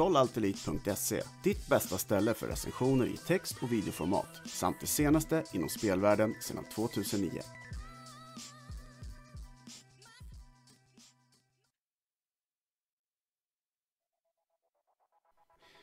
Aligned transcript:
Kontrollaltelit.se, 0.00 1.22
ditt 1.42 1.66
bästa 1.66 1.98
ställe 1.98 2.34
för 2.34 2.46
recensioner 2.46 3.06
i 3.06 3.16
text 3.16 3.62
och 3.62 3.72
videoformat 3.72 4.40
samt 4.46 4.76
det 4.80 4.86
senaste 4.86 5.44
inom 5.52 5.68
spelvärlden 5.68 6.34
sedan 6.40 6.64
2009. 6.74 7.30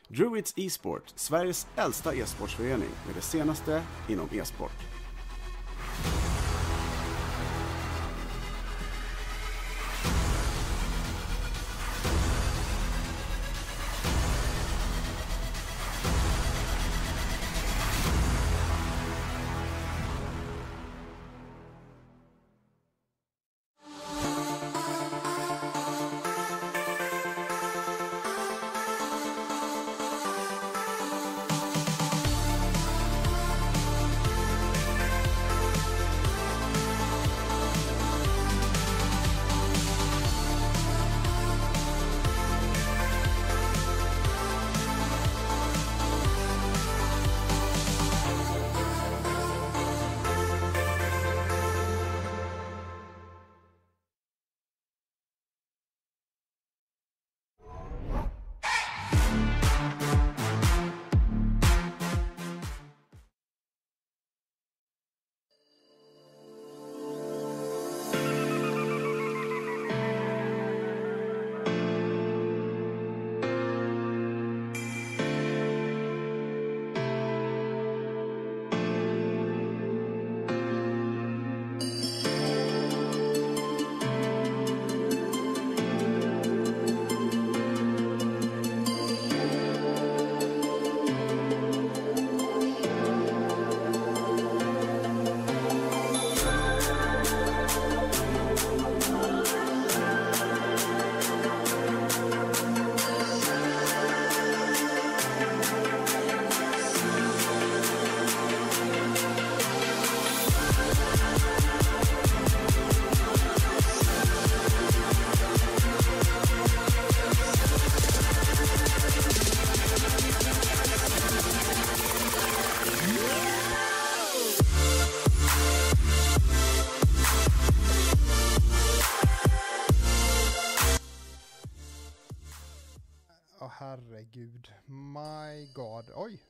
Druids 0.08 0.54
Esport, 0.58 1.14
Sveriges 1.16 1.68
äldsta 1.76 2.14
e-sportsförening 2.14 2.90
med 3.06 3.16
det 3.16 3.22
senaste 3.22 3.84
inom 4.10 4.30
e-sport. 4.32 4.97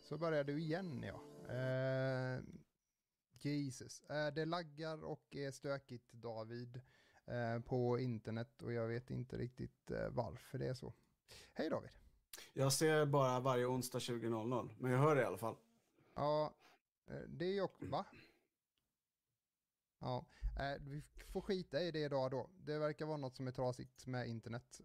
Så 0.07 0.17
börjar 0.17 0.43
du 0.43 0.59
igen 0.59 1.03
ja. 1.03 1.21
Eh, 1.53 2.43
Jesus. 3.41 4.03
Eh, 4.09 4.33
det 4.33 4.45
laggar 4.45 5.03
och 5.03 5.35
är 5.35 5.51
stökigt 5.51 6.11
David 6.11 6.81
eh, 7.25 7.59
på 7.59 7.99
internet 7.99 8.61
och 8.61 8.73
jag 8.73 8.87
vet 8.87 9.09
inte 9.09 9.37
riktigt 9.37 9.91
eh, 9.91 10.09
varför 10.09 10.57
det 10.57 10.67
är 10.67 10.73
så. 10.73 10.93
Hej 11.53 11.69
David. 11.69 11.91
Jag 12.53 12.73
ser 12.73 13.05
bara 13.05 13.39
varje 13.39 13.65
onsdag 13.65 13.99
20.00, 13.99 14.69
men 14.79 14.91
jag 14.91 14.99
hör 14.99 15.15
det 15.15 15.21
i 15.21 15.25
alla 15.25 15.37
fall. 15.37 15.55
Ja, 16.15 16.53
eh, 17.07 17.19
det 17.27 17.45
är 17.45 17.53
ju 17.53 17.61
också, 17.61 17.85
va? 17.85 18.05
Ja, 19.99 20.25
eh, 20.59 20.81
vi 20.81 21.03
får 21.27 21.41
skita 21.41 21.81
i 21.81 21.91
det 21.91 21.99
idag 21.99 22.31
då. 22.31 22.49
Det 22.57 22.79
verkar 22.79 23.05
vara 23.05 23.17
något 23.17 23.35
som 23.35 23.47
är 23.47 23.51
trasigt 23.51 24.07
med 24.07 24.27
internet. 24.27 24.81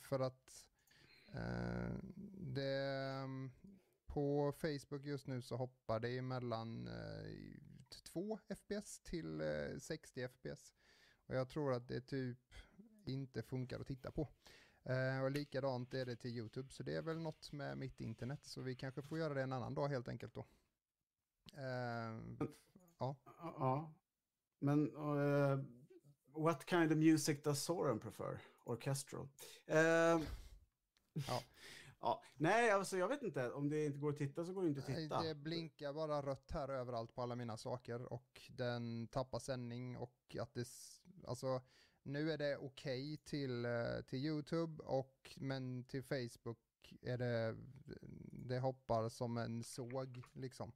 För 0.00 0.20
att 0.20 0.66
det, 2.54 3.28
på 4.14 4.52
Facebook 4.52 5.04
just 5.04 5.26
nu 5.26 5.42
så 5.42 5.56
hoppar 5.56 6.00
det 6.00 6.22
mellan 6.22 6.88
eh, 6.88 7.58
2 8.12 8.38
FPS 8.48 9.00
till 9.00 9.40
eh, 9.40 9.78
60 9.78 10.28
FPS. 10.28 10.74
Och 11.26 11.34
jag 11.34 11.48
tror 11.48 11.72
att 11.72 11.88
det 11.88 12.00
typ 12.00 12.38
inte 13.04 13.42
funkar 13.42 13.80
att 13.80 13.86
titta 13.86 14.10
på. 14.10 14.28
Eh, 14.82 15.22
och 15.22 15.30
likadant 15.30 15.94
är 15.94 16.06
det 16.06 16.16
till 16.16 16.30
YouTube, 16.30 16.72
så 16.72 16.82
det 16.82 16.94
är 16.94 17.02
väl 17.02 17.18
något 17.18 17.52
med 17.52 17.78
mitt 17.78 18.00
internet. 18.00 18.44
Så 18.44 18.60
vi 18.60 18.74
kanske 18.74 19.02
får 19.02 19.18
göra 19.18 19.34
det 19.34 19.42
en 19.42 19.52
annan 19.52 19.74
dag 19.74 19.88
helt 19.88 20.08
enkelt 20.08 20.34
då. 20.34 20.46
Eh, 21.54 22.20
ja. 22.98 23.16
Ja, 23.36 23.94
men 24.58 24.96
uh, 24.96 25.64
what 26.36 26.70
kind 26.70 26.92
of 26.92 26.98
music 26.98 27.42
does 27.42 27.64
Soren 27.64 28.00
prefer? 28.00 28.40
Orchestral? 28.64 29.28
Uh, 29.70 30.22
Ja. 31.14 31.42
Ja. 32.04 32.22
Nej, 32.36 32.70
alltså 32.70 32.96
jag 32.96 33.08
vet 33.08 33.22
inte. 33.22 33.52
Om 33.52 33.68
det 33.68 33.84
inte 33.84 33.98
går 33.98 34.10
att 34.10 34.16
titta 34.16 34.44
så 34.44 34.52
går 34.52 34.62
det 34.62 34.68
inte 34.68 34.80
att 34.80 34.88
Nej, 34.88 34.96
titta. 34.96 35.22
Det 35.22 35.34
blinkar 35.34 35.92
bara 35.92 36.22
rött 36.22 36.50
här 36.50 36.68
överallt 36.68 37.14
på 37.14 37.22
alla 37.22 37.34
mina 37.34 37.56
saker 37.56 38.12
och 38.12 38.42
den 38.48 39.06
tappar 39.06 39.38
sändning 39.38 39.96
och 39.96 40.36
att 40.40 40.54
det, 40.54 40.68
alltså 41.26 41.62
nu 42.02 42.32
är 42.32 42.38
det 42.38 42.56
okej 42.56 43.16
till, 43.16 43.64
eh, 43.64 44.00
till 44.06 44.18
YouTube 44.18 44.82
och 44.82 45.36
men 45.36 45.84
till 45.84 46.02
Facebook 46.02 46.94
är 47.02 47.18
det, 47.18 47.56
det 48.32 48.58
hoppar 48.58 49.08
som 49.08 49.38
en 49.38 49.64
såg 49.64 50.24
liksom. 50.32 50.72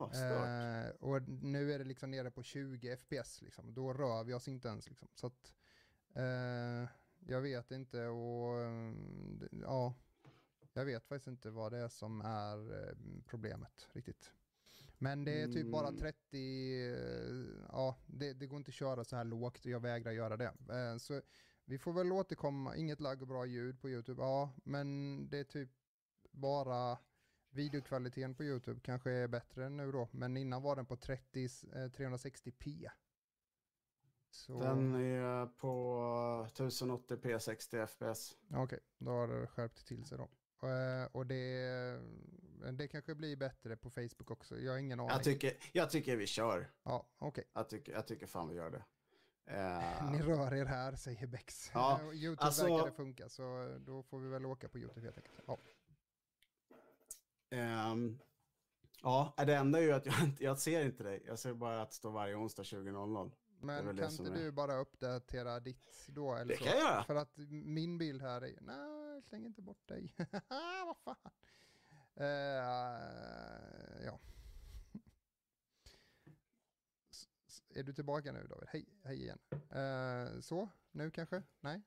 Eh, 0.00 0.90
och 1.00 1.28
nu 1.28 1.72
är 1.72 1.78
det 1.78 1.84
liksom 1.84 2.10
nere 2.10 2.30
på 2.30 2.42
20 2.42 2.96
FPS 2.96 3.42
liksom. 3.42 3.74
Då 3.74 3.92
rör 3.92 4.24
vi 4.24 4.34
oss 4.34 4.48
inte 4.48 4.68
ens 4.68 4.88
liksom. 4.88 5.08
Så 5.14 5.26
att, 5.26 5.54
eh, 6.14 6.88
jag 7.18 7.40
vet 7.40 7.70
inte 7.70 8.06
och 8.06 8.60
eh, 8.60 8.92
ja, 9.62 9.94
jag 10.72 10.84
vet 10.84 11.06
faktiskt 11.06 11.26
inte 11.26 11.50
vad 11.50 11.72
det 11.72 11.78
är 11.78 11.88
som 11.88 12.20
är 12.20 12.88
eh, 12.88 12.94
problemet 13.26 13.88
riktigt. 13.92 14.32
Men 14.98 15.24
det 15.24 15.42
är 15.42 15.48
typ 15.48 15.70
bara 15.70 15.88
Mm. 15.88 16.00
30, 16.00 16.16
eh, 16.88 17.64
ja 17.68 17.96
det, 18.06 18.32
det 18.32 18.46
går 18.46 18.56
inte 18.56 18.68
att 18.68 18.74
köra 18.74 19.04
så 19.04 19.16
här 19.16 19.24
lågt 19.24 19.64
och 19.64 19.70
jag 19.70 19.80
vägrar 19.80 20.12
göra 20.12 20.36
det. 20.36 20.52
Eh, 20.70 20.96
så 20.98 21.22
vi 21.64 21.78
får 21.78 21.92
väl 21.92 22.12
återkomma, 22.12 22.76
inget 22.76 23.00
lagg 23.00 23.22
och 23.22 23.28
bra 23.28 23.46
ljud 23.46 23.80
på 23.80 23.88
YouTube, 23.90 24.22
ja 24.22 24.52
men 24.64 25.18
det 25.30 25.38
är 25.38 25.44
typ 25.44 25.70
bara 26.30 26.98
videokvaliteten 27.50 28.34
på 28.34 28.44
YouTube 28.44 28.80
kanske 28.80 29.10
är 29.10 29.28
bättre 29.28 29.68
nu 29.68 29.92
då, 29.92 30.08
men 30.12 30.36
innan 30.36 30.62
var 30.62 30.76
den 30.76 30.86
på 30.86 30.96
30, 30.96 31.44
eh, 31.44 31.88
360p. 31.90 32.90
Så, 34.30 34.60
Den 34.60 34.94
är 34.94 35.46
på 35.46 35.68
1080p 36.54 37.38
60 37.38 37.86
fps. 37.86 38.36
Okej, 38.54 38.80
då 38.98 39.10
har 39.10 39.28
det 39.28 39.46
skärpt 39.46 39.86
till 39.86 40.04
sig 40.04 40.18
då. 40.18 40.28
Eh, 40.62 41.08
och 41.12 41.26
det, 41.26 42.00
det 42.72 42.88
kanske 42.88 43.14
blir 43.14 43.36
bättre 43.36 43.76
på 43.76 43.90
Facebook 43.90 44.30
också, 44.30 44.58
jag 44.58 44.72
har 44.72 44.78
ingen 44.78 45.00
aning. 45.00 45.10
Jag 45.10 45.24
tycker, 45.24 45.52
jag 45.72 45.90
tycker 45.90 46.16
vi 46.16 46.26
kör. 46.26 46.70
Ja, 46.82 47.06
okej. 47.18 47.44
Jag 47.52 47.68
tycker, 47.68 47.92
jag 47.92 48.06
tycker 48.06 48.26
fan 48.26 48.48
vi 48.48 48.54
gör 48.54 48.70
det. 48.70 48.84
Eh, 49.46 50.10
Ni 50.12 50.22
rör 50.22 50.54
er 50.54 50.64
här, 50.64 50.96
säger 50.96 51.26
Bex. 51.26 51.70
Ja, 51.74 52.00
YouTube 52.12 52.42
alltså- 52.42 52.66
verkar 52.66 52.86
det 52.86 52.92
funka, 52.92 53.28
så 53.28 53.76
då 53.80 54.02
får 54.02 54.18
vi 54.18 54.28
väl 54.28 54.46
åka 54.46 54.68
på 54.68 54.78
YouTube 54.78 55.00
helt 55.00 55.16
enkelt. 55.16 55.40
Ja. 55.46 55.58
ehm, 57.50 58.18
Ja, 59.02 59.34
det 59.36 59.56
enda 59.56 59.78
är 59.78 59.82
ju 59.82 59.92
att 59.92 60.06
jag, 60.06 60.14
jag 60.38 60.58
ser 60.58 60.84
inte 60.84 61.02
dig. 61.04 61.22
Jag 61.26 61.38
ser 61.38 61.54
bara 61.54 61.82
att 61.82 61.90
det 61.90 61.96
står 61.96 62.10
varje 62.10 62.34
onsdag 62.34 62.62
20.00. 62.62 63.30
Men 63.60 63.96
kan 63.96 64.10
inte 64.10 64.22
är- 64.22 64.30
du 64.30 64.50
bara 64.52 64.76
uppdatera 64.76 65.60
ditt 65.60 66.06
då? 66.08 66.34
Eller 66.34 66.44
Det 66.54 66.58
så? 66.58 66.64
kan 66.64 66.72
jag 66.72 66.80
göra. 66.82 67.04
För 67.04 67.14
att 67.14 67.36
min 67.50 67.98
bild 67.98 68.22
här 68.22 68.44
är, 68.44 68.58
nej, 68.60 69.22
släng 69.22 69.44
inte 69.46 69.62
bort 69.62 69.88
dig. 69.88 70.14
Vad 70.86 70.96
fan. 71.04 71.16
Eh, 72.14 72.26
ja. 74.04 74.20
S- 77.10 77.62
Är 77.74 77.82
du 77.82 77.92
tillbaka 77.92 78.32
nu 78.32 78.46
David? 78.46 78.68
Hej, 78.68 78.86
hej 79.04 79.22
igen. 79.22 79.38
Eh, 79.70 80.40
så, 80.40 80.68
nu 80.90 81.10
kanske? 81.10 81.42
Nej? 81.60 81.82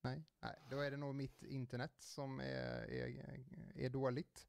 Nej, 0.00 0.24
nej, 0.40 0.56
då 0.70 0.78
är 0.80 0.90
det 0.90 0.96
nog 0.96 1.14
mitt 1.14 1.42
internet 1.42 1.92
som 1.98 2.40
är, 2.40 2.90
är, 2.90 3.44
är 3.74 3.88
dåligt. 3.90 4.48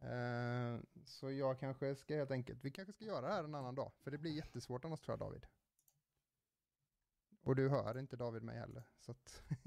Eh, 0.00 0.80
så 1.04 1.32
jag 1.32 1.58
kanske 1.58 1.94
ska 1.94 2.16
helt 2.16 2.30
enkelt, 2.30 2.64
vi 2.64 2.70
kanske 2.70 2.92
ska 2.92 3.04
göra 3.04 3.20
det 3.20 3.32
här 3.32 3.44
en 3.44 3.54
annan 3.54 3.74
dag, 3.74 3.92
för 3.98 4.10
det 4.10 4.18
blir 4.18 4.32
jättesvårt 4.32 4.84
annars 4.84 5.00
tror 5.00 5.12
jag 5.12 5.18
David. 5.18 5.46
Och 7.42 7.56
du 7.56 7.68
hör 7.68 7.98
inte 7.98 8.16
David 8.16 8.42
mig 8.42 8.58
heller, 8.58 8.88
så 8.98 9.12
att... 9.12 9.42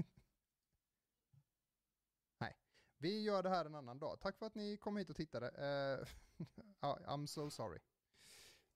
Nej, 2.37 2.57
vi 2.97 3.21
gör 3.23 3.43
det 3.43 3.49
här 3.49 3.65
en 3.65 3.75
annan 3.75 3.99
dag. 3.99 4.19
Tack 4.21 4.37
för 4.37 4.45
att 4.45 4.55
ni 4.55 4.77
kom 4.77 4.97
hit 4.97 5.09
och 5.09 5.15
tittade. 5.15 5.47
Eh, 5.47 6.07
I'm 6.81 7.25
so 7.25 7.49
sorry. 7.49 7.79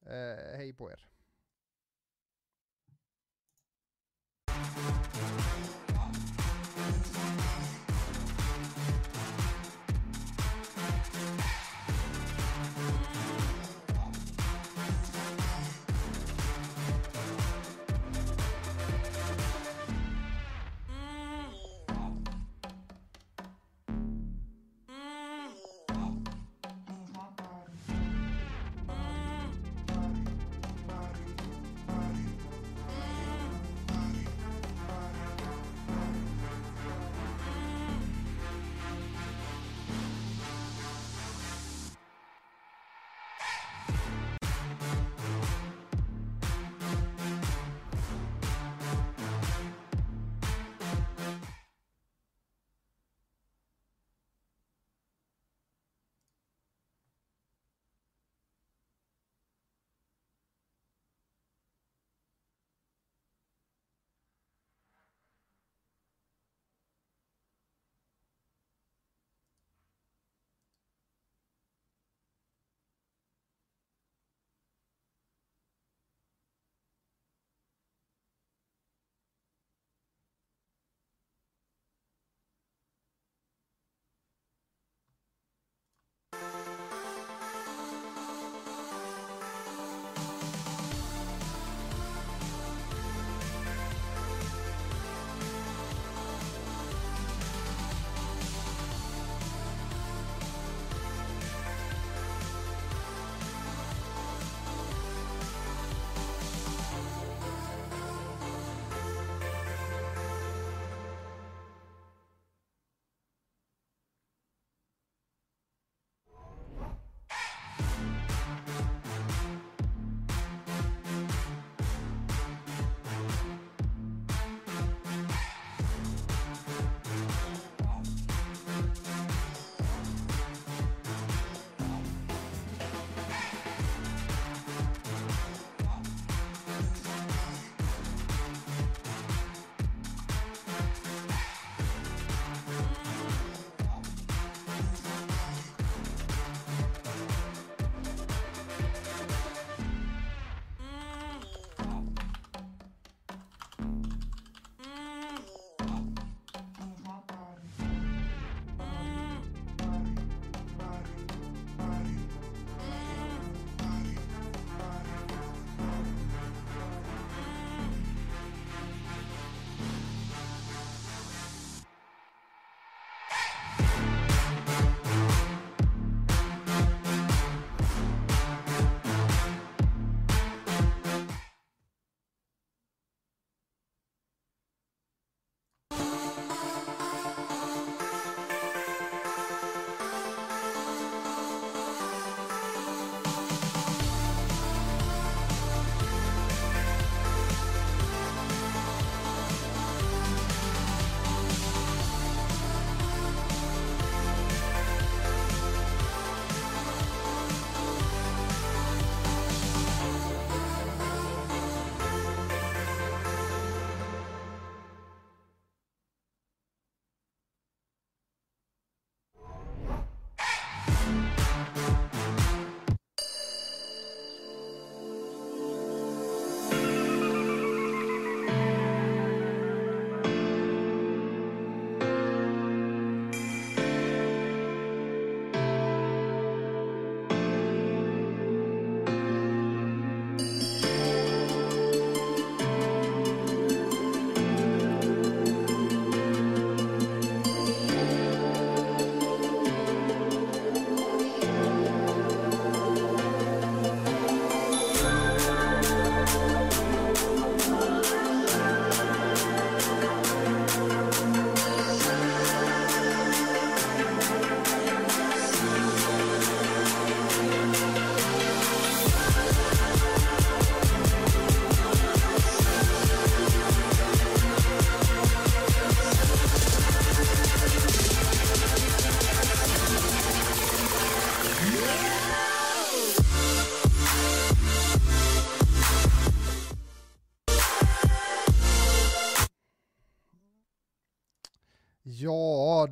Eh, 0.02 0.58
hej 0.58 0.74
på 0.74 0.92
er. 0.92 1.10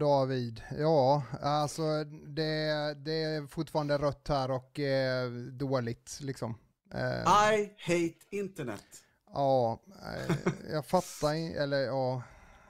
David. 0.02 0.62
Ja, 0.80 1.24
alltså 1.42 2.04
det, 2.28 2.94
det 2.94 3.24
är 3.24 3.48
fortfarande 3.48 3.98
rött 3.98 4.28
här 4.28 4.52
och 4.52 4.80
eh, 4.80 5.32
dåligt 5.32 6.20
liksom. 6.22 6.56
Eh, 6.94 7.54
I 7.54 7.72
hate 7.78 8.26
internet. 8.30 8.86
Ja, 9.34 9.82
eh, 9.88 10.36
jag 10.72 10.86
fattar 10.86 11.62
eller 11.62 11.78
ja, 11.78 12.24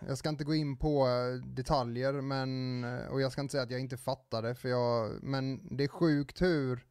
jag 0.07 0.17
ska 0.17 0.29
inte 0.29 0.43
gå 0.43 0.55
in 0.55 0.77
på 0.77 1.07
detaljer, 1.45 2.13
men, 2.13 2.83
och 3.09 3.21
jag 3.21 3.31
ska 3.31 3.41
inte 3.41 3.51
säga 3.51 3.63
att 3.63 3.71
jag 3.71 3.79
inte 3.79 3.97
fattar 3.97 4.41
det, 4.41 4.55
för 4.55 4.69
jag, 4.69 5.23
men 5.23 5.77
det 5.77 5.83
är 5.83 5.88
sjukt 5.88 6.41
hur 6.41 6.85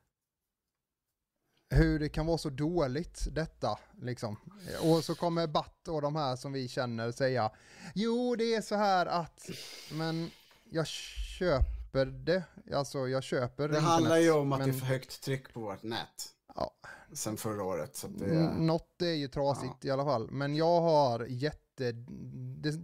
hur 1.70 1.98
det 1.98 2.08
kan 2.08 2.26
vara 2.26 2.38
så 2.38 2.50
dåligt 2.50 3.26
detta 3.30 3.78
liksom. 4.02 4.36
Och 4.82 5.04
så 5.04 5.14
kommer 5.14 5.46
Batt 5.46 5.88
och 5.88 6.02
de 6.02 6.16
här 6.16 6.36
som 6.36 6.52
vi 6.52 6.68
känner 6.68 7.12
säga 7.12 7.50
Jo 7.94 8.36
det 8.36 8.54
är 8.54 8.60
så 8.60 8.74
här 8.74 9.06
att 9.06 9.50
Men 9.92 10.30
jag 10.70 10.86
köper 10.86 12.06
det 12.06 12.42
Alltså 12.74 13.08
jag 13.08 13.22
köper 13.22 13.62
Det 13.62 13.68
internet, 13.68 13.90
handlar 13.90 14.16
ju 14.16 14.30
om 14.30 14.52
att 14.52 14.58
men... 14.58 14.68
det 14.68 14.76
är 14.76 14.78
för 14.78 14.86
högt 14.86 15.22
tryck 15.22 15.52
på 15.54 15.60
vårt 15.60 15.82
nät 15.82 16.28
Ja 16.54 16.74
Sen 17.12 17.36
förra 17.36 17.64
året 17.64 17.96
så 17.96 18.08
det 18.08 18.24
är... 18.24 18.52
Något 18.52 19.02
är 19.02 19.14
ju 19.14 19.28
trasigt 19.28 19.74
ja. 19.80 19.88
i 19.88 19.90
alla 19.90 20.04
fall 20.04 20.30
Men 20.30 20.56
jag 20.56 20.80
har 20.80 21.26
jätte 21.28 21.92
det, 21.92 22.74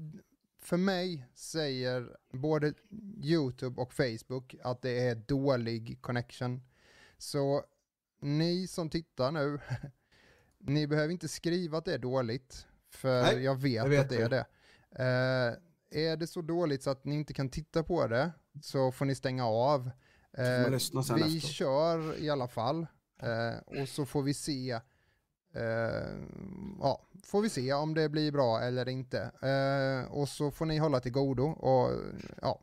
För 0.59 0.77
mig 0.77 1.29
säger 1.35 2.17
både 2.33 2.73
YouTube 3.23 3.81
och 3.81 3.93
Facebook 3.93 4.55
att 4.63 4.83
det 4.83 5.09
är 5.09 5.15
dålig 5.15 5.99
connection 6.03 6.63
Så 7.19 7.65
ni 8.21 8.67
som 8.67 8.91
tittar 8.91 9.33
nu, 9.33 9.59
ni 10.59 10.87
behöver 10.87 11.13
inte 11.13 11.29
skriva 11.29 11.79
att 11.79 11.85
det 11.85 11.95
är 11.95 11.99
dåligt, 11.99 12.67
för 12.91 13.23
Nej, 13.23 13.43
jag, 13.43 13.55
vet 13.55 13.73
jag 13.73 13.89
vet 13.89 14.01
att 14.01 14.09
det 14.09 14.23
är 14.23 14.29
det. 14.29 14.47
Uh, 14.99 15.57
är 15.91 16.17
det 16.17 16.27
så 16.27 16.43
dåligt 16.43 16.83
så 16.83 16.91
att 16.91 17.05
ni 17.05 17.15
inte 17.15 17.35
kan 17.35 17.49
titta 17.49 17.83
på 17.83 18.07
det, 18.07 18.33
så 18.63 18.93
får 18.93 19.05
ni 19.05 19.15
stänga 19.15 19.47
av. 19.47 19.91
Uh, 20.39 20.71
vi 21.15 21.37
efter. 21.37 21.39
kör 21.39 22.19
i 22.19 22.31
alla 22.31 22.49
fall, 22.49 22.87
uh, 23.23 23.81
och 23.81 23.89
så 23.89 24.07
får 24.07 24.23
vi 24.23 24.35
se 24.35 24.81
ja, 26.81 27.07
får 27.25 27.43
vi 27.43 27.49
se 27.49 27.73
om 27.73 27.95
det 27.95 28.09
blir 28.09 28.33
bra 28.33 28.61
eller 28.61 28.89
inte. 28.89 29.31
och 30.11 30.29
så 30.29 30.51
får 30.51 30.67
ni 30.67 30.79
hålla 30.79 31.01
till 31.01 31.13
godo 31.13 31.45
och 31.45 32.01
ja. 32.43 32.61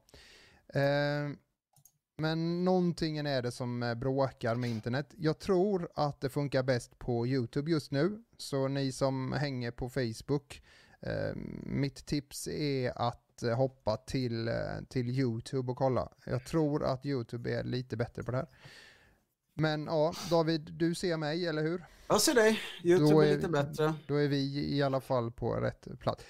Men 2.18 2.66
någonting 2.66 3.18
är 3.18 3.42
det 3.42 3.52
som 3.52 3.84
eh, 3.84 3.96
bråkar 3.96 4.56
med 4.56 4.70
internet. 4.70 5.14
Jag 5.18 5.40
tror 5.40 5.90
att 5.96 6.22
det 6.22 6.30
funkar 6.30 6.64
bäst 6.64 7.00
på 7.00 7.28
YouTube 7.28 7.72
just 7.72 7.92
nu. 7.92 8.24
Så 8.38 8.68
ni 8.68 8.92
som 8.92 9.32
hänger 9.32 9.72
på 9.72 9.90
Facebook, 9.90 10.62
eh, 11.02 11.36
mitt 11.64 12.06
tips 12.06 12.48
är 12.48 12.98
att 12.98 13.44
eh, 13.44 13.56
hoppa 13.56 13.98
till, 13.98 14.48
eh, 14.48 14.54
till 14.90 15.10
YouTube 15.10 15.72
och 15.72 15.78
kolla. 15.78 16.10
Jag 16.26 16.46
tror 16.46 16.84
att 16.84 17.06
YouTube 17.06 17.52
är 17.52 17.64
lite 17.64 17.98
bättre 17.98 18.24
på 18.24 18.32
det 18.32 18.38
här. 18.38 18.48
Men 19.54 19.86
ja, 19.86 20.14
David, 20.30 20.70
du 20.74 20.96
ser 20.96 21.18
mig, 21.18 21.48
eller 21.48 21.62
hur? 21.62 21.86
Jag 22.08 22.22
ser 22.22 22.34
dig. 22.34 22.60
YouTube 22.84 23.26
är, 23.26 23.32
är 23.32 23.36
lite 23.36 23.50
bättre. 23.50 23.94
Då 24.08 24.16
är 24.16 24.28
vi 24.28 24.76
i 24.76 24.84
alla 24.84 25.02
fall 25.02 25.32
på 25.32 25.54
rätt 25.56 25.88
plats. 26.00 26.24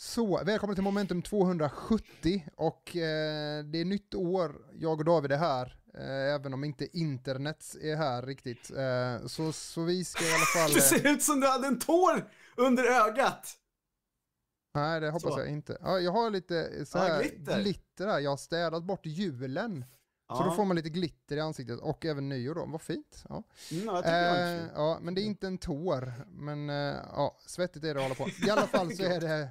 Så, 0.00 0.44
välkommen 0.44 0.76
till 0.76 0.84
Momentum 0.84 1.22
270 1.22 2.44
och 2.56 2.96
eh, 2.96 3.64
det 3.64 3.80
är 3.80 3.84
nytt 3.84 4.14
år, 4.14 4.56
jag 4.72 4.98
och 4.98 5.04
David 5.04 5.32
är 5.32 5.36
här, 5.36 5.78
eh, 5.94 6.34
även 6.34 6.54
om 6.54 6.64
inte 6.64 6.98
internet 6.98 7.76
är 7.82 7.96
här 7.96 8.22
riktigt. 8.22 8.70
Eh, 8.70 9.26
så, 9.26 9.52
så 9.52 9.82
vi 9.82 10.04
ska 10.04 10.24
i 10.24 10.34
alla 10.34 10.44
fall... 10.44 10.74
Det 10.74 10.80
ser 10.80 11.06
ut 11.06 11.22
som 11.22 11.40
du 11.40 11.46
hade 11.46 11.66
en 11.66 11.78
tår 11.78 12.30
under 12.56 12.84
ögat! 12.84 13.54
Nej, 14.74 15.00
det 15.00 15.10
hoppas 15.10 15.34
så. 15.34 15.40
jag 15.40 15.48
inte. 15.48 15.78
Ja, 15.80 16.00
jag 16.00 16.12
har 16.12 16.30
lite 16.30 16.86
så 16.86 16.98
här, 16.98 17.14
ja, 17.14 17.20
glitter. 17.20 17.62
glitter 17.62 18.06
här, 18.06 18.18
jag 18.18 18.30
har 18.30 18.36
städat 18.36 18.84
bort 18.84 19.06
julen. 19.06 19.84
Ja. 20.28 20.36
Så 20.36 20.42
då 20.42 20.50
får 20.50 20.64
man 20.64 20.76
lite 20.76 20.88
glitter 20.88 21.36
i 21.36 21.40
ansiktet 21.40 21.80
och 21.80 22.04
även 22.04 22.28
nyår 22.28 22.54
då, 22.54 22.66
vad 22.66 22.82
fint. 22.82 23.24
Ja. 23.28 23.42
Mm, 23.70 23.88
eh, 23.88 24.66
ja, 24.74 24.98
men 25.02 25.14
det 25.14 25.20
är 25.20 25.24
inte 25.24 25.46
en 25.46 25.58
tår, 25.58 26.12
men 26.28 26.70
eh, 26.70 26.96
ja, 27.12 27.38
svettigt 27.46 27.84
är 27.84 27.94
det 27.94 28.00
att 28.00 28.18
hålla 28.18 28.30
på. 28.30 28.46
I 28.46 28.50
alla 28.50 28.66
fall 28.66 28.96
så 28.96 29.02
är 29.14 29.20
det 29.20 29.50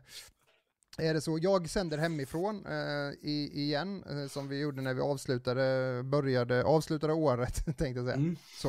är 0.97 1.13
det 1.13 1.21
så. 1.21 1.39
Jag 1.41 1.69
sänder 1.69 1.97
hemifrån 1.97 2.65
eh, 2.65 3.13
i, 3.21 3.51
igen, 3.53 4.03
eh, 4.09 4.27
som 4.27 4.47
vi 4.47 4.59
gjorde 4.59 4.81
när 4.81 4.93
vi 4.93 5.01
avslutade, 5.01 6.01
började, 6.03 6.63
avslutade 6.63 7.13
året, 7.13 7.65
tänkte 7.65 7.85
jag 7.85 8.05
säga. 8.05 8.15
Mm. 8.15 8.35
Så. 8.53 8.67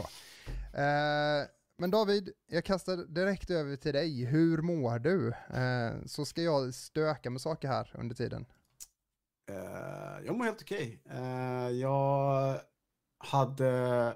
Eh, 0.78 1.46
men 1.78 1.90
David, 1.90 2.30
jag 2.48 2.64
kastar 2.64 2.96
direkt 2.96 3.50
över 3.50 3.76
till 3.76 3.92
dig. 3.92 4.24
Hur 4.24 4.62
mår 4.62 4.98
du? 4.98 5.28
Eh, 5.28 6.06
så 6.06 6.24
ska 6.24 6.42
jag 6.42 6.74
stöka 6.74 7.30
med 7.30 7.40
saker 7.40 7.68
här 7.68 7.92
under 7.98 8.14
tiden. 8.14 8.46
Uh, 9.50 10.26
jag 10.26 10.36
mår 10.36 10.44
helt 10.44 10.62
okej. 10.62 11.00
Okay. 11.04 11.20
Uh, 11.20 11.70
jag 11.70 12.60
hade 13.18 14.14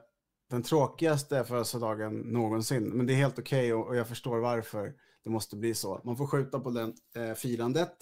den 0.51 0.63
tråkigaste 0.63 1.45
födelsedagen 1.45 2.17
någonsin, 2.17 2.89
men 2.89 3.07
det 3.07 3.13
är 3.13 3.17
helt 3.17 3.39
okej 3.39 3.59
okay 3.59 3.73
och, 3.73 3.89
och 3.89 3.97
jag 3.97 4.09
förstår 4.09 4.39
varför 4.39 4.95
det 5.25 5.31
måste 5.31 5.57
bli 5.57 5.75
så. 5.75 6.01
Man 6.05 6.17
får 6.17 6.27
skjuta 6.27 6.61
på 6.61 6.71
den 6.71 6.95
eh, 7.15 7.35
firandet. 7.35 7.97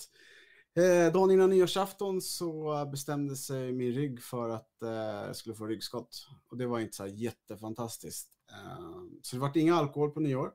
Eh, 0.77 1.13
dagen 1.13 1.31
innan 1.31 1.51
nyårsafton 1.51 2.21
så 2.21 2.85
bestämde 2.93 3.37
sig 3.37 3.73
min 3.73 3.93
rygg 3.93 4.23
för 4.23 4.49
att 4.49 4.83
eh, 4.83 4.91
jag 5.27 5.37
skulle 5.37 5.55
få 5.55 5.67
ryggskott. 5.67 6.27
Och 6.51 6.57
det 6.57 6.67
var 6.67 6.81
inte 6.81 6.97
så 6.97 7.03
här 7.03 7.11
jättefantastiskt. 7.11 8.29
Eh, 8.53 9.03
så 9.23 9.37
det 9.37 9.41
var 9.41 9.57
inga 9.57 9.75
alkohol 9.75 10.11
på 10.11 10.21
nyår. 10.21 10.53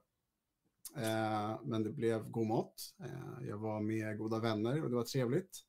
Eh, 0.95 1.59
men 1.63 1.83
det 1.83 1.91
blev 1.91 2.29
god 2.29 2.47
mat. 2.47 2.93
Eh, 2.99 3.47
jag 3.47 3.57
var 3.57 3.81
med 3.81 4.17
goda 4.17 4.39
vänner 4.39 4.83
och 4.83 4.89
det 4.89 4.95
var 4.95 5.03
trevligt. 5.03 5.63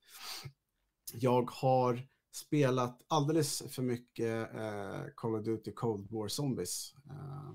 Jag 1.13 1.51
har 1.51 2.09
spelat 2.33 3.03
alldeles 3.09 3.63
för 3.69 3.83
mycket 3.83 4.55
eh, 4.55 5.05
Call 5.15 5.35
of 5.35 5.45
Duty 5.45 5.73
Cold 5.73 6.11
War 6.11 6.29
Zombies. 6.29 6.95
Eh, 7.11 7.53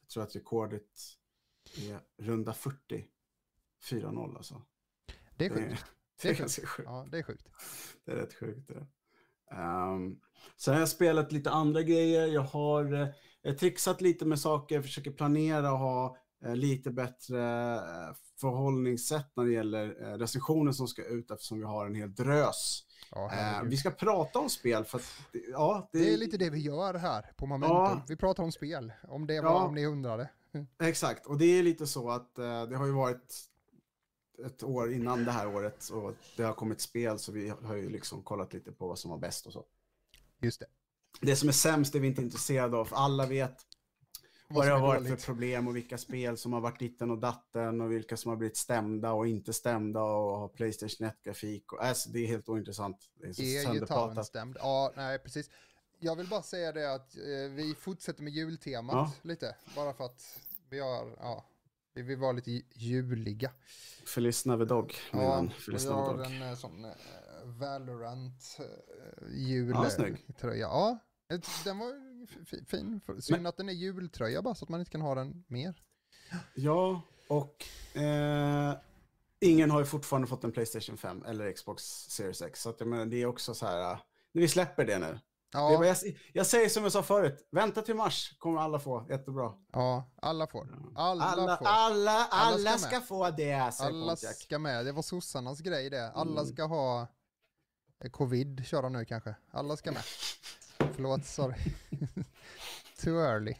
jag 0.00 0.08
tror 0.08 0.22
att 0.22 0.36
rekordet 0.36 0.90
är 1.76 2.00
runda 2.16 2.52
40. 2.52 3.06
4-0 3.84 4.36
alltså. 4.36 4.62
Det 5.36 5.46
är 5.46 5.50
sjukt. 5.50 5.84
Det 6.22 6.28
är, 6.28 6.34
det 6.34 6.40
är, 6.40 6.48
sjukt. 6.48 6.68
sjukt. 6.68 6.88
Ja, 6.88 7.06
det 7.10 7.18
är 7.18 7.22
sjukt. 7.22 7.48
Det 8.04 8.12
är 8.12 8.16
rätt 8.16 8.34
sjukt 8.34 8.68
det. 8.68 8.86
Um, 9.56 10.20
sen 10.56 10.74
har 10.74 10.80
jag 10.80 10.88
spelat 10.88 11.32
lite 11.32 11.50
andra 11.50 11.82
grejer. 11.82 12.26
Jag 12.26 12.42
har 12.42 13.12
eh, 13.44 13.54
trixat 13.54 14.00
lite 14.00 14.24
med 14.24 14.40
saker, 14.40 14.82
försöker 14.82 15.10
planera 15.10 15.72
och 15.72 15.78
ha 15.78 16.16
eh, 16.44 16.56
lite 16.56 16.90
bättre 16.90 17.74
eh, 17.74 18.14
förhållningssätt 18.40 19.32
när 19.36 19.44
det 19.44 19.52
gäller 19.52 20.02
eh, 20.02 20.18
recensioner 20.18 20.72
som 20.72 20.88
ska 20.88 21.04
ut 21.04 21.30
eftersom 21.30 21.58
vi 21.58 21.64
har 21.64 21.86
en 21.86 21.94
hel 21.94 22.14
drös. 22.14 22.84
Ja, 23.10 23.32
eh, 23.32 23.62
vi 23.64 23.76
ska 23.76 23.90
prata 23.90 24.38
om 24.38 24.48
spel 24.48 24.84
för 24.84 24.98
att, 24.98 25.04
ja, 25.52 25.90
det... 25.92 25.98
det 25.98 26.12
är 26.12 26.16
lite 26.16 26.36
det 26.36 26.50
vi 26.50 26.58
gör 26.58 26.94
här 26.94 27.32
på 27.36 27.46
Momentum. 27.46 27.76
Ja. 27.76 28.04
Vi 28.08 28.16
pratar 28.16 28.42
om 28.42 28.52
spel, 28.52 28.92
om 29.02 29.26
det 29.26 29.40
var 29.40 29.64
om 29.64 29.74
ni 29.74 29.86
undrade. 29.86 30.28
Exakt, 30.82 31.26
och 31.26 31.38
det 31.38 31.44
är 31.44 31.62
lite 31.62 31.86
så 31.86 32.10
att 32.10 32.38
eh, 32.38 32.66
det 32.66 32.76
har 32.76 32.86
ju 32.86 32.92
varit 32.92 33.50
ett 34.46 34.62
år 34.62 34.92
innan 34.92 35.24
det 35.24 35.32
här 35.32 35.48
året 35.48 35.88
och 35.88 36.14
det 36.36 36.42
har 36.42 36.52
kommit 36.52 36.80
spel 36.80 37.18
så 37.18 37.32
vi 37.32 37.48
har 37.62 37.74
ju 37.74 37.90
liksom 37.90 38.22
kollat 38.22 38.52
lite 38.52 38.72
på 38.72 38.88
vad 38.88 38.98
som 38.98 39.10
var 39.10 39.18
bäst 39.18 39.46
och 39.46 39.52
så. 39.52 39.64
Just 40.40 40.60
det. 40.60 40.66
Det 41.20 41.36
som 41.36 41.48
är 41.48 41.52
sämst 41.52 41.94
är 41.94 42.00
vi 42.00 42.06
inte 42.06 42.22
intresserade 42.22 42.76
av, 42.76 42.88
alla 42.92 43.26
vet 43.26 43.66
vad, 44.48 44.66
det 44.66 44.72
har 44.72 44.80
varit 44.80 45.04
dåligt. 45.04 45.20
för 45.20 45.26
problem 45.26 45.68
och 45.68 45.76
vilka 45.76 45.98
spel 45.98 46.36
som 46.36 46.52
har 46.52 46.60
varit 46.60 46.78
ditten 46.78 47.10
och 47.10 47.18
datten 47.18 47.80
och 47.80 47.92
vilka 47.92 48.16
som 48.16 48.28
har 48.28 48.36
blivit 48.36 48.56
stämda 48.56 49.12
och 49.12 49.26
inte 49.26 49.52
stämda 49.52 50.02
och 50.02 50.38
har 50.38 50.48
Playstation 50.48 51.08
1-grafik. 51.08 51.64
Alltså, 51.80 52.10
det 52.10 52.18
är 52.18 52.26
helt 52.26 52.48
ointressant. 52.48 52.96
Det 53.14 53.26
är 53.26 53.70
är 53.70 53.74
gitarren 53.74 54.24
stämd? 54.24 54.56
Ja, 54.60 54.92
nej 54.96 55.18
precis 55.18 55.50
jag 56.00 56.16
vill 56.16 56.28
bara 56.28 56.42
säga 56.42 56.72
det 56.72 56.94
att 56.94 57.16
eh, 57.16 57.50
vi 57.50 57.74
fortsätter 57.78 58.22
med 58.22 58.32
jultemat 58.32 58.94
ja. 58.94 59.12
lite. 59.22 59.56
Bara 59.76 59.92
för 59.92 60.04
att 60.04 60.40
vi 60.70 60.80
har, 60.80 61.16
ja, 61.20 61.44
vi 61.94 62.02
vill 62.02 62.18
vara 62.18 62.32
lite 62.32 62.62
juliga. 62.74 63.50
Feliz 64.06 64.46
Navidog. 64.46 64.94
Ja, 65.12 65.48
Feliz 65.58 65.84
vi 65.84 65.88
har 65.88 66.24
en 66.24 66.42
eh, 66.42 66.54
sån 66.54 66.84
eh, 66.84 66.90
Valorant 67.44 68.58
eh, 68.58 69.34
jultröja. 69.34 70.60
Ja, 70.60 70.98
ja, 71.28 71.38
den 71.64 71.78
var 71.78 71.92
fin. 72.66 73.00
Synd 73.20 73.46
att 73.46 73.56
den 73.56 73.68
är 73.68 73.72
jultröja 73.72 74.42
bara 74.42 74.54
så 74.54 74.64
att 74.64 74.68
man 74.68 74.80
inte 74.80 74.92
kan 74.92 75.00
ha 75.00 75.14
den 75.14 75.44
mer. 75.46 75.82
Ja, 76.54 77.02
och 77.28 77.66
eh, 78.00 78.74
ingen 79.40 79.70
har 79.70 79.80
ju 79.80 79.86
fortfarande 79.86 80.28
fått 80.28 80.44
en 80.44 80.52
Playstation 80.52 80.96
5 80.96 81.24
eller 81.24 81.52
Xbox 81.52 81.82
Series 81.84 82.42
X. 82.42 82.62
Så 82.62 82.70
att, 82.70 82.80
menar, 82.80 83.06
det 83.06 83.22
är 83.22 83.26
också 83.26 83.54
så 83.54 83.66
här, 83.66 83.98
vi 84.32 84.48
släpper 84.48 84.84
det 84.84 84.98
nu. 84.98 85.18
Ja. 85.52 85.84
Jag, 85.84 85.96
jag, 86.32 86.46
säger 86.46 86.68
som 86.68 86.82
jag 86.82 86.92
sa 86.92 87.02
förut, 87.02 87.48
vänta 87.50 87.82
till 87.82 87.94
mars 87.94 88.36
kommer 88.38 88.60
alla 88.60 88.78
få, 88.78 89.06
jättebra. 89.10 89.52
Ja, 89.72 90.10
alla 90.22 90.46
får. 90.46 90.68
Alla, 90.94 91.24
alla, 91.24 91.56
får. 91.56 91.66
alla, 91.66 92.10
alla, 92.10 92.26
alla 92.30 92.78
ska, 92.78 92.88
ska 92.88 93.00
få 93.00 93.30
det, 93.30 93.52
Alla 93.80 94.06
Pontiac. 94.06 94.38
ska 94.38 94.58
med, 94.58 94.86
det 94.86 94.92
var 94.92 95.02
sossarnas 95.02 95.60
grej 95.60 95.90
det. 95.90 96.10
Alla 96.10 96.40
mm. 96.40 96.52
ska 96.52 96.64
ha 96.64 97.06
eh, 98.04 98.10
covid, 98.10 98.66
köra 98.66 98.88
nu 98.88 99.04
kanske. 99.04 99.34
Alla 99.50 99.76
ska 99.76 99.92
med. 99.92 100.02
Förlåt, 100.94 101.26
sorry. 101.26 101.56
Too 103.02 103.20
early. 103.20 103.54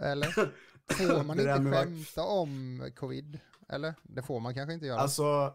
Eller? 0.00 0.26
Får 0.92 1.24
man 1.24 1.40
inte 1.40 1.72
skämta 1.72 2.22
om 2.22 2.90
covid? 2.96 3.40
Eller? 3.68 3.94
Det 4.02 4.22
får 4.22 4.40
man 4.40 4.54
kanske 4.54 4.74
inte 4.74 4.86
göra. 4.86 5.00
Alltså, 5.00 5.54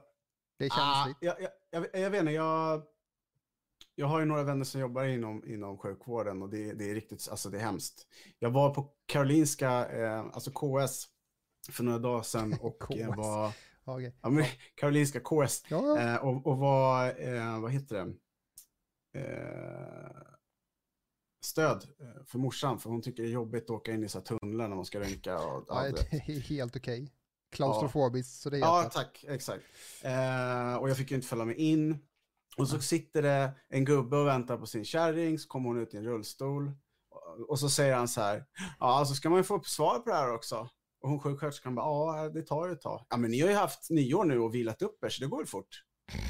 Det 0.58 0.65
är 0.65 0.72
Ah, 0.74 0.76
känsligt. 0.76 1.17
jag, 1.22 1.36
jag, 1.41 1.52
jag, 1.91 2.02
jag 2.04 2.10
vet 2.10 2.19
inte, 2.19 2.34
jag, 2.34 2.84
jag 3.99 4.07
har 4.07 4.19
ju 4.19 4.25
några 4.25 4.43
vänner 4.43 4.65
som 4.65 4.81
jobbar 4.81 5.03
inom, 5.03 5.43
inom 5.45 5.77
sjukvården 5.77 6.41
och 6.41 6.49
det, 6.49 6.73
det 6.73 6.91
är 6.91 6.95
riktigt, 6.95 7.27
alltså 7.31 7.49
det 7.49 7.57
är 7.57 7.62
hemskt. 7.62 8.07
Jag 8.39 8.51
var 8.51 8.73
på 8.73 8.93
Karolinska, 9.05 9.89
eh, 9.89 10.19
alltså 10.19 10.51
KS, 10.51 11.07
för 11.71 11.83
några 11.83 11.99
dagar 11.99 12.21
sedan 12.21 12.53
och 12.62 12.97
eh, 12.97 13.07
KS. 13.09 13.17
var, 13.17 13.53
Ja, 13.83 14.01
ja, 14.21 14.29
men, 14.29 14.45
Karolinska 14.75 15.19
KS, 15.19 15.63
ja, 15.69 15.99
ja. 15.99 15.99
eh, 15.99 16.15
och, 16.15 16.47
och 16.47 16.57
var, 16.57 17.07
eh, 17.07 17.62
vad 17.62 17.71
heter 17.71 17.95
det, 17.95 18.13
eh, 19.19 20.21
stöd 21.45 21.88
eh, 21.99 22.25
för 22.25 22.39
morsan, 22.39 22.79
för 22.79 22.89
hon 22.89 23.01
tycker 23.01 23.23
det 23.23 23.29
är 23.29 23.33
jobbigt 23.33 23.63
att 23.63 23.69
åka 23.69 23.91
in 23.91 24.03
i 24.03 24.09
så 24.09 24.21
tunnlar 24.21 24.67
när 24.67 24.75
man 24.75 24.85
ska 24.85 24.99
röntga. 24.99 25.39
Och, 25.39 25.65
ja, 25.67 25.85
ja, 25.85 25.91
det 25.91 26.17
är 26.17 26.39
helt 26.39 26.75
okej. 26.75 27.12
Klaustrofobiskt, 27.51 28.41
så 28.41 28.49
det 28.49 28.57
är 28.57 28.59
Ja, 28.59 28.89
tack. 28.93 29.25
Exakt. 29.27 29.63
Eh, 30.03 30.75
och 30.75 30.89
jag 30.89 30.97
fick 30.97 31.12
ju 31.12 31.15
inte 31.15 31.27
följa 31.27 31.45
med 31.45 31.57
in. 31.57 31.97
Och 32.60 32.67
så 32.67 32.80
sitter 32.80 33.22
det 33.22 33.52
en 33.69 33.86
gubbe 33.86 34.17
och 34.17 34.28
väntar 34.28 34.58
på 34.58 34.65
sin 34.65 34.86
kärring, 34.86 35.39
så 35.39 35.48
kommer 35.48 35.69
hon 35.69 35.80
ut 35.80 35.93
i 35.93 35.98
en 35.98 36.04
rullstol. 36.06 36.72
Och- 37.48 37.60
så 37.60 37.69
säger 37.69 37.95
han 37.95 38.08
så 38.08 38.22
här, 38.22 38.45
ja, 38.80 39.06
så 39.06 39.15
ska 39.15 39.30
man 39.30 39.39
ju 39.39 39.43
få 39.43 39.56
upp 39.56 39.67
svar 39.67 40.00
på 40.00 40.10
det 40.10 40.15
här 40.15 40.34
också. 40.34 40.69
Och 41.02 41.10
hon 41.10 41.19
sjuksköterskan 41.19 41.76
bara, 41.76 42.17
ja, 42.17 42.30
det 42.30 42.41
tar 42.41 42.67
ju 42.67 42.74
ett 42.74 42.82
tag. 42.82 43.06
Ja, 43.10 43.17
men 43.17 43.32
ni 43.32 43.39
har 43.41 43.50
ju 43.50 43.56
haft 43.56 43.89
nyår 43.89 44.26
nu 44.26 44.39
och 44.39 44.56
vilat 44.56 44.82
upp 44.82 45.04
er, 45.04 45.10
så 45.10 45.22
det 45.24 45.28
går 45.30 45.38
väl 45.38 45.48
fort. 45.48 45.84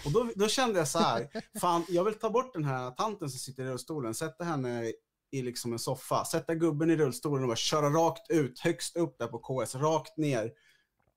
Och 0.06 0.12
då, 0.12 0.30
då 0.36 0.48
kände 0.48 0.80
jag 0.80 0.88
så 0.88 1.00
här, 1.00 1.30
fan, 1.60 1.86
jag 1.90 2.04
vill 2.04 2.14
ta 2.14 2.30
bort 2.30 2.54
den 2.54 2.64
här 2.64 2.92
tanten 2.92 3.30
som 3.30 3.40
sitter 3.40 3.64
i 3.64 3.68
rullstolen, 3.68 4.14
sätta 4.14 4.44
henne 4.44 4.92
i 5.32 5.42
liksom 5.42 5.74
en 5.74 5.80
soffa, 5.80 6.26
sätta 6.26 6.56
gubben 6.56 6.92
i 6.92 6.96
rullstolen 6.96 7.44
och 7.44 7.48
bara 7.48 7.56
köra 7.56 7.90
rakt 7.90 8.30
ut, 8.32 8.60
högst 8.60 8.96
upp 8.96 9.18
där 9.20 9.28
på 9.28 9.40
KS, 9.40 9.76
rakt 9.76 10.18
ner 10.18 10.52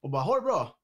och 0.03 0.11
bara 0.11 0.23
ha 0.23 0.35
det 0.35 0.41
bra. 0.41 0.77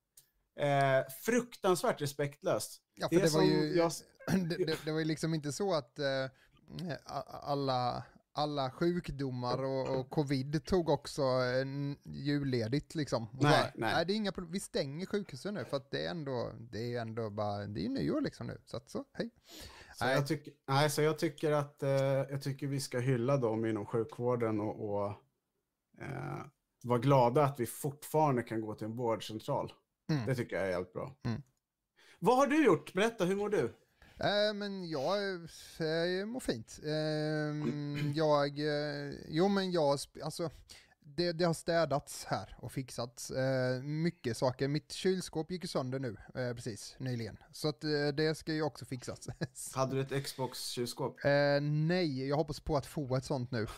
Eh, 0.60 1.04
fruktansvärt 1.24 2.00
respektlöst. 2.02 2.80
Ja, 2.94 3.08
Det 3.10 3.16
för 3.16 3.22
är 3.26 3.30
det 3.30 3.36
var 3.36 3.42
ju... 3.42 3.76
jag- 3.76 3.92
det, 4.32 4.64
det, 4.64 4.84
det 4.84 4.92
var 4.92 4.98
ju 4.98 5.04
liksom 5.04 5.34
inte 5.34 5.52
så 5.52 5.74
att 5.74 5.98
eh, 5.98 6.26
alla, 7.42 8.04
alla 8.32 8.70
sjukdomar 8.70 9.64
och, 9.64 9.98
och 9.98 10.10
covid 10.10 10.64
tog 10.64 10.88
också 10.88 11.22
en 11.22 11.96
julledigt 12.04 12.94
liksom. 12.94 13.28
Och 13.28 13.42
Nej, 13.42 13.52
här, 13.52 13.72
nej. 13.74 13.94
nej. 13.94 14.06
det 14.06 14.12
är 14.12 14.16
inga 14.16 14.32
problem. 14.32 14.52
Vi 14.52 14.60
stänger 14.60 15.06
sjukhusen 15.06 15.54
nu 15.54 15.64
för 15.64 15.76
att 15.76 15.90
det 15.90 16.06
är 16.06 16.10
ändå, 16.10 16.52
det 16.60 16.94
är 16.94 17.00
ändå 17.00 17.30
bara, 17.30 17.66
det 17.66 17.84
är 17.84 17.88
nyår 17.88 18.20
liksom 18.20 18.46
nu. 18.46 18.60
Så 18.64 18.76
att 18.76 18.90
så, 18.90 19.04
hej. 19.12 19.30
Så 19.94 20.04
Nej. 20.04 20.14
jag, 20.14 20.26
tycker, 20.26 20.52
nej, 20.68 20.90
så 20.90 21.02
jag 21.02 21.18
tycker 21.18 21.52
att 21.52 21.82
eh, 21.82 21.90
jag 22.30 22.42
tycker 22.42 22.66
vi 22.66 22.80
ska 22.80 22.98
hylla 22.98 23.36
dem 23.36 23.64
inom 23.66 23.86
sjukvården 23.86 24.60
och, 24.60 24.90
och 24.90 25.06
eh, 26.00 26.44
vara 26.82 26.98
glada 26.98 27.44
att 27.44 27.60
vi 27.60 27.66
fortfarande 27.66 28.42
kan 28.42 28.60
gå 28.60 28.74
till 28.74 28.86
en 28.86 28.96
vårdcentral. 28.96 29.72
Mm. 30.10 30.26
Det 30.26 30.34
tycker 30.34 30.56
jag 30.56 30.68
är 30.68 30.72
helt 30.72 30.92
bra. 30.92 31.16
Mm. 31.24 31.42
Vad 32.18 32.36
har 32.36 32.46
du 32.46 32.64
gjort? 32.64 32.92
Berätta, 32.92 33.24
hur 33.24 33.36
mår 33.36 33.48
du? 33.48 33.74
Eh, 34.20 34.54
men 34.54 34.88
jag 34.88 35.34
eh, 35.78 36.26
mår 36.26 36.40
fint. 36.40 36.80
Eh, 36.84 38.16
jag, 38.16 38.58
eh, 38.58 39.14
jo 39.28 39.48
men 39.48 39.70
jag, 39.70 39.98
alltså 40.22 40.50
det, 41.00 41.32
det 41.32 41.44
har 41.44 41.54
städats 41.54 42.24
här 42.24 42.56
och 42.58 42.72
fixats. 42.72 43.30
Eh, 43.30 43.82
mycket 43.82 44.36
saker. 44.36 44.68
Mitt 44.68 44.92
kylskåp 44.92 45.50
gick 45.50 45.64
ju 45.64 45.68
sönder 45.68 45.98
nu, 45.98 46.16
eh, 46.34 46.54
precis, 46.54 46.96
nyligen. 46.98 47.36
Så 47.52 47.68
att 47.68 47.84
eh, 47.84 48.08
det 48.14 48.34
ska 48.38 48.52
ju 48.52 48.62
också 48.62 48.84
fixas. 48.84 49.28
Hade 49.74 49.96
du 49.96 50.16
ett 50.16 50.24
Xbox-kylskåp? 50.24 51.16
nej, 51.62 52.28
jag 52.28 52.36
hoppas 52.36 52.60
på 52.60 52.76
att 52.76 52.86
få 52.86 53.16
ett 53.16 53.24
sånt 53.24 53.50
nu. 53.50 53.66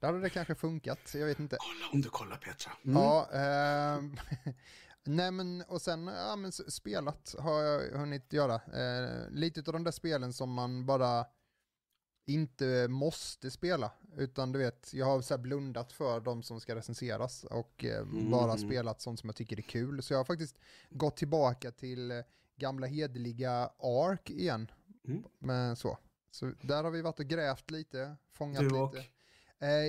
Då 0.00 0.06
hade 0.06 0.20
det 0.20 0.30
kanske 0.30 0.54
funkat, 0.54 1.14
jag 1.14 1.26
vet 1.26 1.40
inte. 1.40 1.56
Kolla 1.58 1.92
om 1.92 2.00
du 2.00 2.08
kollar 2.08 2.36
Petra. 2.36 2.72
Mm. 2.84 3.02
Ja, 3.02 3.30
ehm, 3.32 4.16
nej 5.04 5.30
men 5.30 5.62
och 5.68 5.82
sen, 5.82 6.06
ja 6.06 6.36
men 6.36 6.52
spelat 6.52 7.34
har 7.38 7.62
jag 7.62 7.98
hunnit 7.98 8.32
göra. 8.32 8.54
Eh, 8.54 9.30
lite 9.30 9.60
av 9.60 9.72
de 9.72 9.84
där 9.84 9.90
spelen 9.92 10.32
som 10.32 10.52
man 10.52 10.86
bara 10.86 11.26
inte 12.26 12.88
måste 12.88 13.50
spela. 13.50 13.90
Utan 14.16 14.52
du 14.52 14.58
vet, 14.58 14.94
jag 14.94 15.06
har 15.06 15.20
så 15.20 15.38
blundat 15.38 15.92
för 15.92 16.20
de 16.20 16.42
som 16.42 16.60
ska 16.60 16.74
recenseras 16.74 17.44
och 17.44 17.84
eh, 17.84 18.04
bara 18.30 18.52
Mm. 18.52 18.58
spelat 18.68 19.00
sånt 19.00 19.20
som 19.20 19.28
jag 19.28 19.36
tycker 19.36 19.56
är 19.58 19.62
kul. 19.62 20.02
Så 20.02 20.12
jag 20.12 20.18
har 20.18 20.24
faktiskt 20.24 20.58
gått 20.90 21.16
tillbaka 21.16 21.70
till 21.70 22.10
eh, 22.10 22.16
gamla 22.56 22.86
hederliga 22.86 23.70
Ark 23.78 24.30
igen. 24.30 24.70
Mm. 25.08 25.24
Men 25.38 25.76
så. 25.76 25.98
Så 26.30 26.52
där 26.62 26.84
har 26.84 26.90
vi 26.90 27.02
varit 27.02 27.20
och 27.20 27.26
grävt 27.26 27.70
lite, 27.70 28.16
fångat 28.32 28.58
Du 28.60 28.64
lite. 28.64 28.78
och? 28.80 28.96
Eh, 28.96 29.02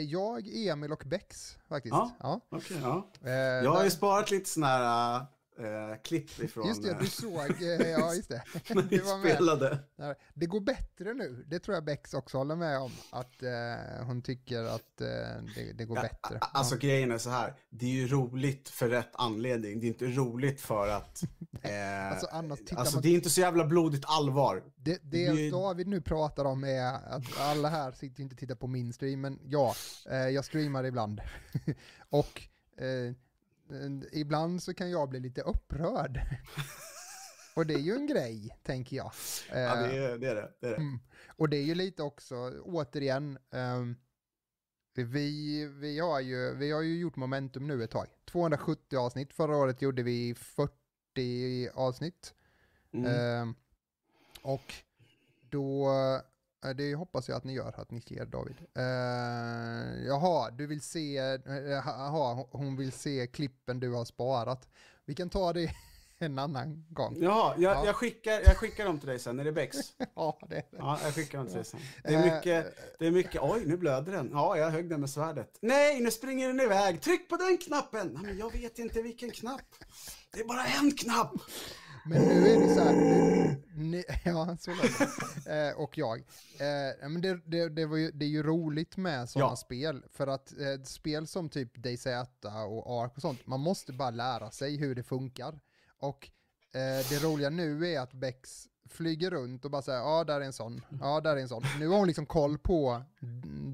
jag, 0.10 0.48
Emil 0.68 0.92
och 0.92 1.04
Bex 1.06 1.58
faktiskt. 1.70 1.94
Ja. 1.94 2.12
Ja. 2.20 2.40
Okej, 2.52 2.78
ja. 2.82 3.08
Eh, 3.26 3.32
Jag 3.32 3.72
har 3.72 3.84
ju 3.84 3.90
sparat 3.92 4.32
lite 4.32 4.50
sådana 4.50 4.68
här 4.74 5.26
eh, 5.60 6.02
klipp 6.04 6.40
ifrån 6.40 6.68
Just 6.68 6.84
det, 6.84 6.90
eh, 6.92 7.00
du 7.00 7.06
såg, 7.08 7.62
eh, 7.62 7.90
ja 7.90 8.14
just 8.16 8.30
det. 8.30 8.44
när 8.70 8.82
Det 8.82 9.02
var 9.04 9.18
med. 9.18 10.18
Det 10.34 10.46
går 10.46 10.62
bättre 10.62 11.14
nu, 11.14 11.44
det 11.48 11.60
tror 11.60 11.76
jag 11.76 11.86
Bex 11.86 12.14
också 12.14 12.38
håller 12.38 12.56
med 12.56 12.80
om. 12.80 12.92
Att 13.12 13.44
eh, 13.44 14.06
hon 14.06 14.22
tycker 14.22 14.64
att 14.64 15.02
eh, 15.02 15.08
det, 15.56 15.74
det 15.78 15.86
går 15.86 15.98
Ja, 15.98 16.02
bättre. 16.02 16.38
a- 16.42 16.50
Alltså 16.54 16.76
grejen 16.78 17.12
är 17.12 17.18
så 17.18 17.30
här, 17.30 17.56
det 17.70 17.86
är 17.86 17.90
ju 17.90 18.08
roligt 18.08 18.70
för 18.70 18.90
rätt 18.90 19.12
anledning. 19.14 19.80
Det 19.80 19.86
är 19.86 19.90
inte 19.90 20.06
roligt 20.06 20.62
för 20.62 20.88
att... 20.88 21.24
Eh, 21.62 22.12
Alltså, 22.12 22.28
annars 22.32 22.60
alltså 22.76 22.96
man- 22.96 23.02
det 23.02 23.10
är 23.10 23.14
inte 23.16 23.30
så 23.30 23.42
jävla 23.42 23.66
blodigt 23.66 24.04
allvar. 24.08 24.64
Det, 24.76 25.00
det 25.04 25.32
det- 25.32 25.50
David 25.52 25.88
nu 25.88 26.02
pratar 26.02 26.46
om 26.46 26.64
är 26.64 26.94
att 26.94 27.38
alla 27.40 27.70
här 27.70 27.92
sitter 27.92 28.24
inte 28.24 28.34
och 28.34 28.40
tittar 28.40 28.56
på 28.56 28.68
min 28.68 28.94
stream, 28.94 29.22
men 29.22 29.40
ja, 29.46 29.76
eh, 30.10 30.18
jag 30.18 30.46
streamar 30.46 30.84
ibland. 30.84 31.22
och 32.10 32.42
eh, 32.78 32.88
eh, 32.88 33.14
ibland 34.12 34.64
så 34.64 34.74
kan 34.74 34.92
jag 34.92 35.10
bli 35.10 35.20
lite 35.20 35.42
upprörd. 35.42 36.22
och 37.56 37.66
det 37.66 37.74
är 37.74 37.80
ju 37.80 37.96
en 37.96 38.08
grej, 38.08 38.58
tänker 38.64 38.96
jag. 38.96 39.12
Eh, 39.52 39.60
Ja, 39.60 39.76
det 39.76 39.98
är 39.98 40.20
det. 40.20 40.28
Är 40.28 40.36
det, 40.36 40.52
det, 40.60 40.68
är 40.68 40.72
det. 40.72 40.76
Mm. 40.76 41.00
Och 41.28 41.50
det 41.50 41.58
är 41.58 41.64
ju 41.64 41.76
lite 41.76 42.04
också, 42.04 42.36
återigen, 42.64 43.38
ehm, 43.52 43.96
vi, 44.94 45.66
vi, 45.66 46.00
har 46.00 46.20
ju, 46.20 46.56
vi 46.56 46.72
har 46.72 46.82
ju 46.82 47.00
gjort 47.00 47.16
momentum 47.16 47.68
nu 47.68 47.84
ett 47.84 47.92
tag. 47.92 48.08
270 48.26 48.98
avsnitt, 48.98 49.34
förra 49.34 49.58
året 49.58 49.82
gjorde 49.82 50.04
vi 50.04 50.36
40 50.36 51.70
avsnitt. 51.74 52.34
Mm. 52.94 53.06
Ehm, 53.06 53.56
och 54.42 54.74
då, 55.50 55.90
eh, 55.90 56.22
det 56.76 56.96
hoppas 56.96 57.30
jag 57.30 57.38
att 57.38 57.44
ni 57.44 57.54
gör, 57.54 57.74
att 57.82 57.92
ni 57.92 58.02
ser 58.02 58.26
David. 58.26 58.56
Uh, 58.78 60.08
jaha, 60.08 60.52
du 60.52 60.68
vill 60.68 60.82
se, 60.82 61.18
eh, 61.18 61.40
jaha, 61.70 62.46
hon 62.52 62.78
vill 62.78 62.92
se 62.92 63.28
klippen 63.28 63.80
du 63.80 63.92
har 63.94 64.06
sparat. 64.06 64.68
Vi 65.06 65.16
kan 65.16 65.30
ta 65.30 65.54
det 65.54 65.72
en 66.18 66.40
annan 66.40 66.86
gång. 66.90 67.16
Jaha, 67.20 67.54
jag, 67.58 67.76
Ja. 67.78 67.86
jag, 67.86 67.96
skickar, 67.96 68.32
jag 68.46 68.58
skickar 68.58 68.86
dem 68.86 69.00
till 69.00 69.08
dig 69.10 69.20
sen. 69.20 69.40
Är 69.40 69.44
det 69.44 69.52
Bex? 69.52 69.78
Ja, 70.16 70.40
det 70.50 70.56
är 70.56 70.60
det. 70.72 70.78
Ja, 70.78 71.00
jag 71.04 71.14
skickar 71.14 71.38
dem 71.38 71.48
till 71.48 71.56
dig 71.56 71.66
sen. 71.66 71.80
Det 72.04 72.14
är 72.16 72.28
Eh, 72.28 72.36
mycket, 72.36 72.78
det 73.00 73.08
är 73.08 73.12
mycket, 73.12 73.42
oj 73.42 73.64
nu 73.66 73.78
blöder 73.78 74.12
den. 74.12 74.30
Ja, 74.34 74.58
jag 74.58 74.70
högg 74.70 74.90
den 74.90 75.00
med 75.00 75.10
svärdet. 75.10 75.58
Nej, 75.62 76.00
nu 76.02 76.12
springer 76.12 76.48
den 76.48 76.60
iväg. 76.60 77.02
Tryck 77.02 77.30
på 77.30 77.36
den 77.38 77.58
knappen. 77.58 78.20
Men 78.22 78.38
jag 78.38 78.52
vet 78.52 78.80
inte 78.80 79.02
vilken 79.02 79.32
knapp. 79.32 79.62
Det 80.34 80.40
är 80.40 80.46
bara 80.46 80.66
en 80.66 80.92
knapp. 80.92 81.34
Men 82.10 82.22
nu 82.22 82.48
är 82.48 82.60
det 82.60 82.74
så 82.74 82.84
här, 82.84 82.94
nu, 82.94 83.58
ni, 83.76 84.04
ja 84.26 84.58
så. 84.60 84.72
Eh, 85.52 85.74
och 85.76 85.98
jag. 85.98 86.20
Eh, 86.20 87.10
men 87.10 87.22
det, 87.22 87.40
det, 87.46 87.70
det, 87.70 87.86
var 87.86 87.98
ju, 87.98 88.12
det 88.12 88.26
är 88.26 88.30
ju 88.30 88.44
roligt 88.44 88.98
med 88.98 89.30
sådana 89.30 89.52
Ja. 89.52 89.56
spel, 89.56 90.04
för 90.12 90.28
att 90.28 90.52
eh, 90.60 90.84
spel 90.84 91.28
som 91.28 91.50
typ 91.50 91.78
DayZ 91.78 92.06
och 92.68 93.04
Ark 93.04 93.12
och 93.16 93.22
sånt, 93.22 93.48
man 93.48 93.60
måste 93.60 93.94
bara 93.94 94.10
lära 94.10 94.52
sig 94.52 94.78
hur 94.78 94.96
det 94.96 95.04
funkar. 95.04 95.60
Och 96.00 96.30
eh, 96.72 97.10
det 97.10 97.24
roliga 97.24 97.50
nu 97.50 97.88
är 97.88 98.00
att 98.00 98.14
Bex 98.14 98.68
flyger 98.90 99.30
runt 99.32 99.66
och 99.66 99.72
bara 99.72 99.82
säger 99.82 100.00
ja 100.00 100.24
där 100.24 100.42
är 100.42 100.46
en 100.46 100.54
sån, 100.54 100.82
ja 101.02 101.22
där 101.22 101.36
är 101.36 101.42
en 101.42 101.50
sån. 101.50 101.64
Nu 101.80 101.88
har 101.88 101.98
hon 101.98 102.08
liksom 102.08 102.26
koll 102.26 102.58
på 102.58 103.02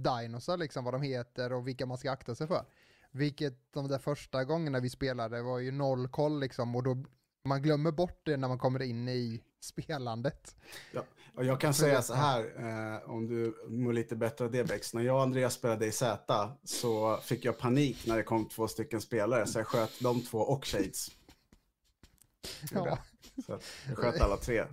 dinosaur 0.04 0.58
liksom, 0.58 0.84
vad 0.86 0.94
de 0.94 1.02
heter 1.02 1.54
och 1.54 1.68
vilka 1.68 1.86
man 1.86 1.98
ska 1.98 2.12
akta 2.12 2.36
sig 2.36 2.48
för. 2.48 2.66
Vilket 3.12 3.74
de 3.74 3.88
där 3.88 3.98
första 4.00 4.44
gångerna 4.44 4.80
vi 4.80 4.90
spelade 4.90 5.42
var 5.42 5.60
ju 5.60 5.72
noll 5.72 6.08
koll 6.08 6.40
liksom 6.40 6.76
och 6.76 6.84
då 6.84 7.04
man 7.46 7.62
glömmer 7.62 7.92
bort 7.92 8.20
det 8.24 8.38
när 8.38 8.48
man 8.48 8.58
kommer 8.60 8.82
in 8.82 9.08
i 9.10 9.42
spelandet. 9.60 10.56
Och 11.36 11.46
jag 11.46 11.60
kan 11.62 11.74
säga 11.74 12.02
så 12.02 12.14
här, 12.14 12.40
eh, 12.96 13.10
om 13.10 13.28
du 13.28 13.66
mår 13.70 13.94
lite 13.94 14.16
bättre 14.16 14.46
av 14.46 14.52
det 14.52 14.64
Bex. 14.64 14.94
När 14.94 15.02
jag 15.02 15.16
och 15.16 15.22
Andreas 15.22 15.54
spelade 15.54 15.86
i 15.86 15.92
Z 15.92 16.52
så 16.64 17.18
fick 17.18 17.46
jag 17.46 17.58
panik 17.58 18.06
när 18.08 18.18
det 18.18 18.24
kom 18.24 18.50
två 18.50 18.68
stycken 18.68 19.02
spelare. 19.02 19.48
Så 19.48 19.60
jag 19.60 19.68
sköt 19.68 19.92
de 20.02 20.22
två 20.22 20.38
och 20.40 20.66
Shades. 20.66 21.08
Gjorde 22.72 22.90
Ja. 22.90 22.98
jag. 23.36 23.46
Så 23.46 23.60
jag 23.88 23.98
sköt 23.98 24.22
alla 24.22 24.38
tre. 24.38 24.66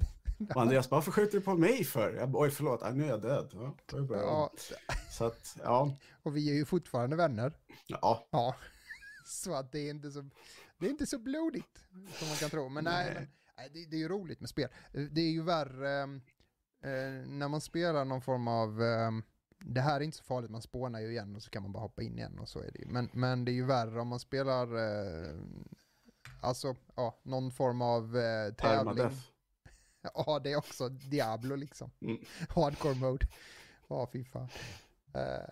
Och 0.54 0.62
Andreas 0.62 0.90
bara, 0.90 0.96
varför 0.96 1.12
skjuter 1.12 1.38
du 1.38 1.40
på 1.44 1.54
mig 1.54 1.84
för? 1.84 2.12
Jag 2.14 2.30
bara, 2.30 2.42
oj 2.42 2.50
förlåt, 2.50 2.82
ah, 2.82 2.90
nu 2.90 3.04
är 3.04 3.08
jag 3.08 3.22
död. 3.22 3.50
Ja. 3.52 3.74
Ja, 4.10 4.52
Så 5.10 5.24
att, 5.24 5.56
ja, 5.62 5.96
och 6.22 6.36
vi 6.36 6.50
är 6.50 6.54
ju 6.54 6.64
fortfarande 6.64 7.16
vänner. 7.16 7.52
ja. 7.86 8.28
Ja, 8.30 8.54
så 9.26 9.54
att 9.54 9.72
det 9.72 9.78
är 9.78 9.90
inte 9.90 10.10
så, 10.10 10.24
det 10.82 10.88
är 10.88 10.90
inte 10.90 11.06
så 11.06 11.18
blodigt 11.18 11.84
som 12.18 12.28
man 12.28 12.36
kan 12.36 12.50
tro. 12.50 12.68
Men 12.68 12.84
nej, 12.84 13.14
Nej. 13.14 13.28
men, 13.56 13.72
det, 13.72 13.90
det 13.90 13.96
är 13.96 14.00
ju 14.00 14.08
roligt 14.08 14.40
med 14.40 14.48
spel. 14.48 14.68
Det 14.92 15.20
är 15.20 15.30
ju 15.30 15.42
värre 15.42 16.02
eh, 16.82 17.26
när 17.26 17.48
man 17.48 17.60
spelar 17.60 18.04
någon 18.04 18.22
form 18.22 18.48
av, 18.48 18.82
eh, 18.82 19.10
det 19.58 19.80
här 19.80 19.96
är 19.96 20.04
inte 20.04 20.16
så 20.16 20.24
farligt, 20.24 20.50
man 20.50 20.62
spånar 20.62 21.00
ju 21.00 21.10
igen 21.10 21.36
och 21.36 21.42
så 21.42 21.50
kan 21.50 21.62
man 21.62 21.72
bara 21.72 21.82
hoppa 21.82 22.02
in 22.02 22.18
igen 22.18 22.38
och 22.38 22.48
så 22.48 22.58
är 22.58 22.72
det 22.72 22.78
ju. 22.78 22.86
Men, 22.86 23.10
men 23.12 23.44
det 23.44 23.50
är 23.52 23.54
ju 23.54 23.64
värre 23.64 24.00
om 24.00 24.08
man 24.08 24.20
spelar, 24.20 24.76
eh, 24.76 25.34
alltså, 26.40 26.76
ja, 26.94 27.20
någon 27.22 27.50
form 27.50 27.82
av 27.82 28.16
eh, 28.16 28.54
tävling. 28.54 29.10
Ja, 30.14 30.40
det 30.44 30.52
är 30.52 30.56
också 30.56 30.88
Diablo 30.88 31.56
liksom. 31.56 31.90
Mm. 32.00 32.18
Hardcore 32.48 32.94
mode. 32.94 33.26
Ja, 33.88 34.08
fy 34.12 34.24
fan. 34.24 34.48
Eh, 35.14 35.22
eh, 35.22 35.48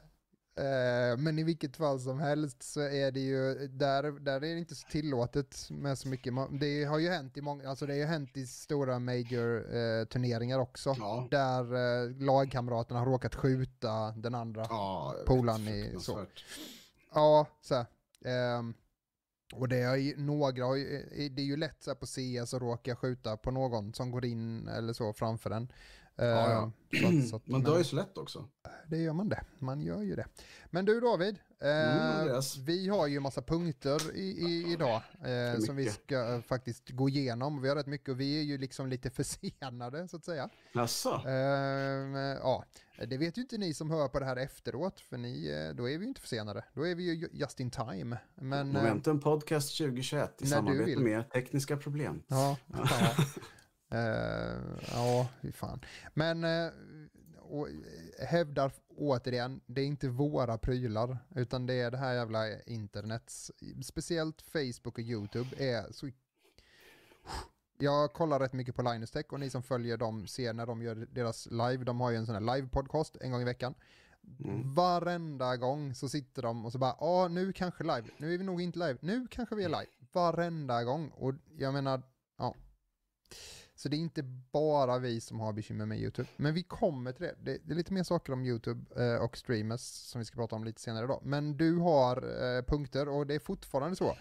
men 1.19 1.39
i 1.39 1.43
vilket 1.43 1.77
fall 1.77 2.01
som 2.01 2.21
helst 2.21 2.63
så 2.63 2.81
är 2.81 3.11
det 3.13 3.21
ju, 3.21 3.55
där, 3.69 4.03
där 4.21 4.35
är 4.35 4.41
det 4.41 4.59
inte 4.59 4.75
så 4.75 4.87
tillåtet 4.89 5.67
med 5.71 5.99
så 5.99 6.09
mycket. 6.09 6.35
Det 6.61 6.85
har 6.85 6.99
ju 6.99 7.09
hänt 7.09 7.37
i 7.37 7.41
många, 7.41 7.69
alltså 7.69 7.87
det 7.87 7.93
har 7.93 7.99
ju 7.99 8.05
hänt 8.05 8.37
i 8.37 8.47
stora 8.47 8.99
major 8.99 9.77
eh, 9.77 10.05
turneringar 10.05 10.59
också. 10.59 10.95
Ja. 10.99 11.29
Där 11.31 11.75
eh, 12.05 12.11
lagkamraterna 12.11 13.01
har 13.01 13.07
råkat 13.07 13.35
skjuta 13.35 14.11
den 14.17 14.35
andra. 14.35 14.67
Ja, 14.69 15.15
Polaren 15.27 15.69
i- 15.69 15.97
så. 16.01 16.27
Ja, 17.15 17.47
så 17.61 17.75
här. 17.75 17.87
Ehm, 18.25 18.75
och 19.55 19.69
det 19.69 19.77
är 19.79 19.97
ju 19.97 20.17
några, 20.17 20.65
har 20.65 20.77
ju- 20.77 20.97
eh, 21.01 21.31
det 21.33 21.43
är 21.43 21.47
ju 21.47 21.57
lätt 21.57 21.83
så 21.83 21.91
här 21.91 21.95
på 21.95 22.07
CS 22.07 22.55
att 22.55 22.61
råka 22.63 22.97
skjuta 22.97 23.37
på 23.37 23.51
någon 23.51 23.95
som 23.95 24.11
går 24.11 24.25
in 24.25 24.69
eller 24.69 24.93
så 24.93 25.13
framför 25.13 25.51
en. 25.51 25.73
Ja, 26.27 26.51
ja. 26.51 26.73
Ehm, 26.99 27.13
så 27.13 27.19
att- 27.23 27.29
så 27.31 27.37
att- 27.37 27.47
Man 27.47 27.61
men- 27.63 27.71
dör 27.71 27.79
ju 27.79 27.85
så 27.85 27.97
lätt 27.97 28.19
också. 28.19 28.49
det 28.89 28.97
gör 28.99 29.13
man 29.13 29.29
det. 29.29 29.43
Man 29.59 29.81
gör 29.81 30.03
ju 30.03 30.17
det. 30.17 30.27
Men 30.71 30.85
du 30.85 31.01
David, 31.01 31.39
Mm, 31.63 31.99
eh, 31.99 32.19
Andreas. 32.21 32.57
vi 32.57 32.89
har 32.89 33.07
ju 33.07 33.21
massa 33.21 33.43
punkter 33.43 34.17
i, 34.17 34.21
i, 34.23 34.73
idag 34.73 35.03
eh, 35.25 35.61
som 35.61 35.77
vi 35.77 35.91
ska 35.91 36.35
eh, 36.35 36.41
faktiskt 36.41 36.91
gå 36.91 37.09
igenom. 37.09 37.63
Vi 37.63 37.69
har 37.69 37.77
rätt 37.77 37.87
mycket 37.87 38.09
och 38.09 38.21
vi 38.21 38.39
är 38.39 38.43
ju 38.43 38.59
liksom 38.59 38.89
lite 38.89 39.11
försenade 39.25 40.09
så 40.09 40.17
att 40.17 40.25
säga. 40.25 40.49
Jaså? 40.73 41.23
Eh, 41.27 41.33
ja, 42.43 42.65
det 43.09 43.17
vet 43.19 43.39
ju 43.39 43.43
inte 43.43 43.59
ni 43.59 43.75
som 43.75 43.91
hör 43.91 44.09
på 44.09 44.19
det 44.21 44.27
här 44.27 44.37
efteråt, 44.37 45.01
för 45.01 45.17
ni, 45.19 45.49
eh, 45.49 45.77
då 45.77 45.89
är 45.91 45.99
vi 45.99 46.05
ju 46.05 46.09
inte 46.09 46.21
försenade. 46.21 46.65
Då 46.75 46.87
är 46.87 46.95
vi 46.95 47.03
ju 47.15 47.29
just 47.33 47.61
in 47.61 47.71
time. 47.71 48.19
Men, 48.35 48.69
eh, 48.77 48.83
Momentum 48.83 49.21
Podcast 49.21 49.77
2021 49.79 50.43
i 50.43 50.47
samarbete 50.47 51.01
med 51.01 51.31
Tekniska 51.31 51.77
Problem. 51.77 52.23
Ja, 52.27 52.57
ja. 52.67 52.89
Eh, 53.91 54.61
ja, 54.93 55.29
fy 55.43 55.53
fan. 55.53 55.81
Men 56.15 56.45
eh, 56.45 56.73
och, 57.39 57.69
eh, 57.69 58.27
hävdar 58.27 58.73
återigen, 58.89 59.61
det 59.67 59.81
är 59.81 59.87
inte 59.87 60.09
våra 60.09 60.59
prylar, 60.59 61.19
utan 61.35 61.67
det 61.67 61.75
är 61.75 61.91
det 61.91 61.97
här 61.97 62.15
jävla 62.15 62.63
internets, 62.63 63.53
speciellt 63.83 64.43
Facebook 64.43 64.99
och 64.99 65.05
YouTube 65.05 65.57
är 65.59 65.93
så... 65.93 66.11
Jag 67.79 68.13
kollar 68.13 68.41
rätt 68.41 68.53
mycket 68.53 68.77
på 68.77 68.83
Linus 68.83 69.11
Tech 69.11 69.27
och 69.29 69.41
ni 69.41 69.51
som 69.51 69.63
följer 69.63 69.97
dem 69.97 70.27
ser 70.27 70.53
när 70.53 70.67
de 70.67 70.83
gör 70.83 70.95
deras 70.95 71.47
live, 71.51 71.85
de 71.85 72.01
har 72.01 72.11
ju 72.11 72.17
en 72.17 72.27
sån 72.27 72.35
här 72.35 72.57
live-podcast 72.57 73.17
en 73.21 73.33
gång 73.33 73.43
i 73.43 73.45
veckan. 73.45 73.75
Mm. 74.45 74.75
Varenda 74.75 75.57
gång 75.57 75.95
så 75.95 76.09
sitter 76.09 76.43
de 76.43 76.67
och 76.67 76.73
så 76.73 76.79
bara, 76.79 76.97
ja 77.01 77.29
nu 77.29 77.53
kanske 77.53 77.85
live, 77.85 78.05
nu 78.19 78.35
är 78.35 78.39
vi 78.39 78.45
nog 78.45 78.63
inte 78.63 78.79
live, 78.79 78.99
nu 79.01 79.27
kanske 79.31 79.55
vi 79.55 79.65
är 79.65 79.69
live. 79.69 79.87
Varenda 80.13 80.85
gång. 80.85 81.09
Och 81.09 81.35
jag 81.57 81.75
menar, 81.75 82.03
ja. 82.39 82.55
Så 83.81 83.89
det 83.89 83.97
är 83.97 83.99
inte 83.99 84.23
bara 84.53 84.99
vi 84.99 85.21
som 85.21 85.41
har 85.41 85.53
bekymmer 85.53 85.87
med 85.87 85.99
YouTube. 85.99 86.29
Men 86.37 86.55
vi 86.55 86.63
kommer 86.63 87.13
till 87.13 87.23
det. 87.23 87.35
Det, 87.43 87.59
det 87.65 87.73
är 87.73 87.77
lite 87.77 87.93
mer 87.93 88.03
saker 88.03 88.33
om 88.33 88.45
YouTube 88.45 89.05
eh, 89.05 89.25
och 89.25 89.37
streamers 89.37 89.81
som 89.81 90.19
vi 90.19 90.25
ska 90.25 90.37
prata 90.37 90.57
om 90.57 90.65
lite 90.65 90.81
senare 90.81 91.05
idag. 91.05 91.21
Men 91.25 91.57
du 91.57 91.77
har 91.77 92.17
eh, 92.17 92.63
punkter 92.63 93.09
och 93.09 93.27
det 93.27 93.35
är 93.35 93.39
fortfarande 93.39 93.97
så. 93.97 94.17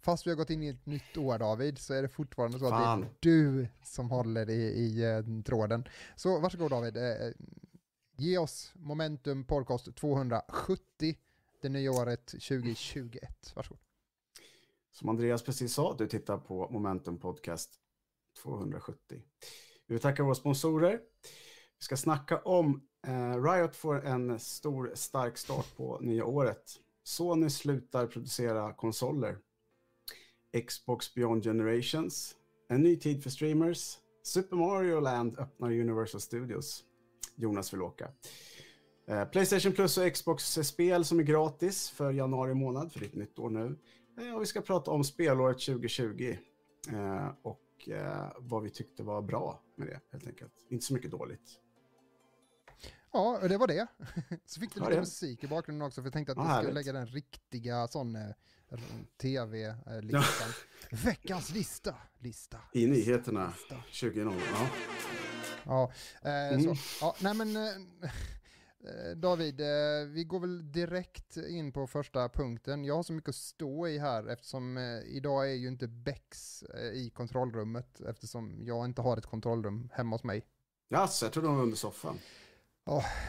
Fast 0.00 0.26
vi 0.26 0.30
har 0.30 0.36
gått 0.36 0.50
in 0.50 0.62
i 0.62 0.68
ett 0.68 0.86
nytt 0.86 1.16
år 1.16 1.38
David 1.38 1.78
så 1.78 1.94
är 1.94 2.02
det 2.02 2.08
fortfarande 2.08 2.58
så 2.58 2.64
att 2.64 2.70
Fan. 2.70 3.00
det 3.00 3.06
är 3.06 3.10
du 3.20 3.68
som 3.84 4.10
håller 4.10 4.50
i, 4.50 4.62
i 4.62 5.04
eh, 5.04 5.42
tråden. 5.44 5.88
Så 6.16 6.40
varsågod 6.40 6.70
David. 6.70 6.96
Ge 8.16 8.38
oss 8.38 8.72
Momentum 8.74 9.44
Podcast 9.44 9.96
270 9.96 11.16
det 11.62 11.68
nya 11.68 11.92
året 11.92 12.26
2021. 12.26 13.52
Varsågod. 13.54 13.80
Som 14.92 15.08
Andreas 15.08 15.42
precis 15.42 15.74
sa, 15.74 15.94
du 15.98 16.06
tittar 16.06 16.38
på 16.38 16.68
Momentum 16.70 17.18
Podcast 17.18 17.80
270. 18.42 19.22
Vi 19.86 19.94
vill 19.94 20.00
tacka 20.00 20.22
våra 20.22 20.34
sponsorer. 20.34 21.00
Vi 21.78 21.84
ska 21.84 21.96
snacka 21.96 22.38
om 22.38 22.82
eh, 23.06 23.42
Riot 23.42 23.76
får 23.76 24.06
en 24.06 24.40
stor 24.40 24.92
stark 24.94 25.38
start 25.38 25.76
på 25.76 25.98
nya 26.00 26.24
året. 26.24 26.62
Sony 27.04 27.50
slutar 27.50 28.06
producera 28.06 28.72
konsoler. 28.72 29.38
Xbox 30.66 31.14
Beyond 31.14 31.44
Generations. 31.44 32.34
En 32.68 32.82
ny 32.82 32.96
tid 32.96 33.22
för 33.22 33.30
streamers. 33.30 33.98
Super 34.22 34.56
Mario 34.56 35.00
Land 35.00 35.38
öppnar 35.38 35.72
Universal 35.72 36.20
Studios. 36.20 36.84
Jonas 37.36 37.72
vill 37.72 37.82
åka. 37.82 38.08
Eh, 39.08 39.24
Playstation 39.24 39.72
Plus 39.72 39.98
och 39.98 40.12
Xbox-spel 40.12 41.04
som 41.04 41.18
är 41.18 41.22
gratis 41.22 41.90
för 41.90 42.12
januari 42.12 42.54
månad, 42.54 42.92
för 42.92 43.00
det 43.00 43.06
är 43.06 43.08
ett 43.08 43.14
nytt 43.14 43.38
år 43.38 43.50
nu. 43.50 43.78
Eh, 44.20 44.34
och 44.34 44.42
vi 44.42 44.46
ska 44.46 44.60
prata 44.60 44.90
om 44.90 45.04
spelåret 45.04 45.58
2020 45.58 46.36
eh, 46.92 47.28
och 47.86 47.88
eh, 47.90 48.32
vad 48.38 48.62
vi 48.62 48.70
tyckte 48.70 49.02
var 49.02 49.22
bra 49.22 49.62
med 49.76 49.88
det, 49.88 50.00
helt 50.12 50.26
enkelt. 50.26 50.52
Inte 50.68 50.84
så 50.84 50.94
mycket 50.94 51.10
dåligt. 51.10 51.60
Ja, 53.12 53.38
och 53.42 53.48
det 53.48 53.56
var 53.56 53.66
det. 53.66 53.86
Så 54.44 54.60
fick 54.60 54.74
du 54.74 54.80
Ja, 54.80 54.84
lite 54.84 54.94
det. 54.96 55.00
musik 55.00 55.44
i 55.44 55.46
bakgrunden 55.46 55.86
också, 55.86 56.00
för 56.02 56.06
jag 56.06 56.12
tänkte 56.12 56.32
att 56.32 56.38
Ja, 56.38 56.42
vi 56.42 56.48
skulle 56.48 56.56
härligt. 56.56 56.74
lägga 56.74 56.92
den 56.92 57.06
riktiga 57.06 57.88
sån 57.88 58.16
eh, 58.16 58.28
tv-listan. 59.20 60.48
Veckans 61.04 61.50
lista, 61.50 61.94
lista. 62.18 62.58
I 62.72 62.86
nyheterna 62.86 63.52
lista. 63.90 64.06
20.00. 64.10 64.40
Ja. 64.52 64.68
Ja, 65.64 65.92
eh, 66.30 66.54
Mm. 66.58 66.76
så. 66.76 66.82
Ja, 67.00 67.16
nej 67.20 67.34
men 67.34 67.56
eh, 67.56 68.10
David, 69.16 69.60
eh, 69.60 70.06
vi 70.08 70.24
går 70.24 70.40
väl 70.40 70.72
direkt 70.72 71.36
in 71.36 71.72
på 71.72 71.86
första 71.86 72.28
punkten. 72.28 72.84
Jag 72.84 72.94
har 72.96 73.02
så 73.02 73.12
mycket 73.12 73.28
att 73.28 73.34
stå 73.34 73.88
i 73.88 73.98
här 73.98 74.28
eftersom 74.28 74.76
eh, 74.76 75.16
idag 75.16 75.50
är 75.50 75.54
ju 75.54 75.68
inte 75.68 75.88
Bex 75.88 76.62
eh, 76.62 76.80
i 76.80 77.10
kontrollrummet 77.14 78.00
eftersom 78.00 78.58
jag 78.60 78.84
inte 78.84 79.02
har 79.02 79.16
ett 79.16 79.26
kontrollrum 79.26 79.90
hemma 79.92 80.14
hos 80.14 80.24
mig. 80.24 80.46
Jaså, 80.88 81.26
jag 81.26 81.32
trodde 81.32 81.48
de 81.48 81.56
var 81.56 81.62
under 81.62 81.76
soffan. 81.76 82.18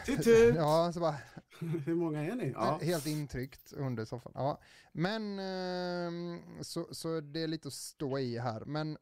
Tut. 0.06 0.26
Ja, 0.56 0.92
så 0.92 1.00
bara 1.00 1.16
Hur 1.86 1.94
många 1.94 2.24
är 2.24 2.34
ni? 2.34 2.52
Ja. 2.54 2.78
helt 2.82 3.06
intryckt 3.06 3.72
under 3.72 4.04
soffan. 4.04 4.32
Ja. 4.34 4.60
Men 4.92 5.38
ehm, 5.38 6.40
så, 6.60 6.86
så 6.90 7.20
det 7.20 7.42
är 7.42 7.46
lite 7.46 7.68
att 7.68 7.74
stå 7.74 8.18
i 8.18 8.38
här. 8.38 8.64
Men 8.64 8.92
eh, 8.92 8.98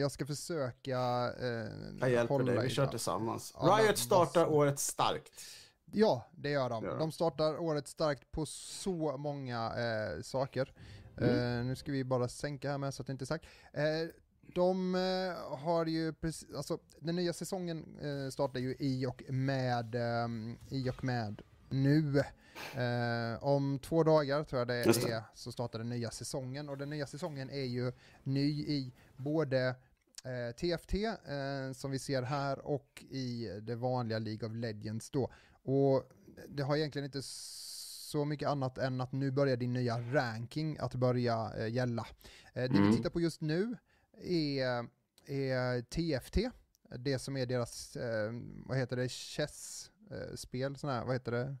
jag 0.00 0.12
ska 0.12 0.26
försöka 0.26 0.98
eh, 1.40 1.46
Jag 2.00 2.10
hjälper 2.10 2.38
dig, 2.44 2.58
vi 2.62 2.68
kör 2.70 2.86
tillsammans. 2.86 3.54
Ja, 3.60 3.78
Riot 3.82 3.98
startar 3.98 4.44
vad- 4.44 4.54
året 4.54 4.78
starkt. 4.78 5.40
Ja, 5.92 6.26
det 6.30 6.50
gör 6.50 6.70
de. 6.70 6.84
De. 6.84 7.12
Startar 7.12 7.58
året 7.60 7.88
starkt 7.88 8.32
på 8.32 8.46
så 8.46 9.16
många 9.16 9.72
eh, 9.76 10.22
saker. 10.22 10.72
Mm. 11.20 11.58
Eh, 11.60 11.64
nu 11.64 11.76
ska 11.76 11.92
vi 11.92 12.04
bara 12.04 12.28
sänka 12.28 12.70
här 12.70 12.78
med 12.78 12.94
så 12.94 13.02
att 13.02 13.06
det 13.06 13.12
inte 13.12 13.24
är 13.24 13.26
sagt. 13.26 13.44
Eh, 13.72 13.82
de 14.54 14.94
eh, 14.94 15.58
har 15.58 15.86
ju 15.86 16.12
precis, 16.12 16.54
alltså 16.54 16.78
den 17.00 17.16
nya 17.16 17.32
säsongen 17.32 17.98
eh, 18.02 18.30
startar 18.30 18.60
ju 18.60 18.76
i 18.78 19.06
och 19.06 19.22
med, 19.28 19.94
i 20.70 20.90
och 20.90 21.04
med 21.04 21.42
nu. 21.68 22.18
Eh, 22.74 23.44
om 23.44 23.78
två 23.78 24.02
dagar 24.02 24.44
tror 24.44 24.58
jag 24.58 24.68
det. 24.68 24.74
är 24.74 25.22
så 25.34 25.52
startar 25.52 25.78
den 25.78 25.88
nya 25.88 26.10
säsongen 26.10 26.68
och 26.68 26.78
den 26.78 26.90
nya 26.90 27.06
säsongen 27.06 27.50
är 27.50 27.64
ju 27.64 27.92
ny 28.22 28.48
i 28.62 28.92
både 29.18 29.66
eh, 30.24 30.54
TFT 30.56 30.94
eh, 30.94 31.72
som 31.74 31.90
vi 31.90 31.98
ser 31.98 32.22
här 32.22 32.58
och 32.58 33.04
i 33.10 33.60
det 33.62 33.74
vanliga 33.74 34.18
League 34.18 34.48
of 34.48 34.54
Legends 34.54 35.10
då. 35.10 35.32
Och 35.62 36.10
det 36.48 36.62
har 36.62 36.76
egentligen 36.76 37.04
inte 37.06 37.22
så 37.22 38.24
mycket 38.24 38.48
annat 38.48 38.78
än 38.78 39.00
att 39.00 39.12
nu 39.12 39.30
börjar 39.30 39.56
din 39.56 39.72
nya 39.72 40.00
ranking 40.00 40.78
att 40.78 40.94
börja 40.94 41.52
eh, 41.58 41.68
gälla. 41.68 42.06
Eh, 42.52 42.62
det 42.62 42.78
Mm. 42.78 42.90
vi 42.90 42.96
tittar 42.96 43.10
på 43.10 43.20
just 43.20 43.40
nu 43.40 43.76
är, 44.22 44.88
är 45.26 45.82
TFT, 45.82 46.36
det 46.98 47.18
som 47.18 47.36
är 47.36 47.46
deras, 47.46 47.96
eh, 47.96 48.32
vad 48.66 48.78
heter 48.78 48.96
det, 48.96 49.08
chess-spel, 49.08 50.76
sån 50.76 50.90
här, 50.90 51.04
vad 51.04 51.14
heter 51.14 51.32
det? 51.32 51.56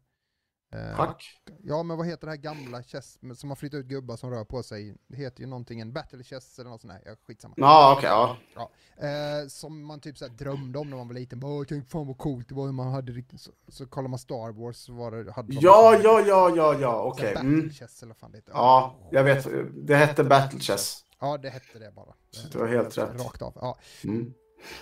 Eh, 0.72 0.96
Schack. 0.96 1.24
Ja, 1.62 1.82
men 1.82 1.96
vad 1.96 2.06
heter 2.06 2.26
det 2.26 2.30
här 2.30 2.36
gamla 2.38 2.82
chess 2.82 3.18
som 3.36 3.48
har 3.48 3.56
flyttat 3.56 3.78
ut 3.78 3.86
gubbar 3.86 4.16
som 4.16 4.30
rör 4.30 4.44
på 4.44 4.62
sig? 4.62 4.96
Det 5.08 5.16
heter 5.16 5.40
ju 5.40 5.46
någonting, 5.46 5.80
en 5.80 5.92
battle 5.92 6.22
chess 6.24 6.58
eller 6.58 6.70
något 6.70 6.80
sånt 6.80 6.92
här, 6.92 7.02
ja, 7.06 7.12
skitsamma. 7.26 7.54
Ja, 7.56 7.94
okej, 7.96 8.08
ja. 8.54 8.70
Eh, 9.06 9.48
som 9.48 9.86
man 9.86 10.00
typ 10.00 10.18
såhär 10.18 10.32
drömde 10.32 10.78
om 10.78 10.90
när 10.90 10.96
man 10.96 11.08
var 11.08 11.14
liten. 11.14 11.40
Bara, 11.40 11.52
"Åh, 11.52 11.64
tänk 11.68 11.88
fan 11.88 12.06
vad 12.06 12.18
coolt 12.18 12.48
det 12.48 12.54
var 12.54 12.64
hur 12.64 12.72
man 12.72 12.92
hade 12.92 13.12
riktigt... 13.12 13.40
Så, 13.40 13.50
så 13.68 13.86
kollar 13.86 14.08
man 14.08 14.18
Star 14.18 14.52
Wars 14.52 14.76
så 14.76 14.92
var 14.92 15.10
det... 15.24 15.32
Hade 15.32 15.48
de 15.48 15.54
Ja, 15.60 15.98
ja, 16.02 16.20
ja, 16.26 16.52
ja, 16.56 16.78
ja, 16.80 17.02
okej. 17.02 17.34
Battle 17.34 17.48
Mm. 17.50 17.70
chess 17.70 18.02
eller 18.02 18.10
vad 18.10 18.16
fan 18.16 18.30
det 18.32 18.38
heter. 18.38 18.52
Ja, 18.52 18.96
jag 19.10 19.24
vet. 19.24 19.46
Det 19.86 19.96
hette 19.96 20.24
Battle 20.24 20.60
Chess. 20.60 21.04
Ja, 21.20 21.38
det 21.38 21.50
hette 21.50 21.78
det 21.78 21.92
bara. 21.94 22.14
Så 22.30 22.48
det 22.48 22.58
var 22.58 22.66
helt 22.66 22.98
rätt. 22.98 23.20
Rakt 23.24 23.42
av. 23.42 23.52
Ja. 23.60 23.78
Mm. 24.04 24.34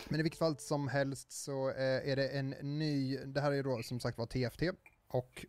Men 0.09 0.21
i 0.21 0.23
vilket 0.23 0.39
fall 0.39 0.57
som 0.59 0.89
helst 0.89 1.33
så 1.33 1.69
eh, 1.71 2.11
är 2.11 2.17
det 2.17 2.29
en 2.29 2.51
ny, 2.51 3.17
det 3.17 3.41
här 3.41 3.53
är 3.53 3.63
då 3.63 3.83
som 3.83 4.01
sagt 4.01 4.19
var 4.19 4.27
TFT 4.27 4.63
och 5.15 5.47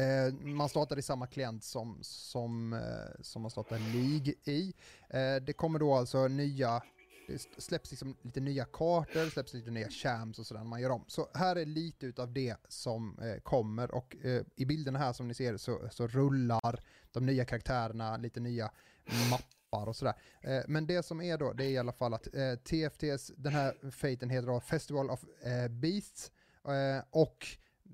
eh, 0.00 0.34
man 0.34 0.68
startar 0.68 0.98
i 0.98 1.02
samma 1.02 1.26
klient 1.26 1.64
som, 1.64 1.98
som, 2.02 2.72
eh, 2.72 3.22
som 3.22 3.42
man 3.42 3.50
startar 3.50 3.78
League 3.78 4.34
i. 4.44 4.74
Eh, 5.10 5.44
det 5.46 5.52
kommer 5.52 5.78
då 5.78 5.94
alltså 5.94 6.28
nya, 6.28 6.82
det 7.28 7.46
släpps 7.58 7.90
liksom 7.90 8.16
lite 8.22 8.40
nya 8.40 8.64
kartor, 8.64 9.30
släpps 9.30 9.54
lite 9.54 9.70
nya 9.70 9.88
champs 9.88 10.38
och 10.38 10.46
sådär 10.46 10.60
när 10.60 10.68
man 10.68 10.80
gör 10.80 10.90
om. 10.90 11.04
Så 11.08 11.28
här 11.34 11.56
är 11.56 11.66
lite 11.66 12.06
utav 12.06 12.32
det 12.32 12.56
som 12.68 13.18
eh, 13.18 13.40
kommer 13.42 13.90
och 13.90 14.16
eh, 14.24 14.42
i 14.56 14.64
bilderna 14.64 14.98
här 14.98 15.12
som 15.12 15.28
ni 15.28 15.34
ser 15.34 15.56
så, 15.56 15.88
så 15.90 16.06
rullar 16.06 16.80
de 17.12 17.26
nya 17.26 17.44
karaktärerna, 17.44 18.16
lite 18.16 18.40
nya 18.40 18.70
mappar 19.30 19.88
och 19.88 19.96
sådär. 19.96 20.14
Eh, 20.40 20.62
men 20.68 20.86
det 20.86 21.02
som 21.02 21.20
är 21.20 21.38
då, 21.38 21.52
det 21.52 21.64
är 21.64 21.70
i 21.70 21.78
alla 21.78 21.92
fall 21.92 22.14
att 22.14 22.34
eh, 22.34 22.54
TFTs, 22.54 23.32
den 23.36 23.52
här 23.52 23.90
fejten 23.90 24.30
heter 24.30 24.46
då 24.46 24.60
Festival 24.60 25.10
of 25.10 25.24
eh, 25.42 25.68
Beasts 25.68 26.30
eh, 26.64 27.04
och 27.10 27.46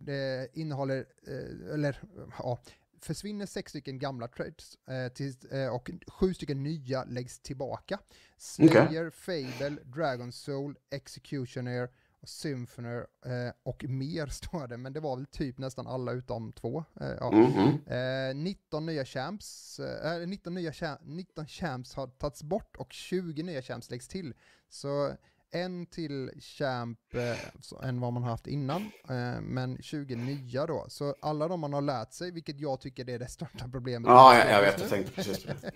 det 0.04 0.48
innehåller, 0.54 1.06
eh, 1.26 1.74
eller 1.74 2.02
ja, 2.38 2.58
försvinner 3.00 3.46
sex 3.46 3.70
stycken 3.70 3.98
gamla 3.98 4.28
trades 4.28 4.78
eh, 4.88 5.12
till, 5.12 5.34
eh, 5.50 5.74
och 5.74 5.90
sju 6.06 6.34
stycken 6.34 6.62
nya 6.62 7.04
läggs 7.04 7.38
tillbaka. 7.38 7.98
Slayer, 8.36 9.10
Fable, 9.10 9.82
Dragon 9.84 10.32
Soul, 10.32 10.78
Executioner, 10.90 11.88
och 12.22 12.28
Symphony 12.28 12.96
eh, 13.26 13.52
och 13.62 13.84
mer 13.88 14.26
står 14.30 14.68
det, 14.68 14.76
men 14.76 14.92
det 14.92 15.00
var 15.00 15.16
väl 15.16 15.26
typ 15.26 15.58
nästan 15.58 15.86
alla 15.86 16.12
utom 16.12 16.52
två. 16.52 16.84
Eh, 17.00 17.10
ja. 17.20 17.30
Mhm. 17.30 18.42
19 18.42 18.86
nya 18.86 19.04
champs, 19.04 19.80
eh, 19.80 20.26
19, 20.26 20.54
nya 20.54 20.72
cha 20.72 20.98
19 21.02 21.46
champs 21.46 21.94
har 21.94 22.06
tagits 22.06 22.42
bort 22.42 22.76
och 22.76 22.92
20 22.92 23.42
nya 23.42 23.62
champs 23.62 23.90
läggs 23.90 24.08
till. 24.08 24.34
Så 24.68 25.16
en 25.52 25.86
till 25.86 26.30
champ 26.40 26.98
eh, 27.14 27.88
än 27.88 28.00
vad 28.00 28.12
man 28.12 28.22
har 28.22 28.30
haft 28.30 28.46
innan, 28.46 28.82
eh, 29.08 29.40
men 29.40 29.82
20 29.82 30.16
nya 30.16 30.66
då. 30.66 30.86
Så 30.88 31.14
alla 31.20 31.48
de 31.48 31.60
man 31.60 31.72
har 31.72 31.82
lärt 31.82 32.12
sig, 32.12 32.30
vilket 32.30 32.60
jag 32.60 32.80
tycker 32.80 33.10
är 33.10 33.18
det 33.18 33.28
största 33.28 33.68
problemet. 33.68 34.08
Ja, 34.08 34.38
jag, 34.38 34.50
jag 34.50 34.60
vet, 34.62 34.80
jag 34.80 34.88
tänkte 34.88 35.12
precis 35.12 35.44
på 35.44 35.52
det. 35.60 35.72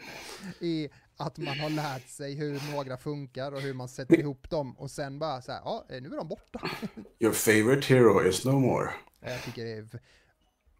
är 0.67 0.91
att 1.17 1.39
man 1.39 1.61
har 1.61 1.71
lärt 1.71 2.09
sig 2.09 2.35
hur 2.35 2.73
några 2.73 2.97
funkar 2.97 3.53
och 3.53 3.61
hur 3.61 3.75
man 3.75 3.89
sätter 3.89 4.21
ihop 4.21 4.51
dem 4.51 4.79
och 4.79 4.91
sen 4.91 5.19
bara 5.19 5.43
så 5.43 5.53
här, 5.53 5.61
ja, 5.65 5.87
nu 5.89 5.97
är 5.97 6.17
de 6.17 6.29
borta. 6.29 6.71
Your 7.19 7.33
favorite 7.33 7.95
hero 7.95 8.29
is 8.29 8.45
no 8.45 8.51
more. 8.51 8.91
Jag 9.21 9.43
tycker 9.43 9.65
det 9.65 9.73
är... 9.73 10.01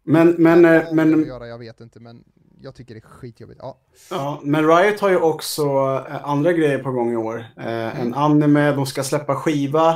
Men, 0.07 0.35
men, 0.37 0.65
eh, 0.65 0.71
det 0.71 0.87
att 0.87 0.93
men, 0.93 1.25
göra, 1.25 1.47
jag 1.47 1.57
vet 1.57 1.81
inte, 1.81 1.99
men 1.99 2.23
jag 2.61 2.75
tycker 2.75 2.93
det 2.93 2.99
är 2.99 3.01
skitjobbigt. 3.01 3.59
Ja, 3.63 3.77
ja, 4.09 4.39
men 4.43 4.67
Riot 4.67 4.99
har 4.99 5.09
ju 5.09 5.17
också 5.17 5.63
eh, 6.09 6.29
andra 6.29 6.53
grejer 6.53 6.79
på 6.79 6.91
gång 6.91 7.13
i 7.13 7.15
år. 7.15 7.45
Eh, 7.57 8.01
en 8.01 8.13
anime, 8.13 8.71
de 8.71 8.85
ska 8.85 9.03
släppa 9.03 9.35
skiva 9.35 9.89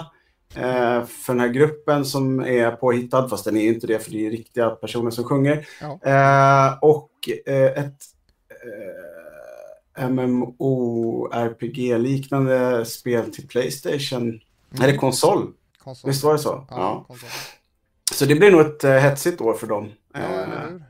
eh, 0.55 1.03
för 1.05 1.27
den 1.27 1.39
här 1.39 1.47
gruppen 1.47 2.05
som 2.05 2.39
är 2.39 2.71
påhittad, 2.71 3.29
fast 3.29 3.45
den 3.45 3.57
är 3.57 3.61
ju 3.61 3.73
inte 3.73 3.87
det 3.87 3.99
för 3.99 4.11
det 4.11 4.25
är 4.25 4.31
riktiga 4.31 4.69
personer 4.69 5.11
som 5.11 5.23
sjunger. 5.23 5.67
Ja. 5.81 5.99
Eh, 6.03 6.77
och 6.81 7.11
eh, 7.45 7.85
ett 7.85 8.03
MMORPG-liknande 10.09 12.85
spel 12.85 13.33
till 13.33 13.47
Playstation. 13.47 14.39
Eller 14.81 14.97
konsol. 14.97 15.53
konsol. 15.83 16.09
Visst 16.09 16.23
var 16.23 16.33
det 16.33 16.39
så? 16.39 16.65
Ja, 16.69 17.05
Ja. 17.09 17.15
Så 18.21 18.27
det 18.27 18.35
blir 18.35 18.51
nog 18.51 18.61
ett 18.61 18.83
eh, 18.83 18.91
hetsigt 18.91 19.41
år 19.41 19.53
för 19.53 19.67
dem. 19.67 19.91
Ja, 20.13 20.19
Eh, 20.19 20.81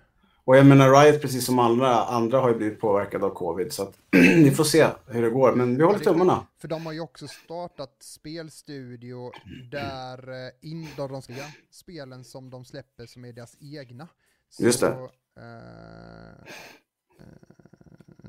och 0.43 0.57
jag 0.57 0.65
menar 0.65 1.01
Riot, 1.01 1.21
precis 1.21 1.45
som 1.45 1.59
andra, 1.59 2.03
andra 2.03 2.39
har 2.39 2.49
ju 2.49 2.55
blivit 2.55 2.79
påverkade 2.79 3.25
av 3.25 3.29
covid. 3.29 3.73
Så 3.73 3.83
att, 3.83 3.97
vi 4.11 4.51
får 4.51 4.63
se 4.63 4.87
hur 5.07 5.21
det 5.21 5.29
går, 5.29 5.55
men 5.55 5.77
vi 5.77 5.83
håller 5.83 5.99
tummarna. 5.99 6.47
För 6.61 6.67
de 6.67 6.85
har 6.85 6.93
ju 6.93 6.99
också 6.99 7.27
startat 7.27 7.95
spelstudio 7.99 9.31
där, 9.71 10.29
eh, 10.29 10.51
in, 10.61 10.87
där 10.97 11.07
de 11.07 11.21
ska 11.21 11.33
spelen 11.71 12.23
som 12.23 12.49
de 12.49 12.65
släpper 12.65 13.05
som 13.05 13.25
är 13.25 13.33
deras 13.33 13.57
egna. 13.61 14.07
Så, 14.49 14.63
Just 14.63 14.79
det. 14.79 14.87
eh, 14.87 16.45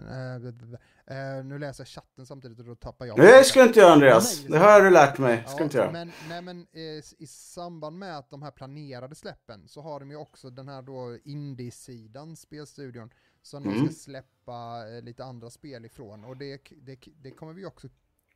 eh, 0.09 1.45
nu 1.45 1.59
läser 1.59 1.81
jag 1.83 1.89
chatten 1.89 2.27
samtidigt 2.27 2.59
och 2.59 2.65
då 2.65 2.75
tappar 2.75 3.07
jag. 3.07 3.19
Nej, 3.19 3.39
det 3.39 3.45
ska 3.45 3.61
du 3.61 3.67
inte 3.67 3.81
göra 3.81 3.93
Andreas. 3.93 4.45
Det 4.45 4.59
har 4.59 4.81
du 4.83 4.91
lärt 4.91 5.19
mig. 5.19 5.45
Ska 5.47 5.57
Ja, 5.57 5.63
inte 5.65 5.77
göra. 5.77 5.93
Men, 5.93 6.13
nej, 6.29 6.43
men 6.43 6.67
eh, 6.73 6.81
i 7.19 7.27
samband 7.29 7.99
med 7.99 8.19
att 8.19 8.31
de 8.31 8.43
här 8.43 8.51
planerade 8.51 9.15
släppen 9.15 9.69
så 9.69 9.81
har 9.81 10.01
de 10.01 10.11
ju 10.11 10.17
också 10.17 10.51
den 10.51 10.69
här 10.69 10.83
då 10.83 11.19
indie-sidan, 11.25 12.37
spelstudion, 12.37 13.11
som 13.43 13.63
de 13.63 13.69
Mm. 13.69 13.85
ska 13.87 13.95
släppa 13.95 14.85
eh, 14.97 15.03
lite 15.03 15.25
andra 15.25 15.51
spel 15.51 15.85
ifrån. 15.85 16.25
Och 16.25 16.37
det, 16.37 16.61
det, 16.83 16.99
det 17.23 17.31
kommer 17.31 17.53
vi 17.53 17.65
också 17.67 17.89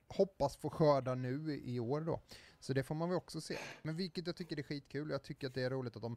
hoppas 0.09 0.57
få 0.57 0.71
skörda 0.71 1.15
nu 1.15 1.55
i- 1.55 1.75
i 1.75 1.81
år 1.81 2.01
då. 2.01 2.21
Så 2.61 2.73
det 2.73 2.83
får 2.83 2.95
man 2.95 3.09
väl 3.09 3.17
också 3.17 3.41
se. 3.41 3.57
Men 3.83 3.97
vilket 3.97 4.27
jag 4.27 4.37
tycker 4.37 4.59
är 4.59 4.63
skitkul, 4.63 5.11
jag 5.11 5.23
tycker 5.23 5.47
att 5.47 5.55
det 5.55 5.63
är 5.63 5.71
roligt 5.71 5.97
att 5.97 6.03
de 6.03 6.17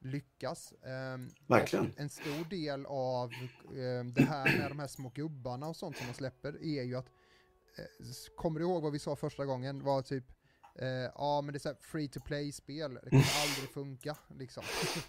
lyckas. 0.00 0.72
Ehm, 0.86 1.30
Verkligen. 1.46 1.92
En 1.96 2.10
stor 2.10 2.50
del 2.50 2.86
av 2.86 3.32
ehm, 3.76 4.12
det 4.12 4.22
här 4.22 4.58
med 4.58 4.70
de 4.70 4.78
här 4.78 4.86
små 4.86 5.08
gubbarna 5.08 5.68
och 5.68 5.76
sånt 5.76 5.96
som 5.96 6.06
de 6.06 6.14
släpper 6.14 6.52
är 6.64 6.82
ju 6.82 6.96
att 6.96 7.06
eh, 7.78 7.84
Kommer 8.36 8.60
du 8.60 8.66
ihåg 8.66 8.82
vad 8.82 8.92
vi 8.92 8.98
sa 8.98 9.16
första 9.16 9.44
gången? 9.44 9.82
Var 9.84 10.02
typ 10.02 10.24
eh, 10.78 10.88
Ja 10.88 11.40
men 11.40 11.52
det 11.52 11.56
är 11.56 11.60
så 11.60 11.74
free 11.80 12.08
to 12.08 12.20
play-spel, 12.20 12.94
det 12.94 13.10
kommer 13.10 13.42
aldrig 13.48 13.70
funka 13.74 14.16
liksom. 14.38 14.62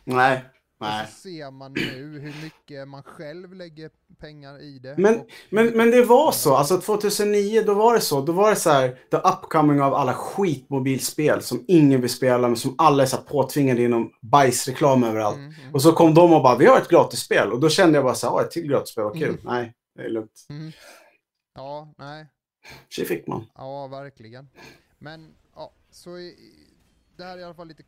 Nej, 0.04 0.46
Och 0.82 0.88
nej. 0.88 1.08
så 1.08 1.14
ser 1.22 1.52
man 1.52 1.74
nu 1.74 2.20
hur 2.20 2.44
mycket 2.44 2.88
man 2.88 3.04
själv 3.04 3.54
lägger 3.54 3.92
pengar 4.20 4.62
i 4.62 4.80
det. 4.80 4.98
Men- 4.98 5.20
och 5.20 5.28
Men, 5.50 5.66
men 5.78 5.92
det 5.92 6.04
var 6.06 6.32
så, 6.32 6.56
alltså 6.56 6.82
2009 6.82 7.64
då 7.66 7.74
var 7.74 7.94
det 7.94 8.02
så, 8.02 8.22
då 8.22 8.32
var 8.32 8.50
det 8.50 8.56
så 8.56 8.70
här 8.70 8.90
the 9.12 9.18
upcoming 9.18 9.82
av 9.82 9.94
alla 9.94 10.14
skitmobilspel 10.14 11.42
som 11.42 11.66
ingen 11.68 12.02
vill 12.02 12.10
spela 12.10 12.48
men 12.48 12.58
som 12.58 12.76
alla 12.78 13.04
är 13.04 13.08
så 13.08 13.16
här 13.18 13.24
påtvingade 13.24 13.84
inom 13.84 14.14
bajsreklam 14.22 15.04
överallt. 15.04 15.38
Mm, 15.38 15.54
mm, 15.62 15.74
Och 15.74 15.82
så 15.82 15.92
kom 15.92 16.14
de 16.14 16.34
och 16.34 16.44
bara, 16.44 16.58
vi 16.58 16.66
har 16.66 16.78
ett 16.78 16.90
gratisspel. 16.90 17.52
Och 17.52 17.60
då 17.60 17.70
kände 17.70 17.98
jag 17.98 18.04
bara 18.06 18.16
så 18.16 18.28
här, 18.30 18.34
"Ja, 18.36 18.42
ett 18.42 18.52
till 18.52 18.68
gratisspel, 18.68 19.04
vad 19.04 19.14
kul. 19.14 19.24
Mm. 19.30 19.40
Nej, 19.44 19.74
det 19.96 20.02
är 20.02 20.10
lugnt. 20.10 20.46
mm. 20.50 20.72
Ja, 21.56 21.94
nej. 21.98 22.26
Tji 22.90 23.06
fick 23.06 23.28
man. 23.28 23.46
Ja, 23.56 23.88
verkligen. 23.88 24.50
Men 25.00 25.34
ja, 25.56 25.74
så 25.92 26.18
i, 26.18 26.36
det 27.18 27.24
här 27.24 27.38
är 27.38 27.42
i 27.42 27.44
alla 27.44 27.54
fall 27.54 27.68
lite, 27.68 27.84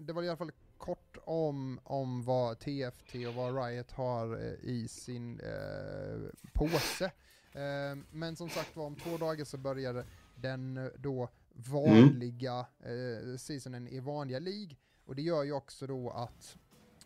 det 0.00 0.12
var 0.12 0.22
i 0.22 0.28
alla 0.28 0.36
fall 0.36 0.50
kort 0.82 1.16
om, 1.24 1.80
om 1.84 2.22
vad 2.22 2.58
TFT 2.58 3.14
och 3.28 3.34
vad 3.34 3.66
Riot 3.66 3.90
har 3.92 4.36
eh, 4.36 4.70
i 4.70 4.88
sin 4.88 5.40
eh, 5.40 6.30
påse. 6.52 7.04
Eh, 7.52 7.98
men 8.10 8.36
som 8.36 8.48
sagt 8.48 8.76
var, 8.76 8.86
om 8.86 8.96
två 8.96 9.16
dagar 9.16 9.44
så 9.44 9.58
börjar 9.58 10.04
den 10.34 10.76
eh, 10.76 10.86
då 10.98 11.28
vanliga 11.54 12.66
eh, 12.80 13.36
seasonen 13.36 13.88
i 13.88 14.00
vanliga 14.00 14.38
League. 14.38 14.76
Och 15.04 15.14
det 15.14 15.22
gör 15.22 15.42
ju 15.42 15.52
också 15.52 15.86
då 15.86 16.10
att 16.10 16.56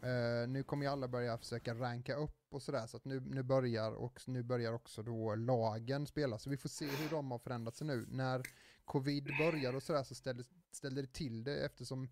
eh, 0.02 0.48
nu 0.48 0.62
kommer 0.62 0.86
ju 0.86 0.92
alla 0.92 1.08
börja 1.08 1.38
försöka 1.38 1.74
ranka 1.74 2.14
upp 2.14 2.54
och 2.54 2.62
sådär, 2.62 2.86
så 2.86 2.96
att 2.96 3.04
nu, 3.04 3.20
nu, 3.20 3.42
börjar 3.42 3.92
och, 3.92 4.20
nu 4.26 4.42
börjar 4.42 4.72
också 4.72 5.02
då 5.02 5.34
lagen 5.34 6.06
spela. 6.06 6.38
Så 6.38 6.50
vi 6.50 6.56
får 6.56 6.68
se 6.68 6.86
hur 6.86 7.10
de 7.10 7.30
har 7.30 7.38
förändrat 7.38 7.76
sig 7.76 7.86
nu. 7.86 8.06
När 8.10 8.42
covid 8.84 9.24
börjar 9.24 9.74
och 9.74 9.82
sådär 9.82 10.02
så 10.02 10.14
ställde, 10.14 10.44
ställde 10.72 11.02
det 11.02 11.12
till 11.12 11.44
det 11.44 11.56
eftersom 11.56 12.08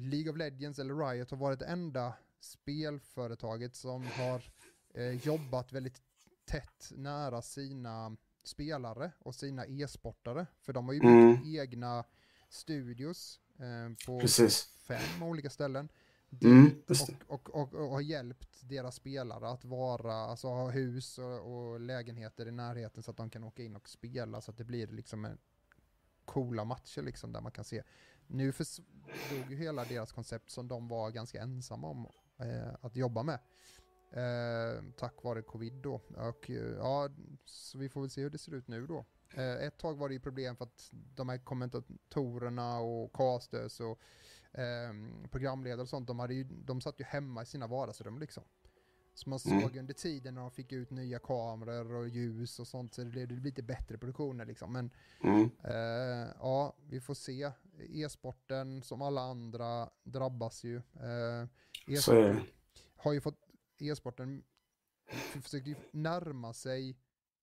League 0.00 0.32
of 0.32 0.36
Legends 0.36 0.78
eller 0.78 0.94
Riot 0.94 1.30
har 1.30 1.38
varit 1.38 1.58
det 1.58 1.66
enda 1.66 2.14
spelföretaget 2.40 3.74
som 3.74 4.06
har 4.06 4.42
eh, 4.94 5.26
jobbat 5.26 5.72
väldigt 5.72 6.02
tätt 6.44 6.92
nära 6.96 7.42
sina 7.42 8.16
spelare 8.42 9.12
och 9.18 9.34
sina 9.34 9.66
e-sportare. 9.66 10.46
För 10.60 10.72
de 10.72 10.86
har 10.86 10.92
ju 10.92 11.00
byggt 11.00 11.46
egna 11.46 12.04
studios 12.48 13.40
eh, 13.58 14.06
på 14.06 14.20
Precis. 14.20 14.62
fem 14.62 15.22
olika 15.22 15.50
ställen. 15.50 15.88
Mm, 16.42 16.82
och, 16.88 17.10
och, 17.26 17.50
och, 17.54 17.74
och 17.74 17.88
har 17.90 18.00
hjälpt 18.00 18.68
deras 18.68 18.94
spelare 18.94 19.48
att 19.48 19.64
vara, 19.64 20.14
alltså 20.14 20.48
ha 20.48 20.70
hus 20.70 21.18
och, 21.18 21.72
och 21.72 21.80
lägenheter 21.80 22.48
i 22.48 22.50
närheten 22.50 23.02
så 23.02 23.10
att 23.10 23.16
de 23.16 23.30
kan 23.30 23.44
åka 23.44 23.62
in 23.62 23.76
och 23.76 23.88
spela 23.88 24.40
så 24.40 24.50
att 24.50 24.56
det 24.56 24.64
blir 24.64 24.86
liksom 24.86 25.24
en 25.24 25.38
coola 26.24 26.64
matcher 26.64 27.02
liksom 27.02 27.32
där 27.32 27.40
man 27.40 27.52
kan 27.52 27.64
se. 27.64 27.82
Nu 28.30 28.52
förstod 28.52 28.84
ju 29.50 29.56
hela 29.56 29.84
deras 29.84 30.12
koncept 30.12 30.50
som 30.50 30.68
de 30.68 30.88
var 30.88 31.10
ganska 31.10 31.40
ensamma 31.42 31.88
om 31.88 32.06
eh, 32.38 32.74
att 32.80 32.96
jobba 32.96 33.22
med. 33.22 33.38
Eh, 34.12 34.82
tack 34.96 35.22
vare 35.24 35.42
covid 35.42 35.72
då. 35.74 35.94
Och 36.16 36.50
eh, 36.50 36.74
ja, 36.78 37.08
så 37.44 37.78
vi 37.78 37.88
får 37.88 38.00
väl 38.00 38.10
se 38.10 38.22
hur 38.22 38.30
det 38.30 38.38
ser 38.38 38.54
ut 38.54 38.68
nu 38.68 38.86
då. 38.86 39.04
Eh, 39.34 39.54
ett 39.66 39.78
tag 39.78 39.96
var 39.98 40.08
det 40.08 40.14
ju 40.14 40.20
problem 40.20 40.56
för 40.56 40.64
att 40.64 40.90
de 40.92 41.28
här 41.28 41.38
kommentatorerna 41.38 42.78
och 42.80 43.12
casters 43.12 43.80
och 43.80 43.98
ehm, 44.52 45.28
programledare 45.30 45.82
och 45.82 45.88
sånt, 45.88 46.06
de, 46.06 46.18
hade 46.18 46.34
ju, 46.34 46.44
de 46.44 46.80
satt 46.80 47.00
ju 47.00 47.04
hemma 47.04 47.42
i 47.42 47.46
sina 47.46 47.66
vardagsrum 47.66 48.18
liksom. 48.18 48.42
Så 49.14 49.30
man 49.30 49.38
Mm. 49.46 49.60
såg 49.62 49.76
under 49.76 49.94
tiden 49.94 50.34
när 50.34 50.40
de 50.40 50.50
fick 50.50 50.72
ut 50.72 50.90
nya 50.90 51.18
kameror 51.18 51.94
och 51.94 52.08
ljus 52.08 52.60
och 52.60 52.66
sånt 52.66 52.94
så 52.94 53.00
det 53.04 53.10
blev 53.10 53.28
det 53.28 53.34
lite 53.34 53.62
bättre 53.62 53.98
produktioner 53.98 54.44
liksom. 54.44 54.72
Men 54.72 54.90
Mm. 55.24 55.50
eh, 55.64 56.28
ja, 56.40 56.76
vi 56.88 57.00
får 57.00 57.14
se. 57.14 57.50
E-sporten 57.88 58.82
som 58.82 59.02
alla 59.02 59.20
andra 59.20 59.90
drabbas 60.02 60.64
ju. 60.64 60.76
Eh, 60.76 61.46
har 62.96 63.12
ju 63.12 63.20
fått 63.20 63.48
e-sporten 63.78 64.44
f- 65.10 65.38
försökte 65.42 65.70
ju 65.70 65.76
närma 65.92 66.52
sig 66.52 66.98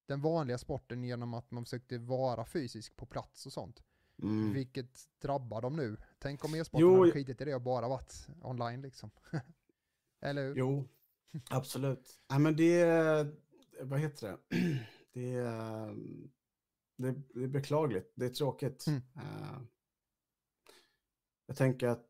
den 0.06 0.22
vanliga 0.22 0.58
sporten 0.58 1.04
genom 1.04 1.34
att 1.34 1.52
man 1.52 1.66
försökte 1.66 1.98
vara 1.98 2.46
fysisk 2.46 2.96
på 2.96 3.06
plats 3.06 3.46
och 3.46 3.54
sånt. 3.54 3.84
Mm. 4.24 4.54
Vilket 4.54 5.00
drabbar 5.22 5.62
dem 5.62 5.76
nu. 5.76 5.98
Tänk 6.20 6.46
om 6.46 6.56
e-sporten 6.56 6.88
hade 7.00 7.12
skitit 7.12 7.42
i 7.42 7.46
det 7.46 7.56
och 7.56 7.62
bara 7.62 7.88
varit 7.88 8.28
online 8.44 8.82
liksom. 8.82 9.12
Eller 10.22 10.44
hur? 10.44 10.56
Jo, 10.56 10.88
absolut. 11.50 12.20
Nej, 12.30 12.40
men 12.40 12.56
det 12.56 12.86
vad 13.82 14.00
heter 14.00 14.28
det? 14.28 14.38
Det 15.14 15.34
är, 15.36 15.96
det, 16.98 17.12
det 17.34 17.44
är 17.44 17.48
beklagligt. 17.48 18.12
Det 18.16 18.26
är 18.26 18.30
tråkigt. 18.30 18.88
Mm. 18.88 19.02
Eh, 19.16 19.60
jag 21.48 21.56
tänker 21.58 21.88
att 21.88 22.06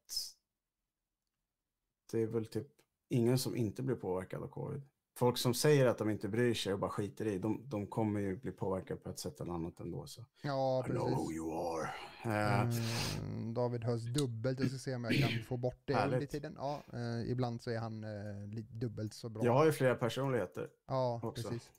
det 2.11 2.19
är 2.21 2.27
väl 2.27 2.45
typ 2.45 2.67
ingen 3.09 3.37
som 3.37 3.55
inte 3.55 3.83
blir 3.83 3.95
påverkad 3.95 4.43
av 4.43 4.47
covid. 4.47 4.81
folk 5.17 5.37
som 5.37 5.53
säger 5.53 5.85
att 5.85 5.97
de 5.97 6.09
inte 6.09 6.27
bryr 6.29 6.53
sig 6.53 6.73
och 6.73 6.79
bara 6.79 6.91
skiter 6.91 7.25
i, 7.27 7.39
de, 7.39 7.69
de 7.69 7.87
kommer 7.87 8.19
ju 8.19 8.35
bli 8.37 8.51
påverkade 8.51 8.99
på 8.99 9.09
ett 9.09 9.19
sätt 9.19 9.41
eller 9.41 9.53
annat 9.53 9.79
ändå. 9.79 10.07
Så. 10.07 10.25
Ja, 10.41 10.85
I 10.87 10.89
know 10.89 11.09
who 11.09 11.31
you 11.31 11.53
are. 11.53 11.89
Eh, 12.23 12.69
Mm, 13.17 13.53
David 13.53 13.83
hörs 13.83 14.01
dubbelt. 14.03 14.59
Jag 14.59 14.69
ska 14.69 14.77
se 14.77 14.95
om 14.95 15.03
jag 15.03 15.13
kan 15.13 15.43
få 15.43 15.57
bort 15.57 15.81
det 15.85 15.93
under 16.05 16.25
tiden. 16.25 16.53
Ja, 16.57 16.83
eh, 16.93 17.31
ibland 17.31 17.61
så 17.61 17.71
är 17.71 17.77
han 17.77 18.03
eh, 18.03 18.63
dubbelt 18.71 19.13
så 19.13 19.29
bra. 19.29 19.45
jag 19.45 19.53
har 19.53 19.65
ju 19.65 19.71
flera 19.71 19.95
personligheter. 19.95 20.69
ja, 20.87 21.19
också. 21.23 21.49
precis. 21.49 21.69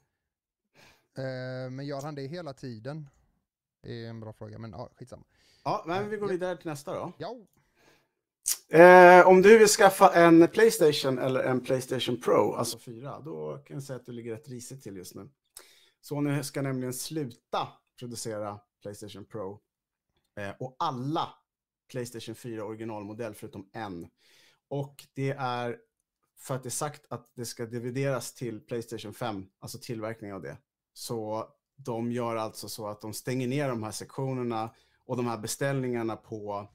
Eh, 1.18 1.70
men 1.70 1.86
gör 1.86 2.00
han 2.02 2.14
det 2.14 2.22
hela 2.26 2.52
tiden? 2.54 3.10
Det 3.82 4.04
är 4.04 4.08
en 4.10 4.20
bra 4.20 4.32
fråga, 4.32 4.58
men 4.58 4.70
ja, 4.70 4.90
skitsamma. 4.94 5.24
Ja, 5.64 5.84
men 5.86 6.10
vi 6.10 6.16
går 6.16 6.28
vidare 6.28 6.56
till 6.56 6.66
nästa 6.66 6.94
då. 6.94 7.12
Ja, 7.18 7.36
Eh, 8.70 9.26
om 9.26 9.42
du 9.42 9.58
vill 9.58 9.68
skaffa 9.68 10.14
en 10.14 10.48
Playstation 10.48 11.18
eller 11.18 11.40
en 11.40 11.60
Playstation 11.60 12.20
Pro, 12.20 12.54
alltså 12.54 12.78
4, 12.78 13.20
då 13.20 13.58
kan 13.66 13.76
jag 13.76 13.82
säga 13.82 13.96
att 13.96 14.06
du 14.06 14.12
ligger 14.12 14.32
rätt 14.32 14.48
risigt 14.48 14.82
till 14.82 14.96
just 14.96 15.14
nu. 15.14 15.28
Sony 16.00 16.42
ska 16.42 16.62
nämligen 16.62 16.94
sluta 16.94 17.68
producera 17.98 18.60
Playstation 18.82 19.24
Pro 19.24 19.60
eh, 20.36 20.50
och 20.58 20.76
alla 20.78 21.28
Playstation 21.90 22.34
4 22.34 22.64
originalmodell 22.64 23.34
förutom 23.34 23.70
en. 23.72 24.08
Och 24.68 25.06
det 25.14 25.30
är 25.30 25.78
för 26.38 26.54
att 26.54 26.62
det 26.62 26.68
är 26.68 26.70
sagt 26.70 27.06
att 27.08 27.30
det 27.34 27.44
ska 27.44 27.66
divideras 27.66 28.34
till 28.34 28.60
Playstation 28.60 29.14
5, 29.14 29.46
alltså 29.58 29.78
tillverkning 29.78 30.32
av 30.34 30.42
det. 30.42 30.56
Så 30.92 31.48
de 31.76 32.12
gör 32.12 32.36
alltså 32.36 32.68
så 32.68 32.86
att 32.86 33.00
de 33.00 33.12
stänger 33.12 33.48
ner 33.48 33.68
de 33.68 33.82
här 33.82 33.90
sektionerna 33.90 34.70
och 35.08 35.16
de 35.16 35.26
här 35.26 35.38
beställningarna 35.38 36.16
på 36.16 36.68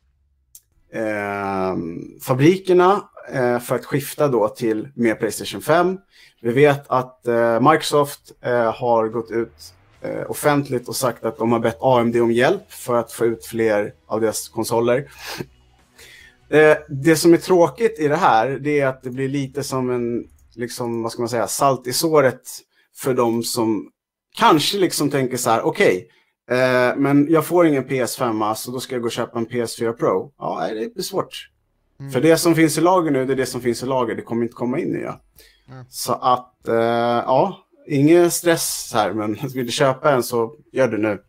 eh, 0.94 1.76
fabrikerna 2.22 3.10
eh, 3.32 3.60
för 3.60 3.76
att 3.76 3.86
skifta 3.86 4.28
då 4.28 4.50
till 4.50 4.90
mer 4.96 5.16
Playstation 5.16 5.62
5. 5.62 5.98
Vi 6.42 6.52
vet 6.52 6.84
att 6.88 7.28
eh, 7.28 7.72
Microsoft 7.72 8.32
eh, 8.42 8.74
har 8.74 9.08
gått 9.08 9.32
ut 9.32 9.74
eh, 10.02 10.32
offentligt 10.32 10.88
och 10.88 10.96
sagt 10.96 11.24
att 11.24 11.38
de 11.38 11.52
har 11.52 11.60
bett 11.60 11.78
AMD 11.82 12.16
om 12.16 12.32
hjälp 12.32 12.72
för 12.72 12.96
att 12.96 13.12
få 13.12 13.26
ut 13.26 13.46
fler 13.46 13.94
av 14.06 14.22
deras 14.22 14.50
konsoler. 14.50 15.12
Eh, 16.50 16.78
det 16.90 17.16
som 17.16 17.34
är 17.34 17.38
tråkigt 17.38 18.00
i 18.00 18.08
det 18.08 18.16
här, 18.16 18.50
det 18.50 18.80
är 18.80 18.88
att 18.88 19.04
det 19.04 19.10
blir 19.10 19.30
lite 19.30 19.64
som 19.64 19.90
en, 19.90 20.28
liksom, 20.56 21.04
vad 21.04 21.12
ska 21.12 21.22
man 21.22 21.30
säga, 21.30 21.48
salt 21.48 21.88
i 21.88 21.94
såret 21.94 22.42
för 22.96 23.14
de 23.14 23.44
som 23.44 23.90
kanske 24.36 24.78
liksom 24.78 25.10
tänker 25.10 25.38
så 25.38 25.50
här, 25.50 25.62
okej, 25.62 26.10
eh, 26.52 26.96
men 26.98 27.32
jag 27.32 27.46
får 27.46 27.68
ingen 27.68 27.86
PS5, 27.86 28.54
så 28.54 28.72
då 28.72 28.80
ska 28.80 28.96
jag 28.96 29.02
gå 29.02 29.06
och 29.06 29.12
köpa 29.12 29.40
en 29.40 29.48
PS4 29.48 29.92
Pro. 29.92 30.34
Ja, 30.38 30.68
det 30.74 30.94
blir 30.94 31.04
svårt. 31.04 31.50
Mm. 32.00 32.12
För 32.12 32.22
det 32.22 32.38
som 32.38 32.56
finns 32.56 32.78
i 32.78 32.82
lager 32.82 33.12
nu, 33.12 33.26
det 33.26 33.34
är 33.34 33.38
det 33.38 33.46
som 33.46 33.62
finns 33.62 33.84
i 33.84 33.86
lager. 33.86 34.16
Det 34.16 34.22
kommer 34.22 34.44
inte 34.44 34.54
komma 34.54 34.80
in 34.80 34.88
nya. 34.88 35.20
Mm. 35.70 35.86
Så 35.90 36.14
att, 36.14 36.68
eh, 36.68 36.76
ja, 37.26 37.68
ingen 37.88 38.32
stress 38.32 38.92
här, 38.94 39.14
men 39.14 39.34
vill 39.54 39.66
du 39.66 39.72
köpa 39.72 40.12
en 40.12 40.24
så 40.24 40.56
gör 40.72 40.88
det 40.88 40.98
nu. 40.98 41.24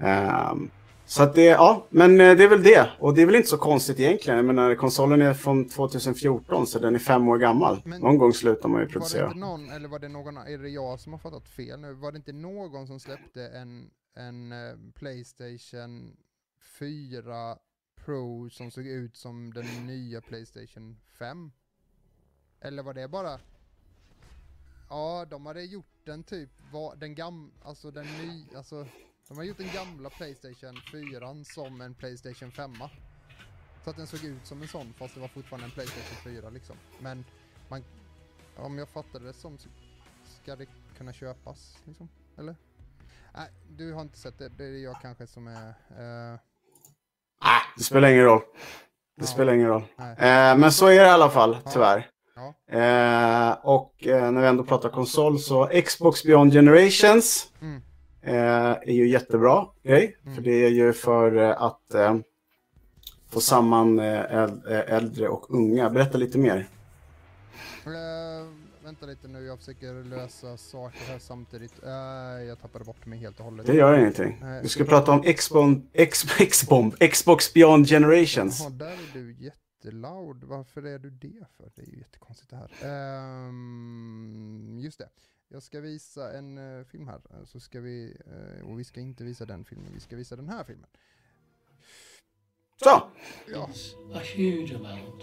Ehm, 0.00 0.70
så 1.06 1.22
att 1.22 1.34
det, 1.34 1.44
ja, 1.44 1.86
men 1.90 2.20
eh, 2.20 2.36
det 2.36 2.44
är 2.44 2.48
väl 2.48 2.62
det. 2.62 2.90
Och 2.98 3.14
det 3.14 3.22
är 3.22 3.26
väl 3.26 3.34
inte 3.34 3.48
så 3.48 3.58
konstigt 3.58 4.00
egentligen. 4.00 4.36
Jag 4.36 4.44
menar, 4.46 4.74
konsolen 4.74 5.22
är 5.22 5.34
från 5.34 5.68
2014, 5.68 6.66
så 6.66 6.78
den 6.78 6.94
är 6.94 6.98
fem 6.98 7.28
år 7.28 7.38
gammal. 7.38 7.82
Men- 7.84 8.00
Någon 8.00 8.18
gång 8.18 8.32
slutar 8.32 8.68
man 8.68 8.80
ju 8.80 8.84
Var 8.84 8.88
det 8.88 8.92
producera. 8.92 9.26
inte 9.26 9.38
någon, 9.38 9.70
eller 9.70 9.88
var 9.88 9.98
det 9.98 10.08
någon, 10.08 10.36
är 10.36 10.58
det 10.58 10.68
jag 10.68 11.00
som 11.00 11.12
har 11.12 11.18
fattat 11.20 11.48
fel 11.48 11.80
nu? 11.80 11.92
Var 11.92 12.12
det 12.12 12.16
inte 12.16 12.32
någon 12.32 12.86
som 12.86 13.00
släppte 13.00 13.46
en, 13.48 13.90
en 14.14 14.52
eh, 14.52 14.74
Playstation 14.94 16.16
4 16.78 17.56
Pro 18.04 18.50
som 18.50 18.70
såg 18.70 18.86
ut 18.86 19.16
som 19.16 19.52
den 19.54 19.86
nya 19.86 20.20
Playstation 20.20 20.96
5? 21.18 21.50
Eller 22.60 22.82
var 22.82 22.94
det 22.94 23.08
bara... 23.08 23.38
Ja, 24.90 25.26
de 25.30 25.46
hade 25.46 25.62
gjort 25.62 25.86
den 26.04 26.22
typ, 26.22 26.50
var, 26.72 26.96
den 26.96 27.14
gam, 27.14 27.50
alltså 27.62 27.90
den 27.90 28.04
nya, 28.06 28.58
alltså 28.58 28.86
de 29.28 29.36
har 29.36 29.44
gjort 29.44 29.56
den 29.58 29.70
gamla 29.74 30.10
Playstation 30.10 30.80
4 30.92 31.44
som 31.44 31.80
en 31.80 31.94
Playstation 31.94 32.52
5. 32.52 32.72
Så 33.84 33.90
att 33.90 33.96
den 33.96 34.06
såg 34.06 34.24
ut 34.24 34.46
som 34.46 34.62
en 34.62 34.68
sån 34.68 34.92
fast 34.98 35.14
det 35.14 35.20
var 35.20 35.28
fortfarande 35.28 35.64
en 35.66 35.70
Playstation 35.70 36.32
4 36.40 36.50
liksom. 36.50 36.76
Men 37.00 37.24
man, 37.68 37.84
om 38.56 38.78
jag 38.78 38.88
fattade 38.88 39.24
det 39.26 39.32
som 39.32 39.58
så 39.58 39.68
ska 40.42 40.56
det 40.56 40.66
kunna 40.98 41.12
köpas 41.12 41.78
liksom, 41.84 42.08
eller? 42.38 42.56
Nej, 43.34 43.48
du 43.76 43.92
har 43.92 44.00
inte 44.00 44.18
sett 44.18 44.38
det. 44.38 44.48
Det 44.48 44.64
är 44.64 44.84
jag 44.84 44.96
kanske 45.02 45.26
som 45.26 45.46
är... 45.46 45.68
eh, 46.34 46.38
Ah, 47.40 47.60
det 47.76 47.82
spelar 47.84 48.08
ingen 48.08 48.24
roll. 48.24 48.40
Det 49.16 49.22
Ja. 49.22 49.26
spelar 49.26 49.52
ingen 49.52 49.66
roll. 49.68 49.82
Eh, 49.98 50.56
men 50.56 50.72
så 50.72 50.86
är 50.86 51.00
det 51.00 51.06
i 51.06 51.10
alla 51.10 51.30
fall, 51.30 51.58
Ja. 51.64 51.70
tyvärr. 51.70 52.10
Ja. 52.34 52.54
Eh, 52.78 53.52
och 53.64 54.06
eh, 54.06 54.30
när 54.30 54.40
vi 54.42 54.46
ändå 54.48 54.64
pratar 54.64 54.88
konsol 54.88 55.38
så 55.38 55.70
Xbox 55.86 56.24
Beyond 56.24 56.52
Generations 56.52 57.52
Mm. 57.62 57.82
Eh, 58.26 58.70
är 58.82 58.92
ju 58.92 59.08
jättebra 59.08 59.66
grej. 59.82 60.16
Mm. 60.22 60.34
För 60.34 60.42
det 60.42 60.64
är 60.64 60.68
ju 60.70 60.92
för 60.92 61.36
eh, 61.36 61.62
att 61.62 61.94
eh, 61.94 62.16
få 63.28 63.40
samman 63.40 64.00
äl- 64.00 64.66
äldre 64.68 65.28
och 65.28 65.50
unga. 65.54 65.90
Berätta 65.90 66.18
lite 66.18 66.38
mer. 66.38 66.66
Eh, 67.86 68.46
vänta 68.84 69.06
lite 69.06 69.28
nu, 69.28 69.44
jag 69.44 69.58
försöker 69.58 70.04
lösa 70.04 70.56
saker 70.56 70.98
här 71.12 71.18
samtidigt. 71.18 71.82
Eh, 71.82 71.90
jag 72.44 72.60
tappade 72.60 72.84
bort 72.84 73.06
mig 73.06 73.18
helt 73.18 73.38
och 73.38 73.44
hållet. 73.44 73.66
Det 73.66 73.74
gör 73.74 73.98
ingenting. 73.98 74.38
Nej. 74.42 74.62
Du 74.62 74.68
ska 74.68 74.84
prata 74.84 75.12
om 75.12 75.22
X-Bomb, 75.24 75.86
X-Bomb, 76.38 76.94
Xbox 77.12 77.54
Beyond 77.54 77.88
Generations. 77.88 78.60
Jaha, 78.60 78.70
där 78.70 78.86
är 78.86 79.12
du 79.12 79.32
jätteloud. 79.38 80.44
Varför 80.44 80.86
är 80.86 80.98
du 80.98 81.10
det 81.10 81.46
för? 81.56 81.70
Det 81.74 81.82
är 81.82 81.86
ju 81.86 81.98
jättekonstigt 81.98 82.50
det 82.50 82.56
här. 82.56 82.70
Ehm, 82.82 84.78
just 84.78 84.98
det. 84.98 85.08
Jag 85.48 85.62
ska 85.62 85.80
visa 85.80 86.32
en 86.38 86.58
eh, 86.78 86.84
film 86.84 87.08
här. 87.08 87.20
eh, 87.30 87.44
Så 87.44 87.60
ska 87.60 87.80
vi, 87.80 88.16
eh, 88.26 88.68
och 88.70 88.78
vi 88.78 88.84
ska 88.84 89.00
inte 89.00 89.24
visa 89.24 89.46
den 89.46 89.64
filmen, 89.64 89.92
vi 89.94 90.00
ska 90.00 90.16
visa 90.16 90.36
den 90.36 90.48
här 90.48 90.64
filmen. 90.64 90.88
Så! 92.76 93.02
Ja. 93.52 93.68
It's 93.72 93.94
a 94.14 94.20
huge 94.36 94.74
amount. 94.74 95.22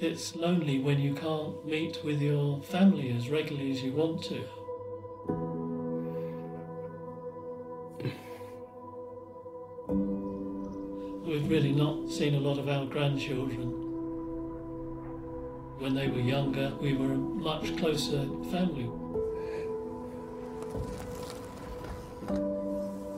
It's 0.00 0.36
lonely 0.36 0.82
when 0.82 1.00
you 1.00 1.16
can't 1.16 1.64
meet 1.64 2.04
with 2.04 2.22
your 2.22 2.60
family 2.62 3.12
as 3.16 3.28
regularly 3.30 3.72
as 3.72 3.82
you 3.84 3.96
want 3.96 4.22
to. 4.28 4.34
We've 11.26 11.48
really 11.48 11.72
not 11.72 12.10
seen 12.10 12.34
a 12.34 12.40
lot 12.40 12.58
of 12.58 12.68
our 12.68 12.86
grandchildren. 12.86 13.83
When 15.78 15.94
they 15.94 16.08
were 16.08 16.20
younger, 16.20 16.72
we 16.80 16.94
were 16.94 17.12
a 17.12 17.18
much 17.18 17.76
closer 17.76 18.28
family. 18.50 18.88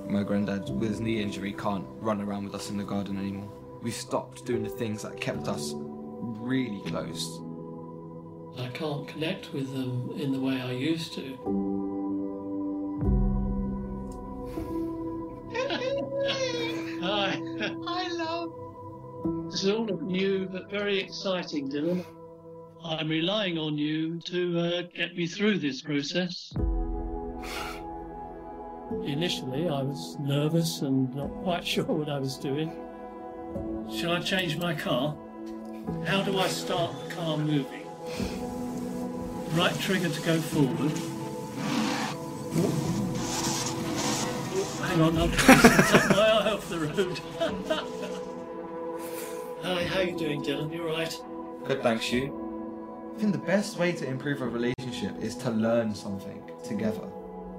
My 0.09 0.23
granddad, 0.23 0.71
with 0.71 0.89
his 0.89 1.01
knee 1.01 1.21
injury, 1.21 1.53
can't 1.53 1.87
run 2.01 2.23
around 2.23 2.45
with 2.45 2.55
us 2.55 2.71
in 2.71 2.79
the 2.79 2.85
garden 2.85 3.19
anymore. 3.19 3.53
We 3.83 3.91
stopped 3.91 4.47
doing 4.47 4.63
the 4.63 4.71
things 4.71 5.03
that 5.03 5.21
kept 5.21 5.49
us 5.49 5.75
really 5.77 6.81
close. 6.87 7.41
I 8.59 8.69
can't 8.69 9.07
connect 9.07 9.53
with 9.53 9.73
them 9.75 10.13
in 10.17 10.33
the 10.33 10.41
way 10.41 10.59
I 10.61 10.73
used 10.73 11.13
to. 11.15 11.37
Hi. 17.03 17.39
I 17.87 18.09
love. 18.09 18.53
This 19.51 19.63
is 19.63 19.71
all 19.71 19.85
new 19.85 20.49
but 20.51 20.71
very 20.71 20.99
exciting, 20.99 21.69
Dylan. 21.71 22.05
I'm 22.89 23.09
relying 23.09 23.59
on 23.59 23.77
you 23.77 24.21
to 24.27 24.61
uh, 24.61 24.83
get 24.95 25.17
me 25.17 25.27
through 25.27 25.59
this 25.59 25.83
process. 25.83 26.53
Initially, 29.05 29.69
I 29.69 29.83
was 29.83 30.17
nervous 30.21 30.83
and 30.83 31.13
not 31.13 31.27
quite 31.43 31.67
sure 31.73 31.83
what 31.85 32.09
I 32.09 32.21
was 32.21 32.37
doing. 32.37 32.71
Shall 33.93 34.13
I 34.13 34.21
change 34.21 34.57
my 34.57 34.73
car? 34.73 35.17
How 36.07 36.23
do 36.23 36.39
I 36.39 36.47
start 36.47 36.95
the 37.09 37.15
car 37.17 37.37
moving? 37.37 37.89
Right 39.57 39.77
trigger 39.81 40.09
to 40.09 40.21
go 40.21 40.39
forward. 40.39 40.93
Oh, 44.59 44.83
hang 44.85 45.01
on, 45.01 45.19
I'll 45.19 45.29
take 45.29 45.49
my 46.17 46.23
eye 46.23 46.53
off 46.53 46.69
the 46.69 46.79
road. 46.79 47.19
Hi, 49.65 49.83
how 49.85 49.99
are 49.99 50.05
you 50.05 50.17
doing, 50.17 50.41
Dylan? 50.43 50.73
You 50.73 50.89
alright? 50.89 51.21
Good, 51.67 51.83
thanks 51.83 52.13
you. 52.13 52.46
I 53.17 53.19
think 53.19 53.33
the 53.33 53.39
best 53.39 53.79
way 53.79 53.93
to 53.93 54.07
improve 54.07 54.43
a 54.43 54.47
relationship 54.47 55.19
is 55.23 55.37
to 55.37 55.51
learn 55.51 55.95
something 55.95 56.43
together. 56.63 57.07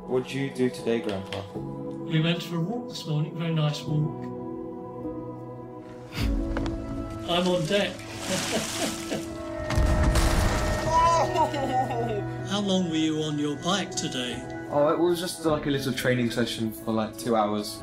What 0.05 0.25
did 0.25 0.33
you 0.33 0.51
do 0.51 0.69
today, 0.69 0.99
Grandpa? 0.99 1.41
We 1.57 2.21
went 2.21 2.43
for 2.43 2.57
a 2.57 2.59
walk 2.59 2.89
this 2.89 3.07
morning, 3.07 3.35
very 3.35 3.55
nice 3.55 3.81
walk. 3.81 4.23
I'm 7.27 7.47
on 7.47 7.65
deck. 7.65 7.91
How 12.51 12.59
long 12.59 12.91
were 12.91 12.95
you 12.95 13.23
on 13.23 13.39
your 13.39 13.55
bike 13.63 13.89
today? 13.95 14.39
Oh, 14.69 14.89
it 14.89 14.99
was 14.99 15.19
just 15.19 15.43
like 15.43 15.65
a 15.65 15.71
little 15.71 15.91
training 15.91 16.29
session 16.29 16.71
for 16.71 16.91
like 16.91 17.17
two 17.17 17.35
hours. 17.35 17.81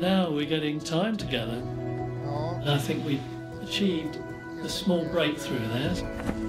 Now 0.00 0.30
we're 0.30 0.46
getting 0.46 0.80
time 0.80 1.18
together. 1.18 1.62
Ja, 2.24 2.54
And 2.62 2.70
I 2.70 2.78
think 2.78 3.04
we've 3.04 3.20
achieved 3.62 4.16
a 4.62 4.68
small 4.70 5.04
breakthrough 5.04 5.58
there. 5.68 6.43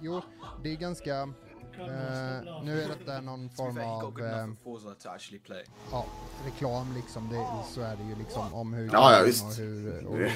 Jo, 0.00 0.22
det 0.62 0.72
är 0.72 0.76
ganska... 0.76 1.20
eh, 1.20 2.62
nu 2.64 2.82
är 2.82 2.88
detta 2.88 3.20
någon 3.20 3.50
form 3.50 3.78
av 3.78 4.20
eh, 4.20 4.50
of 4.50 4.58
Forza 4.64 4.94
to 4.94 5.08
actually 5.08 5.38
play. 5.38 5.64
ja, 5.92 6.06
reklam 6.44 6.94
liksom. 6.94 7.28
Det, 7.28 7.46
så 7.74 7.80
är 7.80 7.96
det 7.96 8.02
ju 8.02 8.14
liksom 8.14 8.54
om 8.54 8.72
hur... 8.72 8.90
Ja, 8.92 9.12
ja, 9.12 9.46
och 9.48 9.54
hur, 9.54 10.06
och 10.06 10.30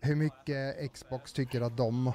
hur 0.00 0.16
mycket 0.16 0.92
Xbox 0.92 1.32
tycker 1.32 1.60
att 1.60 1.76
de 1.76 2.12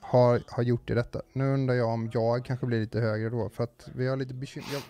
har, 0.00 0.42
har 0.48 0.62
gjort 0.62 0.90
i 0.90 0.94
detta. 0.94 1.22
Nu 1.32 1.54
undrar 1.54 1.74
jag 1.74 1.88
om 1.88 2.10
jag 2.14 2.44
kanske 2.44 2.66
blir 2.66 2.80
lite 2.80 3.00
högre 3.00 3.30
då 3.30 3.48
för 3.48 3.64
att 3.64 3.88
vi 3.94 4.08
har 4.08 4.16
lite 4.16 4.34
bekymmer. 4.34 4.68
Jag, 4.72 4.82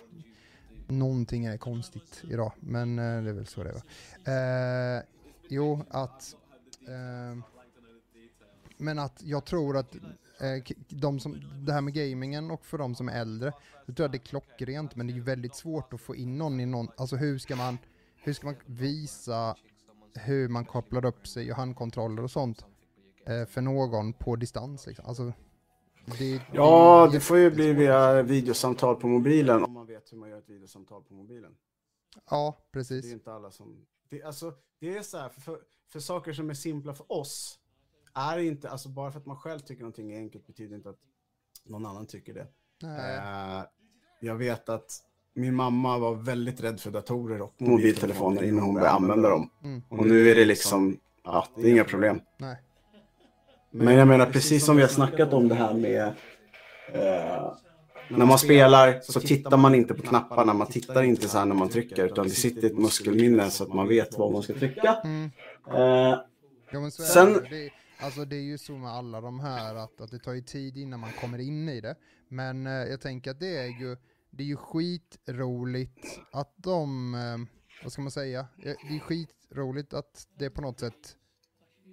någonting 0.87 1.45
är 1.45 1.57
konstigt 1.57 2.23
idag 2.29 2.51
men 2.59 2.99
eh, 2.99 3.23
det 3.23 3.29
är 3.29 3.33
väl 3.33 3.47
så 3.47 3.63
det 3.63 3.81
är? 4.25 4.97
Eh, 4.97 5.03
jo, 5.49 5.85
att 5.89 6.35
eh, 6.87 7.43
men 8.77 8.99
att 8.99 9.21
jag 9.23 9.45
tror 9.45 9.77
att 9.77 9.95
de 10.87 11.19
som, 11.19 11.41
det 11.65 11.73
här 11.73 11.81
med 11.81 11.93
gamingen 11.93 12.51
och 12.51 12.65
för 12.65 12.77
de 12.77 12.95
som 12.95 13.09
är 13.09 13.21
äldre, 13.21 13.53
så 13.85 13.93
tror 13.93 14.03
jag 14.03 14.11
det 14.11 14.17
är 14.17 14.19
klockrent 14.19 14.95
men 14.95 15.07
det 15.07 15.13
är 15.13 15.19
väldigt 15.19 15.55
svårt 15.55 15.93
att 15.93 16.01
få 16.01 16.15
in 16.15 16.37
någon 16.37 16.59
i 16.59 16.65
någon, 16.65 16.87
alltså 16.97 17.15
hur 17.15 17.37
ska 17.37 17.55
man, 17.55 17.77
hur 18.15 18.33
ska 18.33 18.47
man 18.47 18.55
visa 18.65 19.55
hur 20.13 20.47
man 20.47 20.65
kopplar 20.65 21.05
upp 21.05 21.27
sig 21.27 21.51
och 21.51 21.57
handkontroller 21.57 22.23
och 22.23 22.31
sånt 22.31 22.65
eh, 23.25 23.45
för 23.45 23.61
någon 23.61 24.13
på 24.13 24.35
distans 24.35 24.87
liksom. 24.87 25.05
Alltså, 25.05 25.33
det, 26.17 26.41
Ja, 26.53 27.07
är 27.07 27.11
det 27.11 27.19
får 27.19 27.37
ju 27.37 27.51
bli 27.51 27.73
via 27.73 28.21
videosamtal 28.21 28.95
på 28.95 29.07
mobilen. 29.07 29.63
Om 29.63 29.73
man 29.73 29.87
vet 29.87 30.13
hur 30.13 30.17
man 30.17 30.29
gör 30.29 30.37
ett 30.37 30.49
videosamtal 30.49 31.03
på 31.03 31.13
mobilen. 31.13 31.55
Ja, 32.29 32.57
Det 32.57 32.79
är 32.79 32.79
precis. 32.79 33.11
inte 33.11 33.33
alla 33.33 33.51
som... 33.51 33.85
Det, 34.09 34.23
alltså, 34.23 34.53
det 34.79 34.97
är 34.97 35.01
så 35.01 35.17
här, 35.17 35.29
för, 35.29 35.41
för, 35.41 35.59
för 35.87 35.99
saker 35.99 36.33
som 36.33 36.49
är 36.49 36.53
simpla 36.53 36.93
för 36.93 37.11
oss, 37.11 37.58
är 38.19 38.37
inte, 38.37 38.69
alltså 38.69 38.89
bara 38.89 39.11
för 39.11 39.19
att 39.19 39.25
man 39.25 39.37
själv 39.37 39.59
tycker 39.59 39.81
någonting 39.81 40.11
är 40.11 40.17
enkelt 40.17 40.47
betyder 40.47 40.75
inte 40.75 40.89
att 40.89 40.99
någon 41.65 41.85
annan 41.85 42.07
tycker 42.07 42.33
det. 42.33 42.47
Eh, 42.83 43.63
jag 44.21 44.35
vet 44.35 44.69
att 44.69 44.91
min 45.33 45.55
mamma 45.55 45.97
var 45.97 46.15
väldigt 46.15 46.61
rädd 46.61 46.79
för 46.79 46.91
datorer 46.91 47.41
och 47.41 47.53
mobiltelefoner 47.57 48.43
innan 48.43 48.63
hon 48.63 48.73
började 48.73 48.91
använda 48.91 49.29
dem. 49.29 49.49
Mm. 49.63 49.83
Och 49.89 50.07
nu 50.07 50.29
är 50.29 50.35
det 50.35 50.45
liksom, 50.45 50.99
ja, 51.23 51.47
det 51.55 51.61
är 51.61 51.71
inga 51.71 51.83
problem. 51.83 52.21
Nej. 52.37 52.57
Men 53.71 53.95
jag 53.95 54.07
menar, 54.07 54.25
precis 54.25 54.65
som 54.65 54.75
vi 54.75 54.81
har 54.81 54.89
snackat 54.89 55.33
om 55.33 55.47
det 55.47 55.55
här 55.55 55.73
med... 55.73 56.13
Eh, 56.93 57.53
när 58.09 58.25
man 58.25 58.39
spelar 58.39 58.99
så 59.01 59.19
tittar 59.19 59.57
man 59.57 59.75
inte 59.75 59.93
på 59.93 60.01
knapparna, 60.01 60.53
man 60.53 60.67
tittar 60.67 61.03
inte 61.03 61.27
så 61.27 61.37
här 61.37 61.45
när 61.45 61.55
man 61.55 61.69
trycker, 61.69 62.05
utan 62.05 62.27
det 62.27 62.33
sitter 62.33 62.67
ett 62.67 62.77
muskelminne 62.77 63.49
så 63.49 63.63
att 63.63 63.73
man 63.73 63.87
vet 63.87 64.17
vad 64.17 64.31
man 64.31 64.43
ska 64.43 64.53
trycka. 64.53 65.01
Mm. 65.03 65.31
Eh, 65.67 66.19
Sen- 66.89 67.45
alltså 67.99 68.25
det 68.25 68.35
är 68.35 68.41
ju 68.41 68.57
så 68.57 68.77
med 68.77 68.91
alla 68.91 69.21
de 69.21 69.39
här 69.39 69.75
att, 69.75 70.01
att 70.01 70.11
det 70.11 70.19
tar 70.19 70.33
ju 70.33 70.41
tid 70.41 70.77
innan 70.77 70.99
man 70.99 71.11
kommer 71.11 71.39
in 71.39 71.69
i 71.69 71.81
det. 71.81 71.95
Men 72.27 72.67
eh, 72.67 72.73
jag 72.73 73.01
tänker 73.01 73.31
att 73.31 73.39
det 73.39 73.57
är 73.57 73.67
ju, 73.67 73.97
det 74.31 74.43
är 74.43 74.47
ju 74.47 74.55
skitroligt 74.55 76.19
att 76.31 76.53
de, 76.57 77.13
eh, 77.15 77.37
vad 77.83 77.91
ska 77.91 78.01
man 78.01 78.11
säga, 78.11 78.39
eh, 78.39 78.75
det 78.89 78.95
är 78.95 78.99
skitroligt 78.99 79.93
att 79.93 80.27
det 80.37 80.49
på 80.49 80.61
något 80.61 80.79
sätt 80.79 81.15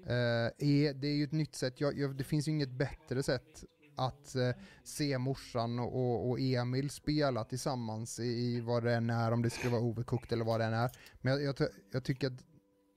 eh, 0.07 0.69
är, 0.69 0.95
det 0.95 1.09
är 1.09 1.15
ju 1.15 1.25
ett 1.25 1.33
nytt 1.33 1.55
sätt, 1.55 1.81
jag, 1.81 1.99
jag, 1.99 2.17
det 2.17 2.25
finns 2.25 2.49
ju 2.49 2.53
inget 2.53 2.71
bättre 2.71 3.23
sätt 3.23 3.65
att 3.97 4.35
eh, 4.35 4.51
se 4.85 5.19
morsan 5.19 5.79
och, 5.79 6.31
och, 6.31 6.41
Emil 6.41 6.91
spela 6.91 7.45
tillsammans 7.45 8.21
i, 8.21 8.25
i 8.25 8.61
vad 8.61 8.85
det 8.85 8.95
än 8.95 9.11
är, 9.11 9.33
om 9.33 9.43
det 9.43 9.51
skulle 9.51 9.73
vara 9.73 9.83
overcooked 9.83 10.33
eller 10.33 10.45
vad 10.45 10.61
det 10.61 10.65
än 10.65 10.75
är. 10.75 10.91
Men 11.21 11.33
jag, 11.33 11.43
jag, 11.43 11.69
jag 11.93 12.05
tycker 12.05 12.27
att 12.27 12.45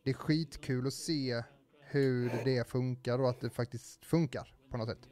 det 0.03 0.09
är 0.09 0.13
skitkul 0.13 0.87
att 0.87 0.93
se 0.93 1.43
hur 1.91 2.31
det 2.45 2.69
funkar 2.69 3.19
och 3.21 3.29
att 3.29 3.41
det 3.41 3.49
faktiskt 3.49 4.05
funkar 4.05 4.53
på 4.71 4.77
något 4.77 4.89
sätt. 4.89 5.09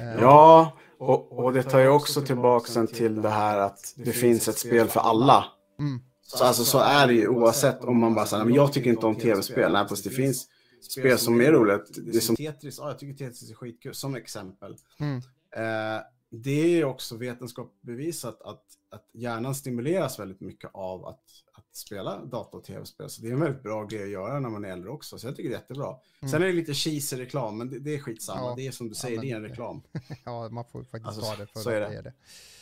Eh, 0.00 0.20
ja, 0.20 0.78
och, 0.98 1.32
och 1.32 1.52
det 1.52 1.62
tar 1.62 1.78
ju 1.78 1.88
också 1.88 2.22
tillbaka 2.22 2.72
sen 2.72 2.86
till 2.86 3.22
det 3.22 3.28
här 3.28 3.58
att 3.58 3.94
det 3.96 4.12
finns 4.12 4.48
ett 4.48 4.58
spel 4.58 4.88
för 4.88 5.00
alla. 5.00 5.44
Mm. 5.78 6.00
Så, 6.22 6.44
alltså, 6.44 6.64
så 6.64 6.78
är 6.78 7.06
det 7.06 7.12
ju 7.12 7.28
oavsett 7.28 7.84
om 7.84 8.00
man 8.00 8.14
bara 8.14 8.26
säger, 8.26 8.44
men 8.44 8.54
jag 8.54 8.72
tycker 8.72 8.90
inte 8.90 9.06
om 9.06 9.16
tv-spel. 9.16 9.72
Nej, 9.72 9.88
fast 9.88 10.04
det 10.04 10.10
finns 10.10 10.48
spel 10.80 11.18
som 11.18 11.40
är 11.40 11.52
roligt. 11.52 11.98
Det 12.06 12.16
är 12.16 12.20
som 12.20 12.36
Tetris, 12.36 12.78
ja, 12.78 12.88
jag 12.88 12.98
tycker 12.98 13.24
Tetris 13.24 13.50
är 13.50 13.54
skitkul, 13.54 13.94
som 13.94 14.14
exempel. 14.14 14.76
Mm. 15.00 15.16
Eh, 15.56 16.02
det 16.30 16.60
är 16.60 16.68
ju 16.68 16.84
också 16.84 17.16
vetenskap 17.16 17.72
bevisat 17.80 18.42
att, 18.42 18.64
att 18.90 19.10
hjärnan 19.12 19.54
stimuleras 19.54 20.18
väldigt 20.18 20.40
mycket 20.40 20.70
av 20.74 21.06
att, 21.06 21.20
att 21.45 21.45
spela 21.76 22.24
data 22.24 22.56
och 22.56 22.64
tv-spel. 22.64 23.10
Så 23.10 23.22
det 23.22 23.28
är 23.28 23.32
en 23.32 23.40
väldigt 23.40 23.62
bra 23.62 23.84
grej 23.84 24.02
att 24.02 24.08
göra 24.10 24.40
när 24.40 24.48
man 24.48 24.64
är 24.64 24.68
äldre 24.68 24.90
också. 24.90 25.18
Så 25.18 25.26
jag 25.26 25.36
tycker 25.36 25.48
det 25.50 25.54
är 25.54 25.58
jättebra. 25.58 25.96
Sen 26.30 26.42
är 26.42 26.46
det 26.46 26.52
lite 26.52 26.74
cheesy 26.74 27.16
reklam, 27.20 27.58
men 27.58 27.70
det, 27.70 27.78
det 27.78 27.94
är 27.94 27.98
skitsamma. 27.98 28.38
Mm. 28.40 28.50
Ja. 28.50 28.56
Det 28.56 28.66
är 28.66 28.70
som 28.70 28.86
du 28.88 28.94
Ja, 28.94 29.00
säger, 29.00 29.16
men 29.16 29.26
det 29.26 29.32
är 29.32 29.36
en 29.36 29.42
reklam. 29.42 29.82
Ja, 30.24 30.48
man 30.48 30.64
får 30.64 30.82
faktiskt 30.84 31.06
Alltså, 31.06 31.22
ta 31.22 31.36
det 31.36 31.46
för 31.46 31.60
så 31.60 31.68
att 31.70 31.74
är 31.74 31.80
det. 31.80 31.88
det. 31.88 31.96
är 31.98 32.02
det. 32.02 32.12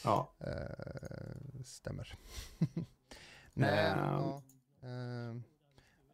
Ja. 0.05 0.35
Eh, 0.41 1.63
stämmer. 1.65 2.19
Nej, 3.55 3.87
Ehm. 3.87 3.99
ja. 3.99 4.43
ehm, 4.83 5.43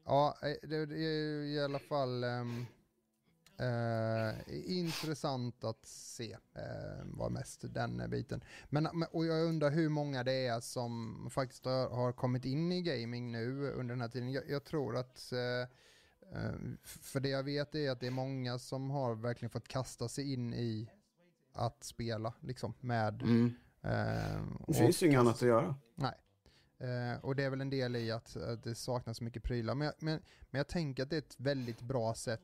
ja, 0.04 0.36
eh, 0.42 0.68
det, 0.68 0.76
är 0.76 0.86
ju 0.86 1.46
i 1.54 1.60
alla 1.64 1.78
fall 1.78 2.24
ehm, 2.24 2.66
eh, 3.60 4.34
intressant 4.78 5.64
att 5.64 5.86
se 5.86 6.32
eh, 6.54 7.04
var 7.04 7.30
mest 7.30 7.74
den 7.74 8.10
biten. 8.10 8.44
Men, 8.68 8.86
och 8.86 9.26
jag 9.26 9.44
undrar 9.46 9.70
hur 9.70 9.88
många 9.88 10.24
det 10.24 10.46
är 10.46 10.60
som 10.60 11.28
faktiskt 11.30 11.64
har, 11.64 11.88
har 11.90 12.12
kommit 12.12 12.44
in 12.44 12.72
i 12.72 12.82
gaming 12.82 13.32
nu 13.32 13.70
under 13.70 13.94
den 13.94 14.00
här 14.00 14.08
tiden. 14.08 14.32
Jag, 14.32 14.50
jag 14.50 14.64
tror 14.64 14.96
att 14.96 15.32
eh, 15.32 15.60
eh, 16.38 16.52
för 16.84 17.20
det 17.20 17.28
jag 17.28 17.42
vet 17.42 17.74
är 17.74 17.90
att 17.90 18.00
det 18.00 18.06
är 18.06 18.10
många 18.10 18.58
som 18.58 18.90
har 18.90 19.14
verkligen 19.14 19.50
fått 19.50 19.68
kasta 19.68 20.08
sig 20.08 20.32
in 20.32 20.54
i 20.54 20.90
att 21.52 21.84
spela 21.84 22.34
liksom 22.40 22.74
med 22.80 23.22
Mm. 23.22 23.54
eh, 23.82 24.42
Det 24.68 24.74
finns 24.74 25.02
ju 25.02 25.06
inget 25.06 25.20
annat 25.20 25.34
att 25.34 25.42
göra. 25.48 25.74
Nej. 25.94 26.14
Eh, 26.78 27.18
och 27.24 27.36
det 27.36 27.42
är 27.44 27.50
väl 27.50 27.60
en 27.60 27.70
del 27.70 27.96
i 27.96 28.10
att, 28.10 28.36
att 28.36 28.62
det 28.62 28.74
saknas 28.74 29.16
så 29.18 29.24
mycket 29.24 29.42
prylar. 29.42 29.74
Men 29.74 29.84
jag, 29.86 29.94
men, 29.98 30.22
men 30.50 30.58
jag 30.58 30.68
tänker 30.68 31.02
att 31.02 31.10
det 31.10 31.16
är 31.16 31.22
ett 31.22 31.40
väldigt 31.40 31.80
bra 31.82 32.14
sätt. 32.14 32.40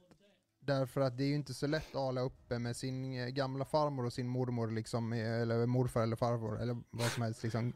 Därför 0.66 1.00
att 1.00 1.16
det 1.16 1.24
är 1.24 1.28
ju 1.28 1.34
inte 1.34 1.54
så 1.54 1.66
lätt 1.66 1.88
att 1.88 2.00
hålla 2.00 2.20
uppe 2.20 2.58
med 2.58 2.76
sin 2.76 3.18
eh, 3.20 3.26
gamla 3.28 3.64
farmor 3.64 4.04
och 4.06 4.12
sin 4.12 4.28
mormor 4.28 4.70
liksom, 4.70 5.12
eh, 5.12 5.40
eller 5.42 5.66
morfar 5.66 6.02
eller 6.02 6.16
farfar 6.16 6.56
eller 6.62 6.76
vad 6.90 7.06
som 7.10 7.22
helst 7.22 7.42
liksom. 7.42 7.72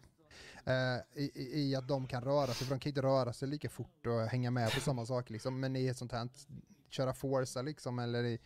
Eh, 0.64 1.22
i, 1.22 1.30
i- 1.61 1.74
att 1.76 1.88
de 1.88 2.07
kan 2.07 2.24
röra 2.24 2.47
sig, 2.47 2.66
för 2.66 2.74
de 2.74 2.80
kan 2.80 2.91
inte 2.91 3.03
röra 3.03 3.32
sig 3.32 3.49
lika 3.49 3.68
fort 3.68 4.07
och 4.07 4.20
hänga 4.20 4.51
med 4.51 4.70
på 4.74 4.80
samma 4.80 5.07
sak 5.07 5.30
liksom. 5.30 5.61
Men 5.61 5.76
i 5.76 5.86
ett 5.86 5.97
sånt 5.99 6.12
här, 6.12 6.28
köra 6.88 7.14
Forza 7.14 7.62
liksom, 7.62 7.99
eller 7.99 8.24
i, 8.24 8.38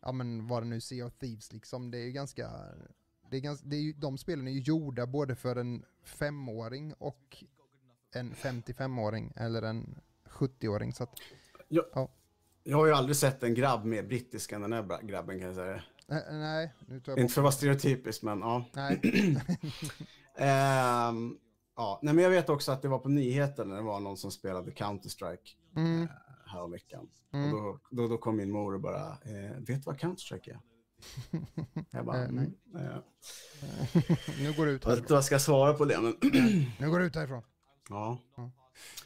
ja 0.00 0.12
men 0.12 0.46
vad 0.46 0.62
det 0.62 0.66
nu 0.66 0.80
Sea 0.80 1.06
of 1.06 1.12
Thieves 1.18 1.52
liksom, 1.52 1.90
det 1.90 1.98
är 1.98 2.04
ju 2.04 2.12
ganska 2.12 2.50
det 3.30 3.36
är 3.36 3.40
ganska, 3.40 3.66
det 3.68 3.76
är 3.76 3.80
ju, 3.80 3.92
de 3.92 4.18
spelen 4.18 4.48
är 4.48 4.52
ju 4.52 4.60
gjorda 4.60 5.06
både 5.06 5.34
för 5.34 5.56
en 5.56 5.84
femåring 6.04 6.94
och 6.98 7.44
en 8.14 8.34
55-åring 8.34 9.32
eller 9.36 9.62
en 9.62 10.00
70-åring. 10.28 10.92
Så 10.92 11.02
att, 11.02 11.18
Jag 12.64 12.76
har 12.76 12.86
ju 12.86 12.92
aldrig 12.92 13.16
sett 13.16 13.42
en 13.42 13.54
grabb 13.54 13.84
mer 13.84 14.02
brittisk 14.02 14.52
än 14.52 14.60
den 14.62 14.72
här 14.72 15.02
grabben 15.02 15.38
kan 15.38 15.46
jag 15.46 15.54
säga. 15.56 15.82
nej, 16.30 16.74
nu 16.86 17.00
tar 17.00 17.12
jag 17.12 17.18
Inte 17.20 17.34
för 17.34 17.40
att 17.40 17.42
vara 17.42 17.52
stereotypisk, 17.52 18.22
men 18.22 18.40
ja. 18.40 18.64
Nej, 18.72 19.00
Ehm, 20.38 21.36
ja. 21.76 21.98
Nej, 22.02 22.14
men 22.14 22.24
jag 22.24 22.30
vet 22.30 22.48
också 22.48 22.72
att 22.72 22.82
det 22.82 22.88
var 22.88 22.98
på 22.98 23.08
nyheten 23.08 23.68
när 23.68 23.76
det 23.76 23.82
var 23.82 24.00
någon 24.00 24.16
som 24.16 24.30
spelade 24.30 24.70
Counter-Strike 24.70 25.56
mm, 25.76 26.02
eh, 26.02 26.08
häromveckan. 26.46 27.08
Mm. 27.32 27.54
Och 27.54 27.60
då, 27.62 27.78
då, 27.90 28.08
då 28.08 28.18
kom 28.18 28.36
min 28.36 28.50
mor 28.50 28.74
och 28.74 28.80
bara, 28.80 29.08
eh, 29.10 29.56
vet 29.58 29.66
du 29.66 29.80
vad 29.86 29.96
Counter-Strike 30.00 30.50
är? 30.50 30.60
Jag 31.90 32.06
bara, 32.06 32.24
Eh, 32.24 32.30
nej. 32.30 32.50
mm, 32.74 32.86
eh, 32.86 32.98
nu 34.40 34.52
går 34.56 34.66
du 34.66 34.72
ut 34.72 34.84
jag 34.84 34.90
vet 34.90 34.98
inte 34.98 35.04
härifrån. 35.04 35.06
vad 35.08 35.16
jag 35.16 35.24
ska 35.24 35.38
svara 35.38 35.74
på 35.74 35.84
det, 35.84 36.00
men 36.00 36.14
Nu 36.80 36.90
går 36.90 36.98
du 36.98 37.04
ut 37.06 37.14
härifrån. 37.14 37.42
ja. 37.88 38.18
Ja. 38.36 38.50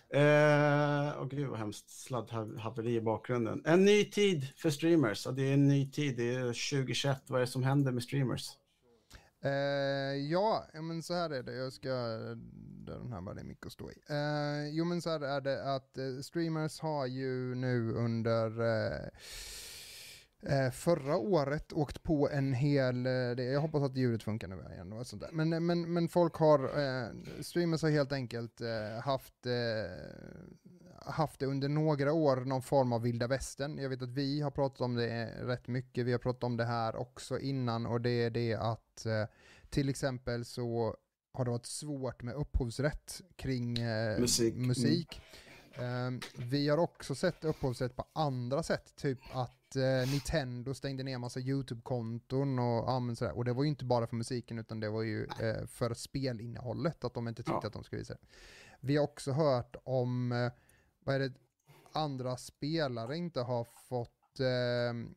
Eh, 0.09 1.21
åh 1.21 1.29
gud 1.29 1.49
vad 1.49 1.59
hemskt, 1.59 1.91
sladdhaveri 1.91 2.95
i 2.95 3.01
bakgrunden. 3.01 3.63
En 3.65 3.85
ny 3.85 4.05
tid 4.05 4.47
för 4.57 4.71
streamers. 4.71 5.27
Ja, 5.27 5.33
det 5.33 5.43
är 5.43 5.55
en 5.55 5.69
ny 5.69 5.91
tid, 5.91 6.17
det 6.17 6.35
är 6.35 6.47
2021. 6.47 7.23
Vad 7.27 7.41
är 7.41 7.47
det 7.47 7.51
som 7.51 7.63
händer 7.63 7.93
med 7.93 8.03
streamers? 8.03 8.49
Eh, 9.45 9.51
ja, 10.31 10.67
men 10.73 11.03
så 11.03 11.15
här 11.15 11.31
är 11.31 11.43
det. 11.43 11.53
Jag 11.53 11.73
ska... 11.73 11.89
Eh, 11.89 12.37
där 12.87 12.99
den 12.99 13.13
här 13.13 13.21
var 13.21 13.35
det 13.35 13.45
mycket 13.45 13.67
att 13.67 13.73
stå 13.73 13.91
i. 13.91 13.95
Eh, 14.09 14.69
jo, 14.69 14.85
men 14.85 15.03
så 15.03 15.11
här 15.11 15.21
är 15.21 15.41
det 15.41 15.75
att 15.75 15.99
eh, 15.99 16.21
streamers 16.23 16.81
har 16.81 17.07
ju 17.07 17.55
nu 17.55 17.93
under 17.93 18.47
eh, 18.47 19.09
förra 20.73 21.17
året 21.17 21.73
åkt 21.73 22.03
på 22.03 22.31
en 22.31 22.53
hel... 22.53 23.07
Eh, 23.07 23.13
jag 23.13 23.61
hoppas 23.61 23.83
att 23.83 23.97
ljudet 23.97 24.23
funkar 24.23 24.49
nu 24.49 24.65
igen 24.73 24.93
och 24.93 25.07
sånt 25.07 25.23
där. 25.23 25.31
Men, 25.33 25.67
men, 25.67 25.93
men 25.93 26.09
folk 26.09 26.35
har... 26.35 26.59
Eh, 26.59 27.09
streamers 27.41 27.83
har 27.83 27.91
helt 27.91 28.13
enkelt 28.13 28.61
eh, 28.61 29.01
haft... 29.05 29.47
Eh, 29.47 29.53
haft 31.07 31.41
det 31.41 31.47
under 31.47 31.69
några 31.69 32.13
år, 32.13 32.37
någon 32.37 32.63
form 32.63 32.93
av 32.93 33.03
vilda 33.03 33.27
västern. 33.27 33.79
Jag 33.79 33.89
vet 33.89 34.03
att 34.03 34.13
vi 34.13 34.41
har 34.41 34.51
pratat 34.51 34.81
om 34.81 34.95
det 34.95 35.27
rätt 35.43 35.69
mycket, 35.69 36.07
vi 36.07 36.13
har 36.13 36.19
pratat 36.19 36.45
om 36.45 36.57
det 36.57 36.65
här 36.65 36.97
också 36.97 37.39
innan 37.39 37.87
och 37.87 38.01
det 38.01 38.11
är 38.11 38.31
det 38.31 38.55
att 38.55 39.07
eh, 39.07 39.25
till 39.71 39.89
exempel 39.89 40.45
så 40.45 40.97
har 41.33 41.45
det 41.45 41.51
varit 41.51 41.67
svårt 41.67 42.23
med 42.23 42.35
upphovsrätt 42.35 43.21
kring 43.37 43.79
eh, 43.79 44.21
Musik. 44.21 44.55
Mm. 44.55 44.69
musik. 44.69 45.21
Ehm, 45.79 46.21
vi 46.37 46.69
har 46.69 46.79
också 46.79 47.15
sett 47.15 47.45
upphovsrätt 47.45 47.97
på 47.97 48.05
andra 48.13 48.63
sätt, 48.63 48.97
typ 48.97 49.19
att 49.33 49.66
att 49.77 50.07
eh, 50.07 50.11
Nintendo 50.11 50.75
stängde 50.75 51.03
ner 51.03 51.19
massa 51.19 51.41
YouTube-konton 51.41 52.59
och, 52.59 52.85
ja, 52.89 53.01
men 53.01 53.17
sådär. 53.17 53.37
och 53.37 53.45
det 53.45 53.53
var 53.53 53.63
ju 53.63 53.69
inte 53.69 53.85
bara 53.85 54.07
för 54.07 54.17
musiken 54.17 54.59
utan 54.59 54.81
det 54.81 54.89
var 54.91 55.03
ju 55.03 55.25
eh, 55.25 55.67
för 55.67 55.95
spelinnehållet, 55.95 57.05
att 57.05 57.15
de 57.15 57.29
inte 57.29 57.43
tyckte 57.43 57.59
Ja. 57.63 57.67
att 57.67 57.73
de 57.73 57.85
skulle 57.85 57.99
visa 58.01 58.15
det. 58.15 58.21
Vi 58.81 58.97
har 58.97 59.05
också 59.05 59.33
hört 59.33 59.77
om, 59.85 60.33
eh, 60.33 60.53
vad 61.05 61.15
är 61.15 61.19
det, 61.19 61.33
andra 61.93 62.37
spelare 62.37 63.17
inte 63.17 63.41
har 63.41 63.65
fått, 63.65 64.41
eh, 64.41 65.11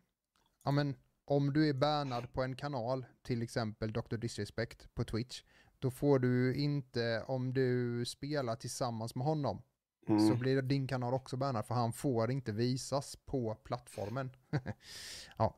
ja 0.64 0.72
men 0.72 0.96
om 1.26 1.54
du 1.54 1.70
är 1.70 1.74
bannad 1.74 2.34
på 2.34 2.44
en 2.44 2.56
kanal, 2.56 3.06
till 3.22 3.42
exempel 3.42 3.94
Dr. 3.94 4.18
Disrespect 4.18 4.96
på 4.96 5.04
Twitch, 5.04 5.44
då 5.80 5.92
får 5.92 6.20
du 6.20 6.56
inte, 6.56 7.24
om 7.28 7.54
du 7.54 8.06
spelar 8.06 8.56
tillsammans 8.56 9.16
med 9.16 9.26
honom, 9.26 9.62
så 10.10 10.26
Mm. 10.26 10.40
blir 10.40 10.62
din 10.62 10.88
kanal 10.88 11.14
också 11.14 11.38
bannad 11.38 11.66
för 11.66 11.76
han 11.76 11.94
får 11.94 12.32
inte 12.32 12.52
visas 12.52 13.16
på 13.26 13.56
plattformen. 13.56 14.32
ja. 15.38 15.58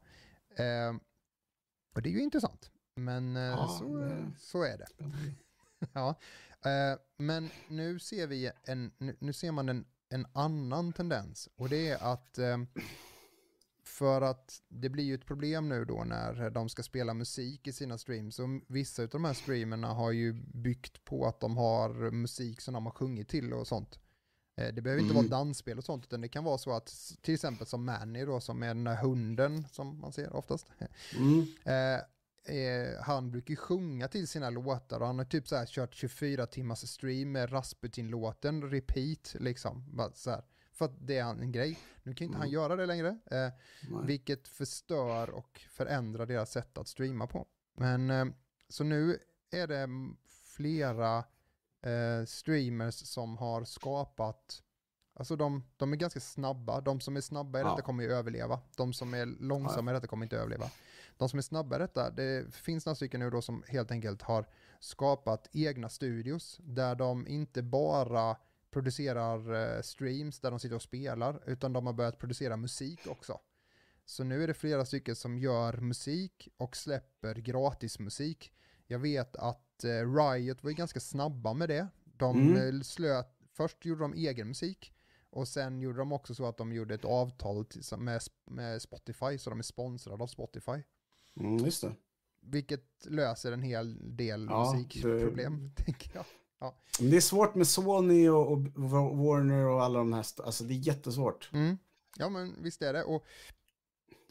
Eh, 0.55 0.95
och 1.95 2.01
det 2.01 2.09
är 2.09 2.13
ju 2.13 2.21
intressant. 2.21 2.71
Men 2.95 3.35
eh, 3.35 3.41
Ja, 3.43 3.67
så, 3.79 3.97
det- 3.97 4.31
så 4.39 4.63
är 4.63 4.77
det. 4.77 4.87
ja. 5.93 6.15
eh, 6.69 6.99
men 7.17 7.49
nu 7.67 7.99
ser 7.99 8.27
vi 8.27 8.51
en, 8.63 8.91
nu, 8.97 9.15
nu 9.19 9.33
ser 9.33 9.51
man 9.51 9.69
en, 9.69 9.85
en 10.09 10.27
annan 10.33 10.93
tendens 10.93 11.49
och 11.55 11.69
det 11.69 11.89
är 11.89 12.03
att 12.13 12.37
eh, 12.37 12.57
för 13.83 14.21
att 14.21 14.61
det 14.67 14.89
blir 14.89 15.03
ju 15.03 15.15
ett 15.15 15.25
problem 15.25 15.69
nu 15.69 15.85
då 15.85 16.03
när 16.03 16.49
de 16.49 16.69
ska 16.69 16.83
spela 16.83 17.13
musik 17.13 17.67
i 17.67 17.73
sina 17.73 17.97
streams. 17.97 18.39
Och 18.39 18.47
vissa 18.67 19.03
av 19.03 19.09
de 19.09 19.25
här 19.25 19.33
streamerna 19.33 19.87
har 19.87 20.11
ju 20.11 20.33
byggt 20.53 21.03
på 21.05 21.25
att 21.25 21.39
de 21.39 21.57
har 21.57 22.11
musik 22.11 22.61
som 22.61 22.73
de 22.73 22.85
har 22.85 22.93
sjungit 22.93 23.29
till 23.29 23.53
och 23.53 23.67
sånt. 23.67 23.99
Eh, 24.55 24.73
Det 24.73 24.81
behöver 24.81 25.01
inte 25.01 25.13
Mm. 25.13 25.29
vara 25.29 25.39
dansspel 25.39 25.77
och 25.77 25.83
sånt, 25.83 26.05
utan 26.05 26.21
det 26.21 26.27
kan 26.27 26.43
vara 26.43 26.57
så 26.57 26.71
att 26.75 27.17
till 27.21 27.33
exempel 27.33 27.67
som 27.67 27.85
Manny 27.85 28.25
då, 28.25 28.39
som 28.39 28.63
är 28.63 28.67
den 28.67 28.83
där 28.83 28.95
hunden 28.95 29.67
som 29.71 29.99
man 29.99 30.11
ser 30.11 30.35
oftast. 30.35 30.67
Mm. 31.17 31.45
Eh, 31.65 32.55
eh, 32.57 33.01
han 33.01 33.31
brukar 33.31 33.49
ju 33.51 33.55
sjunga 33.55 34.07
till 34.07 34.27
sina 34.27 34.49
låtar 34.49 34.99
och 34.99 35.07
han 35.07 35.17
har 35.17 35.25
typ 35.25 35.47
så 35.47 35.55
här 35.55 35.65
kört 35.65 35.93
24 35.95 36.45
timmars 36.47 36.79
stream 36.89 37.31
med 37.31 37.51
Rasputin-låten 37.53 38.69
repeat 38.69 39.35
liksom. 39.39 39.85
Bara 39.95 40.11
så 40.13 40.29
här. 40.29 40.43
För 40.73 40.85
att 40.85 41.07
det 41.07 41.17
är 41.17 41.29
en 41.29 41.51
grej. 41.51 41.79
Nu 42.03 42.13
kan 42.13 42.25
inte 42.25 42.37
han 42.37 42.47
Mm. 42.47 42.53
göra 42.53 42.75
det 42.75 42.85
längre. 42.85 43.19
Eh, 43.31 43.49
vilket 44.05 44.47
förstör 44.47 45.29
och 45.29 45.61
förändrar 45.71 46.25
deras 46.25 46.51
sätt 46.51 46.77
att 46.77 46.87
streama 46.87 47.27
på. 47.27 47.47
Men 47.77 48.09
eh, 48.09 48.25
så 48.69 48.83
nu 48.83 49.17
är 49.51 49.67
det 49.67 49.87
flera 50.55 51.23
eh, 51.81 52.25
streamers 52.25 52.95
som 52.95 53.37
har 53.37 53.63
skapat, 53.63 54.63
alltså 55.13 55.35
de, 55.35 55.63
de 55.77 55.93
är 55.93 55.97
ganska 55.97 56.19
snabba, 56.19 56.81
de 56.81 56.99
som 57.01 57.17
är 57.17 57.21
snabba 57.21 57.59
i 57.59 57.63
detta 57.63 57.75
Ja. 57.77 57.81
kommer 57.85 58.03
ju 58.03 58.11
överleva, 58.11 58.59
de 58.75 58.93
som 58.93 59.13
är 59.13 59.25
långsamma 59.25 59.91
i 59.91 59.93
detta 59.93 60.07
kommer 60.07 60.25
inte 60.25 60.37
överleva. 60.37 60.71
De 61.17 61.29
som 61.29 61.39
är 61.39 61.43
snabba 61.43 61.75
i 61.75 61.79
detta, 61.79 62.09
det 62.09 62.55
finns 62.55 62.85
några 62.85 62.95
stycken 62.95 63.19
nu 63.19 63.29
då 63.29 63.41
som 63.41 63.63
helt 63.67 63.91
enkelt 63.91 64.21
har 64.21 64.45
skapat 64.79 65.49
egna 65.51 65.89
studios 65.89 66.57
där 66.63 66.95
de 66.95 67.27
inte 67.27 67.61
bara 67.63 68.37
producerar 68.71 69.53
eh, 69.77 69.81
streams 69.81 70.39
där 70.39 70.51
de 70.51 70.59
sitter 70.59 70.75
och 70.75 70.81
spelar, 70.81 71.43
utan 71.45 71.73
de 71.73 71.85
har 71.85 71.93
börjat 71.93 72.17
producera 72.17 72.57
musik 72.57 73.07
också. 73.07 73.39
Så 74.05 74.23
nu 74.23 74.43
är 74.43 74.47
det 74.47 74.53
flera 74.53 74.85
stycken 74.85 75.15
som 75.15 75.37
gör 75.37 75.73
musik 75.77 76.47
och 76.57 76.77
släpper 76.77 77.35
gratismusik. 77.35 78.51
Jag 78.87 78.99
vet 78.99 79.35
att 79.35 79.70
eh, 79.85 80.15
Riot 80.15 80.63
var 80.63 80.69
ju 80.69 80.75
ganska 80.75 80.99
snabba 80.99 81.53
med 81.53 81.69
det. 81.69 81.87
De 82.17 82.39
Mm. 82.51 82.75
eh, 82.77 82.81
slöt, 82.81 83.27
först 83.53 83.85
gjorde 83.85 84.01
de 84.01 84.13
egen 84.13 84.47
musik 84.47 84.93
och 85.29 85.47
sen 85.47 85.81
gjorde 85.81 85.97
de 85.97 86.11
också 86.11 86.35
så 86.35 86.45
att 86.45 86.57
de 86.57 86.73
gjorde 86.73 86.93
ett 86.95 87.05
avtal 87.05 87.65
med, 87.97 88.21
med 88.45 88.81
Spotify, 88.81 89.37
så 89.37 89.49
de 89.49 89.59
är 89.59 89.63
sponsrade 89.63 90.23
av 90.23 90.27
Spotify. 90.27 90.83
Mm, 91.39 91.57
just 91.57 91.81
det. 91.81 91.93
Vilket 92.41 93.05
löser 93.05 93.51
en 93.51 93.61
hel 93.61 94.17
del 94.17 94.47
Ja, 94.49 94.73
musikproblem, 94.73 95.71
tänker 95.75 96.11
jag. 96.15 96.25
Men 96.99 97.09
det 97.09 97.17
är 97.17 97.21
svårt 97.21 97.55
med 97.55 97.67
Sony 97.67 98.29
och, 98.29 98.51
och 98.51 98.61
Warner 99.17 99.65
och 99.65 99.83
alla 99.83 99.99
de 99.99 100.13
här, 100.13 100.25
alltså 100.45 100.63
det 100.63 100.73
är 100.73 100.87
jättesvårt. 100.87 101.49
Mm. 101.53 101.77
Ja 102.17 102.29
men 102.29 102.63
visst 102.63 102.81
är 102.81 102.93
det. 102.93 103.03
Och 103.03 103.25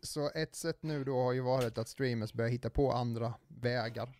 så 0.03 0.30
ett 0.34 0.55
sätt 0.57 0.82
nu 0.82 1.05
då 1.05 1.22
har 1.22 1.32
ju 1.32 1.40
varit 1.40 1.78
att 1.78 1.88
streamers 1.88 2.32
börjar 2.32 2.51
hitta 2.51 2.70
på 2.70 2.92
andra 2.92 3.34
vägar. 3.48 4.16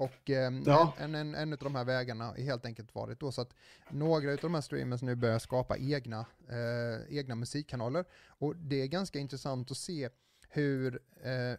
Och 0.00 0.30
eh, 0.30 0.52
Ja. 0.66 0.94
en, 0.98 1.14
en, 1.14 1.34
en 1.34 1.52
av 1.52 1.58
de 1.58 1.74
här 1.74 1.84
vägarna 1.84 2.24
har 2.24 2.34
helt 2.34 2.64
enkelt 2.66 2.94
varit 2.94 3.20
då 3.20 3.32
så 3.32 3.40
att 3.40 3.54
några 3.90 4.32
av 4.32 4.38
de 4.42 4.54
här 4.54 4.60
streamers 4.60 5.02
nu 5.02 5.14
börjar 5.14 5.38
skapa 5.38 5.76
egna, 5.78 6.26
eh, 6.48 7.16
egna 7.18 7.34
musikkanaler. 7.34 8.04
Och 8.26 8.56
det 8.56 8.82
är 8.82 8.86
ganska 8.86 9.18
intressant 9.18 9.70
att 9.70 9.76
se 9.76 10.08
hur, 10.48 11.00
eh, 11.22 11.58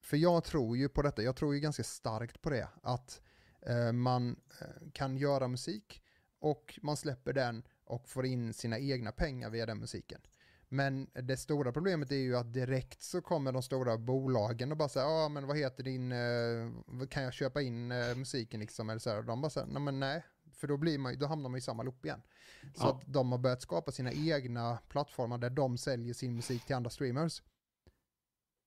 för 0.00 0.16
jag 0.16 0.44
tror 0.44 0.76
ju 0.76 0.88
på 0.88 1.02
detta, 1.02 1.22
jag 1.22 1.36
tror 1.36 1.54
ju 1.54 1.60
ganska 1.60 1.84
starkt 1.84 2.42
på 2.42 2.50
det, 2.50 2.68
att 2.82 3.20
eh, 3.66 3.92
man 3.92 4.36
eh, 4.60 4.90
kan 4.92 5.16
göra 5.16 5.48
musik 5.48 6.02
och 6.38 6.78
man 6.82 6.96
släpper 6.96 7.32
den 7.32 7.62
och 7.84 8.08
får 8.08 8.26
in 8.26 8.52
sina 8.54 8.78
egna 8.78 9.12
pengar 9.12 9.50
via 9.50 9.66
den 9.66 9.78
musiken. 9.78 10.20
Men 10.68 11.10
det 11.14 11.36
stora 11.36 11.72
problemet 11.72 12.12
är 12.12 12.16
ju 12.16 12.36
att 12.36 12.52
direkt 12.52 13.02
så 13.02 13.20
kommer 13.22 13.52
de 13.52 13.62
stora 13.62 13.98
bolagen 13.98 14.70
och 14.72 14.76
bara 14.78 14.88
säger, 14.88 15.06
ja 15.06 15.28
men 15.28 15.46
vad 15.46 15.58
heter 15.58 15.82
din, 15.84 16.12
eh, 16.12 17.06
kan 17.08 17.22
jag 17.22 17.32
köpa 17.32 17.62
in 17.62 17.92
eh, 17.92 18.14
musiken 18.16 18.60
liksom? 18.60 18.90
Eller 18.90 18.98
så 18.98 19.10
här, 19.10 19.18
och 19.18 19.24
de 19.24 19.40
bara 19.40 19.50
säger, 19.50 19.66
nej 19.66 19.82
men 19.82 20.00
nej, 20.00 20.24
för 20.52 20.66
då, 20.66 20.76
blir 20.76 20.98
man, 20.98 21.18
då 21.18 21.26
hamnar 21.26 21.48
man 21.50 21.58
i 21.58 21.60
samma 21.60 21.82
loop 21.82 22.04
igen. 22.04 22.22
Så 22.62 22.68
Ja. 22.86 22.90
att 22.94 23.02
de 23.06 23.32
har 23.32 23.38
börjat 23.38 23.62
skapa 23.62 23.92
sina 23.92 24.12
egna 24.12 24.78
plattformar 24.88 25.38
där 25.38 25.50
de 25.50 25.78
säljer 25.78 26.14
sin 26.14 26.36
musik 26.36 26.66
till 26.66 26.76
andra 26.76 26.90
streamers. 26.90 27.42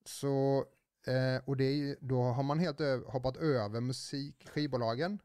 Så, 0.05 0.65
eh, 1.07 1.43
och 1.45 1.57
det 1.57 1.71
ju- 1.71 1.97
då 2.01 2.21
har 2.23 2.43
man 2.43 2.59
helt 2.59 2.79
hoppat 3.07 3.37
över 3.37 3.81
musik, 3.81 4.47
skivbolagen. 4.49 5.19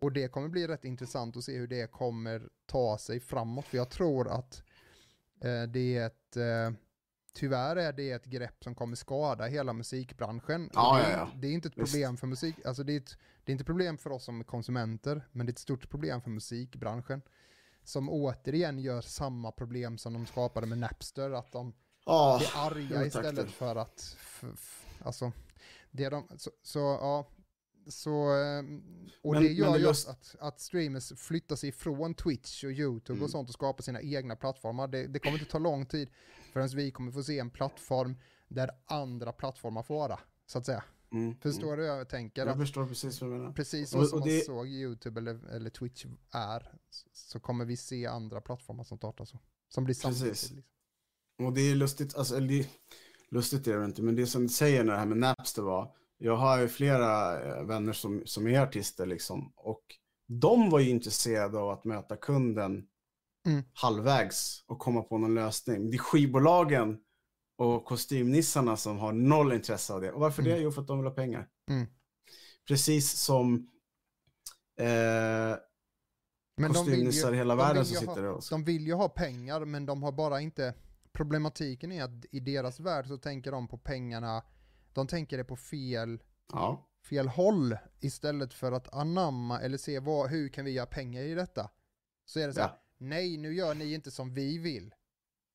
Och 0.00 0.12
det 0.12 0.28
kommer 0.28 0.48
bli 0.48 0.66
rätt 0.66 0.84
intressant 0.84 1.36
att 1.36 1.44
se 1.44 1.56
hur 1.58 1.66
det 1.66 1.90
kommer 1.92 2.48
ta 2.66 2.98
sig 2.98 3.20
framåt. 3.20 3.64
För 3.64 3.76
jag 3.76 3.90
tror 3.90 4.28
att 4.28 4.62
det 5.68 5.96
är 5.96 6.06
ett, 6.06 6.36
eh, 6.36 6.78
tyvärr 7.34 7.76
är 7.76 7.92
det 7.92 8.10
ett 8.10 8.24
grepp 8.24 8.64
som 8.64 8.74
kommer 8.74 8.96
skada 8.96 9.44
hela 9.46 9.72
musikbranschen. 9.72 10.70
Ja, 10.74 10.96
det, 10.96 11.04
är, 11.04 11.10
ja, 11.10 11.16
ja. 11.18 11.30
det 11.40 11.46
är 11.46 11.52
inte 11.52 11.68
ett 11.68 11.78
Visst. 11.78 11.92
problem 11.92 12.16
för 12.16 12.26
musik, 12.26 12.56
alltså 12.66 12.82
det 12.84 12.92
är, 12.92 12.96
ett, 12.96 13.16
det 13.44 13.50
är 13.50 13.52
inte 13.52 13.62
ett 13.62 13.66
problem 13.66 13.98
för 13.98 14.10
oss 14.12 14.24
som 14.24 14.44
konsumenter, 14.44 15.28
men 15.32 15.46
det 15.46 15.50
är 15.50 15.52
ett 15.52 15.58
stort 15.58 15.90
problem 15.90 16.22
för 16.22 16.30
musikbranschen. 16.30 17.22
Som 17.84 18.08
återigen 18.10 18.78
gör 18.78 19.00
samma 19.00 19.52
problem 19.52 19.98
som 19.98 20.12
de 20.12 20.26
skapade 20.26 20.66
med 20.66 20.78
Napster, 20.78 21.30
att 21.30 21.52
de 21.52 21.74
Ja, 22.06 22.36
blir 22.38 22.50
arga 22.56 23.06
istället 23.06 23.50
för 23.50 23.76
att, 23.76 24.16
f- 24.20 24.44
f- 24.54 24.86
alltså, 25.04 25.32
det 25.90 26.08
de, 26.08 26.28
så, 26.36 26.50
så 26.62 26.78
ja, 26.78 27.28
så, 27.86 28.30
ehm, 28.32 28.82
och 29.22 29.32
Men- 29.34 29.42
det 29.42 29.48
gör 29.48 29.76
ju 29.76 29.82
just- 29.84 30.08
att, 30.08 30.36
att 30.40 30.60
streamers 30.60 31.12
flyttar 31.16 31.56
sig 31.56 31.68
ifrån 31.68 32.14
Twitch 32.14 32.64
och 32.64 32.70
YouTube 32.70 33.12
Mm. 33.16 33.24
och 33.24 33.30
sånt 33.30 33.48
och 33.48 33.54
skapar 33.54 33.82
sina 33.82 34.00
egna 34.02 34.36
plattformar. 34.36 34.88
Det, 34.88 35.06
det 35.06 35.18
kommer 35.18 35.38
inte 35.38 35.50
ta 35.50 35.58
lång 35.58 35.86
tid 35.86 36.10
förrän 36.52 36.68
vi 36.68 36.90
kommer 36.90 37.12
få 37.12 37.22
se 37.22 37.38
en 37.38 37.50
plattform 37.50 38.16
där 38.48 38.70
andra 38.86 39.32
plattformar 39.32 39.82
får 39.82 39.94
vara, 39.94 40.18
så 40.46 40.58
att 40.58 40.66
säga. 40.66 40.84
Mm, 41.12 41.34
Förstår 41.40 41.66
mm. 41.66 41.76
du 41.78 41.82
hur 41.82 41.90
jag 41.96 42.08
tänker? 42.08 42.46
Jag 42.46 42.56
förstår 42.56 42.86
precis 42.86 43.20
vad 43.20 43.30
du 43.30 43.34
menar. 43.36 43.52
precis 43.52 43.90
så 43.90 43.98
Och- 44.00 44.08
som 44.08 44.18
och 44.18 44.26
man 44.26 44.28
det- 44.34 44.44
såg 44.46 44.68
YouTube 44.68 45.20
eller, 45.20 45.46
eller 45.54 45.70
Twitch 45.70 46.04
är, 46.30 46.72
så 47.12 47.40
kommer 47.40 47.64
vi 47.64 47.76
se 47.76 48.06
andra 48.06 48.40
plattformar 48.40 48.84
som 48.84 48.98
startar 48.98 49.24
så. 49.24 49.38
Som 49.68 49.84
blir 49.84 49.94
samtidigt. 49.94 50.28
Precis. 50.32 50.50
Liksom. 50.50 51.46
Och 51.46 51.52
det 51.52 51.60
är 51.60 51.74
lustigt, 51.74 52.14
alltså, 52.16 52.36
eller 52.36 52.48
det, 52.48 52.68
lustigt 53.30 53.66
är 53.66 53.78
det 53.78 53.84
inte, 53.84 54.02
men 54.02 54.16
det 54.16 54.26
som 54.26 54.42
du 54.42 54.48
säger 54.48 54.84
när 54.84 54.92
det 54.92 54.98
här 54.98 55.06
med 55.06 55.18
Napster 55.18 55.62
var, 55.62 55.94
jag 56.22 56.36
har 56.36 56.58
ju 56.60 56.68
flera 56.68 57.40
eh, 57.42 57.64
vänner 57.64 57.92
som, 57.92 58.22
som 58.24 58.46
är 58.46 58.60
artister 58.60 59.06
liksom, 59.06 59.52
och 59.56 59.82
de 60.28 60.70
var 60.70 60.78
ju 60.80 60.90
intresserade 60.90 61.58
av 61.58 61.70
att 61.70 61.84
möta 61.84 62.16
kunden 62.16 62.88
Mm. 63.46 63.62
halvvägs 63.74 64.64
och 64.66 64.78
komma 64.78 65.02
på 65.02 65.18
någon 65.18 65.34
lösning. 65.34 65.90
Det 65.90 65.96
är 65.96 65.98
skivbolagen 65.98 66.98
och 67.58 67.84
kostymnissarna 67.84 68.76
som 68.76 68.98
har 68.98 69.12
noll 69.12 69.52
intresse 69.52 69.92
av 69.92 70.00
det. 70.00 70.12
Och 70.12 70.20
varför 70.20 70.42
Mm. 70.42 70.54
det? 70.54 70.60
Jo, 70.62 70.70
för 70.72 70.80
att 70.82 70.86
de 70.88 70.98
vill 70.98 71.06
ha 71.06 71.14
pengar. 71.14 71.48
Mm. 71.70 71.86
Precis 72.68 73.12
som 73.12 73.54
eh, 74.80 74.84
Men 74.84 75.58
vill 76.56 76.66
ju- 76.66 76.68
kostymnissar 76.74 77.32
i 77.32 77.36
hela 77.36 77.54
de 77.56 77.62
världen 77.62 77.84
som 77.84 77.96
sitter 77.96 78.24
och... 78.24 78.42
De 78.50 78.64
vill 78.64 78.86
ju 78.86 78.92
ha 78.94 79.08
pengar, 79.08 79.64
men 79.64 79.86
de 79.86 80.02
har 80.02 80.12
bara 80.12 80.40
inte... 80.40 80.74
Problematiken 81.12 81.92
är 81.92 82.02
att 82.04 82.24
i 82.30 82.40
deras 82.40 82.80
värld 82.80 83.06
så 83.06 83.18
tänker 83.18 83.52
de 83.52 83.68
på 83.68 83.78
pengarna, 83.78 84.42
de 84.94 85.06
tänker 85.06 85.36
det 85.38 85.44
på 85.44 85.56
fel, 85.56 86.22
Ja, 86.52 86.88
fel 87.04 87.28
håll 87.28 87.76
istället 88.00 88.54
för 88.54 88.72
att 88.72 88.94
anamma 88.94 89.60
eller 89.60 89.78
se 89.78 89.98
vad, 89.98 90.30
hur 90.30 90.48
kan 90.48 90.64
vi 90.64 90.70
göra 90.70 90.86
pengar 90.86 91.22
i 91.22 91.34
detta. 91.34 91.70
Så 92.24 92.40
är 92.40 92.46
det 92.46 92.54
så 92.54 92.60
här, 92.60 92.68
Ja. 92.68 92.82
nej 92.98 93.36
nu 93.36 93.54
gör 93.54 93.74
ni 93.74 93.94
inte 93.94 94.10
som 94.10 94.34
vi 94.34 94.58
vill. 94.58 94.94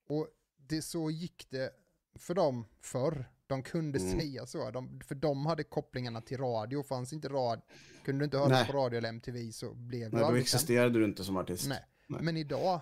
Och 0.08 0.28
det 0.58 0.82
så 0.82 1.12
gick 1.12 1.48
det 1.50 1.72
för 2.16 2.34
dem 2.34 2.66
förr. 2.82 3.26
De 3.48 3.64
kunde 3.64 4.00
Mm. 4.00 4.20
säga 4.20 4.46
så, 4.46 4.72
de, 4.72 5.00
för 5.08 5.16
de 5.16 5.46
hade 5.46 5.64
kopplingarna 5.64 6.22
till 6.22 6.38
radio, 6.38 6.84
fanns 6.84 7.14
inte 7.14 7.28
radio, 7.30 7.62
kunde 8.06 8.20
du 8.22 8.26
inte 8.26 8.38
höra 8.38 8.66
på 8.66 8.74
radio 8.74 8.98
eller 8.98 9.10
MTV 9.10 9.52
så 9.52 9.74
blev 9.74 10.12
du 10.12 10.18
nej, 10.18 10.26
då 10.30 10.36
existerade 10.36 11.00
du 11.00 11.06
inte 11.06 11.24
som 11.24 11.38
artist. 11.38 11.68
Nej. 11.68 11.86
Nej. 12.08 12.22
Men 12.24 12.38
idag, 12.38 12.82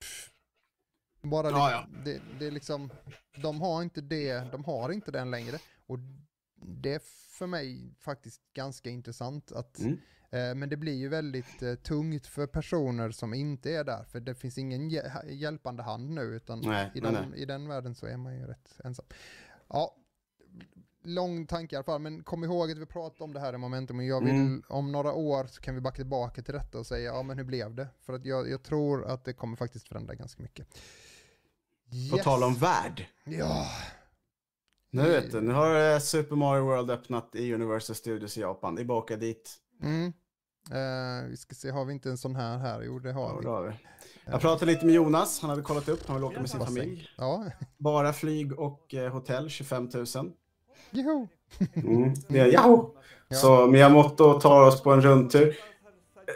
pff, 0.00 0.30
bara 1.22 1.50
Ja, 1.50 1.66
det, 1.68 1.72
ja. 1.72 1.86
Det, 2.04 2.20
det 2.38 2.46
är 2.46 2.50
liksom, 2.50 2.90
de 3.42 3.60
har 3.60 3.82
inte 3.82 4.00
det, 4.00 4.52
de 4.52 4.64
har 4.64 4.92
inte 4.92 5.10
den 5.10 5.30
längre. 5.30 5.58
Och 5.86 5.98
det 6.66 6.94
är 6.94 7.00
för 7.38 7.46
mig 7.46 7.94
faktiskt 8.00 8.40
ganska 8.54 8.90
intressant 8.90 9.52
att 9.52 9.78
Mm. 9.78 9.98
Eh, 10.30 10.54
Men 10.54 10.68
det 10.68 10.76
blir 10.76 10.94
ju 10.94 11.08
väldigt 11.08 11.62
eh, 11.62 11.74
tungt 11.74 12.26
för 12.26 12.46
personer 12.46 13.10
som 13.10 13.34
inte 13.34 13.70
är 13.70 13.84
där, 13.84 14.04
för 14.04 14.20
det 14.20 14.34
finns 14.34 14.58
ingen 14.58 14.90
hj- 14.90 15.30
hjälpande 15.30 15.82
hand 15.82 16.10
nu, 16.10 16.20
utan 16.22 16.60
Nej, 16.60 16.90
i, 16.94 17.00
nej, 17.00 17.12
den, 17.12 17.30
nej. 17.30 17.40
i 17.40 17.44
den 17.44 17.68
världen 17.68 17.94
så 17.94 18.06
är 18.06 18.16
man 18.16 18.34
ju 18.36 18.46
rätt 18.46 18.80
ensam. 18.84 19.06
Ja, 19.68 19.96
lång 21.02 21.46
tanke 21.46 21.74
i 21.74 21.76
alla 21.76 21.84
fall, 21.84 22.00
men 22.00 22.22
kom 22.24 22.44
ihåg 22.44 22.70
att 22.70 22.78
vi 22.78 22.86
pratade 22.86 23.24
om 23.24 23.32
det 23.32 23.40
här 23.40 23.54
i 23.54 23.58
momentum 23.58 23.98
och 23.98 24.04
jag 24.04 24.24
vill, 24.24 24.34
Mm. 24.34 24.62
om 24.68 24.92
några 24.92 25.12
år 25.12 25.46
så 25.46 25.60
kan 25.60 25.74
vi 25.74 25.80
backa 25.80 25.96
tillbaka 25.96 26.42
till 26.42 26.54
detta 26.54 26.78
och 26.78 26.86
säga, 26.86 27.14
ja 27.14 27.22
men 27.22 27.38
hur 27.38 27.44
blev 27.44 27.74
det? 27.74 27.88
För 28.00 28.12
att 28.12 28.24
jag, 28.24 28.50
jag 28.50 28.62
tror 28.62 29.04
att 29.06 29.24
det 29.24 29.32
kommer 29.32 29.56
faktiskt 29.56 29.88
förändra 29.88 30.14
ganska 30.14 30.42
mycket. 30.42 30.68
På 32.10 32.16
Yes. 32.16 32.24
tal 32.24 32.42
om 32.42 32.54
värld. 32.54 33.06
Ja, 33.24 33.66
Nu 34.90 35.02
vet 35.02 35.32
du, 35.32 35.40
nu 35.40 35.52
har 35.52 35.92
eh, 35.92 35.98
Super 35.98 36.36
Mario 36.36 36.64
World 36.64 36.90
öppnat 36.90 37.28
i 37.34 37.54
Universal 37.54 37.96
Studios 37.96 38.36
i 38.38 38.40
Japan. 38.40 38.74
Det 38.74 38.82
är 38.82 38.84
bara 38.84 38.98
att 38.98 39.04
åka 39.04 39.16
dit. 39.16 39.54
mm. 39.82 40.12
Eh, 40.70 41.28
vi 41.30 41.36
ska 41.36 41.54
se, 41.54 41.70
har 41.70 41.84
vi 41.84 41.92
inte 41.92 42.08
en 42.08 42.18
sån 42.18 42.36
här 42.36 42.58
här? 42.58 42.82
Jo, 42.82 42.98
det 42.98 43.12
har 43.12 43.22
Ja, 43.28 43.36
vi. 43.38 43.44
det 43.44 43.50
har 43.50 43.62
vi. 43.62 43.72
Jag 44.30 44.40
pratade 44.40 44.72
lite 44.72 44.86
med 44.86 44.94
Jonas, 44.94 45.40
han 45.40 45.50
hade 45.50 45.62
kollat 45.62 45.88
upp, 45.88 46.00
han 46.06 46.16
vill 46.16 46.24
åka 46.24 46.40
med 46.40 46.50
sin 46.50 46.60
familj. 46.66 47.08
Ja, 47.18 47.44
Bara 47.78 48.12
flyg 48.12 48.58
och 48.58 48.94
eh, 48.94 49.12
hotell, 49.12 49.48
25 49.50 49.88
000. 49.94 50.04
jo. 50.90 51.28
Mm, 51.74 52.14
det 52.28 52.38
är 52.38 52.46
Yahoo! 52.46 52.90
Ja. 53.28 53.36
Så 53.36 53.66
Miyamoto 53.66 54.40
tar 54.40 54.62
oss 54.62 54.82
på 54.82 54.92
en 54.92 55.00
rundtur. 55.02 55.56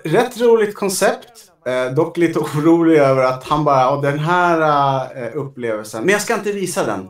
Rätt 0.05 0.40
roligt 0.40 0.74
koncept. 0.74 1.53
Eh, 1.66 1.94
dock 1.94 2.16
lite 2.16 2.38
orolig 2.57 2.96
över 2.98 3.24
att 3.24 3.44
han 3.44 3.64
bara, 3.64 3.80
"Ja, 3.80 4.01
den 4.01 4.18
här 4.18 5.22
eh, 5.24 5.36
upplevelsen, 5.36 6.05
men 6.05 6.12
jag 6.12 6.22
ska 6.22 6.34
inte 6.34 6.53
visa 6.53 6.86
den. 6.86 7.09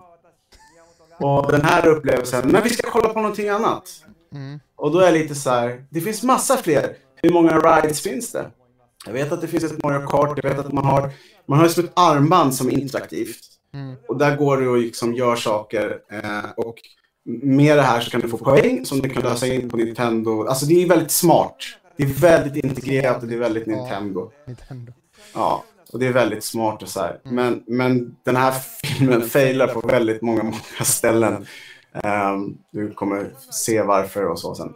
Och 1.20 1.52
den 1.52 1.62
här 1.62 1.86
upplevelsen, 1.86 2.48
men 2.48 2.62
vi 2.62 2.70
ska 2.70 2.90
kolla 2.90 3.08
på 3.08 3.20
någonting 3.20 3.48
annat. 3.48 3.84
Mm. 4.34 4.60
Och 4.76 4.92
då 4.92 4.98
är 4.98 5.04
jag 5.04 5.14
lite 5.14 5.34
så 5.34 5.50
här, 5.50 5.84
det 5.90 6.00
finns 6.00 6.22
massa 6.22 6.56
fler. 6.56 6.96
Hur 7.22 7.32
många 7.32 7.58
rides 7.58 8.00
finns 8.00 8.32
det? 8.32 8.50
Jag 9.06 9.12
vet 9.12 9.32
att 9.32 9.40
det 9.40 9.46
finns 9.46 9.64
ett 9.64 9.82
Mario 9.82 10.06
Kart, 10.06 10.40
jag 10.42 10.50
vet 10.50 10.58
att 10.58 10.72
man 10.72 10.84
har, 10.84 11.10
man 11.46 11.58
har 11.58 11.68
som 11.68 11.84
ett 11.84 11.92
armband 11.94 12.54
som 12.54 12.68
är 12.68 12.72
interaktivt. 12.72 13.40
Mm. 13.74 13.96
Och 14.08 14.18
där 14.18 14.36
går 14.36 14.56
du 14.56 14.68
och 14.68 14.78
liksom 14.78 15.14
gör 15.14 15.36
saker. 15.36 15.98
Eh, 16.10 16.50
och 16.56 16.74
med 17.42 17.76
det 17.76 17.82
här 17.82 18.00
så 18.00 18.10
kan 18.10 18.20
du 18.20 18.28
få 18.28 18.36
poäng 18.36 18.86
som 18.86 19.00
du 19.00 19.08
kan 19.08 19.22
lösa 19.22 19.46
in 19.46 19.70
på 19.70 19.76
Nintendo. 19.76 20.46
Alltså 20.46 20.66
det 20.66 20.82
är 20.82 20.88
väldigt 20.88 21.10
smart. 21.10 21.56
Det 21.96 22.02
är 22.02 22.06
väldigt 22.06 22.64
integrerat 22.64 23.22
och 23.22 23.28
det 23.28 23.34
är 23.34 23.38
väldigt 23.38 23.66
Ja. 23.66 23.76
Nintendo. 23.76 24.30
Nintendo. 24.46 24.92
Ja, 25.34 25.64
och 25.92 25.98
det 25.98 26.06
är 26.06 26.12
väldigt 26.12 26.44
smart 26.44 26.82
och 26.82 26.88
så 26.88 27.00
här. 27.00 27.20
Men, 27.24 27.64
men 27.66 28.16
den 28.22 28.36
här 28.36 28.52
filmen 28.84 29.22
failar 29.22 29.66
på 29.66 29.80
väldigt 29.80 30.22
många, 30.22 30.42
många 30.42 30.84
ställen. 30.84 31.46
Ehm, 31.92 32.58
du 32.70 32.92
kommer 32.92 33.30
se 33.50 33.82
varför 33.82 34.24
och 34.26 34.38
så 34.40 34.54
sen. 34.54 34.74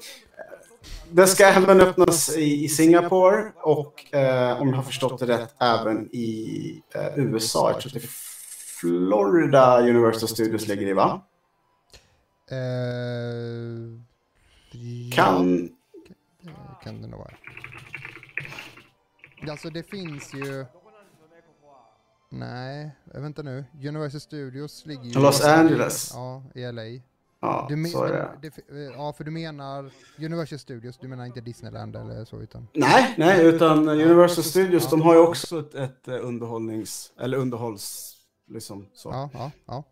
Den 1.10 1.28
ska 1.28 1.44
även 1.44 1.80
öppnas 1.80 2.36
i, 2.36 2.64
i 2.64 2.68
Singapore 2.68 3.52
och 3.62 4.14
eh, 4.14 4.60
om 4.60 4.68
jag 4.68 4.76
har 4.76 4.82
förstått 4.82 5.18
det 5.18 5.26
rätt 5.26 5.54
även 5.60 6.08
i 6.14 6.82
eh, 6.94 7.18
USA. 7.18 7.70
Jag 7.70 7.80
tror 7.80 7.90
att 7.90 7.94
det 7.94 8.06
är 8.06 8.10
Florida 8.80 9.80
Universal 9.80 10.28
Studios 10.28 10.68
ligger 10.68 10.86
i 10.86 10.92
va? 10.92 11.22
Eh, 12.50 12.56
Kan... 15.14 15.68
Ja, 16.40 16.80
kan 16.84 17.02
det 17.02 17.08
nog 17.08 17.18
vara. 17.18 17.34
Alltså 19.50 19.70
det 19.70 19.82
finns 19.82 20.34
ju... 20.34 20.66
Nej, 22.30 22.90
äh, 23.14 23.20
vänta 23.20 23.42
nu. 23.42 23.64
Universal 23.74 24.20
Studios 24.20 24.86
ligger 24.86 25.04
ju 25.04 25.10
i 25.10 25.14
Los 25.14 25.44
Angeles. 25.44 26.10
Ja, 26.14 26.42
i 26.54 26.72
LA. 26.72 26.82
Ja, 27.40 27.66
Du 27.68 27.76
men, 27.76 27.90
så 27.90 28.04
är 28.04 28.12
det. 28.12 28.30
men 28.32 28.40
det, 28.40 28.76
eh, 28.76 28.92
ja, 28.92 29.12
för 29.12 29.24
du 29.24 29.30
menar 29.30 29.90
Universal 30.18 30.58
Studios, 30.58 30.98
du 30.98 31.08
menar 31.08 31.24
inte 31.26 31.40
Disneyland 31.40 31.96
eller 31.96 32.24
så 32.24 32.40
utan? 32.40 32.68
Nej, 32.74 33.14
nej, 33.18 33.46
utan 33.46 33.88
Universal 33.88 34.44
Studios, 34.44 34.90
de 34.90 35.02
har 35.02 35.14
ju 35.14 35.20
också 35.20 35.58
ett, 35.60 35.74
ett 35.74 36.08
eh, 36.08 36.14
underhållnings... 36.26 37.12
Eller 37.20 37.36
underhålls... 37.38 38.10
Liksom 38.46 38.86
så. 38.94 39.08
Ja, 39.08 39.30
ja, 39.32 39.50
ja. 39.66 39.84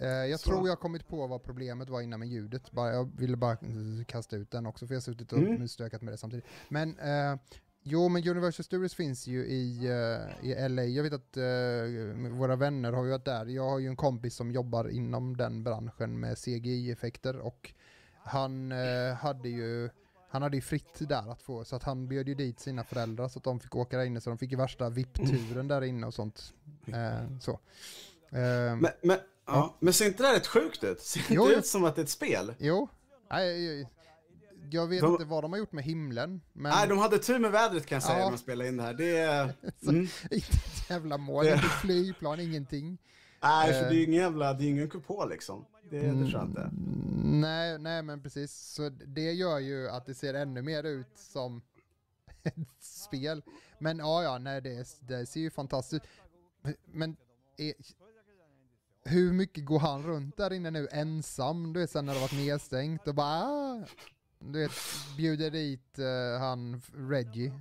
Eh, 0.00 0.08
jag 0.08 0.40
Så. 0.40 0.50
tror 0.50 0.66
jag 0.66 0.70
har 0.72 0.76
kommit 0.76 1.08
på 1.08 1.26
vad 1.26 1.42
problemet 1.42 1.90
var 1.90 2.00
innan 2.00 2.20
med 2.20 2.28
ljudet. 2.28 2.70
Bara, 2.72 2.92
jag 2.94 3.10
ville 3.16 3.36
bara 3.36 3.52
eh, 3.52 4.04
kasta 4.06 4.36
ut 4.36 4.50
den 4.50 4.66
också 4.66 4.86
för 4.86 4.94
jag 4.94 4.96
har 5.00 5.02
suttit 5.02 5.32
och 5.32 5.38
Mm. 5.38 5.68
stökat 5.68 6.02
med 6.02 6.12
det 6.14 6.18
samtidigt. 6.18 6.46
Men 6.68 6.98
eh, 6.98 7.38
jo, 7.82 8.08
men 8.08 8.28
Universal 8.28 8.64
Studios 8.64 8.94
finns 8.94 9.26
ju 9.26 9.46
i, 9.46 9.86
eh, 9.86 10.50
i 10.50 10.68
LA. 10.68 10.84
Jag 10.84 11.02
vet 11.02 11.12
att 11.12 11.36
eh, 11.36 12.30
våra 12.30 12.56
vänner 12.56 12.92
har 12.92 13.04
ju 13.04 13.10
varit 13.10 13.24
där. 13.24 13.46
Jag 13.46 13.70
har 13.70 13.78
ju 13.78 13.88
en 13.88 13.96
kompis 13.96 14.34
som 14.34 14.52
jobbar 14.52 14.88
inom 14.88 15.36
den 15.36 15.64
branschen 15.64 16.20
med 16.20 16.38
CGI-effekter 16.38 17.38
och 17.38 17.72
han 18.24 18.72
eh, 18.72 19.14
hade 19.14 19.48
ju 19.48 19.90
han 20.30 20.42
hade 20.42 20.56
ju 20.56 20.60
fritt 20.60 20.98
där 20.98 21.32
att 21.32 21.42
få, 21.42 21.64
så 21.64 21.76
att 21.76 21.82
han 21.82 22.08
bjöd 22.08 22.28
ju 22.28 22.34
dit 22.34 22.60
sina 22.60 22.84
föräldrar 22.84 23.28
så 23.28 23.38
att 23.38 23.44
de 23.44 23.60
fick 23.60 23.76
åka 23.76 23.98
där 23.98 24.04
inne, 24.04 24.20
så 24.20 24.30
de 24.30 24.38
fick 24.38 24.50
ju 24.50 24.56
värsta 24.56 24.88
VIP-turen 24.90 25.68
där 25.68 25.84
inne 25.84 26.06
och 26.06 26.14
sånt. 26.14 26.52
Eh, 26.86 27.38
så. 27.40 27.60
Men, 28.30 28.86
men, 29.02 29.18
ja. 29.46 29.76
men 29.80 29.92
ser 29.92 30.06
inte 30.06 30.22
det 30.22 30.26
här 30.26 30.34
rätt 30.34 30.46
sjukt 30.46 30.84
ut? 30.84 31.00
Ser 31.00 31.20
inte 31.20 31.34
Jo, 31.34 31.46
det 31.46 31.52
jo. 31.52 31.58
ut 31.58 31.66
som 31.66 31.84
att 31.84 31.96
det 31.96 32.00
är 32.00 32.04
ett 32.04 32.10
spel? 32.10 32.54
Jo, 32.58 32.88
nej, 33.30 33.88
jag, 34.70 34.86
vet 34.86 35.00
De- 35.00 35.12
inte 35.12 35.24
vad 35.24 35.44
de 35.44 35.52
har 35.52 35.58
gjort 35.58 35.72
med 35.72 35.84
himlen, 35.84 36.40
men 36.52 36.72
Nej, 36.72 36.88
de 36.88 36.98
hade 36.98 37.18
tur 37.18 37.38
med 37.38 37.50
vädret 37.52 37.86
kan 37.86 37.96
jag 37.96 38.02
säga 38.02 38.18
Ja. 38.18 38.24
när 38.24 38.30
de 38.30 38.38
spelade 38.38 38.68
in 38.68 38.76
det 38.76 38.82
här. 38.82 38.94
Det 38.94 39.18
är... 39.18 39.54
Mm. 39.82 40.00
inte 40.00 40.56
ett 40.56 40.90
jävla 40.90 41.18
mål, 41.18 41.46
inte 41.46 41.58
flygplan, 41.58 42.40
ingenting. 42.40 42.98
Nej, 43.42 43.72
för 43.72 43.82
Eh. 43.82 43.88
det 43.88 43.94
är 43.94 43.98
ju 43.98 44.04
ingen 44.04 44.20
jävla... 44.22 44.52
Det 44.54 44.64
är 44.64 44.68
ingen 44.68 44.90
kupol 44.90 45.28
liksom. 45.30 45.64
Det, 45.90 45.98
det 46.00 46.12
tror 46.12 46.32
jag 46.32 46.44
inte. 46.44 46.70
Nej, 47.24 47.78
nej 47.78 48.02
men 48.02 48.22
precis. 48.22 48.52
Så 48.52 48.88
det 48.88 49.32
gör 49.32 49.58
ju 49.58 49.88
att 49.88 50.06
det 50.06 50.14
ser 50.14 50.34
ännu 50.34 50.62
mer 50.62 50.84
ut 50.84 51.18
som 51.18 51.62
ett 52.42 52.54
spel. 52.80 53.42
Men 53.78 53.98
ja, 53.98 54.22
ja, 54.22 54.38
nej 54.38 54.60
det, 54.60 54.88
det 55.00 55.26
ser 55.26 55.40
ju 55.40 55.50
fantastiskt 55.50 56.04
ut. 56.04 56.10
Men 56.92 57.16
är, 57.56 57.72
hur 59.04 59.32
mycket 59.32 59.64
går 59.64 59.78
han 59.78 60.02
runt 60.02 60.36
där 60.36 60.52
inne 60.52 60.70
nu 60.70 60.88
ensam? 60.92 61.72
Du 61.72 61.80
vet 61.80 61.90
sen 61.90 62.06
när 62.06 62.14
det 62.14 62.20
varit 62.20 62.32
nedstängt 62.36 63.08
och 63.08 63.14
bara 63.14 63.42
ah, 63.42 63.84
du 64.40 64.58
vet, 64.58 64.72
bjuder 65.16 65.50
dit 65.50 65.98
eh, 65.98 66.40
han 66.40 66.82
Reggie. 66.94 67.52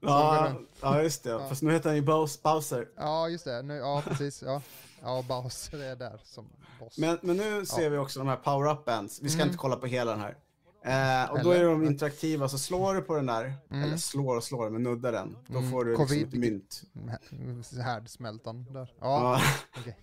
Ja, 0.00 0.52
ja, 0.80 1.02
just 1.02 1.22
det. 1.24 1.30
Ja. 1.40 1.48
Fast 1.48 1.62
nu 1.62 1.72
heter 1.72 1.88
han 1.88 1.96
ju 1.96 2.02
Bows- 2.02 2.42
Bowser. 2.42 2.88
Ja, 2.96 3.28
just 3.28 3.44
det. 3.44 3.62
Nu, 3.62 3.74
ja, 3.74 4.02
precis. 4.06 4.42
Ja, 4.42 4.62
ja 5.02 5.24
Bowser 5.28 5.78
är 5.78 5.96
där 5.96 6.20
som 6.24 6.46
boss. 6.80 6.98
Men, 6.98 7.18
men 7.22 7.36
nu 7.36 7.66
ser 7.66 7.90
vi 7.90 7.96
också 7.98 8.18
de 8.18 8.28
här 8.28 8.36
power-up 8.36 8.84
bands. 8.84 9.22
Vi 9.22 9.28
ska 9.28 9.36
Mm. 9.38 9.48
inte 9.48 9.58
kolla 9.58 9.76
på 9.76 9.86
hela 9.86 10.10
den 10.10 10.20
här. 10.20 10.36
Eh, 10.84 11.30
och 11.30 11.42
då 11.44 11.52
Eller? 11.52 11.64
är 11.64 11.68
de 11.70 11.84
interaktiva, 11.84 12.48
så 12.48 12.58
slår 12.58 12.94
du 12.94 13.00
på 13.02 13.14
den 13.16 13.26
där, 13.26 13.54
Mm. 13.70 13.82
eller 13.82 13.96
slår 13.96 14.36
och 14.36 14.44
slår, 14.44 14.70
men 14.70 14.82
nuddar 14.82 15.12
den, 15.12 15.36
då 15.46 15.58
Mm. 15.58 15.70
får 15.70 15.84
du 15.84 15.90
liksom 15.90 16.06
Covid. 16.06 16.28
ett 16.28 16.34
mynt. 16.34 16.82
Härdsmältan 17.84 18.66
där. 18.72 18.94
Ja, 19.00 19.40
Ja. 19.40 19.40
okej. 19.80 19.96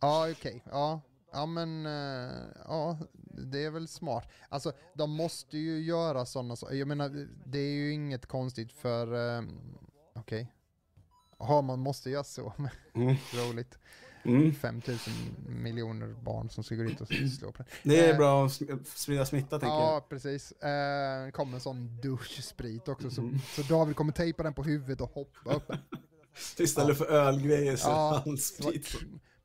ja, 0.00 0.30
okej. 0.30 0.64
Ja. 0.70 1.00
ja, 1.32 1.46
men 1.46 1.86
eh, 1.86 2.32
ja, 2.64 2.98
det 3.46 3.64
är 3.64 3.70
väl 3.70 3.88
smart. 3.88 4.28
Alltså, 4.48 4.72
de 4.94 5.10
måste 5.10 5.58
ju 5.58 5.80
göra 5.80 6.26
sådana 6.26 6.56
saker. 6.56 6.74
Jag 6.74 6.88
menar, 6.88 7.28
det 7.46 7.58
är 7.58 7.72
ju 7.72 7.92
inget 7.92 8.26
konstigt 8.26 8.72
för... 8.72 9.36
eh, 9.38 9.42
okej. 10.14 10.52
Ja, 11.38 11.60
man 11.62 11.78
måste 11.78 12.10
göra 12.10 12.24
så. 12.24 12.52
Mm. 12.94 13.16
Roligt. 13.34 13.78
Mm. 14.24 14.52
5000 14.54 15.12
miljoner 15.48 16.06
barn 16.22 16.50
som 16.50 16.64
ska 16.64 16.74
gå 16.74 16.82
dit 16.82 17.00
och 17.00 17.08
slå 17.38 17.52
på 17.52 17.62
det. 17.62 17.68
Det 17.82 18.00
är 18.06 18.10
Eh, 18.12 18.16
bra 18.16 18.46
att 18.46 18.52
sprida 18.86 19.26
smitta, 19.26 19.48
tänker 19.58 19.66
jag. 19.74 19.82
Ja, 19.82 20.06
precis. 20.08 20.52
Eh, 20.52 21.30
kom 21.30 21.54
en 21.54 21.60
sån 21.60 22.00
duschsprit 22.00 22.88
också, 22.88 23.10
så, 23.10 23.20
Mm. 23.20 23.38
så 23.56 23.62
David 23.62 23.96
kommer 23.96 24.12
tejpa 24.12 24.42
den 24.42 24.54
på 24.54 24.62
huvudet 24.62 25.00
och 25.00 25.10
hoppa 25.10 25.52
upp. 25.54 25.72
Istället 26.58 26.98
för 26.98 27.06
ölgrejer 27.06 27.76
så 27.76 27.88
Ja, 27.88 28.22
handsprit. 28.24 28.88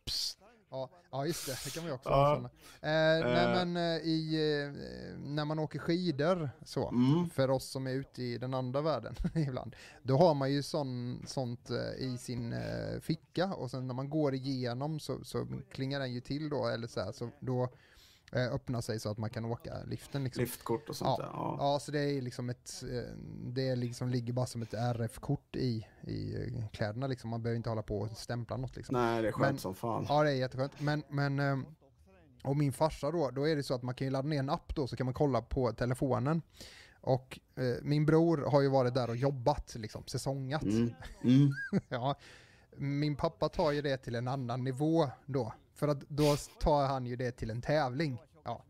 Psst. 0.06 0.38
Ja, 0.76 0.90
ja, 1.12 1.26
just 1.26 1.46
det. 1.46 1.58
Det 1.66 1.70
kan 1.74 1.84
man 1.84 1.90
ju 1.90 1.96
också 1.96 2.10
Ja. 2.10 2.36
Eh, 2.36 2.42
nej, 2.82 3.22
Eh. 3.46 3.66
men 3.66 3.78
eh, 3.78 3.98
i, 4.02 4.36
eh, 4.66 5.20
när 5.20 5.46
man 5.46 5.60
åker 5.60 5.80
skidor 5.80 6.50
så, 6.66 6.90
Mm. 6.90 7.30
för 7.30 7.50
oss 7.50 7.66
som 7.66 7.88
är 7.88 7.92
ute 7.92 8.24
i 8.24 8.38
den 8.38 8.54
andra 8.54 8.82
världen 8.82 9.16
ibland, 9.36 9.76
då 10.04 10.18
har 10.18 10.34
man 10.34 10.52
ju 10.52 10.64
sån, 10.64 11.22
sånt 11.28 11.70
i 11.98 12.18
sin 12.18 12.56
ficka 13.02 13.54
och 13.54 13.72
sen 13.72 13.88
när 13.88 13.94
man 13.94 14.10
går 14.10 14.34
igenom 14.34 15.00
så, 15.00 15.24
så 15.24 15.48
klingar 15.72 16.00
den 16.00 16.14
ju 16.14 16.20
till 16.22 16.50
då, 16.50 16.68
eller 16.68 16.88
så 16.88 17.00
här, 17.02 17.12
så 17.12 17.30
då 17.40 17.70
eh, 18.32 18.54
öppnar 18.54 18.82
sig 18.82 19.00
så 19.00 19.10
att 19.12 19.18
man 19.18 19.30
kan 19.30 19.46
åka 19.46 19.74
liften 19.88 20.24
liksom. 20.24 20.42
Liftkort 20.42 20.90
och 20.90 20.96
sånt 20.96 21.18
där. 21.20 21.26
Ja. 21.34 21.56
Ja, 21.60 21.80
så 21.80 21.92
det 21.92 22.00
är 22.00 22.22
liksom 22.22 22.50
ett, 22.50 22.84
eh, 22.92 23.14
det 23.46 23.76
liksom 23.76 24.10
ligger 24.10 24.34
bara 24.34 24.46
som 24.46 24.62
ett 24.62 24.74
RF-kort 24.74 25.56
i, 25.56 25.88
i 26.02 26.36
eh, 26.58 26.68
kläderna 26.70 27.08
liksom. 27.08 27.30
Man 27.30 27.44
behöver 27.44 27.58
inte 27.58 27.70
hålla 27.70 27.82
på 27.84 28.00
och 28.00 28.18
stämpla 28.18 28.58
något 28.58 28.76
liksom. 28.76 28.94
Nej, 28.94 29.22
det 29.22 29.28
är 29.28 29.32
skönt 29.32 29.52
Men- 29.52 29.58
som 29.60 29.76
fan. 29.76 30.06
Ja, 30.10 30.24
det 30.24 30.30
är 30.30 30.36
jätteskönt. 30.36 30.80
Men, 30.82 31.04
men 31.10 31.66
och 32.44 32.58
min 32.58 32.74
farsa 32.74 33.12
då, 33.12 33.30
då 33.32 33.48
är 33.48 33.56
det 33.56 33.64
så 33.64 33.74
att 33.74 33.84
man 33.84 33.96
kan 33.96 34.08
ju 34.08 34.12
ladda 34.12 34.28
ner 34.28 34.40
en 34.40 34.50
app 34.50 34.76
då 34.76 34.88
så 34.88 34.96
kan 34.96 35.06
man 35.06 35.14
kolla 35.14 35.42
på 35.42 35.72
telefonen. 35.72 36.42
Och 37.02 37.40
eh, 37.56 37.64
min 37.82 38.06
bror 38.06 38.38
har 38.52 38.62
ju 38.62 38.68
varit 38.70 38.94
där 38.94 39.10
och 39.10 39.16
jobbat 39.16 39.76
liksom, 39.76 40.04
säsongat. 40.08 40.64
Mm. 40.64 40.94
Mm. 41.24 41.52
ja. 41.90 42.16
min 42.78 43.16
pappa 43.16 43.50
tar 43.50 43.72
ju 43.72 43.82
det 43.82 43.98
till 43.98 44.16
en 44.16 44.28
annan 44.28 44.64
nivå 44.64 45.10
då. 45.26 45.54
För 45.74 45.88
att 45.88 46.10
då 46.10 46.36
tar 46.60 46.88
han 46.88 47.06
ju 47.06 47.16
det 47.16 47.32
till 47.32 47.50
en 47.50 47.62
tävling. 47.62 48.18
Ja. 48.44 48.66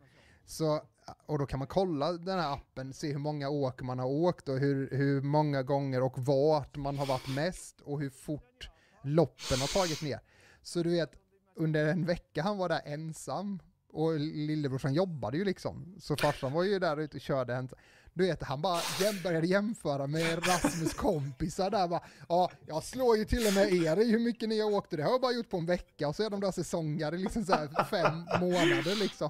Så, 0.45 0.81
och 1.25 1.39
då 1.39 1.45
kan 1.45 1.59
man 1.59 1.67
kolla 1.67 2.11
den 2.11 2.39
här 2.39 2.53
appen, 2.53 2.93
se 2.93 3.11
hur 3.11 3.19
många 3.19 3.49
åk 3.49 3.81
man 3.81 3.99
har 3.99 4.07
åkt 4.07 4.49
och 4.49 4.57
hur, 4.57 4.89
hur 4.91 5.21
många 5.21 5.63
gånger 5.63 6.03
och 6.03 6.19
vart 6.19 6.75
man 6.75 6.97
har 6.97 7.05
varit 7.05 7.35
mest 7.35 7.81
och 7.81 7.99
hur 7.99 8.09
fort 8.09 8.69
loppen 9.03 9.59
har 9.59 9.73
tagit 9.73 10.01
ner. 10.01 10.19
Så 10.61 10.83
du 10.83 10.89
vet, 10.89 11.11
under 11.55 11.85
en 11.85 12.05
vecka 12.05 12.43
han 12.43 12.57
var 12.57 12.69
där 12.69 12.81
ensam 12.85 13.59
och 13.93 14.19
lillebrorsan 14.19 14.93
jobbade 14.93 15.37
ju 15.37 15.45
liksom. 15.45 15.95
Så 15.99 16.15
farsan 16.15 16.53
var 16.53 16.63
ju 16.63 16.79
där 16.79 16.99
ute 16.99 17.17
och 17.17 17.21
körde 17.21 17.55
ensam. 17.55 17.79
Du 18.13 18.25
vet, 18.27 18.43
han 18.43 18.61
bara 18.61 18.79
började 19.23 19.47
jämföra 19.47 20.07
med 20.07 20.47
Rasmus 20.47 20.93
kompisar 20.93 21.69
där 21.69 21.87
bara. 21.87 22.01
Ja, 22.29 22.51
jag 22.65 22.83
slår 22.83 23.17
ju 23.17 23.25
till 23.25 23.47
och 23.47 23.53
med 23.53 23.73
er 23.73 23.97
i 23.97 24.11
hur 24.11 24.19
mycket 24.19 24.49
ni 24.49 24.59
har 24.59 24.73
åkt. 24.73 24.91
Det 24.91 25.03
har 25.03 25.11
jag 25.11 25.21
bara 25.21 25.31
gjort 25.31 25.49
på 25.49 25.57
en 25.57 25.65
vecka 25.65 26.07
och 26.07 26.15
så 26.15 26.23
är 26.23 26.29
de 26.29 26.39
där 26.39 26.51
säsongare 26.51 27.17
liksom 27.17 27.45
så 27.45 27.53
här 27.53 27.83
fem 27.83 28.17
månader 28.41 28.99
liksom. 28.99 29.29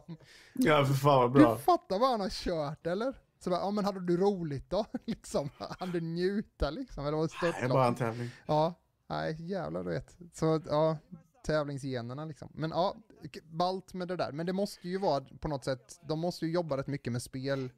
Ja, 0.53 0.86
för 0.86 0.93
fan 0.93 1.22
vad 1.22 1.32
bra. 1.32 1.55
Du 1.55 1.61
fattar 1.61 1.99
vad 1.99 2.09
han 2.09 2.22
har 2.22 2.30
kört 2.30 2.88
eller? 2.88 3.14
Så 3.43 3.49
bara, 3.49 3.59
ja 3.59 3.72
men 3.72 3.86
hade 3.86 3.99
du 3.99 4.18
roligt 4.18 4.70
då? 4.70 4.86
liksom, 5.05 5.49
han 5.80 5.91
du 5.91 6.01
njuta 6.01 6.70
liksom? 6.70 7.05
Eller 7.05 7.18
var 7.18 7.24
det 7.41 7.51
Det 7.59 7.66
är 7.66 7.70
bara 7.70 7.88
en 7.88 7.95
tävling. 7.95 8.30
Ja, 8.45 8.74
nej 9.09 9.36
jävlar 9.39 9.84
du 9.84 9.89
vet. 9.89 10.18
Så 10.34 10.61
ja, 10.70 10.97
tävlingsgenerna 11.45 12.26
liksom. 12.26 12.49
Men 12.53 12.70
ja, 12.70 12.95
ballt 13.44 13.94
med 13.94 14.08
det 14.08 14.16
där. 14.16 14.32
Men 14.32 14.46
det 14.46 14.54
måste 14.54 14.90
ju 14.90 14.98
vara 14.98 15.26
på 15.40 15.48
något 15.48 15.66
sätt, 15.66 16.00
de 16.08 16.20
måste 16.20 16.46
ju 16.46 16.52
jobba 16.52 16.78
rätt 16.78 16.88
mycket 16.88 17.14
med 17.14 17.22
spel. 17.22 17.70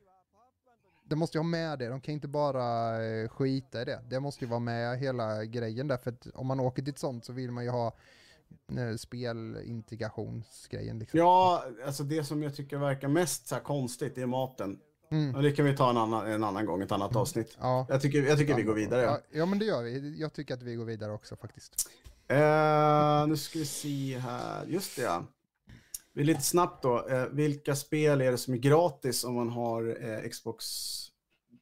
De 1.09 1.15
måste 1.15 1.37
ju 1.37 1.39
ha 1.39 1.49
med 1.49 1.79
det, 1.79 1.87
de 1.87 2.01
kan 2.01 2.13
inte 2.13 2.27
bara 2.27 3.03
eh, 3.05 3.29
skita 3.29 3.81
i 3.81 3.85
det. 3.85 4.03
Det 4.09 4.19
måste 4.19 4.45
ju 4.45 4.49
vara 4.49 4.59
med 4.59 4.99
hela 4.99 5.45
grejen 5.45 5.87
där, 5.87 5.97
för 5.97 6.11
att 6.11 6.27
om 6.33 6.47
man 6.47 6.59
åker 6.59 6.83
till 6.83 6.93
ett 6.93 6.99
sånt 6.99 7.25
så 7.25 7.33
vill 7.33 7.51
man 7.51 7.63
ju 7.63 7.69
ha 7.69 7.95
eh, 8.77 8.95
spelintegrationsgrejen 8.97 10.99
liksom. 10.99 11.19
Ja, 11.19 11.63
alltså 11.85 12.03
det 12.03 12.23
som 12.23 12.43
jag 12.43 12.55
tycker 12.55 12.77
verkar 12.77 13.07
mest 13.07 13.47
så 13.47 13.55
konstigt 13.55 14.17
är 14.17 14.25
maten. 14.25 14.79
Mm. 15.11 15.35
Och 15.35 15.41
det 15.41 15.51
kan 15.51 15.65
vi 15.65 15.77
ta 15.77 15.89
en 15.89 15.97
annan, 15.97 16.27
en 16.27 16.43
annan 16.43 16.65
gång, 16.65 16.81
ett 16.81 16.91
annat 16.91 17.15
avsnitt. 17.15 17.57
Ja. 17.59 17.85
Jag 17.89 18.01
tycker, 18.01 18.23
jag 18.23 18.37
tycker 18.37 18.55
vi 18.55 18.63
går 18.63 18.73
vidare. 18.73 19.01
Ja, 19.01 19.19
ja, 19.31 19.45
men 19.45 19.59
det 19.59 19.65
gör 19.65 19.83
vi. 19.83 20.19
Jag 20.19 20.33
tycker 20.33 20.53
att 20.53 20.63
vi 20.63 20.75
går 20.75 20.85
vidare 20.85 21.11
också 21.11 21.35
faktiskt. 21.35 21.89
Eh, 22.27 23.27
nu 23.27 23.37
ska 23.37 23.59
vi 23.59 23.65
se 23.65 24.19
här. 24.19 24.65
Just 24.65 24.95
det, 24.95 25.01
ja. 25.01 25.25
Vi 26.15 26.21
är 26.21 26.25
lite 26.25 26.41
snabbt 26.41 26.83
då. 26.83 27.07
Eh, 27.09 27.25
vilka 27.27 27.75
spel 27.75 28.21
är 28.21 28.31
det 28.31 28.37
som 28.37 28.53
är 28.53 28.57
gratis 28.57 29.23
om 29.23 29.33
man 29.35 29.49
har 29.49 29.97
eh, 30.03 30.29
Xbox? 30.29 30.65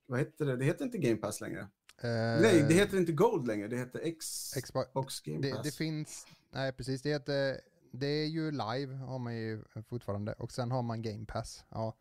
Vad 0.05 0.19
heter 0.19 0.45
det? 0.45 0.55
Det 0.57 0.65
heter 0.65 0.85
inte 0.85 0.97
Game 0.97 1.15
Pass 1.17 1.41
längre. 1.41 1.59
Eh, 2.01 2.09
Nej, 2.41 2.65
det 2.67 2.73
heter 2.73 2.97
inte 2.97 3.11
Gold 3.11 3.47
längre. 3.47 3.67
Det 3.67 3.77
heter 3.77 3.99
Xbox 4.19 4.53
Xbox, 4.65 5.19
Game 5.21 5.39
det, 5.41 5.51
Pass. 5.51 5.63
det 5.63 5.71
finns, 5.75 6.27
nej 6.51 6.71
precis, 6.73 7.01
det 7.01 7.09
heter, 7.09 7.61
det 7.91 8.07
är 8.07 8.25
ju 8.27 8.51
live 8.51 8.95
har 8.95 9.19
man 9.19 9.35
ju 9.35 9.63
fortfarande 9.89 10.33
och 10.33 10.51
sen 10.51 10.71
har 10.71 10.81
man 10.81 11.01
game 11.01 11.25
pass. 11.25 11.63
Ja, 11.69 11.95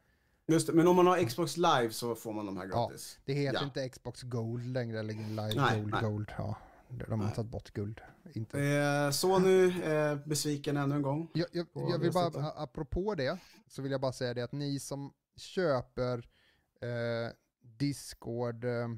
Just 0.46 0.66
det, 0.66 0.72
men 0.72 0.88
om 0.88 0.96
man 0.96 1.06
har 1.06 1.24
Xbox 1.24 1.56
Live 1.56 1.90
så 1.90 2.14
får 2.14 2.32
man 2.32 2.46
de 2.46 2.56
här 2.56 2.68
Ja. 2.72 2.86
gratis. 2.88 3.18
det 3.24 3.32
heter 3.32 3.58
Ja. 3.58 3.64
inte 3.64 3.88
Xbox 3.88 4.22
Gold 4.22 4.66
längre 4.66 4.98
eller 5.00 5.14
live 5.14 5.32
Nej, 5.62 5.80
Gold 5.80 5.90
nej. 5.92 6.02
Gold. 6.02 6.32
Ja, 6.38 6.56
de 6.98 7.20
har 7.20 7.26
Nej. 7.26 7.34
tagit 7.34 7.50
bort 7.50 7.70
guld. 7.70 8.00
Inte. 8.34 8.60
Eh, 8.60 9.10
så 9.10 9.38
nu, 9.38 9.82
eh, 9.82 10.18
besviken 10.26 10.76
ännu 10.76 10.94
en 10.94 11.02
gång. 11.02 11.28
Jag, 11.32 11.46
jag, 11.52 11.66
jag 11.74 11.98
vill 11.98 12.06
det 12.06 12.14
bara, 12.14 12.30
sättet. 12.30 12.52
apropå 12.56 13.14
det, 13.14 13.38
så 13.68 13.82
vill 13.82 13.92
jag 13.92 14.00
bara 14.00 14.12
säga 14.12 14.34
det 14.34 14.42
att 14.42 14.52
ni 14.52 14.80
som 14.80 15.12
köper 15.36 16.18
eh, 16.80 17.32
Discord, 17.60 18.64
eh, 18.64 18.88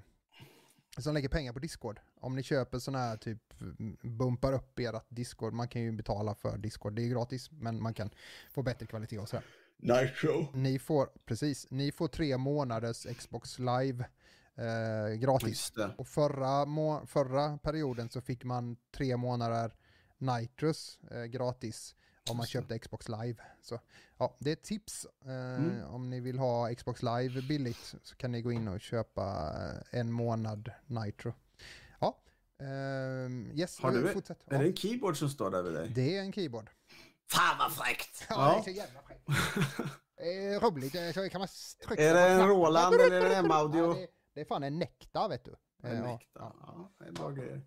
som 0.98 1.14
lägger 1.14 1.28
pengar 1.28 1.52
på 1.52 1.58
Discord, 1.58 2.00
om 2.20 2.36
ni 2.36 2.42
köper 2.42 2.78
sådana 2.78 3.04
här 3.04 3.16
typ, 3.16 3.60
mm, 3.60 3.96
bumpar 4.02 4.52
upp 4.52 4.78
ert 4.78 5.06
Discord, 5.08 5.52
man 5.52 5.68
kan 5.68 5.82
ju 5.82 5.92
betala 5.92 6.34
för 6.34 6.58
Discord, 6.58 6.92
det 6.96 7.02
är 7.02 7.08
gratis, 7.08 7.50
men 7.50 7.82
man 7.82 7.94
kan 7.94 8.10
få 8.50 8.62
bättre 8.62 8.86
kvalitet 8.86 9.18
och 9.18 9.28
sådär. 9.28 9.44
Nitro. 9.76 10.46
Ni 10.54 10.78
får, 10.78 11.08
precis, 11.24 11.70
ni 11.70 11.92
får 11.92 12.08
tre 12.08 12.36
månaders 12.36 13.06
Xbox 13.18 13.58
live 13.58 14.04
eh, 14.58 15.14
gratis. 15.14 15.72
Och 15.98 16.08
förra, 16.08 16.64
må- 16.64 17.06
förra 17.06 17.58
perioden 17.58 18.08
så 18.10 18.20
fick 18.20 18.44
man 18.44 18.76
tre 18.96 19.16
månader 19.16 19.74
Nitrus 20.18 20.98
eh, 21.10 21.22
gratis 21.24 21.94
om 22.30 22.36
man 22.36 22.46
köpte 22.46 22.78
Xbox 22.78 23.08
live. 23.08 23.36
Så 23.62 23.80
ja, 24.18 24.36
det 24.38 24.50
är 24.50 24.52
ett 24.52 24.62
tips. 24.62 25.06
Eh, 25.24 25.30
Mm. 25.30 25.84
Om 25.86 26.10
ni 26.10 26.20
vill 26.20 26.38
ha 26.38 26.74
Xbox 26.74 27.02
live 27.02 27.42
billigt 27.42 27.94
så 28.02 28.16
kan 28.16 28.32
ni 28.32 28.42
gå 28.42 28.52
in 28.52 28.68
och 28.68 28.80
köpa 28.80 29.52
eh, 29.92 30.00
en 30.00 30.12
månad 30.12 30.70
Nitro. 30.86 31.34
Ja, 32.00 32.18
ehm, 32.60 33.50
yes, 33.54 33.80
Har 33.80 33.90
du- 33.92 34.08
fortsätt. 34.08 34.38
Är 34.46 34.54
Ja, 34.54 34.58
det 34.60 34.66
en 34.68 34.76
keyboard 34.76 35.16
som 35.18 35.28
står 35.28 35.50
där 35.50 35.62
vid 35.62 35.72
dig? 35.72 35.88
det 35.94 36.16
är 36.16 36.20
en 36.20 36.32
keyboard. 36.32 36.70
Fan 37.30 37.58
vad 37.58 37.72
fräckt! 37.72 38.26
Ja, 38.28 38.34
Ja. 38.38 38.52
det 38.52 38.58
är 38.70 38.74
så 38.74 38.80
jävla 38.80 39.00
fräckt. 39.02 39.28
Eh, 40.16 40.60
roligt, 40.68 40.94
eh, 40.94 41.12
så 41.12 41.28
kan 41.30 41.38
man 41.38 41.48
trycka 41.88 42.02
Är 42.02 42.14
det 42.14 42.28
en. 42.28 42.48
Roland 42.48 42.94
eller 42.94 43.30
en 43.30 43.44
M-audio? 43.44 44.00
Ja, 44.00 44.06
det, 44.34 44.40
är 44.40 44.44
fan 44.44 44.62
en 44.62 44.78
Nektar 44.78 45.28
vet 45.28 45.44
du. 45.44 45.54
En 45.82 45.96
ja, 45.96 46.06
Nektar. 46.06 46.40
ja. 46.42 46.54
Ja, 46.60 46.90
det 46.98 47.04
är 47.04 47.12
bra 47.12 47.30
grejer. 47.30 47.62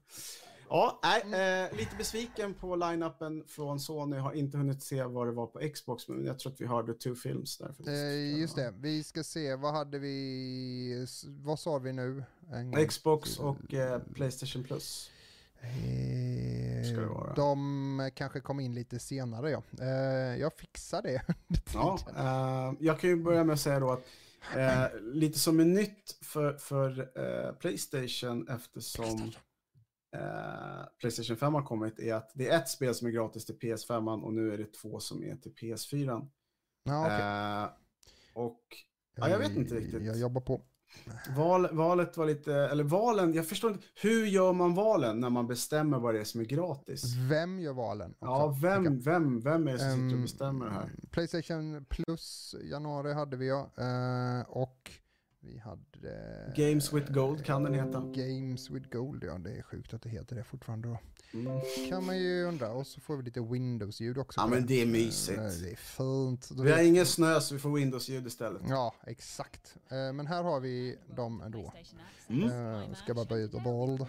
Ja, 0.69 0.99
nej, 1.03 1.65
eh, 1.65 1.77
lite 1.77 1.95
besviken 1.95 2.53
på 2.53 2.75
line-upen 2.75 3.43
från 3.47 3.79
Sony. 3.79 4.17
Har 4.17 4.33
inte 4.33 4.57
hunnit 4.57 4.83
se 4.83 5.03
vad 5.03 5.27
det 5.27 5.31
var 5.31 5.47
på 5.47 5.59
Xbox, 5.73 6.07
men 6.07 6.25
jag 6.25 6.39
tror 6.39 6.51
att 6.53 6.61
vi 6.61 6.65
hörde 6.65 6.93
Two 6.93 7.15
Films 7.15 7.57
där. 7.57 7.75
Eh, 7.87 8.39
just 8.39 8.55
det, 8.55 8.73
vi 8.77 9.03
ska 9.03 9.23
se, 9.23 9.55
vad 9.55 9.73
hade 9.73 9.99
vi, 9.99 11.07
vad 11.27 11.59
sa 11.59 11.77
vi 11.77 11.93
nu? 11.93 12.23
En 12.51 12.87
Xbox 12.87 13.39
och 13.39 13.73
eh, 13.73 14.01
Playstation 14.13 14.63
Plus. 14.63 15.11
Eh, 15.61 16.91
ska 16.91 17.01
det 17.01 17.07
vara. 17.07 17.33
De 17.33 18.11
kanske 18.15 18.39
kom 18.39 18.59
in 18.59 18.73
lite 18.73 18.99
senare 18.99 19.51
ja. 19.51 19.63
Eh, 19.81 20.39
jag 20.39 20.53
fixar 20.53 21.01
det 21.01 21.21
Ja, 21.73 21.99
eh, 22.15 22.73
jag 22.79 22.99
kan 22.99 23.09
ju 23.09 23.15
börja 23.15 23.43
med 23.43 23.53
att 23.53 23.59
säga 23.59 23.79
då 23.79 23.91
att 23.91 24.05
eh, 24.55 24.99
lite 24.99 25.39
som 25.39 25.59
är 25.59 25.65
nytt 25.65 26.17
för, 26.21 26.53
för 26.53 26.99
eh, 26.99 27.51
Playstation 27.53 28.47
eftersom 28.49 29.31
eh, 30.15 30.85
Playstation 30.99 31.37
5 31.37 31.53
har 31.53 31.63
kommit 31.63 31.99
är 31.99 32.13
att 32.13 32.31
det 32.35 32.49
är 32.49 32.57
ett 32.57 32.69
spel 32.69 32.95
som 32.95 33.07
är 33.07 33.11
gratis 33.11 33.45
till 33.45 33.55
PS5 33.55 34.21
och 34.23 34.33
nu 34.33 34.53
är 34.53 34.57
det 34.57 34.73
två 34.73 34.99
som 34.99 35.23
är 35.23 35.35
till 35.35 35.53
PS4. 35.53 36.27
Ja, 36.83 37.05
okej. 37.05 37.19
Eh, 37.19 38.43
och 38.43 38.63
ja, 39.15 39.29
jag 39.29 39.39
vet 39.39 39.55
inte 39.55 39.75
riktigt. 39.75 40.05
Jag 40.05 40.17
jobbar 40.17 40.41
på. 40.41 40.61
Val, 41.35 41.67
valet 41.71 42.17
var 42.17 42.25
lite, 42.25 42.53
eller 42.53 42.83
valen, 42.83 43.33
jag 43.33 43.47
förstår 43.47 43.71
inte, 43.71 43.83
hur 44.01 44.25
gör 44.25 44.53
man 44.53 44.73
valen 44.75 45.19
när 45.19 45.29
man 45.29 45.47
bestämmer 45.47 45.99
vad 45.99 46.13
det 46.13 46.19
är 46.19 46.23
som 46.23 46.41
är 46.41 46.45
gratis? 46.45 47.03
Vem 47.29 47.59
gör 47.59 47.73
valen? 47.73 48.11
också, 48.11 48.25
Ja, 48.25 48.57
vem, 48.61 48.99
vem, 48.99 49.39
vem 49.41 49.67
är 49.67 49.71
det 49.73 49.79
som 49.79 49.89
sitter 49.91 50.05
och 50.05 50.11
Ehm, 50.11 50.21
bestämmer 50.21 50.65
det 50.65 50.71
här? 50.71 50.91
Playstation 51.11 51.85
Plus 51.89 52.55
januari 52.63 53.13
hade 53.13 53.37
vi 53.37 53.47
ja. 53.47 53.69
Eh, 53.77 54.49
och 54.49 54.91
vi 55.39 55.57
hade... 55.57 56.53
Games 56.55 56.93
with 56.93 57.11
Gold 57.11 57.45
kan 57.45 57.63
den 57.63 57.73
heta. 57.73 58.01
Games 58.01 58.69
with 58.69 58.89
Gold, 58.89 59.23
ja 59.23 59.37
det 59.37 59.51
är 59.57 59.61
sjukt 59.61 59.93
att 59.93 60.01
det 60.01 60.09
heter 60.09 60.35
det 60.35 60.43
fortfarande 60.43 60.87
då. 60.87 60.97
Mm. 61.33 61.59
Kan 61.89 62.05
man 62.05 62.17
ju 62.17 62.43
undra. 62.43 62.71
Och 62.71 62.87
så 62.87 63.01
får 63.01 63.17
vi 63.17 63.23
lite 63.23 63.41
Windows-ljud 63.41 64.17
också. 64.17 64.39
Ja, 64.41 64.47
men 64.47 64.65
det 64.65 64.81
är 64.81 64.85
Eh, 64.85 64.91
mysigt. 64.91 65.37
Det 65.37 65.71
är 65.71 65.75
fint. 65.75 66.49
Vi 66.51 66.71
har 66.71 66.79
ingen 66.83 67.05
snö 67.05 67.41
så 67.41 67.53
vi 67.55 67.59
får 67.59 67.69
Windows-ljud 67.69 68.27
istället. 68.27 68.61
Ja, 68.69 68.93
exakt. 69.07 69.75
Eh, 69.89 70.13
Men 70.13 70.27
här 70.27 70.43
har 70.43 70.59
vi 70.59 70.97
dem 71.15 71.41
ändå. 71.41 71.73
Mm. 72.29 72.49
Eh, 72.83 72.93
ska 72.95 73.13
bara 73.13 73.25
byta 73.25 73.59
bold. 73.59 74.05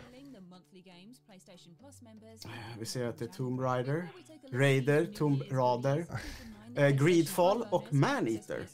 Vi 2.79 2.87
ser 2.87 3.05
att 3.07 3.19
det 3.19 3.25
är 3.25 3.29
Tomb 3.29 3.61
Raider, 3.61 4.09
Raider, 4.53 5.07
Tomb 5.07 5.43
Raider, 5.51 6.07
Greedfall 6.91 7.65
och 7.71 7.93
Maneater. 7.93 8.67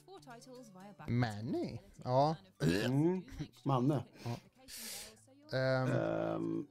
Manny? 1.08 1.78
Ja. 2.04 2.36
Mm. 2.84 3.22
Manne. 3.62 4.04
ehm, 5.52 5.90
Ehm, 5.92 6.66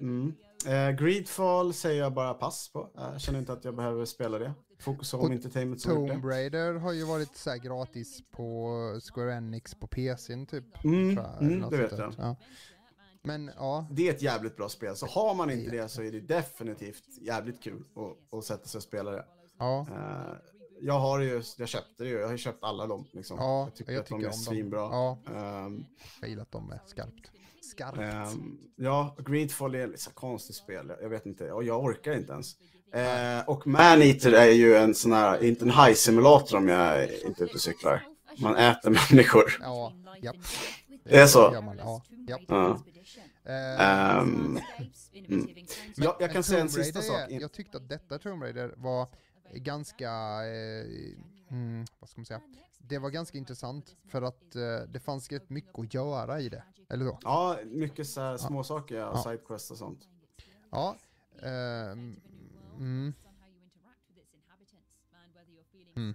mm. 0.00 0.34
Eh, 0.66 0.90
Greedfall 0.90 1.74
säger 1.74 2.02
jag 2.02 2.12
bara 2.14 2.34
pass 2.34 2.70
på. 2.72 2.90
Jag 2.94 3.20
känner 3.20 3.38
inte 3.38 3.52
att 3.52 3.64
jag 3.64 3.76
behöver 3.76 4.04
spela 4.04 4.38
det. 4.38 4.52
Focus 4.80 5.12
Home 5.12 5.34
Entertainment 5.34 5.80
som 5.80 6.08
Tomb. 6.08 6.24
Raider 6.24 6.74
har 6.74 6.92
ju 6.92 7.04
varit 7.04 7.36
så 7.36 7.54
gratis 7.62 8.22
på 8.30 8.70
Square 9.14 9.34
Enix 9.34 9.74
på 9.74 9.86
PCn 9.86 10.46
typ. 10.46 10.84
Mm, 10.84 11.16
tror 11.16 11.26
jag, 11.26 11.42
mm, 11.42 11.70
det 11.70 11.76
vet 11.76 11.98
jag. 11.98 12.14
Ja. 12.18 12.36
Men 13.22 13.50
ja, 13.56 13.86
Det 13.90 14.08
är 14.08 14.12
ett 14.14 14.22
jävligt 14.22 14.56
bra 14.56 14.68
spel. 14.68 14.96
Så 14.96 15.06
har 15.06 15.34
man 15.34 15.50
inte 15.50 15.70
det 15.70 15.88
så 15.88 16.02
är 16.02 16.12
det 16.12 16.20
definitivt 16.20 17.04
jävligt 17.20 17.62
kul 17.62 17.84
att, 17.96 18.38
att 18.38 18.44
sätta 18.44 18.66
sig 18.66 18.78
och 18.78 18.82
spela 18.82 19.10
det. 19.10 19.24
ja. 19.58 19.86
Eh, 19.90 20.36
jag 20.80 20.98
har 21.00 21.20
ju, 21.20 21.42
jag 21.58 21.68
köpte 21.68 22.04
det 22.04 22.08
ju, 22.08 22.18
jag 22.18 22.26
har 22.26 22.32
ju 22.32 22.38
köpt 22.38 22.64
alla 22.64 22.86
dem 22.86 23.06
liksom. 23.12 23.36
Ja, 23.40 23.60
jag 23.64 23.74
tycker 23.74 23.92
jag 23.92 24.00
att 24.00 24.06
de 24.06 24.14
är 24.14 24.16
om 24.18 24.22
dem. 24.22 24.32
svinbra. 24.32 24.78
Ja. 24.80 25.18
Ehm, 25.36 25.84
Jag 26.20 26.30
gillar 26.30 26.42
att 26.42 26.52
de 26.52 26.72
är 26.72 26.80
skarpt. 26.86 27.30
Skarpt. 27.70 27.98
ehm, 27.98 28.58
ja, 28.76 29.16
Greedfall 29.26 29.74
är 29.74 29.94
ett 29.94 30.00
så 30.00 30.10
konstigt 30.10 30.56
spel, 30.56 30.92
jag 31.02 31.08
vet 31.08 31.26
inte, 31.26 31.52
och 31.52 31.64
jag 31.64 31.84
orkar 31.84 32.12
inte 32.16 32.32
ens. 32.32 32.54
Eh, 32.92 33.48
och 33.48 33.66
Maneater 33.66 34.32
är 34.32 34.50
ju 34.50 34.76
en 34.76 34.94
sån 34.94 35.12
här, 35.12 35.44
inte 35.44 35.64
en 35.64 35.70
high-simulator 35.70 36.56
om 36.56 36.68
jag 36.68 36.78
är 36.80 37.26
inte 37.26 37.42
är 37.42 37.44
ute 37.44 37.54
och 37.54 37.60
cyklar. 37.60 38.02
Man 38.38 38.56
äter 38.56 38.90
människor. 39.10 39.58
Ja, 39.60 39.92
japp. 40.22 40.36
Det 41.04 41.16
är 41.16 41.26
så? 41.26 41.60
Man, 41.62 41.78
ja, 41.78 42.02
japp. 42.28 42.40
Ja. 42.48 42.70
Eh, 43.48 43.80
Ehm, 43.80 44.60
mm. 45.28 45.48
Jag, 45.96 46.16
jag 46.20 46.32
kan 46.32 46.42
säga 46.42 46.60
en 46.60 46.68
sista 46.68 47.02
sak. 47.02 47.16
Jag 47.28 47.52
tyckte 47.52 47.76
att 47.76 47.88
detta 47.88 48.18
Tomb 48.18 48.42
Raider 48.42 48.74
var 48.76 49.08
ganska, 49.54 50.10
eh, 50.46 50.86
mm, 51.50 51.84
vad 51.98 52.10
ska 52.10 52.20
man 52.20 52.26
säga, 52.26 52.40
det 52.78 52.98
var 52.98 53.10
ganska 53.10 53.38
intressant 53.38 53.96
för 54.08 54.22
att 54.22 54.54
eh, 54.56 54.62
det 54.88 55.00
fanns 55.00 55.28
rätt 55.32 55.50
mycket 55.50 55.78
att 55.78 55.94
göra 55.94 56.40
i 56.40 56.48
det. 56.48 56.62
Eller 56.88 57.04
så? 57.04 57.18
Ja, 57.22 57.58
mycket 57.66 58.06
så 58.08 58.20
här 58.20 58.36
småsaker, 58.36 58.94
ja. 58.96 59.10
Ja. 59.14 59.22
sidequests 59.22 59.70
och 59.70 59.76
sånt. 59.78 60.08
Ja. 60.70 60.96
ehm, 61.42 62.20
mm, 62.78 63.12
Mm. 65.96 66.14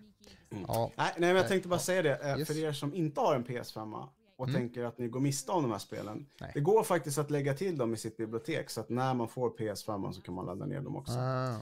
ja. 0.67 0.91
Nej, 0.97 1.11
nej, 1.17 1.19
men 1.19 1.29
jag 1.29 1.38
Eh, 1.43 1.47
tänkte 1.47 1.69
bara 1.69 1.75
ja. 1.75 1.79
säga 1.79 2.01
det. 2.01 2.15
eh, 2.31 2.39
Yes. 2.39 2.47
För 2.47 2.57
er 2.57 2.71
som 2.71 2.93
inte 2.93 3.21
har 3.21 3.36
en 3.36 3.43
PS5 3.45 4.07
och 4.38 4.49
Mm. 4.49 4.61
tänker 4.61 4.84
att 4.84 4.97
ni 4.97 5.07
går 5.07 5.19
miste 5.19 5.51
om 5.51 5.63
de 5.63 5.71
här 5.71 5.79
spelen. 5.79 6.25
Nej. 6.41 6.51
Det 6.53 6.59
går 6.59 6.84
faktiskt 6.84 7.17
att 7.17 7.31
lägga 7.31 7.53
till 7.53 7.77
dem 7.77 7.93
i 7.93 7.97
sitt 7.97 8.17
bibliotek 8.17 8.69
så 8.69 8.81
att 8.81 8.89
när 8.89 9.13
man 9.13 9.27
får 9.27 9.49
PS5 9.49 10.11
så 10.11 10.21
kan 10.21 10.34
man 10.34 10.45
ladda 10.45 10.65
ner 10.65 10.81
dem 10.81 10.95
också. 10.95 11.13
Ah. 11.19 11.53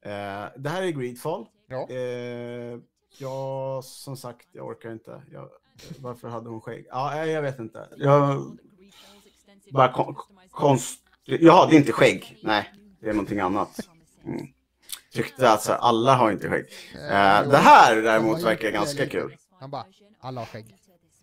Eh, 0.00 0.48
det 0.56 0.68
här 0.70 0.82
är 0.82 0.90
Greedfall. 0.90 1.46
Ja. 1.66 1.88
Eh, 1.88 2.78
ja, 3.18 3.82
som 3.84 4.16
sagt, 4.16 4.48
jag 4.52 4.66
orkar 4.66 4.92
inte. 4.92 5.22
Jag, 5.32 5.48
varför 5.98 6.28
hade 6.28 6.48
hon 6.48 6.60
skägg? 6.60 6.86
Ja, 6.90 7.26
jag 7.26 7.42
vet 7.42 7.58
inte. 7.58 7.88
Jag, 7.96 8.44
bara 9.72 9.92
kon, 9.92 10.16
konst... 10.50 11.00
Ja, 11.24 11.66
det 11.70 11.76
är 11.76 11.78
inte 11.78 11.92
skägg. 11.92 12.38
Nej, 12.42 12.72
det 13.00 13.08
är 13.08 13.12
någonting 13.12 13.40
annat. 13.40 13.80
Mm. 14.24 14.46
Tyckte 15.12 15.50
att 15.50 15.62
så 15.62 15.72
alla 15.72 16.14
har 16.14 16.32
inte 16.32 16.48
skägg. 16.50 16.66
Eh, 16.94 17.42
jo. 17.44 17.50
det 17.50 17.56
här 17.56 17.96
däremot 17.96 18.42
verkar 18.42 18.70
ganska 18.70 19.06
kul. 19.06 19.36
Han 19.60 19.70
bara, 19.70 19.84
alla 20.20 20.40
har 20.40 20.46
skägg. 20.46 20.76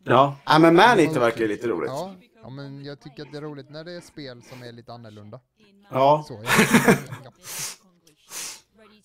Ja, 0.04 0.36
ja 0.46 0.60
men 0.60 0.76
Maneater 0.76 1.20
verkar 1.20 1.48
lite 1.48 1.68
roligt. 1.68 1.92
Ja, 1.92 2.16
ja, 2.42 2.50
men 2.50 2.86
jag 2.86 3.02
tycker 3.02 3.24
att 3.24 3.32
det 3.32 3.38
är 3.38 3.42
roligt 3.42 3.70
när 3.70 3.84
det 3.84 3.92
är 3.92 4.02
spel 4.02 4.44
som 4.44 4.64
är 4.64 4.72
lite 4.72 4.94
annorlunda. 4.94 5.40
Ja, 5.92 6.26
Så, 6.28 6.44
ja. 6.44 7.32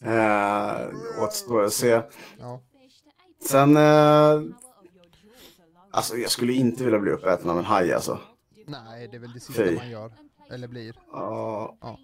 eh, 0.13 1.23
återstår 1.23 1.65
att 1.65 1.73
se. 1.73 2.03
ja. 2.39 2.61
Sen... 3.49 3.77
Eh, 3.77 4.43
alltså 5.91 6.17
jag 6.17 6.31
skulle 6.31 6.53
inte 6.53 6.85
vilja 6.85 6.99
bli 6.99 7.11
uppäten 7.11 7.51
av 7.51 7.59
en 7.59 7.65
haj 7.65 7.93
alltså. 7.93 8.21
Nej, 8.67 9.09
det 9.09 9.17
är 9.17 9.21
väl 9.21 9.33
det 9.33 9.41
sista 9.41 9.63
Fy. 9.63 9.77
man 9.77 9.91
gör. 9.91 10.13
Eller 10.51 10.69
blir. 10.69 10.95
Ja. 11.13 11.77
ja. 11.81 11.99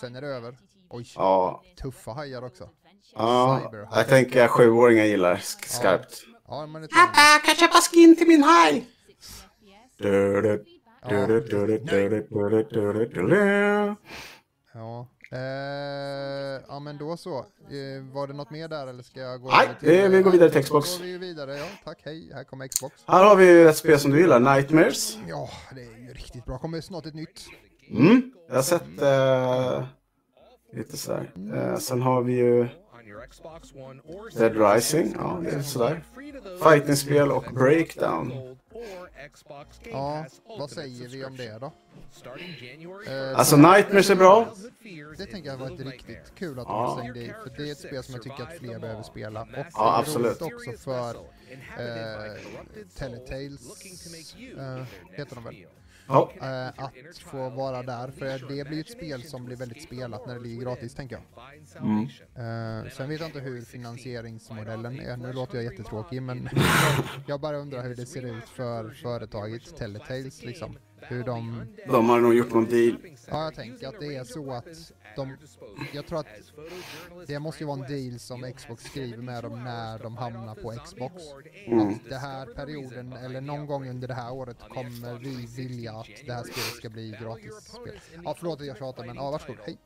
Sen 0.00 0.16
är 0.16 0.20
det 0.20 0.28
över. 0.28 0.58
Oj, 0.90 1.12
ja. 1.14 1.62
tuffa 1.82 2.10
hajar 2.10 2.44
också. 2.44 2.68
Ja, 3.14 3.60
Cyberhajar. 3.62 3.88
jag 3.96 4.08
tänker 4.08 4.48
sjuåringar 4.48 5.04
gillar 5.04 5.36
sk 5.36 5.66
skarpt. 5.66 6.22
Ja, 6.48 6.66
men 6.66 6.82
det 6.82 6.88
Pappa, 6.88 7.12
kan 7.44 7.48
jag 7.48 7.56
köpa 7.56 7.78
skin 7.80 8.16
till 8.16 8.28
min 8.28 8.42
haj? 8.42 8.86
Ja. 9.96 10.58
ja. 14.74 15.08
Eh, 15.32 15.38
ja, 16.68 16.78
men 16.80 16.98
då 16.98 17.16
så. 17.16 17.38
Eh, 17.38 18.02
var 18.12 18.26
det 18.26 18.32
något 18.32 18.50
mer 18.50 18.68
där 18.68 18.86
eller 18.86 19.02
ska 19.02 19.20
jag 19.20 19.40
gå 19.42 19.48
Nej, 19.48 19.68
över 19.92 20.02
det- 20.02 20.08
vi 20.08 20.22
går 20.22 20.30
vidare 20.30 20.50
till 20.50 20.64
Xbox. 20.64 20.92
Då 20.98 20.98
går 21.04 21.04
vi 21.12 21.18
vidare, 21.18 21.56
ja. 21.56 21.64
Tack, 21.84 21.98
hej. 22.04 22.30
Här 22.34 22.44
kommer 22.44 22.66
Xbox. 22.68 22.94
Här 23.06 23.24
har 23.24 23.36
vi 23.36 23.62
ett 23.62 23.76
spel 23.76 23.98
som 23.98 24.10
du 24.10 24.20
gillar, 24.20 24.40
Nightmares. 24.40 25.18
Ja, 25.28 25.48
det 25.74 25.80
är 25.82 25.98
ju 26.06 26.12
riktigt 26.14 26.44
bra. 26.44 26.58
Kommer 26.58 26.80
snart 26.80 27.06
ett 27.06 27.14
nytt. 27.14 27.40
Mm, 27.90 28.32
jag 28.48 28.54
har 28.54 28.62
sett 28.62 29.02
eh, 29.02 29.84
lite 30.78 30.96
sådär. 30.96 31.30
Eh, 31.54 31.76
sen 31.78 32.02
har 32.02 32.22
vi 32.22 32.32
ju 32.32 32.68
Dead 34.38 34.56
Rising, 34.74 35.14
ja 35.18 35.40
det 35.44 35.50
är 35.50 35.62
sådär. 35.62 36.04
Fightingspel 36.70 37.30
och 37.32 37.44
Breakdown. 37.54 38.32
Ja, 39.90 40.26
vad 40.58 40.70
säger 40.70 41.08
vi 41.08 41.24
om 41.24 41.36
det 41.36 41.58
då? 41.58 41.72
Eh, 43.06 43.38
Alltså 43.38 43.56
Nightmares 43.56 44.10
är 44.10 44.14
bra. 44.16 44.54
Det 45.18 45.26
tänker 45.26 45.50
jag 45.50 45.56
var 45.56 45.70
ett 45.70 45.80
riktigt 45.80 46.32
kul 46.38 46.58
att 46.58 46.66
de 46.66 46.72
Ja. 46.76 46.98
slängde 47.00 47.20
i, 47.20 47.28
för 47.42 47.52
det 47.56 47.68
är 47.68 47.72
ett 47.72 47.78
spel 47.78 48.02
som 48.02 48.14
jag 48.14 48.22
tycker 48.22 48.42
att 48.42 48.58
fler 48.58 48.78
behöver 48.78 49.02
spela. 49.02 49.42
Och 49.42 49.48
Ja, 49.72 49.98
absolut. 49.98 50.42
också 50.42 50.72
för 50.72 51.10
eh, 51.10 52.32
Teletales, 52.94 53.84
eh, 54.58 54.84
heter 55.12 55.34
de 55.34 55.44
väl, 55.44 55.66
Ja, 56.12 56.32
eh, 56.40 56.84
att 56.84 57.18
få 57.18 57.48
vara 57.48 57.82
där. 57.82 58.10
För 58.10 58.48
det 58.56 58.68
blir 58.68 58.80
ett 58.80 58.90
spel 58.90 59.22
som 59.22 59.44
blir 59.44 59.56
väldigt 59.56 59.82
spelat 59.82 60.26
när 60.26 60.34
det 60.34 60.40
ligger 60.40 60.62
gratis, 60.62 60.94
tänker 60.94 61.16
jag. 61.16 61.82
mm. 61.82 62.02
Eh, 62.04 62.90
sen 62.90 63.08
vet 63.08 63.20
jag 63.20 63.28
inte 63.28 63.40
hur 63.40 63.62
finansieringsmodellen 63.62 65.00
är. 65.00 65.16
Nu 65.16 65.32
låter 65.32 65.54
jag 65.54 65.64
jättetråkig, 65.64 66.22
men 66.22 66.48
jag 67.26 67.40
bara 67.40 67.56
undrar 67.56 67.82
hur 67.82 67.94
det 67.96 68.06
ser 68.06 68.22
ut 68.22 68.48
för 68.48 68.90
företaget 68.90 69.76
Teletales, 69.76 70.42
liksom. 70.42 70.76
Hur 71.08 71.24
de 71.24 71.66
de 71.86 72.08
har 72.08 72.20
nog 72.20 72.34
gjort 72.34 72.52
någon 72.52 72.64
deal. 72.64 72.96
Ja, 73.30 73.44
jag 73.44 73.54
tänker 73.54 73.88
att 73.88 74.00
det 74.00 74.16
är 74.16 74.24
så 74.24 74.52
att 74.52 74.92
de... 75.16 75.36
Jag 75.92 76.06
tror 76.06 76.20
att 76.20 76.26
det 77.26 77.38
måste 77.38 77.62
ju 77.62 77.66
vara 77.66 77.84
en 77.84 77.92
deal 77.92 78.18
som 78.18 78.52
Xbox 78.56 78.84
skriver 78.84 79.16
med 79.16 79.44
dem 79.44 79.64
när 79.64 79.98
de 79.98 80.16
hamnar 80.16 80.54
på 80.54 80.74
Xbox. 80.84 81.14
Mm. 81.66 81.88
Att 81.88 81.94
det 82.08 82.18
här 82.18 82.46
perioden, 82.46 83.12
eller 83.12 83.40
någon 83.40 83.66
gång 83.66 83.88
under 83.88 84.08
det 84.08 84.14
här 84.14 84.32
året, 84.32 84.56
kommer 84.68 85.18
vi 85.18 85.46
vilja 85.56 85.92
att 85.92 86.06
det 86.26 86.32
här 86.32 86.42
spelet 86.42 86.74
ska 86.76 86.88
bli 86.88 87.16
gratis 87.22 87.54
spel. 87.54 88.00
Ja, 88.24 88.34
förlåt 88.38 88.60
att 88.60 88.66
jag 88.66 88.78
tjatar, 88.78 89.06
men 89.06 89.16
ja, 89.16 89.30
varsågod. 89.30 89.56
Hej. 89.66 89.78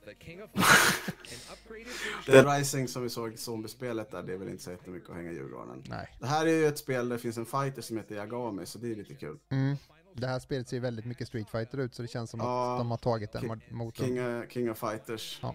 Dead 2.27 2.57
Rising 2.57 2.89
som 2.89 3.03
vi 3.03 3.11
såg 3.11 3.39
zombiespelet 3.39 4.11
där, 4.11 4.23
det 4.23 4.33
är 4.33 4.37
väl 4.37 4.49
inte 4.49 4.63
så 4.63 4.71
jättemycket 4.71 5.11
att 5.11 5.17
hänga 5.17 5.31
i 5.31 5.35
julgranen. 5.35 5.83
Nej. 5.89 6.17
Det 6.21 6.27
här 6.27 6.47
är 6.47 6.51
ju 6.51 6.67
ett 6.67 6.79
spel 6.79 7.09
där 7.09 7.17
det 7.17 7.23
finns 7.23 7.39
en 7.39 7.47
fighter 7.47 7.83
som 7.83 7.97
heter 7.97 8.15
Yagami, 8.15 8.67
så 8.67 8.79
det 8.79 8.91
är 8.91 8.95
lite 8.95 9.15
kul. 9.15 9.39
Mm. 9.51 9.77
Det 10.17 10.27
här 10.27 10.39
spelet 10.39 10.69
ser 10.69 10.81
väldigt 10.81 11.05
mycket 11.05 11.29
Street 11.29 11.51
Fighter 11.51 11.79
ut, 11.79 11.95
så 11.95 12.03
det 12.03 12.09
känns 12.09 12.31
som 12.31 12.41
Ja. 12.41 12.73
att 12.73 12.81
de 12.81 12.91
har 12.91 12.99
tagit 12.99 13.33
den 13.33 13.43
King- 13.43 13.51
mo- 13.51 13.73
motorn. 13.73 14.07
King, 14.07 14.21
of- 14.27 14.51
King 14.51 14.71
of 14.71 14.79
Fighters. 14.79 15.39
Ja. 15.43 15.55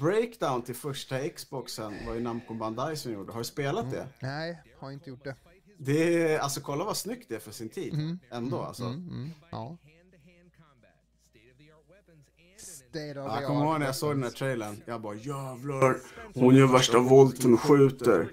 Breakdown 0.00 0.62
till 0.62 0.74
första 0.74 1.28
Xboxen 1.28 1.94
var 2.06 2.14
ju 2.14 2.20
Namco 2.20 2.54
Bandai 2.54 2.96
som 2.96 3.12
gjorde. 3.12 3.32
Har 3.32 3.38
du 3.40 3.44
spelat 3.44 3.90
det? 3.90 4.06
Nej, 4.20 4.62
har 4.78 4.90
inte 4.90 5.10
gjort 5.10 5.24
det. 5.24 5.36
Det 5.78 6.32
är, 6.32 6.38
alltså 6.38 6.60
kolla 6.60 6.84
vad 6.84 6.96
snyggt 6.96 7.28
det 7.28 7.34
är 7.34 7.40
för 7.40 7.52
sin 7.52 7.68
tid. 7.68 7.94
Mm. 7.94 8.18
Ändå 8.30 8.62
alltså. 8.62 8.84
Mm, 8.84 9.08
mm, 9.08 9.30
ja. 9.50 9.76
Of 12.96 13.32
the 13.34 13.40
jag 13.40 13.46
kommer 13.46 13.64
ihåg 13.64 13.78
när 13.78 13.86
jag 13.86 13.94
såg 13.96 14.10
den 14.10 14.22
här 14.22 14.30
trailern. 14.30 14.82
Jag 14.86 15.00
bara 15.00 15.14
jävlar. 15.14 15.96
Hon 16.34 16.54
gör 16.54 16.66
värsta 16.66 16.98
volten 16.98 17.54
och 17.54 17.60
skjuter. 17.60 18.28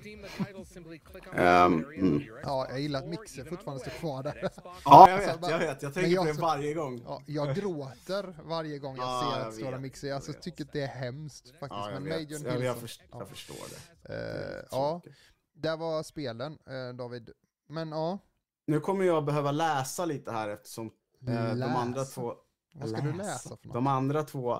Ehm, 1.35 1.85
mm. 1.85 2.23
Ja, 2.43 2.67
jag 2.69 2.79
gillar 2.79 2.99
att 2.99 3.07
Mixer 3.07 3.43
fortfarande 3.45 3.81
står 3.81 3.91
kvar 3.91 4.23
där. 4.23 4.49
Ja, 4.85 5.09
jag 5.09 5.17
vet, 5.17 5.37
jag 5.49 5.59
vet. 5.59 5.81
Jag 5.81 5.93
tänker 5.93 6.11
jag 6.11 6.27
på 6.27 6.33
det 6.33 6.41
varje 6.41 6.73
gång. 6.73 7.01
Ja, 7.05 7.21
jag 7.25 7.55
gråter 7.55 8.35
varje 8.45 8.79
gång 8.79 8.95
jag 8.97 9.05
Ja, 9.05 9.31
ser 9.31 9.39
jag 9.39 9.47
att 9.47 9.53
Stora 9.53 9.79
Mixer. 9.79 10.13
Alltså, 10.13 10.31
jag 10.31 10.41
tycker 10.41 10.63
att 10.63 10.73
det 10.73 10.81
är 10.81 10.87
hemskt 10.87 11.45
faktiskt. 11.47 11.69
Ja, 11.69 11.91
jag 11.91 12.01
men 12.01 12.03
vet. 12.03 12.29
Major 12.29 12.47
Jag, 12.47 12.53
jag, 12.53 12.75
Nilsson- 12.75 12.81
först, 12.81 13.01
ja. 13.11 13.17
jag 13.19 13.27
förstår 13.29 13.55
det. 13.69 14.13
Eh, 14.13 14.65
ja, 14.71 15.01
där 15.53 15.77
var 15.77 16.03
spelen, 16.03 16.57
eh, 16.67 16.95
David. 16.95 17.29
Men 17.69 17.89
ja, 17.89 18.19
Nu 18.67 18.79
kommer 18.79 19.05
jag 19.05 19.25
behöva 19.25 19.51
läsa 19.51 20.05
lite 20.05 20.31
här 20.31 20.49
eftersom 20.49 20.91
eh, 21.27 21.55
de 21.55 21.63
andra 21.63 22.05
två... 22.05 22.33
vad 22.71 22.89
ska 22.89 23.01
du 23.01 23.13
läsa 23.13 23.57
för 23.57 23.67
något? 23.67 23.73
De 23.73 23.87
andra 23.87 24.23
två 24.23 24.55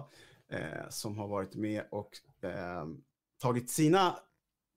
eh, 0.48 0.90
som 0.90 1.18
har 1.18 1.28
varit 1.28 1.56
med 1.56 1.84
och 1.92 2.10
eh, 2.42 2.86
tagit 3.38 3.70
sina 3.70 4.20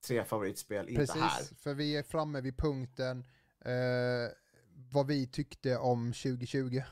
tre 0.07 0.24
favoritspel 0.24 0.89
inte 0.89 1.12
här. 1.12 1.39
Precis, 1.39 1.59
för 1.59 1.74
vi 1.74 1.97
är 1.97 2.03
framme 2.03 2.41
vid 2.41 2.57
punkten 2.57 3.24
eh, 3.64 4.32
vad 4.93 5.07
vi 5.07 5.26
tyckte 5.26 5.78
om 5.78 6.12
2020. 6.12 6.82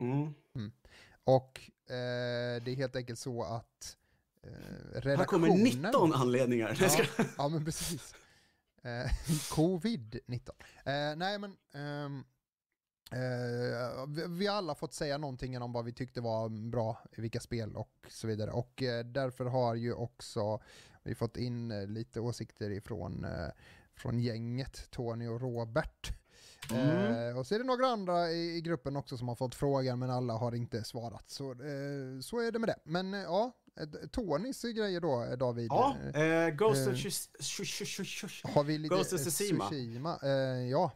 Mm. 0.00 0.34
Och 1.24 1.60
eh, 1.86 2.62
det 2.62 2.70
är 2.70 2.76
helt 2.76 2.96
enkelt 2.96 3.18
så 3.18 3.42
att 3.42 3.96
eh, 4.42 4.50
Här 4.94 5.00
redaktionen... 5.00 5.50
kommer 5.50 5.64
19 5.64 6.12
anledningar. 6.12 6.78
Jag 6.80 6.90
ska... 6.90 7.02
Ja, 7.18 7.24
ja 7.38 7.48
men 7.48 7.64
precis. 7.64 8.14
Eh, 8.82 9.10
Covid-19. 9.50 10.50
Eh, 10.84 11.16
nej 11.16 11.38
men, 11.38 11.56
ehm, 11.74 12.24
eh, 13.10 14.06
vi, 14.28 14.46
har 14.46 14.56
alla 14.56 14.74
fått 14.74 14.92
säga 14.92 15.18
någonting 15.18 15.62
om 15.62 15.72
vad 15.72 15.84
vi 15.84 15.92
tyckte 15.92 16.20
var 16.20 16.48
bra, 16.70 16.98
vilka 17.16 17.40
spel 17.40 17.76
och 17.76 18.06
så 18.08 18.26
vidare. 18.26 18.50
Och 18.50 18.82
eh, 18.82 19.04
därför 19.04 19.44
har 19.44 19.74
ju 19.74 19.92
också 19.92 20.60
vi 21.02 21.14
fått 21.14 21.36
in 21.36 21.70
eh, 21.70 21.86
lite 21.86 22.20
åsikter 22.20 22.70
ifrån 22.70 23.24
eh, 23.24 23.48
från 23.94 24.18
gänget, 24.20 24.90
Tony 24.90 25.28
och 25.28 25.40
Robert. 25.40 26.10
Mm. 26.70 27.28
Eh, 27.28 27.38
och 27.38 27.46
så 27.46 27.54
är 27.54 27.58
det 27.58 27.64
några 27.64 27.86
andra 27.86 28.30
i, 28.30 28.56
i 28.56 28.60
gruppen 28.60 28.96
också 28.96 29.16
som 29.16 29.28
har 29.28 29.34
fått 29.34 29.54
frågan 29.54 29.98
men 29.98 30.10
alla 30.10 30.34
har 30.34 30.54
inte 30.54 30.84
svarat. 30.84 31.30
Så, 31.30 31.50
eh, 31.50 32.20
så 32.22 32.40
är 32.40 32.52
det 32.52 32.58
med 32.58 32.68
det. 32.68 32.78
Men 32.84 33.12
ja, 33.12 33.52
Tonys 34.12 34.62
grejer 34.62 35.00
då, 35.00 35.36
David. 35.36 35.66
Ja, 35.70 35.96
Eh, 36.14 36.50
Ghost 36.54 36.88
of 36.88 36.94
Shush- 36.94 38.54
har 38.54 38.64
vi 38.64 38.78
lite 38.78 38.94
Ghost 38.94 39.12
of 39.12 39.20
Tsushima. 39.20 39.68
Tsushima? 39.68 40.18
Ja, 40.70 40.92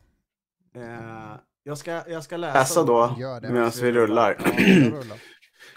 Eh, 0.74 1.36
jag, 1.64 1.78
ska, 1.78 2.02
jag 2.08 2.24
ska 2.24 2.36
läsa 2.36 2.82
då 2.82 3.14
gör 3.18 3.40
det. 3.40 3.48
medan 3.50 3.70
vi 3.80 3.92
rullar. 3.92 4.36
Ja, 4.44 4.52
vi 4.56 4.90
rullar. 4.90 5.18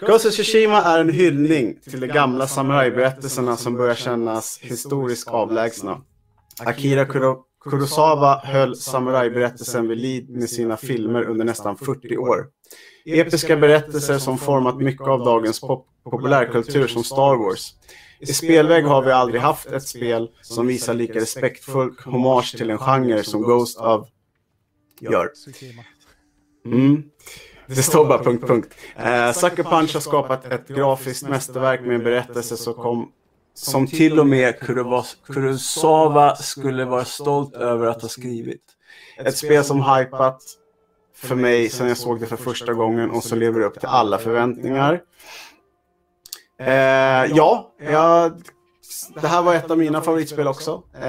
Ghost 0.00 0.26
of 0.26 0.32
Tsushima 0.32 0.82
är 0.82 1.00
en 1.00 1.10
hyllning 1.12 1.78
till 1.90 2.00
de 2.00 2.06
gamla 2.06 2.46
samurajberättelserna 2.46 3.56
som 3.56 3.76
börjar 3.76 3.94
kännas 3.94 4.58
historiskt 4.62 5.28
avlägsna. 5.28 6.00
Akira 6.64 7.04
Kuro- 7.04 7.44
Kurosawa 7.64 8.40
höll 8.44 8.76
samurajberättelsen 8.76 9.88
vid 9.88 9.98
liv 9.98 10.26
med 10.30 10.50
sina 10.50 10.76
filmer 10.76 11.22
under 11.24 11.44
nästan 11.44 11.76
40 11.76 12.16
år. 12.16 12.46
Episka 13.06 13.56
berättelser 13.56 14.18
som 14.18 14.38
format 14.38 14.76
mycket 14.76 15.06
av 15.06 15.24
dagens 15.24 15.60
pop 15.60 15.86
populärkultur 16.04 16.86
som 16.86 17.04
Star 17.04 17.36
Wars. 17.36 17.74
I 18.20 18.26
spelväg 18.26 18.84
har 18.84 19.02
vi 19.02 19.12
aldrig 19.12 19.40
haft 19.40 19.66
ett 19.66 19.88
spel 19.88 20.28
som 20.42 20.66
visar 20.66 20.94
lika 20.94 21.18
respektfull 21.20 21.94
hommage 22.04 22.56
till 22.56 22.70
en 22.70 22.78
genre 22.78 23.22
som 23.22 23.42
Ghost 23.42 23.78
of 23.80 24.08
gör. 25.00 25.30
Mm. 26.66 27.02
Det 27.66 27.82
står 27.82 28.06
bara 28.06 28.24
punkt, 28.24 28.46
punkt. 28.46 28.74
Eh, 28.96 29.32
Sucker 29.32 29.62
Punch 29.62 29.94
har 29.94 30.00
skapat 30.00 30.44
ett 30.44 30.68
grafiskt 30.68 31.28
mästerverk 31.28 31.80
med 31.80 31.94
en 31.94 32.04
berättelse 32.04 32.56
som, 32.56 32.74
kom, 32.74 33.12
som 33.54 33.86
till 33.86 34.20
och 34.20 34.26
med 34.26 34.60
Kurosawa 35.26 36.36
skulle 36.36 36.84
vara 36.84 37.04
stolt 37.04 37.54
över 37.54 37.86
att 37.86 38.02
ha 38.02 38.08
skrivit. 38.08 38.62
Ett 39.18 39.36
spel 39.36 39.64
som 39.64 39.82
hypat 39.82 40.42
för 41.14 41.34
mig 41.34 41.68
sedan 41.68 41.88
jag 41.88 41.96
såg 41.96 42.20
det 42.20 42.26
för 42.26 42.36
första 42.36 42.72
gången 42.72 43.10
och 43.10 43.24
som 43.24 43.38
lever 43.38 43.60
upp 43.60 43.80
till 43.80 43.88
alla 43.88 44.18
förväntningar. 44.18 45.02
Eh, 46.60 47.24
ja, 47.36 47.74
jag, 47.78 48.42
det 49.20 49.28
här 49.28 49.42
var 49.42 49.54
ett 49.54 49.70
av 49.70 49.78
mina 49.78 50.00
favoritspel 50.00 50.46
också. 50.46 50.82
Eh, 51.00 51.08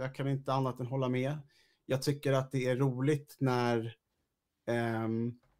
jag 0.00 0.14
kan 0.14 0.28
inte 0.28 0.52
annat 0.52 0.80
än 0.80 0.86
hålla 0.86 1.08
med. 1.08 1.38
Jag 1.90 2.02
tycker 2.02 2.32
att 2.32 2.52
det 2.52 2.66
är 2.66 2.76
roligt 2.76 3.36
när 3.38 3.94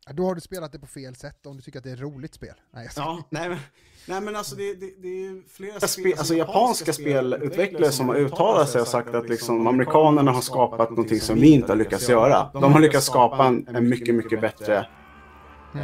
Ja, 0.09 0.14
Då 0.14 0.24
har 0.24 0.35
du 0.35 0.41
spelat 0.41 0.72
det 0.72 0.79
på 0.79 0.87
fel 0.87 1.14
sätt 1.14 1.47
om 1.47 1.57
du 1.57 1.62
tycker 1.62 1.79
att 1.79 1.85
det 1.85 1.91
är 1.91 1.95
ett 1.95 2.01
roligt 2.01 2.35
spel. 2.35 2.55
Nej. 2.74 2.89
Ja, 2.97 3.29
nej 3.31 3.49
men, 3.49 3.59
nej, 4.07 4.20
men 4.20 4.37
alltså 4.37 4.57
det, 4.57 4.74
det, 4.74 5.03
det 5.03 5.09
är 5.09 5.49
flera 5.49 5.81
spel, 5.81 6.14
alltså 6.18 6.35
japanska 6.35 6.93
spelutvecklare 6.93 7.93
som 7.93 8.09
har 8.09 8.16
uttalat 8.16 8.70
sig 8.70 8.81
och 8.81 8.89
sagt 8.89 9.14
att 9.14 9.29
liksom 9.29 9.66
amerikanerna 9.66 10.33
har 10.33 10.41
skapat 10.41 10.91
någonting 10.91 11.20
som 11.20 11.41
vi 11.41 11.51
inte 11.51 11.72
har 11.72 11.76
lyckats 11.76 12.09
göra. 12.09 12.51
De 12.53 12.72
har 12.72 12.81
lyckats 12.81 13.07
skapa 13.07 13.47
en, 13.47 13.68
en 13.68 13.89
mycket, 13.89 14.14
mycket 14.14 14.41
bättre 14.41 14.89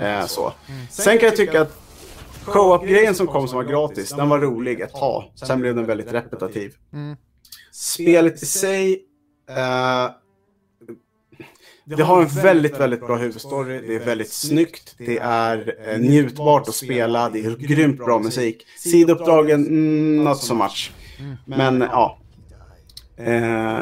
eh, 0.02 0.26
så. 0.26 0.52
Sen 0.90 1.18
kan 1.18 1.26
jag 1.26 1.36
tycka 1.36 1.60
att 1.60 1.80
co-op-grejen 2.44 3.14
som 3.14 3.26
kom 3.26 3.48
som 3.48 3.56
var 3.56 3.64
gratis, 3.64 4.10
den 4.10 4.28
var 4.28 4.38
rolig 4.38 4.80
ett 4.80 4.92
tag. 4.94 5.32
Sen 5.34 5.60
blev 5.60 5.74
den 5.74 5.86
väldigt 5.86 6.12
repetitiv. 6.12 6.74
Mm. 6.92 7.16
Spelet 7.72 8.42
i 8.42 8.46
sig, 8.46 9.04
eh, 9.48 10.10
det 11.84 12.02
har 12.02 12.22
en 12.22 12.28
väldigt, 12.28 12.80
väldigt 12.80 13.00
bra 13.00 13.16
huvudstory. 13.16 13.80
Det 13.86 13.94
är 13.94 14.04
väldigt 14.04 14.32
snyggt. 14.32 14.94
Det 14.98 15.18
är 15.18 15.74
eh, 15.88 15.98
njutbart 15.98 16.68
att 16.68 16.74
spela. 16.74 17.30
Det 17.30 17.44
är 17.44 17.56
grymt 17.56 17.98
bra 17.98 18.18
musik. 18.18 18.66
Sidouppdragen, 18.78 19.66
mm, 19.66 20.24
not 20.24 20.38
so 20.38 20.54
much. 20.54 20.92
Men 21.44 21.80
ja. 21.80 22.18
Eh, 23.16 23.34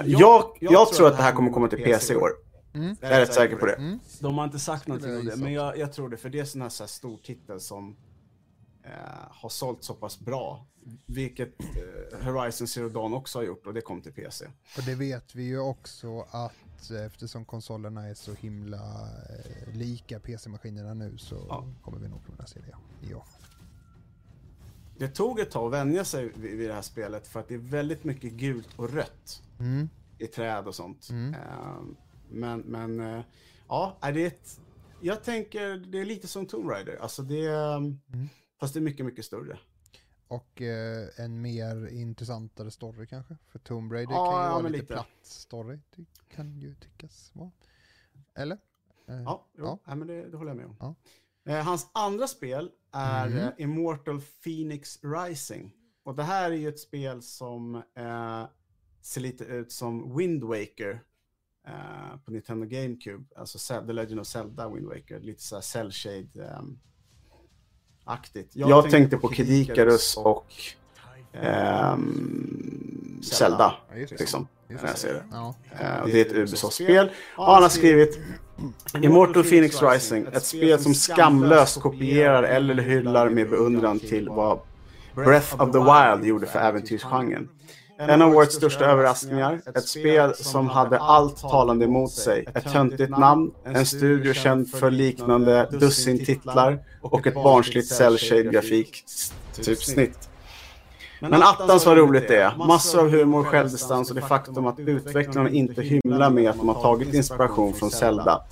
jag, 0.07 0.45
jag 0.61 0.93
tror 0.93 1.07
att 1.09 1.17
det 1.17 1.23
här 1.23 1.33
kommer 1.33 1.51
komma 1.51 1.69
till 1.69 1.83
PC 1.83 2.13
i 2.13 2.17
år. 2.17 2.31
Mm. 2.75 2.97
Jag 3.01 3.13
är 3.13 3.21
rätt 3.21 3.35
säker 3.35 3.57
på 3.57 3.67
det. 3.67 3.73
Mm. 3.75 3.99
De 4.21 4.39
har 4.39 4.45
inte 4.45 4.59
sagt 4.59 4.87
någonting 4.87 5.17
om 5.17 5.25
det, 5.25 5.37
men 5.37 5.53
jag, 5.53 5.79
jag 5.79 5.93
tror 5.93 6.09
det. 6.09 6.17
För 6.17 6.29
det 6.29 6.39
är 6.39 6.45
sån 6.45 6.63
här, 6.63 6.69
så 6.69 6.83
här 6.83 6.89
stor 6.89 7.17
titel 7.17 7.61
som 7.61 7.89
eh, 7.89 7.95
har 9.31 9.49
sålt 9.49 9.85
så 9.85 9.95
pass 9.95 10.21
bra. 10.21 10.67
Vilket 11.07 11.61
eh, 11.61 12.25
Horizon 12.33 12.67
Zero 12.69 12.89
Dawn 12.89 13.15
också 13.15 13.39
har 13.39 13.45
gjort 13.45 13.67
och 13.67 13.75
det 13.75 13.81
kom 13.81 14.03
till 14.03 14.13
PC. 14.13 14.47
Och 14.77 14.83
det 14.87 14.95
vet 14.95 15.35
vi 15.35 15.43
ju 15.43 15.59
också 15.59 16.21
att 16.31 16.91
eh, 16.91 17.05
eftersom 17.07 17.45
konsolerna 17.45 18.09
är 18.09 18.15
så 18.15 18.33
himla 18.35 19.09
eh, 19.13 19.75
lika 19.75 20.21
PC-maskinerna 20.21 20.95
nu 20.95 21.19
så 21.19 21.47
Ja. 21.49 21.65
kommer 21.83 21.99
vi 21.99 22.09
nog 22.09 22.27
kunna 22.27 22.47
se 22.47 22.61
det. 22.61 22.75
Ja. 23.11 23.25
Det 24.99 25.09
tog 25.09 25.41
ett 25.41 25.51
tag 25.51 25.67
att 25.67 25.73
vänja 25.81 26.05
sig 26.05 26.33
vid, 26.37 26.69
det 26.69 26.75
här 26.75 26.83
spelet 26.83 27.29
för 27.29 27.41
att 27.41 27.49
det 27.49 27.55
är 27.55 27.59
väldigt 27.59 28.05
mycket 28.05 28.33
gult 28.33 28.69
och 28.77 28.91
rött 28.93 29.43
Mm. 29.61 29.89
i 30.19 30.27
träd 30.27 30.67
och 30.67 30.75
sånt. 30.75 31.09
Mm. 31.11 31.35
Ehm, 31.35 31.97
men, 32.31 32.61
men 32.61 33.01
eh, 33.01 33.23
ja, 33.69 33.97
är 34.01 34.13
det 34.13 34.27
ett, 34.27 34.61
jag 35.01 35.25
tänker 35.25 35.77
det 35.93 35.99
är 36.01 36.05
lite 36.05 36.29
som 36.29 36.47
Tomb 36.47 36.71
Raider. 36.71 36.99
Alltså 37.03 37.23
det 37.23 37.47
är, 37.47 37.77
Mm. 37.77 37.99
Fast 38.63 38.75
det 38.75 38.81
är 38.81 38.83
mycket, 38.83 39.07
mycket 39.07 39.25
större. 39.25 39.59
Och 40.29 40.63
eh, 40.63 41.09
en 41.17 41.43
mer 41.43 41.87
intressantare 41.87 42.71
story 42.71 43.07
kanske. 43.07 43.37
För 43.47 43.59
Tomb 43.59 43.93
Raider 43.93 44.13
Ja, 44.15 44.31
kan 44.31 44.41
ju 44.41 44.47
ja, 44.47 44.53
vara 44.53 44.63
lite, 44.63 44.73
lite. 44.83 44.87
platt 44.87 45.07
story. 45.23 45.79
Det 45.97 46.05
kan 46.29 46.59
ju 46.61 46.75
tyckas 46.75 47.31
vara. 47.35 47.51
Eller? 48.35 48.59
Eh, 49.09 49.23
Ja, 49.23 49.47
jo, 49.59 49.65
Ja. 49.65 49.79
Nej, 49.87 49.97
men 49.97 50.09
det, 50.09 50.29
det 50.31 50.37
håller 50.37 50.51
jag 50.51 50.57
med 50.57 50.67
om. 50.67 50.77
Ja. 50.81 50.95
Eh, 51.53 51.65
hans 51.65 51.91
andra 51.95 52.27
spel 52.27 52.71
är 52.93 53.29
Mhm. 53.29 53.39
eh, 53.39 53.49
Immortal 53.59 54.21
Phoenix 54.45 54.99
Rising. 55.03 55.73
Och 56.03 56.15
det 56.15 56.23
här 56.23 56.51
är 56.51 56.57
ju 56.57 56.69
ett 56.69 56.81
spel 56.81 57.23
som 57.23 57.75
eh, 57.95 58.45
ser 59.01 59.21
lite 59.21 59.45
ut 59.45 59.73
som 59.73 60.17
Wind 60.17 60.45
Waker 60.45 61.03
eh, 61.67 62.17
på 62.25 62.31
Nintendo 62.31 62.67
GameCube. 62.67 63.25
Alltså 63.37 63.81
The 63.87 63.93
Legend 63.93 64.21
of 64.21 64.27
Zelda 64.27 64.69
Wind 64.69 64.87
Waker. 64.87 65.21
Lite 65.21 65.43
så 65.43 65.55
här 65.55 65.63
cell 65.63 65.93
shade 65.93 66.45
ehm, 66.47 66.79
aktigt. 68.05 68.51
Jag, 68.53 68.91
tänkte 68.91 69.17
på 69.17 69.29
Kid 69.29 69.51
Icarus 69.51 70.17
och 70.17 70.47
ehm, 71.33 73.21
Zelda. 73.23 73.75
Ja, 73.91 73.97
just 73.99 74.13
det. 74.13 74.19
Liksom, 74.19 74.47
Just 74.69 74.83
när 74.83 74.91
jag 74.91 74.99
ser 74.99 75.15
det. 75.15 75.23
Ja. 75.33 75.55
Eh, 75.81 76.07
det 76.07 76.21
är 76.21 76.27
ett 76.27 76.33
Ubisoft-spel. 76.33 77.11
Och 77.37 77.45
han 77.45 77.63
har 77.63 77.71
skrivit 77.71 78.19
Immortal 79.03 79.45
Phoenix 79.45 79.83
Rising, 79.83 80.27
ett 80.33 80.45
spel 80.45 80.79
som 80.79 80.95
skamlöst 80.95 81.81
kopierar 81.81 82.43
eller 82.43 82.75
hyllar 82.75 83.29
med 83.29 83.51
beundran 83.51 83.99
till 83.99 84.29
vad 84.29 84.59
Breath 85.15 85.63
of 85.63 85.73
the 85.73 85.79
Wild 85.79 86.29
gjorde 86.29 86.47
för 86.47 86.59
äventyrsgenren. 86.59 87.49
En 88.09 88.23
av 88.23 88.37
årets 88.37 88.55
största 88.55 88.85
överraskningar, 88.85 89.61
ett 89.75 89.89
spel 89.89 90.35
som 90.35 90.69
hade 90.69 90.99
allt 90.99 91.41
talande 91.41 91.85
emot 91.85 92.11
sig, 92.11 92.47
ett 92.55 92.73
töntigt 92.73 93.19
namn, 93.19 93.51
en 93.65 93.87
studio 93.87 94.33
känd 94.33 94.71
för 94.71 94.91
liknande 94.91 95.69
dussin 95.71 96.25
titlar 96.25 96.79
och 97.01 97.27
ett 97.27 97.35
barnsligt 97.35 97.89
cell 97.89 98.19
shade 98.19 98.43
grafik 98.43 99.05
typsnitt. 99.63 100.29
Men 101.21 101.43
attans 101.43 101.87
vad 101.87 101.97
roligt 101.97 102.29
det 102.29 102.37
är. 102.37 102.57
Massor 102.57 103.01
av 103.01 103.11
humor, 103.11 103.45
självdistans 103.45 104.11
och 104.11 104.17
det 104.17 104.23
faktum 104.23 104.67
att 104.67 104.79
utvecklarna 104.79 105.51
inte 105.51 105.83
hymlar 105.83 106.31
med 106.31 106.51
att 106.51 106.59
de 106.59 106.69
har 106.69 106.83
tagit 106.83 107.15
inspiration 107.15 107.75
från 107.75 107.91
Zelda. 107.91 108.43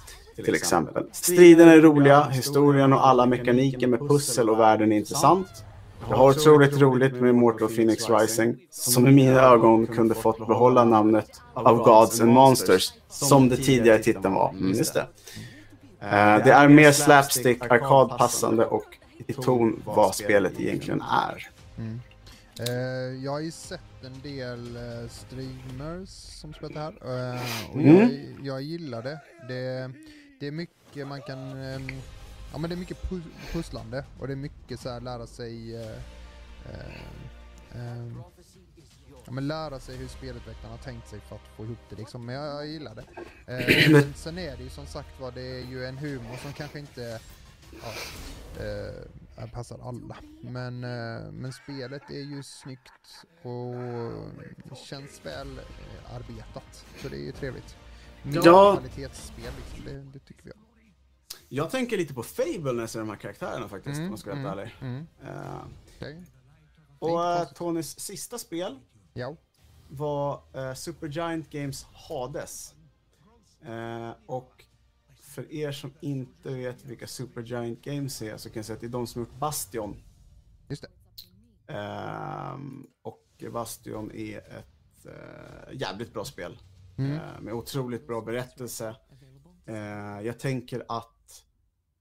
Till 0.44 0.54
exempel. 0.54 1.04
Striderna 1.12 1.72
är 1.72 1.80
roliga, 1.80 2.22
historien 2.22 2.92
och 2.92 3.06
alla 3.06 3.26
mekaniker 3.26 3.86
med 3.86 4.00
pussel 4.00 4.50
och 4.50 4.60
världen 4.60 4.92
är 4.92 4.96
intressant. 4.96 5.64
Jag 6.08 6.16
har 6.16 6.30
otroligt 6.30 6.78
roligt 6.80 7.12
med 7.14 7.30
Immortal 7.30 7.68
Phoenix 7.68 8.08
Rising, 8.10 8.56
som 8.70 9.06
i 9.06 9.10
mina 9.10 9.40
ögon 9.40 9.86
kunde 9.86 10.14
fått 10.14 10.38
behålla 10.46 10.84
namnet 10.84 11.40
av 11.54 11.76
Gods 11.76 12.20
and 12.20 12.32
Monsters, 12.32 12.92
som 13.08 13.48
det 13.48 13.56
tidigare 13.56 13.98
titeln 13.98 14.34
var. 14.34 14.50
Mm, 14.50 14.72
just 14.72 14.94
det. 14.94 15.06
Eh, 16.00 16.44
det 16.44 16.50
är 16.52 16.68
mer 16.68 16.92
slapstick, 16.92 17.62
arkadpassande 17.70 18.64
och 18.66 18.98
i 19.26 19.32
ton 19.32 19.82
vad 19.84 20.14
spelet 20.14 20.60
egentligen 20.60 21.02
är. 21.02 21.48
Mm. 21.78 22.00
Eh, 22.60 23.24
jag 23.24 23.32
har 23.32 23.40
ju 23.40 23.50
sett 23.50 23.80
en 24.04 24.20
del 24.22 24.76
eh, 24.76 25.08
streamers 25.10 26.08
som 26.08 26.52
spelat 26.54 26.74
det 26.74 26.80
här 26.80 26.92
och 27.72 27.74
Mm. 27.80 27.96
jag, 27.98 28.10
jag 28.42 28.62
gillar 28.62 29.02
det. 29.02 29.18
det. 29.48 29.90
Det 30.40 30.46
är 30.46 30.50
mycket 30.52 31.06
man 31.06 31.22
kan, 31.22 31.38
ehm, 31.62 31.88
ja 32.52 32.58
men 32.58 32.70
det 32.70 32.74
är 32.76 32.78
mycket 32.78 33.02
pu- 33.02 33.52
pusslande 33.52 34.04
och 34.18 34.26
det 34.26 34.32
är 34.32 34.36
mycket 34.36 34.80
så 34.80 34.90
här 34.90 35.00
lära 35.00 35.26
sig 35.26 35.76
eh, 35.76 35.96
eh, 36.66 37.02
ehm, 37.74 38.22
Ja, 39.24 39.32
men 39.32 39.48
lära 39.48 39.80
sig 39.80 39.96
hur 39.96 40.08
spelutvecklarna 40.08 40.74
har 40.76 40.82
tänkt 40.82 41.08
sig 41.08 41.20
för 41.20 41.36
att 41.36 41.48
få 41.56 41.64
ihop 41.64 41.78
det 41.90 41.96
liksom. 41.96 42.26
Men 42.26 42.34
jag, 42.34 42.46
jag 42.46 42.66
gillar 42.66 42.94
det. 42.94 43.04
Eh, 43.46 43.90
men 43.92 44.14
sen 44.14 44.38
är 44.38 44.56
det 44.56 44.62
ju 44.62 44.70
som 44.70 44.86
sagt 44.86 45.20
var, 45.20 45.30
det 45.32 45.42
är 45.42 45.64
ju 45.66 45.84
en 45.84 45.98
humor 45.98 46.36
som 46.42 46.52
kanske 46.52 46.78
inte 46.78 47.20
ja, 47.82 47.92
eh, 48.64 49.50
passar 49.52 49.78
alla. 49.88 50.16
Men, 50.40 50.84
eh, 50.84 51.32
men 51.32 51.52
spelet 51.52 52.10
är 52.10 52.22
ju 52.22 52.42
snyggt 52.42 53.24
och 53.42 54.76
känns 54.76 55.20
väl 55.26 55.58
eh, 55.58 56.14
arbetat. 56.14 56.84
Så 57.02 57.08
det 57.08 57.16
är 57.16 57.24
ju 57.24 57.32
trevligt. 57.32 57.76
Ja. 58.22 58.76
kvalitetsspel 58.76 59.52
liksom, 59.56 59.84
det, 59.84 60.18
det 60.18 60.24
tycker 60.24 60.44
vi 60.44 60.50
om. 60.50 60.58
Jag 61.52 61.70
tänker 61.70 61.96
lite 61.96 62.14
på 62.14 62.22
Fable 62.22 62.72
när 62.72 62.80
jag 62.80 62.90
ser 62.90 62.98
de 63.00 63.08
här 63.08 63.16
karaktärerna 63.16 63.68
faktiskt, 63.68 63.96
Mm, 63.98 64.04
om 64.06 64.12
jag 64.12 64.18
ska 64.18 64.30
vara 64.30 64.40
helt 64.40 64.58
ärlig. 64.58 64.74
Mm. 64.80 65.06
Eh, 65.24 65.62
Okej. 65.96 66.24
och 66.98 67.24
eh. 67.24 67.44
Tonys 67.52 68.00
sista 68.00 68.38
spel 68.38 68.78
Ja. 69.12 69.36
var 69.88 70.42
eh, 70.54 70.74
Supergiant 70.74 71.50
Games 71.50 71.86
Hades. 71.92 72.74
Eh, 73.62 74.10
och 74.26 74.64
för 75.20 75.52
er 75.52 75.72
som 75.72 75.92
inte 76.00 76.54
vet 76.54 76.84
vilka 76.84 77.06
Supergiant 77.06 77.82
Games 77.82 78.22
är 78.22 78.36
så 78.36 78.48
kan 78.50 78.58
jag 78.58 78.64
säga 78.66 78.74
att 78.74 78.80
det 78.80 78.86
är 78.86 78.88
de 78.90 79.06
som 79.06 79.20
har 79.22 79.26
gjort 79.28 79.38
Bastion. 79.38 80.02
Just 80.68 80.82
det. 80.82 81.72
Ehm, 81.74 82.86
och 83.02 83.44
Bastion 83.52 84.10
är 84.14 84.38
ett 84.38 85.06
eh, 85.06 85.72
jävligt 85.80 86.12
bra 86.12 86.24
spel. 86.24 86.58
Mm. 86.98 87.18
Med 87.44 87.54
otroligt 87.54 88.06
bra 88.06 88.20
berättelse. 88.20 88.96
Jag 90.22 90.38
tänker 90.38 90.84
att 90.88 91.10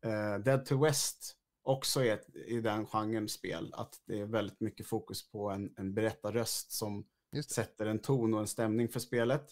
eh, 0.01 0.35
Dead 0.43 0.65
to 0.65 0.83
West 0.83 1.35
också 1.63 2.03
är 2.05 2.13
ett, 2.13 2.35
i 2.35 2.61
den 2.61 2.85
genren 2.85 3.29
spel. 3.29 3.73
Att 3.77 4.01
det 4.05 4.19
är 4.19 4.25
väldigt 4.25 4.59
mycket 4.59 4.85
fokus 4.87 5.31
på 5.31 5.49
en, 5.49 5.73
en 5.77 5.93
berättarröst 5.93 6.71
som 6.71 7.05
sätter 7.47 7.85
en 7.85 7.99
ton 7.99 8.33
och 8.33 8.39
en 8.39 8.47
stämning 8.47 8.89
för 8.89 8.99
spelet. 8.99 9.49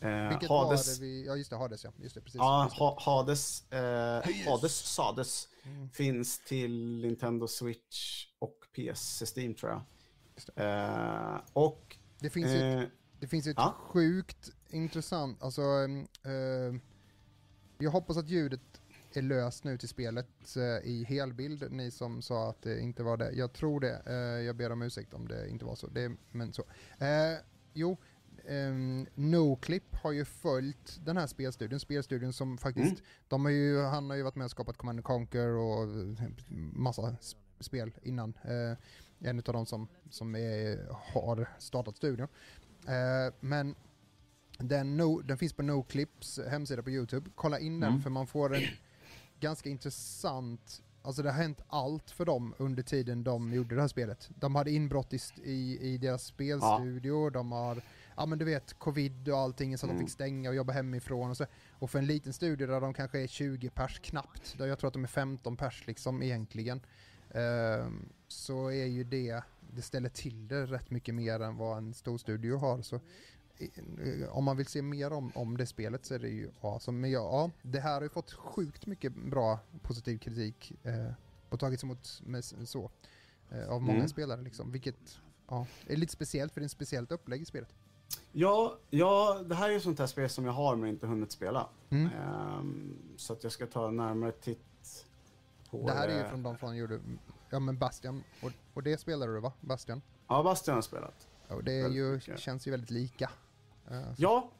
Eh, 0.00 0.28
Vilket 0.28 0.48
Hades, 0.48 0.86
var 0.88 0.94
det 0.94 1.00
vi... 1.00 1.26
Ja, 1.26 1.36
just 1.36 1.50
det, 1.50 1.56
Hades 1.56 1.84
ja. 1.84 1.92
Just 1.96 2.14
det, 2.14 2.20
precis. 2.20 2.38
ja, 2.38 2.64
Just 2.64 2.76
det. 2.76 2.84
ha, 2.84 3.00
Hades, 3.00 3.72
eh, 3.72 4.46
Hades, 4.50 4.76
Sades 4.94 5.46
Mm. 5.64 5.90
finns 5.90 6.44
till 6.44 7.00
Nintendo 7.00 7.46
Switch 7.48 8.26
och 8.38 8.58
PS 8.72 9.22
Steam 9.36 9.54
tror 9.54 9.70
jag. 9.72 9.82
Eh, 11.34 11.40
och 11.52 11.96
Det 12.18 12.30
finns 12.30 12.46
eh, 12.50 12.82
Det 13.20 13.26
finns 13.28 13.46
ett 13.46 13.54
Ja. 13.56 13.74
sjukt 13.78 14.50
intressant, 14.70 15.42
alltså 15.42 15.60
eh, 16.24 16.74
jag 17.78 17.90
hoppas 17.90 18.16
att 18.16 18.28
ljudet 18.28 18.60
är 19.18 19.22
löst 19.22 19.64
nu 19.64 19.78
till 19.78 19.88
spelet 19.88 20.56
eh, 20.56 20.62
i 20.90 21.04
helbild, 21.08 21.72
ni 21.72 21.90
som 21.90 22.22
sa 22.22 22.50
att 22.50 22.62
det 22.62 22.80
inte 22.80 23.02
var 23.02 23.16
det. 23.16 23.30
Jag 23.32 23.52
tror 23.52 23.80
det, 23.80 24.02
eh, 24.06 24.14
jag 24.46 24.56
ber 24.56 24.72
om 24.72 24.82
ursäkt 24.82 25.14
om 25.14 25.28
det 25.28 25.48
inte 25.48 25.64
var 25.64 25.74
så, 25.74 25.86
det, 25.86 26.12
men 26.32 26.52
så. 26.52 26.62
Eh, 26.98 27.38
jo, 27.72 27.96
um, 28.48 29.06
Noclip 29.14 29.94
har 29.94 30.12
ju 30.12 30.24
följt 30.24 30.98
den 31.04 31.16
här 31.16 31.26
spelstudion, 31.26 31.80
spelstudion 31.80 32.32
som 32.32 32.58
faktiskt, 32.58 32.92
Mm. 32.92 33.04
de 33.28 33.44
har 33.44 33.52
ju, 33.52 33.80
han 33.82 34.10
har 34.10 34.16
ju 34.16 34.22
varit 34.22 34.34
med 34.34 34.44
och 34.44 34.50
skapat 34.50 34.76
Command 34.76 34.98
and 34.98 35.04
Conquer 35.04 35.48
och 35.48 35.88
massa 36.72 37.16
spel 37.60 37.92
innan. 38.02 38.34
Eh, 38.42 38.76
en 39.28 39.38
av 39.38 39.42
de 39.52 39.66
som, 39.66 39.88
som 40.10 40.34
är, 40.34 40.86
har 40.90 41.48
startat 41.58 41.96
studion. 41.96 42.28
Eh, 42.86 43.34
men 43.40 43.74
den, 44.58 44.96
no, 44.96 45.20
den 45.22 45.38
finns 45.38 45.52
på 45.52 45.62
Noclips 45.62 46.40
hemsida 46.48 46.82
på 46.82 46.90
Youtube. 46.90 47.30
Kolla 47.34 47.58
in 47.58 47.80
den 47.80 47.88
Mm. 47.90 48.02
för 48.02 48.10
man 48.10 48.26
får 48.26 48.54
en 48.56 48.62
ganska 49.40 49.68
intressant 49.68 50.82
Alltså 51.02 51.22
det 51.22 51.30
har 51.30 51.42
hänt 51.42 51.62
allt 51.68 52.10
för 52.10 52.24
dem 52.24 52.54
under 52.58 52.82
tiden 52.82 53.24
de 53.24 53.52
gjorde 53.52 53.74
det 53.74 53.80
här 53.80 53.88
spelet. 53.88 54.30
De 54.34 54.54
hade 54.54 54.70
inbrott 54.70 55.12
i, 55.14 55.18
i, 55.44 55.78
i 55.80 55.98
deras 55.98 56.24
spelstudio, 56.24 57.30
de 57.30 57.52
har, 57.52 57.82
ja 58.16 58.26
men 58.26 58.38
du 58.38 58.44
vet, 58.44 58.78
covid 58.78 59.28
och 59.28 59.38
allting 59.38 59.78
så 59.78 59.86
att 59.86 59.90
de 59.90 59.94
Mm. 59.94 60.06
fick 60.06 60.12
stänga 60.12 60.48
och 60.48 60.54
jobba 60.54 60.72
hemifrån 60.72 61.30
och 61.30 61.36
så. 61.36 61.46
Och 61.72 61.90
för 61.90 61.98
en 61.98 62.06
liten 62.06 62.32
studio 62.32 62.66
där 62.66 62.80
de 62.80 62.94
kanske 62.94 63.20
är 63.20 63.26
20 63.26 63.70
pers 63.70 64.00
knappt, 64.00 64.58
där 64.58 64.66
jag 64.66 64.78
tror 64.78 64.88
att 64.88 64.94
de 64.94 65.04
är 65.04 65.08
15 65.08 65.56
pers 65.56 65.86
liksom 65.86 66.22
egentligen, 66.22 66.80
ehm, 67.30 68.08
så 68.28 68.70
är 68.70 68.86
ju 68.86 69.04
det, 69.04 69.42
det 69.74 69.82
ställer 69.82 70.08
till 70.08 70.48
det 70.48 70.66
rätt 70.66 70.90
mycket 70.90 71.14
mer 71.14 71.40
än 71.40 71.56
vad 71.56 71.78
en 71.78 71.94
stor 71.94 72.18
studio 72.18 72.56
har. 72.56 72.82
Så 72.82 72.96
eh, 72.96 73.00
om 74.30 74.44
man 74.44 74.56
vill 74.56 74.66
se 74.66 74.82
mer 74.82 75.12
om, 75.12 75.32
om 75.34 75.56
det 75.56 75.66
spelet 75.66 76.04
så 76.06 76.14
är 76.14 76.18
det 76.18 76.28
ju 76.28 76.50
awesome. 76.60 76.98
Men 76.98 77.10
ja, 77.10 77.20
ja, 77.20 77.50
det 77.62 77.80
här 77.80 77.94
har 77.94 78.02
ju 78.02 78.08
fått 78.08 78.32
sjukt 78.32 78.86
mycket 78.86 79.14
bra 79.14 79.58
positiv 79.82 80.18
kritik 80.18 80.72
eh, 80.82 81.12
och 81.48 81.60
tagits 81.60 81.84
emot 81.84 82.20
med 82.26 82.44
så 82.44 82.90
eh, 83.50 83.68
av 83.68 83.82
många 83.82 83.94
Mm. 83.98 84.08
spelare 84.08 84.42
liksom. 84.42 84.72
Vilket 84.72 85.18
ja, 85.48 85.66
är 85.86 85.96
lite 85.96 86.12
speciellt 86.12 86.52
för 86.52 86.60
det 86.60 86.64
är 86.64 86.66
ett 86.66 86.72
speciellt 86.72 87.12
upplägg 87.12 87.42
i 87.42 87.44
spelet. 87.44 87.74
ja, 88.32 88.78
ja, 88.90 89.42
det 89.48 89.54
här 89.54 89.68
är 89.68 89.72
ju 89.72 89.80
sånt 89.80 89.98
här 89.98 90.06
spel 90.06 90.28
som 90.28 90.44
jag 90.44 90.52
har 90.52 90.76
men 90.76 90.88
inte 90.90 91.06
hunnit 91.06 91.32
spela. 91.32 91.68
Mm. 91.90 92.06
Ehm, 92.12 92.98
så 93.16 93.32
att 93.32 93.42
jag 93.42 93.52
ska 93.52 93.66
ta 93.66 93.88
en 93.88 93.96
närmare 93.96 94.32
titt 94.32 95.06
på 95.70 95.86
Det 95.86 95.92
här 95.92 96.08
är 96.08 96.22
ju 96.24 96.28
från 96.30 96.42
de 96.42 96.58
som 96.58 96.76
gjorde, 96.76 97.00
ja 97.50 97.58
men 97.58 97.78
Bastian, 97.78 98.22
och, 98.42 98.50
och 98.74 98.82
det 98.82 98.98
spelade 98.98 99.32
du 99.34 99.40
va? 99.40 99.52
Bastian? 99.60 100.02
Ja, 100.28 100.42
Bastian 100.42 100.74
har 100.74 100.82
spelat. 100.82 101.28
Ja, 101.48 101.60
det 101.62 101.72
ju, 101.72 102.20
känns 102.36 102.66
ju 102.66 102.70
väldigt 102.70 102.90
lika. 102.90 103.30
Eh, 103.90 104.14
så- 104.14 104.22
Ja, 104.22 104.50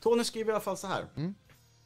Tony 0.00 0.24
skriver 0.24 0.50
i 0.50 0.54
alla 0.54 0.60
fall 0.60 0.76
så 0.76 0.86
här. 0.86 1.06
Mm. 1.16 1.34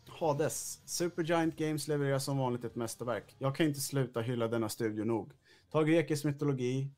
Hades. 0.08 0.80
Supergiant 0.84 1.56
Games 1.56 1.88
levererar 1.88 2.18
som 2.18 2.38
vanligt 2.38 2.64
ett 2.64 2.74
mästerverk. 2.76 3.36
Jag 3.38 3.56
kan 3.56 3.66
inte 3.66 3.80
sluta 3.80 4.20
hylla 4.20 4.48
denna 4.48 4.68
studio 4.68 5.04
nog. 5.04 5.32
Ta 5.70 5.82
grekisk 5.82 6.24
mytologi, 6.24 6.90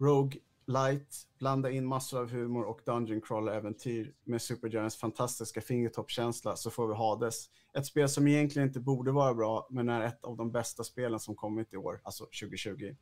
Rogue 0.00 0.40
Light, 0.66 1.16
blanda 1.38 1.70
in 1.70 1.86
massor 1.86 2.20
av 2.20 2.30
humor 2.30 2.64
och 2.64 2.80
Dungeon 2.86 3.20
Crawler-äventyr 3.20 4.12
med 4.24 4.42
Supergiants 4.42 4.96
fantastiska 4.96 5.60
fingertoppkänsla 5.60 6.56
så 6.56 6.70
får 6.70 6.88
vi 6.88 6.94
Hades. 6.94 7.50
Ett 7.72 7.86
spel 7.86 8.08
som 8.08 8.26
egentligen 8.28 8.68
inte 8.68 8.80
borde 8.80 9.12
vara 9.12 9.34
bra, 9.34 9.66
men 9.70 9.88
är 9.88 10.02
ett 10.02 10.24
av 10.24 10.36
de 10.36 10.52
bästa 10.52 10.84
spelen 10.84 11.20
som 11.20 11.34
kommit 11.36 11.72
i 11.72 11.76
år, 11.76 12.00
alltså 12.04 12.24
2020. 12.24 12.96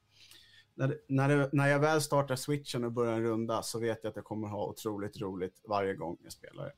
När, 0.81 0.99
när, 1.09 1.51
när 1.53 1.67
jag 1.69 1.79
väl 1.79 2.01
startar 2.03 2.37
switchen 2.37 2.85
och 2.85 2.93
börjar 2.93 3.13
en 3.13 3.23
runda 3.23 3.63
så 3.63 3.79
vet 3.79 3.99
jag 4.03 4.11
att 4.11 4.17
jag 4.17 4.25
kommer 4.25 4.49
ha 4.49 4.67
otroligt 4.67 5.21
roligt 5.21 5.61
varje 5.69 5.95
gång 5.95 6.17
jag 6.23 6.33
spelar 6.33 6.65
det. 6.65 6.73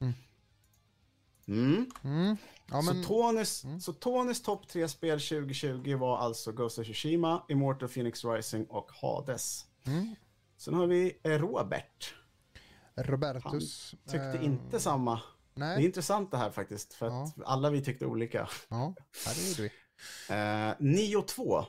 Mm. 0.00 0.14
Mm. 1.48 1.90
Mm. 2.04 2.36
Ja, 2.70 2.82
men, 2.82 3.02
så 3.02 3.08
Tonys, 3.08 3.64
Mm. 3.64 3.80
Tonys 4.00 4.42
topp 4.42 4.68
tre 4.68 4.88
spel 4.88 5.20
2020 5.20 5.96
var 5.96 6.18
alltså 6.18 6.52
Ghost 6.52 6.78
of 6.78 6.84
Tsushima, 6.86 7.44
Immortal 7.48 7.88
Phoenix 7.88 8.24
Rising 8.24 8.66
och 8.66 8.90
Hades. 8.92 9.66
mm. 9.86 10.14
Sen 10.56 10.74
har 10.74 10.86
vi 10.86 11.18
eh, 11.22 11.30
Robert. 11.30 12.14
Robertus. 12.94 13.90
Tyckte 13.90 14.38
eh, 14.38 14.44
inte 14.44 14.80
samma. 14.80 15.20
Det 15.54 15.60
är 15.60 15.66
Nej, 15.76 15.84
intressant 15.84 16.30
det 16.30 16.36
här 16.36 16.50
faktiskt, 16.50 16.94
för 16.94 17.06
att 17.06 17.34
alla 17.44 17.70
vi 17.70 17.84
tyckte 17.84 18.06
olika. 18.06 18.48
ja, 18.68 18.94
det 19.26 19.48
gjorde 19.48 19.62
vi. 19.62 19.70
Eh, 20.28 21.14
9-2, 21.14 21.16
Just 21.16 21.36
det. 21.36 21.66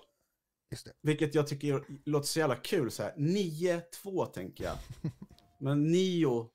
Vilket 1.02 1.36
jag 1.36 1.48
tycker 1.48 1.84
låter 2.06 2.28
så 2.28 2.40
jävla 2.40 2.56
kul. 2.56 2.92
Så 2.92 3.04
här. 3.04 3.14
9-2 3.18 4.26
tänker 4.26 4.64
jag. 4.64 4.78
Men 5.60 5.84
Nio, 5.92 6.50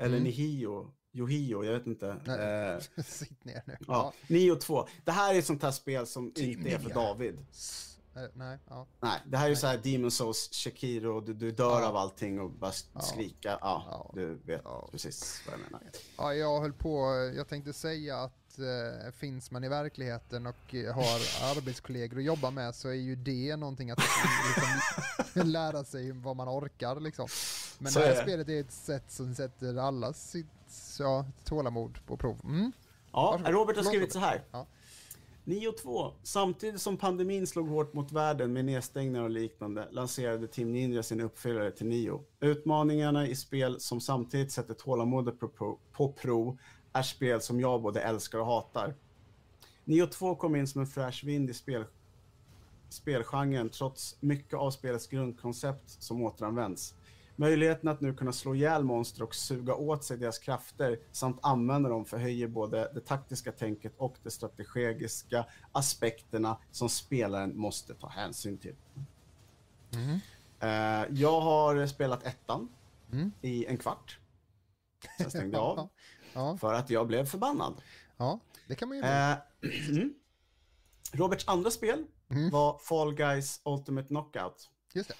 eller 0.00 0.16
Mm. 0.16 0.24
Nihio, 0.24 0.90
Johio, 1.12 1.64
jag 1.64 1.72
vet 1.72 1.86
inte. 1.86 2.16
Nej. 2.26 2.70
Eh, 2.96 3.02
Sitt 3.04 3.44
ner 3.44 3.62
nu. 3.66 3.76
ja, 3.86 4.12
9-2. 4.26 4.88
Det 5.04 5.12
här 5.12 5.34
är 5.34 5.38
ett 5.38 5.44
sånt 5.46 5.62
här 5.62 5.70
spel 5.70 6.06
som 6.06 6.32
Team 6.32 6.50
inte 6.50 6.70
är 6.70 6.78
för. 6.78 6.90
David. 6.94 7.38
Eh, 8.16 8.22
nej, 8.34 8.58
ja. 8.68 8.86
Nej, 9.00 9.20
det 9.26 9.36
här 9.36 9.44
är 9.44 9.50
ju 9.50 9.56
så 9.56 9.66
här 9.66 9.78
Demon 9.78 10.10
Souls, 10.10 10.50
Shakiro, 10.52 11.20
du, 11.20 11.34
du 11.34 11.50
dör 11.50 11.80
Ja. 11.80 11.88
av 11.88 11.96
allting 11.96 12.40
och 12.40 12.50
bara 12.50 12.72
Ja. 12.94 13.00
skrika. 13.00 13.58
Ja, 13.60 13.84
Ja. 13.90 14.10
du 14.14 14.34
vet 14.34 14.60
Ja. 14.64 14.88
precis 14.92 15.42
vad 15.46 15.54
jag 15.54 15.60
menar. 15.60 15.82
ja, 16.16 16.34
jag 16.34 16.60
höll 16.60 16.72
på, 16.72 16.98
jag 17.36 17.48
tänkte 17.48 17.72
säga 17.72 18.16
att 18.18 18.47
finns 19.12 19.50
man 19.50 19.64
i 19.64 19.68
verkligheten 19.68 20.46
och 20.46 20.74
eh, 20.74 20.94
har 20.94 21.18
arbetskollegor 21.56 22.18
att 22.18 22.24
jobba 22.24 22.50
med 22.50 22.74
så 22.74 22.88
är 22.88 22.92
ju 22.92 23.16
det 23.16 23.56
någonting 23.56 23.90
att 23.90 23.98
liksom, 23.98 25.50
lära 25.52 25.84
sig 25.84 26.12
vad 26.12 26.36
man 26.36 26.48
orkar 26.48 27.00
liksom. 27.00 27.28
Men 27.78 27.92
Så 27.92 27.98
det 27.98 28.06
här 28.06 28.12
är 28.12 28.22
spelet 28.22 28.48
är 28.48 28.60
ett 28.60 28.72
sätt 28.72 29.04
som 29.08 29.34
sätter 29.34 29.76
alla 29.76 30.12
sitt 30.12 30.46
ja, 30.98 31.26
tålamod 31.44 32.06
på 32.06 32.16
prov. 32.16 32.40
Mm. 32.44 32.72
Ja, 33.12 33.30
Varsågod. 33.30 33.54
Robert 33.54 33.76
har 33.76 33.84
skrivit 33.84 34.12
så 34.12 34.18
här. 34.18 34.42
Ja. 34.50 34.66
9-2. 35.48 36.12
Samtidigt 36.22 36.80
som 36.80 36.96
pandemin 36.96 37.46
slog 37.46 37.68
hårt 37.68 37.94
mot 37.94 38.12
världen 38.12 38.52
med 38.52 38.64
nedstängningar 38.64 39.22
och 39.22 39.30
liknande 39.30 39.88
lanserade 39.90 40.46
Team 40.46 40.72
Ninja 40.72 41.02
sin 41.02 41.20
uppföljare 41.20 41.70
till 41.70 41.86
Nio. 41.86 42.22
Utmaningarna 42.40 43.26
i 43.26 43.36
spel 43.36 43.80
som 43.80 44.00
samtidigt 44.00 44.52
sätter 44.52 44.74
tålamodet 44.74 45.34
på 45.92 46.12
prov 46.12 46.58
är 46.92 47.02
spel 47.02 47.40
som 47.40 47.60
jag 47.60 47.82
både 47.82 48.00
älskar 48.00 48.38
och 48.38 48.46
hatar. 48.46 48.94
Nio 49.84 50.06
2 50.06 50.34
kom 50.34 50.56
in 50.56 50.68
som 50.68 50.80
en 50.80 50.86
fräsch 50.86 51.24
vind 51.24 51.50
i 51.50 51.54
spel, 51.54 51.84
spelgenren 52.88 53.68
trots 53.68 54.16
mycket 54.20 54.54
av 54.54 54.70
spelets 54.70 55.06
grundkoncept 55.06 55.90
som 56.02 56.22
återanvänds. 56.22 56.94
Möjligheten 57.36 57.88
att 57.88 58.00
nu 58.00 58.14
kunna 58.14 58.32
slå 58.32 58.54
ihjäl 58.54 58.84
monster 58.84 59.22
och 59.22 59.34
suga 59.34 59.74
åt 59.74 60.04
sig 60.04 60.18
deras 60.18 60.38
krafter 60.38 60.98
samt 61.12 61.38
använda 61.42 61.88
dem 61.88 62.04
förhöjer 62.04 62.48
både 62.48 62.90
det 62.94 63.00
taktiska 63.00 63.52
tänket 63.52 63.92
och 63.96 64.16
de 64.22 64.30
strategiska 64.30 65.46
aspekterna 65.72 66.58
som 66.70 66.88
spelaren 66.88 67.58
måste 67.58 67.94
ta 67.94 68.08
hänsyn 68.08 68.58
till. 68.58 68.74
Mm. 69.94 70.18
Eh, 70.60 71.06
jag 71.10 71.40
har 71.40 71.86
spelat 71.86 72.22
ettan 72.26 72.68
Mm. 73.12 73.32
i 73.40 73.66
en 73.66 73.78
kvart. 73.78 74.18
Sen 75.18 75.30
stängde 75.30 75.56
jag 75.56 75.78
av 75.78 75.88
Ja, 76.34 76.56
för 76.60 76.74
att 76.74 76.90
jag 76.90 77.06
blev 77.06 77.24
förbannad. 77.26 77.82
ja, 78.16 78.40
det 78.68 78.74
kan 78.74 78.88
man 78.88 78.98
ju. 78.98 79.04
Eh, 79.04 79.36
mm. 79.88 80.14
Roberts 81.12 81.48
andra 81.48 81.70
spel 81.70 82.04
Mm. 82.30 82.50
var 82.50 82.78
Fall 82.78 83.14
Guys 83.14 83.60
Ultimate 83.64 84.08
Knockout. 84.08 84.68
Just 84.94 85.08
det. 85.08 85.14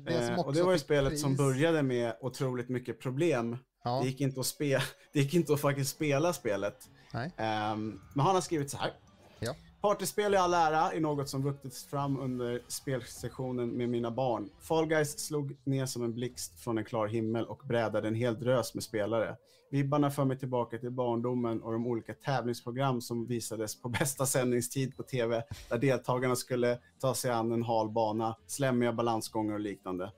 Det 0.00 0.10
Eh, 0.28 0.38
och 0.40 0.54
det 0.54 0.62
var 0.62 0.72
ju 0.72 0.78
spelet 0.78 1.10
pris. 1.10 1.20
som 1.20 1.36
började 1.36 1.82
med 1.82 2.16
otroligt 2.20 2.68
mycket 2.68 3.00
problem. 3.00 3.56
Ja, 3.84 4.00
Det, 4.00 4.06
gick 4.08 4.20
inte 4.20 4.40
att 4.40 4.46
spe- 4.46 4.82
det 5.12 5.20
gick 5.20 5.34
inte 5.34 5.52
att 5.52 5.60
faktiskt 5.60 5.90
spela 5.90 6.32
spelet. 6.32 6.88
nej. 7.12 7.32
Ehm, 7.36 8.00
men 8.14 8.26
han 8.26 8.34
har 8.34 8.42
skrivit 8.42 8.70
så 8.70 8.76
här. 8.76 8.92
Ja. 9.38 9.54
Partyspel 9.80 10.34
i 10.34 10.36
all 10.36 10.54
ära 10.54 10.92
är 10.92 11.00
något 11.00 11.28
som 11.28 11.42
vuxit 11.42 11.76
fram 11.76 12.20
under 12.20 12.62
spelsessionen 12.68 13.70
med 13.70 13.88
mina 13.88 14.10
barn. 14.10 14.50
Fall 14.60 14.86
Guys 14.86 15.26
slog 15.26 15.56
ner 15.64 15.86
som 15.86 16.04
en 16.04 16.14
blixt 16.14 16.60
från 16.60 16.78
en 16.78 16.84
klar 16.84 17.06
himmel 17.06 17.44
och 17.44 17.62
brädade 17.64 18.08
en 18.08 18.14
hel 18.14 18.38
drös 18.38 18.74
med 18.74 18.82
spelare. 18.82 19.36
Vibbarna 19.70 20.10
för 20.10 20.24
mig 20.24 20.38
tillbaka 20.38 20.78
till 20.78 20.90
barndomen 20.90 21.62
och 21.62 21.72
de 21.72 21.86
olika 21.86 22.14
tävlingsprogram 22.14 23.00
som 23.00 23.26
visades 23.26 23.82
på 23.82 23.88
bästa 24.00 24.26
sändningstid 24.26 24.96
på 24.96 25.02
tv, 25.02 25.42
där 25.68 25.78
deltagarna 25.78 26.36
skulle 26.36 26.78
ta 27.00 27.14
sig 27.14 27.30
an 27.30 27.52
en 27.52 27.62
hal 27.62 27.90
bana, 27.90 28.36
slämmiga 28.46 28.92
balansgångar 28.92 29.54
och 29.54 29.60
liknande. 29.60 30.12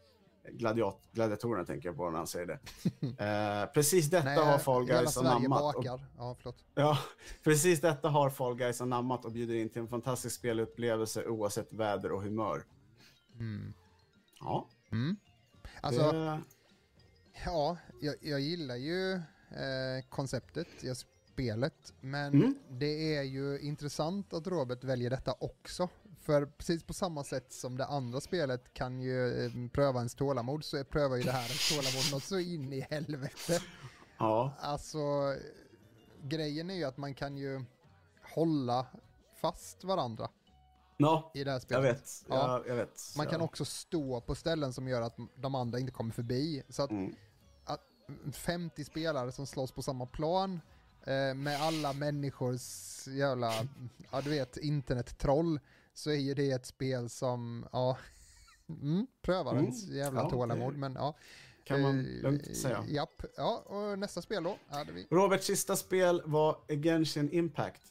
Gladiat 0.48 1.00
gladiatorerna 1.12 1.64
tänker 1.64 1.88
jag 1.88 1.96
på 1.96 2.10
när 2.10 2.18
han 2.18 2.26
säger 2.26 2.46
det. 2.46 2.58
Eh, 3.24 3.72
precis 3.72 4.10
detta 4.10 4.24
Nej, 4.24 4.38
har 4.38 4.58
Fall 4.58 4.86
hela 4.86 5.00
Guys 5.00 5.16
anammat. 5.16 5.74
Och. 5.76 5.84
Ja, 5.84 6.00
ja, 6.74 6.98
precis 7.44 7.80
detta 7.80 8.08
har 8.08 8.30
Fall 8.30 8.54
Guys 8.56 8.80
anammat 8.80 9.24
och 9.24 9.32
bjuder 9.32 9.54
in 9.54 9.68
till 9.68 9.82
en 9.82 9.88
fantastisk 9.88 10.36
spelupplevelse 10.36 11.24
oavsett 11.26 11.72
väder 11.72 12.12
och 12.12 12.22
humör. 12.22 12.64
Mm. 13.38 13.72
Ja, 14.40 14.68
Mm. 14.92 15.16
Alltså, 15.80 16.12
det, 16.12 16.40
ja, 17.44 17.76
jag, 18.00 18.14
jag 18.20 18.40
gillar 18.40 18.76
ju 18.76 19.12
eh, 19.12 20.04
konceptet 20.08 20.84
i 20.84 20.94
spelet. 21.32 21.92
Men 22.00 22.34
Mm. 22.34 22.54
det 22.70 23.16
är 23.16 23.22
ju 23.22 23.60
intressant 23.60 24.32
att 24.34 24.46
Robert 24.46 24.84
väljer 24.84 25.10
detta 25.10 25.34
också. 25.40 25.88
För 26.22 26.46
precis 26.46 26.84
på 26.84 26.92
samma 26.92 27.24
sätt 27.24 27.52
som 27.52 27.76
det 27.76 27.86
andra 27.86 28.20
spelet 28.20 28.74
kan 28.74 29.00
ju 29.00 29.44
eh, 29.46 29.52
pröva 29.72 29.98
ens 29.98 30.14
tålamod 30.14 30.64
så 30.64 30.84
prövar 30.84 31.16
ju 31.16 31.22
det 31.22 31.32
här 31.32 31.44
ens 31.46 31.68
tålamod 31.68 32.12
något 32.12 32.24
så 32.24 32.38
in 32.38 32.72
i 32.72 32.80
helvete. 32.90 33.62
Ja. 34.18 34.52
Alltså, 34.60 34.98
grejen 36.22 36.70
är 36.70 36.74
ju 36.74 36.84
att 36.84 36.96
man 36.96 37.14
kan 37.14 37.36
ju 37.36 37.64
hålla 38.34 38.86
fast 39.40 39.84
varandra 39.84 40.28
Ja, 40.96 41.30
i 41.34 41.44
det 41.44 41.50
här 41.50 41.62
jag 41.68 41.82
vet. 41.82 42.24
Ja. 42.28 42.34
Jag, 42.36 42.68
jag 42.68 42.76
vet. 42.76 43.00
Man 43.16 43.26
kan 43.26 43.38
ja. 43.40 43.44
också 43.44 43.64
stå 43.64 44.20
på 44.20 44.34
ställen 44.34 44.72
som 44.72 44.88
gör 44.88 45.02
att 45.02 45.16
de 45.36 45.54
andra 45.54 45.78
inte 45.78 45.92
kommer 45.92 46.12
förbi. 46.12 46.62
Så 46.68 46.82
att, 46.82 46.90
Mm. 46.90 47.14
att 47.64 47.80
50 48.32 48.84
spelare 48.84 49.32
som 49.32 49.46
slåss 49.46 49.72
på 49.72 49.82
samma 49.82 50.06
plan 50.06 50.60
eh, 51.04 51.34
med 51.34 51.62
alla 51.62 51.92
människors 51.92 53.06
jävla, 53.08 53.52
ja 54.10 54.20
du 54.20 54.30
vet, 54.30 54.56
internettroll 54.56 55.60
så 55.94 56.10
är 56.10 56.14
ju 56.16 56.34
det 56.34 56.50
ett 56.50 56.66
spel 56.66 57.08
som, 57.08 57.66
ja, 57.72 57.98
mm, 58.82 59.06
prövar 59.22 59.52
Mm. 59.52 59.64
ens 59.64 59.88
jävla 59.88 60.20
Ja, 60.20 60.24
det- 60.24 60.30
tålamod. 60.30 60.76
Men 60.76 60.92
ja. 60.94 61.16
Kan 61.64 61.80
man 61.82 61.98
Eh, 61.98 62.22
lugnt 62.22 62.56
säga. 62.56 62.84
Japp, 62.88 63.22
ja, 63.36 63.58
och 63.66 63.98
nästa 63.98 64.22
spel 64.22 64.42
då 64.42 64.56
hade 64.68 64.92
vi. 64.92 65.06
Roberts 65.10 65.46
sista 65.46 65.76
spel 65.76 66.22
var 66.24 66.56
Genshin 66.82 67.30
Impact. 67.32 67.82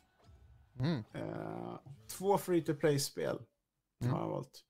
Mm. 0.79 1.03
Eh, 1.13 1.79
två 2.07 2.37
free 2.37 2.61
to 2.61 2.73
play-spel 2.73 3.39
Mm. 4.01 4.13
har 4.13 4.19
jag 4.21 4.29
valt. 4.29 4.63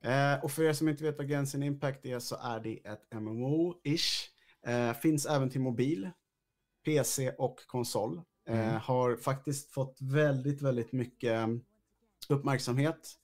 Eh, 0.00 0.44
och 0.44 0.50
för 0.50 0.62
er 0.62 0.72
som 0.72 0.88
inte 0.88 1.04
vet 1.04 1.18
vad 1.18 1.28
Genshin 1.28 1.62
Impact 1.62 2.06
är 2.06 2.18
så 2.18 2.36
är 2.42 2.60
det 2.60 2.78
ett 2.86 3.06
MMO-ish. 3.10 4.28
Eh, 4.66 4.92
finns 4.94 5.26
även 5.26 5.50
till 5.50 5.60
mobil, 5.60 6.10
PC 6.84 7.30
och 7.30 7.66
konsol. 7.66 8.22
Eh, 8.48 8.58
Mm. 8.68 8.80
Har 8.80 9.16
faktiskt 9.16 9.70
fått 9.72 9.96
väldigt, 10.00 10.62
väldigt 10.62 10.92
mycket 10.92 11.48
uppmärksamhet. 12.28 13.18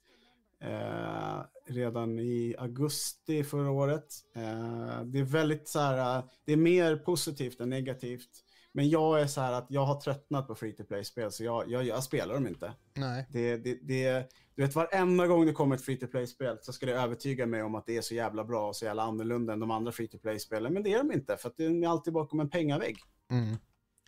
Eh, 0.60 1.42
redan 1.66 2.18
i 2.18 2.54
augusti 2.58 3.44
förra 3.44 3.70
året. 3.70 4.06
Eh, 4.36 5.02
det 5.04 5.18
är 5.18 5.24
väldigt 5.24 5.68
så 5.68 5.78
här, 5.78 6.18
eh, 6.18 6.24
det 6.44 6.52
är 6.52 6.56
mer 6.56 6.96
positivt 6.96 7.60
än 7.60 7.70
negativt. 7.70 8.30
Men 8.72 8.88
jag 8.88 9.20
är 9.20 9.26
så 9.26 9.40
här 9.40 9.52
att 9.52 9.66
jag 9.68 9.84
har 9.84 10.00
tröttnat 10.00 10.46
på 10.46 10.54
free 10.54 10.72
to 10.72 10.84
play-spel 10.84 11.32
så 11.32 11.44
jag, 11.44 11.70
jag, 11.70 11.84
jag 11.84 12.04
spelar 12.04 12.34
dem 12.34 12.46
inte. 12.46 12.72
Nej. 12.94 13.26
Det, 13.30 13.56
det, 13.56 13.78
det, 13.82 14.30
du 14.54 14.62
vet, 14.62 14.74
varenda 14.74 15.26
gång 15.26 15.46
det 15.46 15.52
kommer 15.52 15.76
ett 15.76 15.84
free 15.84 15.96
to 15.96 16.06
play-spel 16.06 16.58
så 16.62 16.72
ska 16.72 16.86
det 16.86 16.92
övertyga 16.92 17.46
mig 17.46 17.62
om 17.62 17.74
att 17.74 17.86
det 17.86 17.96
är 17.96 18.02
så 18.02 18.14
jävla 18.14 18.44
bra 18.44 18.68
och 18.68 18.76
så 18.76 18.84
jävla 18.84 19.02
annorlunda 19.02 19.52
än 19.52 19.60
de 19.60 19.70
andra 19.70 19.92
free 19.92 20.08
to 20.08 20.18
play-spelen. 20.18 20.72
Men 20.72 20.82
det 20.82 20.92
är 20.92 20.98
de 20.98 21.12
inte, 21.12 21.36
för 21.36 21.48
att 21.48 21.56
de 21.56 21.84
är 21.84 21.88
alltid 21.88 22.12
bakom 22.12 22.40
en 22.40 22.50
pengavägg. 22.50 22.96
Mm. 23.30 23.56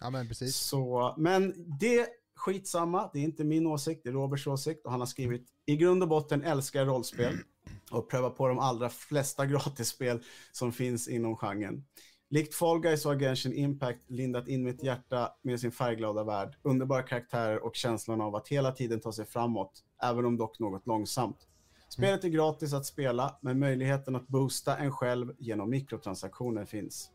Ja 0.00 0.10
men 0.10 0.28
precis. 0.28 0.56
Så, 0.56 1.14
men 1.18 1.54
det 1.78 2.08
skitsamma, 2.40 3.10
det 3.12 3.18
är 3.18 3.22
inte 3.22 3.44
min 3.44 3.66
åsikt, 3.66 4.00
det 4.04 4.10
är 4.10 4.12
Roberts 4.12 4.46
åsikt 4.46 4.84
och 4.84 4.90
han 4.90 5.00
har 5.00 5.06
skrivit 5.06 5.46
i 5.66 5.76
grund 5.76 6.02
och 6.02 6.08
botten 6.08 6.42
älskar 6.42 6.86
rollspel 6.86 7.34
och 7.90 8.10
prövar 8.10 8.30
på 8.30 8.48
de 8.48 8.58
allra 8.58 8.88
flesta 8.88 9.46
gratisspel 9.46 10.20
som 10.52 10.72
finns 10.72 11.08
inom 11.08 11.36
genren. 11.36 11.84
Likt 12.30 12.54
Fall 12.54 12.80
Guys 12.80 13.04
har 13.04 13.18
Genshin 13.18 13.52
Impact 13.52 14.10
lindat 14.10 14.48
in 14.48 14.64
mitt 14.64 14.82
hjärta 14.82 15.32
med 15.42 15.60
sin 15.60 15.72
färgglada 15.72 16.24
värld, 16.24 16.56
underbara 16.62 17.02
karaktärer 17.02 17.64
och 17.64 17.76
känslan 17.76 18.20
av 18.20 18.36
att 18.36 18.48
hela 18.48 18.72
tiden 18.72 19.00
ta 19.00 19.12
sig 19.12 19.26
framåt, 19.26 19.84
även 20.02 20.24
om 20.24 20.36
dock 20.36 20.58
något 20.58 20.86
långsamt. 20.86 21.46
Spelet 21.88 22.24
är 22.24 22.28
gratis 22.28 22.72
att 22.72 22.86
spela, 22.86 23.38
men 23.40 23.58
möjligheten 23.58 24.16
att 24.16 24.28
boosta 24.28 24.76
en 24.76 24.92
själv 24.92 25.34
genom 25.38 25.70
mikrotransaktioner 25.70 26.64
finns. 26.64 27.10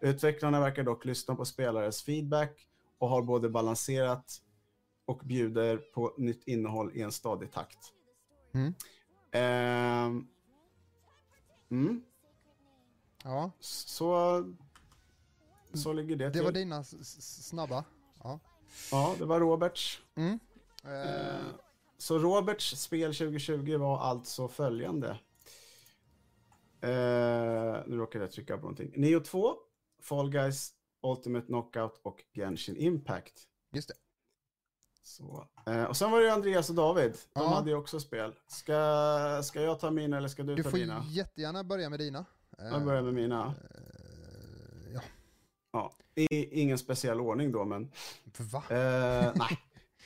Utvecklarna 0.00 0.60
verkar 0.60 0.82
dock 0.82 1.04
lyssna 1.04 1.34
på 1.34 1.44
spelares 1.44 2.02
feedback 2.02 2.66
och 2.98 3.08
har 3.08 3.22
både 3.22 3.48
balanserat 3.48 4.40
och 5.04 5.18
bjuder 5.24 5.76
på 5.76 6.14
nytt 6.18 6.44
innehåll 6.48 6.90
i 6.94 7.02
en 7.02 7.12
stadig 7.12 7.52
takt. 7.52 7.92
Mm. 8.54 8.74
Ehm, 9.32 10.28
mm, 11.70 12.04
Ja, 13.24 13.50
så, 13.60 14.44
så 15.74 15.92
ligger 15.92 16.16
det 16.16 16.24
det 16.24 16.32
till. 16.32 16.42
var 16.42 16.52
dina 16.52 16.84
snabba. 16.84 17.84
Ja. 18.22 18.40
Ja, 18.90 19.14
det 19.18 19.24
var 19.24 19.40
Roberts. 19.40 20.00
Mm. 20.14 20.38
Eh, 20.84 21.34
Eh, 21.36 21.40
så 21.98 22.18
Roberts 22.18 22.80
spel 22.80 23.14
2020 23.14 23.76
var 23.78 23.98
alltså 23.98 24.48
följande. 24.48 25.10
Eh, 26.80 27.82
nu 27.86 27.96
råkade 27.96 28.24
jag 28.24 28.32
trycka 28.32 28.56
på 28.56 28.60
någonting. 28.62 28.92
Neo 28.96 29.20
2, 29.20 29.54
Fall 30.02 30.30
Guys, 30.30 30.72
Ultimate 31.02 31.46
Knockout 31.46 32.00
och 32.02 32.24
Genshin 32.34 32.76
Impact. 32.76 33.48
just 33.72 33.88
det. 33.88 33.94
Så. 35.06 35.46
Eh, 35.66 35.84
och 35.84 35.96
sen 35.96 36.10
var 36.10 36.18
det 36.20 36.24
ju 36.26 36.30
Andreas 36.32 36.68
och 36.70 36.74
David. 36.74 37.12
De 37.32 37.42
Ja. 37.42 37.48
hade 37.54 37.70
ju 37.70 37.76
också 37.76 38.00
spel. 38.00 38.32
Ska, 38.46 39.40
ska 39.44 39.60
jag 39.62 39.80
ta 39.80 39.90
mina 39.90 40.16
eller 40.16 40.28
ska 40.28 40.42
du, 40.42 40.54
Du 40.54 40.62
ta 40.62 40.70
får 40.70 40.78
dina? 40.78 41.04
jättegärna 41.08 41.64
börja 41.64 41.88
med 41.90 41.98
dina. 41.98 42.24
Eh, 42.58 42.66
Jag 42.66 42.84
börjar 42.84 43.02
med 43.02 43.14
mina. 43.14 43.46
eh, 43.46 44.92
ja, 44.94 45.00
Ja, 45.72 45.92
I 46.14 46.60
ingen 46.60 46.78
speciell 46.78 47.20
ordning 47.20 47.52
då, 47.52 47.64
men... 47.64 47.90
va? 48.38 48.62
Eh, 48.68 49.32
nej. 49.34 49.58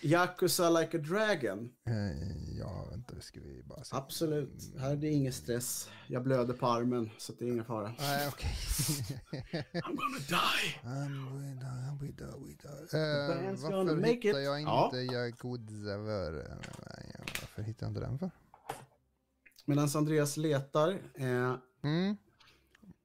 Yakuza 0.03 0.71
Like 0.81 0.97
a 0.97 1.01
Dragon. 1.01 1.71
Eh, 1.87 2.57
ja, 2.59 2.89
vänta, 2.91 3.15
det 3.15 3.21
ska 3.23 3.41
vi 3.41 3.63
bara 3.63 3.85
se. 3.85 3.97
Absolut. 3.97 4.75
Här 4.79 4.91
är 4.91 4.97
det 4.97 5.09
ingen 5.09 5.33
stress. 5.33 5.91
Jag 6.07 6.23
blöder 6.23 6.55
på 6.55 6.67
armen, 6.67 7.11
så 7.19 7.33
det 7.39 7.45
är 7.45 7.49
ingen 7.49 7.65
fara. 7.65 7.95
Nej, 7.99 8.29
okej. 8.29 8.51
I'm 9.73 9.97
gonna 9.97 10.19
die! 10.29 10.81
I'm 10.83 11.29
I'm 11.63 12.01
with, 12.01 12.23
I'm 12.23 12.47
with, 12.47 12.63
The 12.91 12.97
uh, 12.97 13.61
gonna 13.71 13.85
varför 13.85 13.97
hittar 14.07 14.39
it. 14.39 14.45
jag 14.45 14.63
Ja. 14.63 14.85
inte 14.95 15.15
Yakuza 15.15 15.95
för? 16.05 16.41
eh, 16.41 16.57
Varför 17.41 17.63
hittar 17.63 17.87
jag 17.87 17.91
inte 17.91 18.01
den 18.01 18.19
för? 18.19 18.31
Medan 19.65 19.89
Andreas 19.95 20.37
letar. 20.37 20.99
Eh, 21.15 21.55
Mm. 21.83 22.17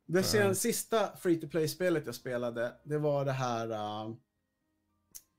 det 0.05 0.23
sen, 0.23 0.55
sista 0.55 1.15
free 1.17 1.41
to 1.41 1.47
play-spelet 1.47 2.05
jag 2.05 2.15
spelade, 2.15 2.73
det 2.83 2.97
var 2.97 3.25
det 3.25 3.31
här 3.31 3.67
uh, 3.71 4.15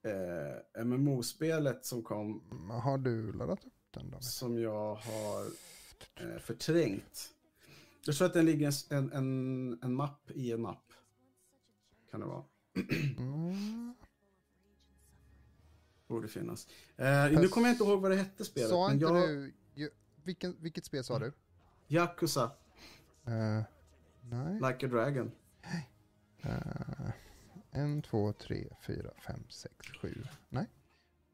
eh, 0.04 0.84
MMO-spelet 0.84 1.86
som 1.86 2.02
kom, 2.02 2.42
Har 2.82 2.98
du 2.98 3.32
laddat 3.32 3.64
upp 3.64 3.72
den 3.90 4.10
då? 4.10 4.20
som 4.20 4.58
jag 4.58 4.94
har 4.94 5.46
eh, 6.14 6.38
förträngt. 6.38 7.30
Jag 8.06 8.16
tror 8.16 8.26
att 8.26 8.34
den 8.34 8.46
ligger 8.46 8.92
en, 8.92 9.12
en, 9.12 9.78
en, 9.82 9.94
mapp 9.94 10.30
i 10.30 10.52
en 10.52 10.60
mapp. 10.60 10.92
Kan 12.10 12.20
det 12.20 12.26
vara. 12.26 12.44
Mm. 13.18 13.94
Borde 16.06 16.28
finnas. 16.28 16.68
Eh, 16.96 17.40
nu 17.40 17.48
kommer 17.48 17.68
jag 17.68 17.74
inte 17.74 17.84
ihåg 17.84 18.00
vad 18.00 18.10
det 18.10 18.16
hette 18.16 18.44
spelet. 18.44 18.70
Sa 18.70 18.92
inte 18.92 19.04
jag, 19.04 19.14
du, 19.14 19.54
ju, 19.74 19.90
vilken, 20.22 20.56
vilket 20.60 20.84
spel 20.84 21.04
sa 21.04 21.18
du? 21.18 21.32
Yakuza, 21.88 22.50
Eh, 23.26 23.62
nej. 24.20 24.54
Like 24.54 24.86
a 24.86 24.88
Dragon. 24.88 25.32
Uh, 26.44 27.10
en, 27.74 28.02
två, 28.02 28.32
tre, 28.32 28.68
fyra, 28.86 29.10
fem, 29.26 29.44
sex, 29.48 29.74
sju. 30.02 30.24
Nej. 30.48 30.66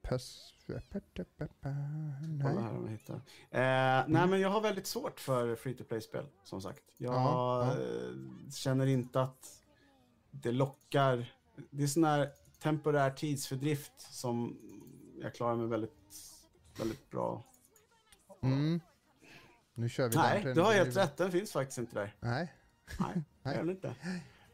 Pöss... 0.02 0.54
Nej. 0.66 2.56
Eh, 3.50 4.04
Nej, 4.08 4.26
men 4.28 4.40
jag 4.40 4.50
har 4.50 4.60
väldigt 4.60 4.86
svårt 4.86 5.20
för 5.20 5.56
free 5.56 5.74
to 5.74 5.84
play-spel, 5.84 6.26
som 6.44 6.62
sagt. 6.62 6.82
Jag 6.96 7.14
Ja, 7.14 7.66
ja. 7.66 7.82
eh, 7.82 8.50
känner 8.50 8.86
inte 8.86 9.20
att 9.22 9.62
det 10.30 10.52
lockar. 10.52 11.32
Det 11.70 11.82
är 11.82 11.86
sån 11.86 12.04
här 12.04 12.30
temporär 12.58 13.10
tidsfördrift 13.10 14.00
som 14.00 14.58
jag 15.22 15.34
klarar 15.34 15.56
mig 15.56 15.66
väldigt, 15.66 16.32
väldigt 16.78 17.10
bra. 17.10 17.42
Mm. 18.42 18.80
Nu 19.74 19.88
kör 19.88 20.08
vi 20.08 20.16
Nej, 20.16 20.42
den 20.44 20.54
du 20.54 20.60
har 20.62 20.72
helt 20.72 20.96
rätt. 20.96 21.16
Den 21.16 21.32
finns 21.32 21.52
faktiskt 21.52 21.78
inte 21.78 21.94
där. 21.94 22.14
Nej. 22.20 22.54
Nej, 22.98 23.24
det 23.42 23.50
gör 23.50 23.58
den 23.58 23.70
inte. 23.70 23.94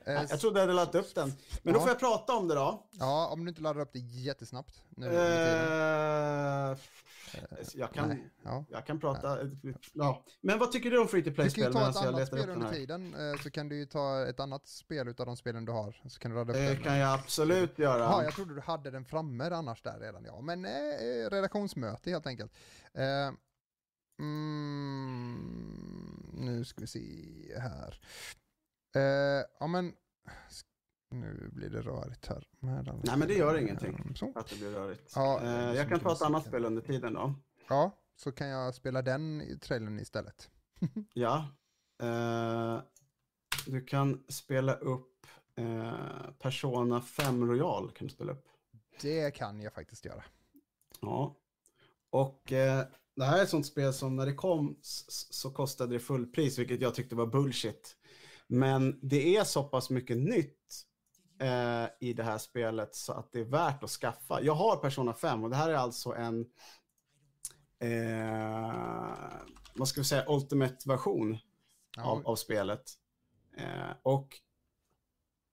Eh, 0.06 0.24
jag 0.30 0.40
trodde 0.40 0.58
jag 0.60 0.62
hade 0.62 0.72
laddat 0.72 0.94
upp 0.94 1.14
den. 1.14 1.32
Men 1.62 1.74
då 1.74 1.80
Ja. 1.80 1.82
får 1.82 1.90
jag 1.90 1.98
prata 1.98 2.32
om 2.36 2.48
det 2.48 2.54
då. 2.54 2.86
Ja, 2.90 3.28
om 3.32 3.44
du 3.44 3.48
inte 3.48 3.62
laddar 3.62 3.80
upp 3.80 3.92
det 3.92 3.98
jättesnabbt. 3.98 4.82
Nu. 4.88 5.06
Eh, 5.06 6.76
jag 7.74 7.92
kan... 7.92 8.08
Nej. 8.08 8.30
Ja. 8.44 8.64
Jag 8.68 8.86
kan 8.86 9.00
prata, 9.00 9.38
ja. 9.92 10.24
Men 10.40 10.58
vad 10.58 10.72
tycker 10.72 10.90
du 10.90 10.98
om 10.98 11.08
free 11.08 11.22
to 11.22 11.30
Du 11.30 11.36
kan 11.36 11.44
ju 11.44 11.50
play-spel 11.50 11.72
ta 11.72 11.90
ett 11.90 11.96
annat 11.96 12.26
spel 12.28 12.50
under 12.50 12.70
tiden, 12.70 13.14
eh, 13.14 13.40
så 13.42 13.50
kan 13.50 13.68
du 13.68 13.76
ju 13.76 13.86
ta 13.86 14.26
ett 14.26 14.40
annat 14.40 14.66
spel 14.66 15.08
utav 15.08 15.26
de 15.26 15.36
spelen 15.36 15.64
du 15.64 15.72
har. 15.72 16.02
Så 16.08 16.18
kan 16.18 16.30
du 16.30 16.36
ladda 16.36 16.52
upp 16.52 16.58
Det 16.58 16.74
den. 16.74 16.82
Kan 16.82 16.98
jag 16.98 17.14
absolut 17.20 17.78
göra. 17.78 17.98
Ja, 17.98 18.24
jag 18.24 18.34
trodde 18.34 18.54
du 18.54 18.60
hade 18.60 18.90
den 18.90 19.04
framme 19.04 19.44
annars 19.50 19.82
där 19.82 19.98
redan. 20.00 20.24
Ja, 20.24 20.40
men 20.40 20.64
eh, 20.64 21.30
redaktionsmöte 21.30 22.10
helt 22.10 22.26
enkelt. 22.26 22.52
Eh, 22.94 23.30
mm, 24.20 26.30
nu 26.34 26.64
ska 26.64 26.80
vi 26.80 26.86
se 26.86 27.58
här. 27.58 28.00
Eh, 28.96 29.44
ja, 29.60 29.66
men 29.66 29.92
nu 31.10 31.50
blir 31.52 31.70
det 31.70 31.80
rörigt 31.80 32.26
här. 32.26 32.48
Med 32.60 32.78
alla 32.78 33.00
Nej, 33.04 33.16
men 33.16 33.28
det 33.28 33.34
gör 33.34 33.58
ingenting. 33.58 34.14
Så. 34.16 34.32
Att 34.34 34.48
det 34.48 34.56
blir 34.56 34.70
rörigt. 34.70 35.12
Ja, 35.14 35.40
Eh, 35.42 35.48
är 35.48 35.74
jag 35.74 35.88
kan 35.88 36.00
ta 36.00 36.12
ett 36.12 36.22
annat 36.22 36.46
spel 36.46 36.64
under 36.64 36.82
tiden 36.82 37.14
då. 37.14 37.34
Ja, 37.68 37.98
så 38.16 38.32
kan 38.32 38.48
jag 38.48 38.74
spela 38.74 39.02
den 39.02 39.42
i 39.42 39.58
trailern 39.58 39.98
istället. 39.98 40.50
Ja. 41.12 41.48
Eh, 42.02 42.80
du 43.66 43.84
kan 43.84 44.24
spela 44.28 44.74
upp 44.74 45.16
Eh, 45.58 46.30
Persona 46.38 47.00
5 47.00 47.48
Royal 47.50 47.90
kan 47.90 48.06
du 48.06 48.12
spela 48.14 48.32
upp. 48.32 48.48
Det 49.00 49.30
kan 49.30 49.62
jag 49.62 49.72
faktiskt 49.72 50.04
göra. 50.04 50.24
Ja. 51.00 51.36
Och 52.10 52.52
eh, 52.52 52.86
det 53.16 53.24
här 53.24 53.38
är 53.38 53.42
ett 53.42 53.48
sånt 53.48 53.66
spel 53.66 53.92
som 53.92 54.16
när 54.16 54.26
det 54.26 54.34
kom 54.34 54.76
så 54.82 55.50
kostade 55.50 55.94
det 55.94 56.00
fullpris, 56.00 56.58
vilket 56.58 56.80
jag 56.80 56.94
tyckte 56.94 57.14
var 57.14 57.26
bullshit. 57.26 57.96
Men 58.46 58.98
det 59.02 59.36
är 59.36 59.44
så 59.44 59.64
pass 59.64 59.90
mycket 59.90 60.16
nytt 60.16 60.84
eh, 61.40 61.86
i 62.00 62.12
det 62.12 62.22
här 62.22 62.38
spelet 62.38 62.94
så 62.94 63.12
att 63.12 63.32
det 63.32 63.40
är 63.40 63.44
värt 63.44 63.82
att 63.82 63.90
skaffa. 63.90 64.42
Jag 64.42 64.54
har 64.54 64.76
Persona 64.76 65.14
5 65.14 65.44
och 65.44 65.50
det 65.50 65.56
här 65.56 65.70
är 65.70 65.74
alltså 65.74 66.14
en 66.14 66.46
eh, 67.78 68.74
vad 69.74 69.88
ska 69.88 70.00
vi 70.00 70.04
säga, 70.04 70.24
Ultimate-version 70.28 71.38
Ja, 71.96 72.02
av, 72.02 72.26
av 72.26 72.36
spelet. 72.36 72.92
Eh, 73.56 73.96
och 74.02 74.28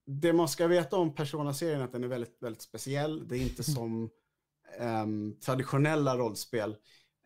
det 0.06 0.34
man 0.34 0.48
ska 0.48 0.68
veta 0.68 0.98
om 0.98 1.16
Persona-serien 1.16 1.82
är 1.82 1.86
att 1.86 1.92
den 1.92 2.04
är 2.04 2.08
väldigt, 2.08 2.38
väldigt 2.44 2.62
speciell. 2.62 3.28
Det 3.28 3.38
är 3.38 3.42
inte 3.42 3.64
som 3.74 4.10
ehm, 4.80 5.40
traditionella 5.40 6.18
rollspel. 6.18 6.76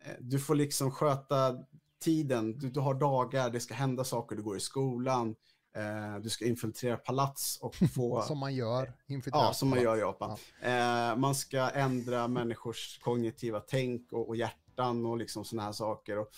Eh, 0.04 0.14
du 0.20 0.38
får 0.38 0.54
liksom 0.54 0.90
sköta 0.90 1.56
tiden, 2.00 2.58
du, 2.58 2.70
du 2.70 2.80
har 2.80 2.94
dagar, 2.94 3.50
det 3.50 3.60
ska 3.60 3.74
hända 3.74 4.04
saker, 4.04 4.36
du 4.36 4.42
går 4.42 4.56
i 4.56 4.60
skolan, 4.60 5.34
eh, 5.78 6.20
du 6.22 6.30
ska 6.30 6.46
infiltrera 6.46 6.96
palats 6.96 7.58
och 7.60 7.74
få... 7.94 8.22
Som 8.22 8.38
man 8.38 8.54
gör. 8.54 8.92
Ja, 9.26 9.52
som 9.52 9.68
man 9.68 9.82
gör 9.82 9.96
i 9.96 10.00
Japan. 10.00 10.36
Eh, 10.62 11.16
man 11.16 11.34
ska 11.34 11.70
ändra 11.70 12.28
människors 12.28 12.98
kognitiva 12.98 13.60
tänk 13.60 14.12
och, 14.12 14.28
och 14.28 14.36
hjärtan 14.36 15.06
och 15.06 15.16
liksom 15.16 15.44
såna 15.44 15.62
här 15.62 15.72
saker. 15.72 16.18
Och, 16.18 16.28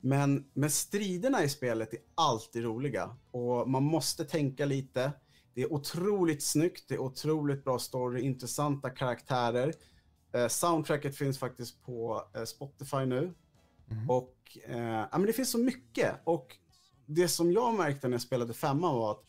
men, 0.00 0.50
men 0.52 0.70
striderna 0.70 1.44
i 1.44 1.48
spelet 1.48 1.94
är 1.94 2.00
alltid 2.14 2.64
roliga 2.64 3.16
och 3.30 3.70
man 3.70 3.82
måste 3.82 4.24
tänka 4.24 4.64
lite. 4.64 5.12
Det 5.54 5.62
är 5.62 5.72
otroligt 5.72 6.42
snyggt, 6.42 6.88
det 6.88 6.94
är 6.94 6.98
otroligt 6.98 7.64
bra 7.64 7.78
story, 7.78 8.20
intressanta 8.20 8.90
karaktärer. 8.90 9.72
Eh, 10.32 10.48
soundtracket 10.48 11.16
finns 11.16 11.38
faktiskt 11.38 11.82
på 11.82 12.24
eh, 12.34 12.44
Spotify 12.44 13.06
nu. 13.06 13.34
Mhm. 13.86 14.10
Och 14.10 14.58
eh, 14.64 14.78
ja, 14.78 15.08
men 15.12 15.26
det 15.26 15.32
finns 15.32 15.50
så 15.50 15.58
mycket. 15.58 16.14
Och 16.24 16.56
det 17.06 17.28
som 17.28 17.52
jag 17.52 17.74
märkte 17.74 18.08
när 18.08 18.14
jag 18.14 18.22
spelade 18.22 18.54
femman 18.54 18.94
var 18.94 19.10
att 19.10 19.24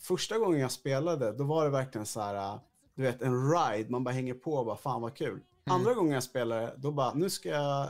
första 0.00 0.38
gången 0.38 0.60
jag 0.60 0.72
spelade, 0.72 1.32
då 1.32 1.44
var 1.44 1.64
det 1.64 1.70
verkligen 1.70 2.06
så 2.06 2.20
här, 2.20 2.60
du 2.94 3.02
vet, 3.02 3.22
en 3.22 3.50
ride. 3.50 3.90
Man 3.90 4.04
bara 4.04 4.10
hänger 4.10 4.34
på 4.34 4.52
och 4.52 4.66
bara, 4.66 4.76
fan 4.76 5.02
vad 5.02 5.16
kul. 5.16 5.40
Andra 5.64 5.94
gången 5.94 6.12
jag 6.12 6.22
spelade, 6.22 6.74
då 6.76 6.92
bara, 6.92 7.14
nu 7.14 7.30
ska 7.30 7.48
jag 7.48 7.88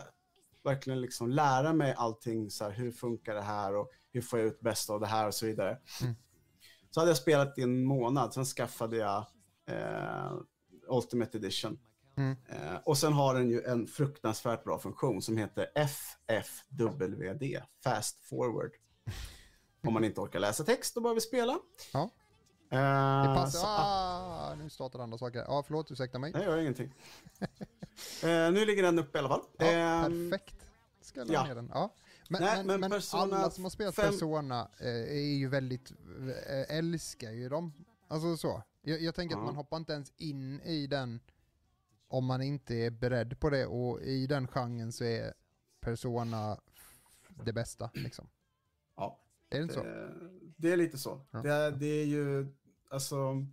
verkligen 0.64 1.00
liksom 1.00 1.30
lära 1.30 1.72
mig 1.72 1.94
allting, 1.96 2.50
så 2.50 2.64
här, 2.64 2.70
hur 2.70 2.92
funkar 2.92 3.34
det 3.34 3.42
här 3.42 3.74
och 3.74 3.90
hur 4.12 4.20
får 4.20 4.38
jag 4.38 4.48
ut 4.48 4.60
bäst 4.60 4.90
av 4.90 5.00
det 5.00 5.06
här 5.06 5.26
och 5.26 5.34
så 5.34 5.46
vidare. 5.46 5.78
Mm. 6.02 6.14
Så 6.90 7.00
hade 7.00 7.10
jag 7.10 7.18
spelat 7.18 7.58
i 7.58 7.62
en 7.62 7.84
månad, 7.84 8.34
sen 8.34 8.44
skaffade 8.44 8.96
jag 8.96 9.26
eh, 9.66 10.32
Ultimate 10.88 11.38
Edition. 11.38 11.78
Mm. 12.16 12.36
Eh, 12.48 12.76
och 12.84 12.98
sen 12.98 13.12
har 13.12 13.34
den 13.34 13.50
ju 13.50 13.62
en 13.62 13.86
fruktansvärt 13.86 14.64
bra 14.64 14.78
funktion 14.78 15.22
som 15.22 15.36
heter 15.36 15.66
FFWD, 15.74 17.42
Fast 17.84 18.20
Forward. 18.20 18.70
Om 19.86 19.92
man 19.94 20.04
inte 20.04 20.20
orkar 20.20 20.40
läsa 20.40 20.64
text 20.64 20.96
och 20.96 21.02
bara 21.02 21.14
vill 21.14 21.22
spela. 21.22 21.58
Ja. 21.92 22.10
Eh, 22.70 23.28
Det 23.28 23.34
passar. 23.34 23.58
så- 23.58 23.66
Ah, 23.66 24.54
nu 24.54 24.70
startar 24.70 24.98
andra 24.98 25.18
saker. 25.18 25.38
Ja, 25.48 25.62
förlåt, 25.66 25.90
ursäkta 25.90 26.18
mig. 26.18 26.32
Nej, 26.32 26.42
jag 26.42 26.50
gör 26.52 26.58
ingenting. 26.58 26.92
eh, 28.22 28.52
nu 28.52 28.64
ligger 28.66 28.82
den 28.82 28.98
uppe 28.98 29.18
i 29.18 29.20
alla 29.20 29.28
fall. 29.28 29.42
Ja, 29.58 29.66
Ehm, 29.66 30.30
perfekt. 30.30 30.66
Ska 31.00 31.20
jag 31.20 31.30
ja. 31.30 31.46
ner 31.46 31.54
den. 31.54 31.70
Ja. 31.74 31.94
Men, 32.28 32.42
Nej, 32.42 32.64
men, 32.64 32.80
men 32.80 32.92
alla 33.12 33.50
som 33.50 33.64
har 33.64 33.70
spelat 33.70 33.94
fem- 33.94 34.10
Persona 34.12 34.68
är 34.78 35.20
ju 35.36 35.48
väldigt, 35.48 35.92
älskar 36.68 37.30
ju 37.30 37.48
dem. 37.48 37.72
Alltså 38.08 38.36
så. 38.36 38.62
Jag, 38.82 39.00
jag 39.00 39.14
tänker 39.14 39.36
att 39.36 39.42
man 39.42 39.56
hoppar 39.56 39.76
inte 39.76 39.92
ens 39.92 40.12
in 40.16 40.60
i 40.60 40.86
den 40.86 41.20
om 42.08 42.24
man 42.24 42.42
inte 42.42 42.74
är 42.74 42.90
beredd 42.90 43.40
på 43.40 43.50
det 43.50 43.66
och 43.66 44.00
i 44.02 44.26
den 44.26 44.48
genren 44.48 44.92
så 44.92 45.04
är 45.04 45.34
Persona 45.80 46.58
det 47.44 47.52
bästa 47.52 47.90
liksom. 47.94 48.28
Är 49.50 49.56
det 49.56 49.62
inte 49.62 49.74
så? 49.74 49.82
det, 49.82 50.12
det 50.56 50.72
är 50.72 50.76
lite 50.76 50.98
så. 50.98 51.26
Ja. 51.30 51.42
Det, 51.42 51.70
det 51.70 51.86
är 51.86 52.04
ju, 52.04 52.46
alltså... 52.90 53.46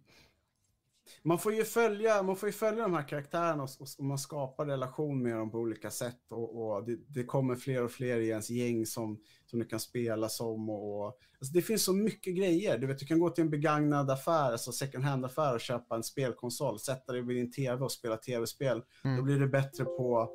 Man 1.22 1.40
får 1.40 1.54
ju 1.54 1.64
följa, 1.64 2.24
man 2.24 2.36
får 2.36 2.50
ju 2.50 2.54
följa 2.54 2.84
de 2.84 2.94
här 2.94 3.08
karaktärerna 3.08 3.64
och, 3.64 3.70
och, 3.80 4.06
man 4.06 4.18
skapar 4.18 4.66
relation 4.66 5.24
med 5.24 5.38
dem 5.38 5.52
på 5.52 5.58
olika 5.58 5.92
sätt. 5.92 6.32
Och, 6.32 6.62
och 6.62 6.86
det, 6.86 6.96
det 7.08 7.24
kommer 7.24 7.56
fler 7.56 7.84
och 7.84 7.92
fler 7.92 8.20
i 8.20 8.28
ens 8.28 8.50
gäng 8.50 8.86
som, 8.86 9.20
som 9.46 9.60
du 9.60 9.66
kan 9.66 9.80
spela 9.80 10.30
som. 10.30 10.70
Och, 10.70 11.06
och, 11.06 11.18
alltså 11.40 11.54
det 11.54 11.62
finns 11.62 11.84
så 11.84 11.94
mycket 11.94 12.36
grejer. 12.36 12.78
Du, 12.78 12.88
vet, 12.88 13.00
du 13.00 13.06
kan 13.06 13.20
gå 13.20 13.30
till 13.30 13.44
en 13.44 13.50
begagnad 13.50 14.10
affär, 14.10 14.52
alltså 14.52 14.72
second 14.72 15.04
hand-affär 15.04 15.54
och 15.54 15.62
köpa 15.62 15.96
en 15.96 16.04
spelkonsol. 16.04 16.80
Sätta 16.80 17.14
dig 17.14 17.22
vid 17.22 17.38
din 17.38 17.52
tv 17.52 17.86
och 17.86 17.92
spela 17.92 18.18
tv-spel. 18.18 18.84
Mm. 19.04 19.18
Då 19.18 19.24
blir 19.24 19.40
du 19.40 19.48
bättre 19.48 19.86
på, 19.86 20.30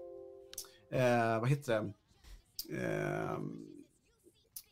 eh, 0.92 1.40
vad 1.40 1.48
heter 1.48 1.72
det? 1.72 1.92
Eh, 2.76 3.38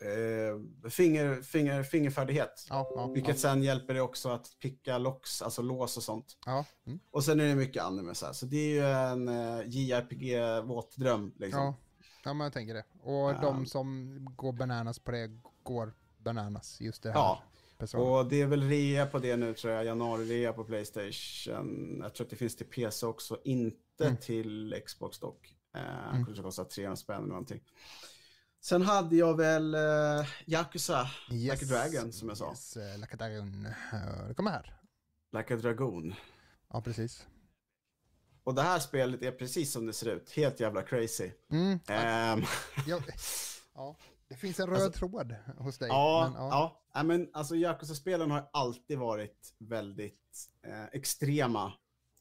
eh, 0.00 0.88
finger, 0.90 1.42
finger, 1.42 1.82
fingerfärdighet. 1.82 2.66
Ja, 2.68 2.90
ja, 2.94 3.06
Vilket 3.06 3.38
sen 3.38 3.62
hjälper 3.62 3.94
dig 3.94 4.02
också 4.02 4.28
att 4.28 4.48
picka 4.60 4.98
locks, 4.98 5.42
alltså 5.42 5.62
lås 5.62 5.96
och 5.96 6.02
sånt. 6.02 6.36
Mm. 6.86 6.98
Och 7.10 7.24
sen 7.24 7.40
är 7.40 7.44
det 7.48 7.54
mycket 7.54 7.82
anime 7.82 8.14
så 8.14 8.26
här. 8.26 8.32
Så 8.32 8.46
det 8.46 8.56
är 8.56 8.68
ju 8.74 8.84
en 9.12 9.28
uh, 9.28 9.62
JRPG-våtdröm 9.68 11.32
liksom. 11.36 11.60
ja. 11.62 11.74
ja, 12.24 12.32
men 12.34 12.44
jag 12.44 12.52
tänker 12.52 12.74
det. 12.74 12.84
Och 13.02 13.30
Ja. 13.30 13.38
de 13.42 13.66
som 13.66 14.18
går 14.36 14.52
bananas 14.52 14.98
på 14.98 15.10
det 15.10 15.30
går 15.62 15.94
bananas 16.18 16.80
just 16.80 17.02
det 17.02 17.08
här. 17.08 17.16
Ja, 17.18 17.42
Persona. 17.78 18.02
och 18.04 18.26
det 18.28 18.40
är 18.42 18.46
väl 18.46 18.62
rea 18.68 19.06
på 19.06 19.18
det 19.18 19.36
nu 19.36 19.54
tror 19.54 19.72
jag. 19.72 19.84
Januari-rea 19.84 20.52
på 20.52 20.64
Playstation. 20.64 21.98
Jag 22.02 22.14
tror 22.14 22.24
att 22.24 22.30
det 22.30 22.36
finns 22.36 22.56
till 22.56 22.66
PC 22.66 23.06
också, 23.06 23.38
inte 23.44 23.76
Mm. 24.00 24.16
till 24.16 24.82
Xbox 24.86 25.18
dock. 25.18 25.56
Uh, 25.76 25.82
Mm. 26.12 26.24
Kanske 26.24 26.42
kostar 26.42 26.64
300 26.64 26.96
spänn 26.96 27.16
eller 27.16 27.28
någonting. 27.28 27.60
Sen 28.66 28.82
hade 28.82 29.16
jag 29.16 29.36
väl 29.36 29.74
uh, 29.74 30.26
Yakuza, 30.46 31.10
Like 31.28 31.52
a 31.64 31.68
Dragon 31.68 32.12
som 32.12 32.28
jag 32.28 32.38
sa. 32.38 32.50
Yes, 32.50 32.76
eh, 32.76 32.98
like 32.98 33.14
a 33.14 33.16
dragon. 33.16 33.66
Eh, 33.92 34.28
Det 34.28 34.34
kommer 34.34 34.50
här. 34.50 34.80
Like 35.32 35.54
a 35.54 35.56
Dragon. 35.56 36.14
Ja, 36.72 36.80
precis. 36.82 37.26
Och 38.44 38.54
det 38.54 38.62
här 38.62 38.78
spelet 38.78 39.22
är 39.22 39.32
precis 39.32 39.72
som 39.72 39.86
det 39.86 39.92
ser 39.92 40.06
ut. 40.16 40.30
Helt 40.30 40.60
jävla 40.60 40.82
crazy. 40.82 41.30
Mm. 41.50 41.78
Ehm, 41.88 42.42
Ja, 42.86 43.00
ja, 43.74 43.96
det 44.28 44.34
finns 44.34 44.60
en 44.60 44.66
röd 44.66 44.82
Alltså- 44.82 44.98
tråd 44.98 45.34
hos 45.58 45.78
dig. 45.78 45.88
Ja, 45.88 46.30
men, 46.32 46.42
ja. 46.42 46.82
ja. 46.94 47.02
men 47.02 47.30
alltså 47.32 47.54
Yakuza-spelen 47.56 48.30
har 48.30 48.48
alltid 48.52 48.98
varit 48.98 49.54
väldigt 49.58 50.48
eh, 50.66 50.84
extrema. 50.84 51.72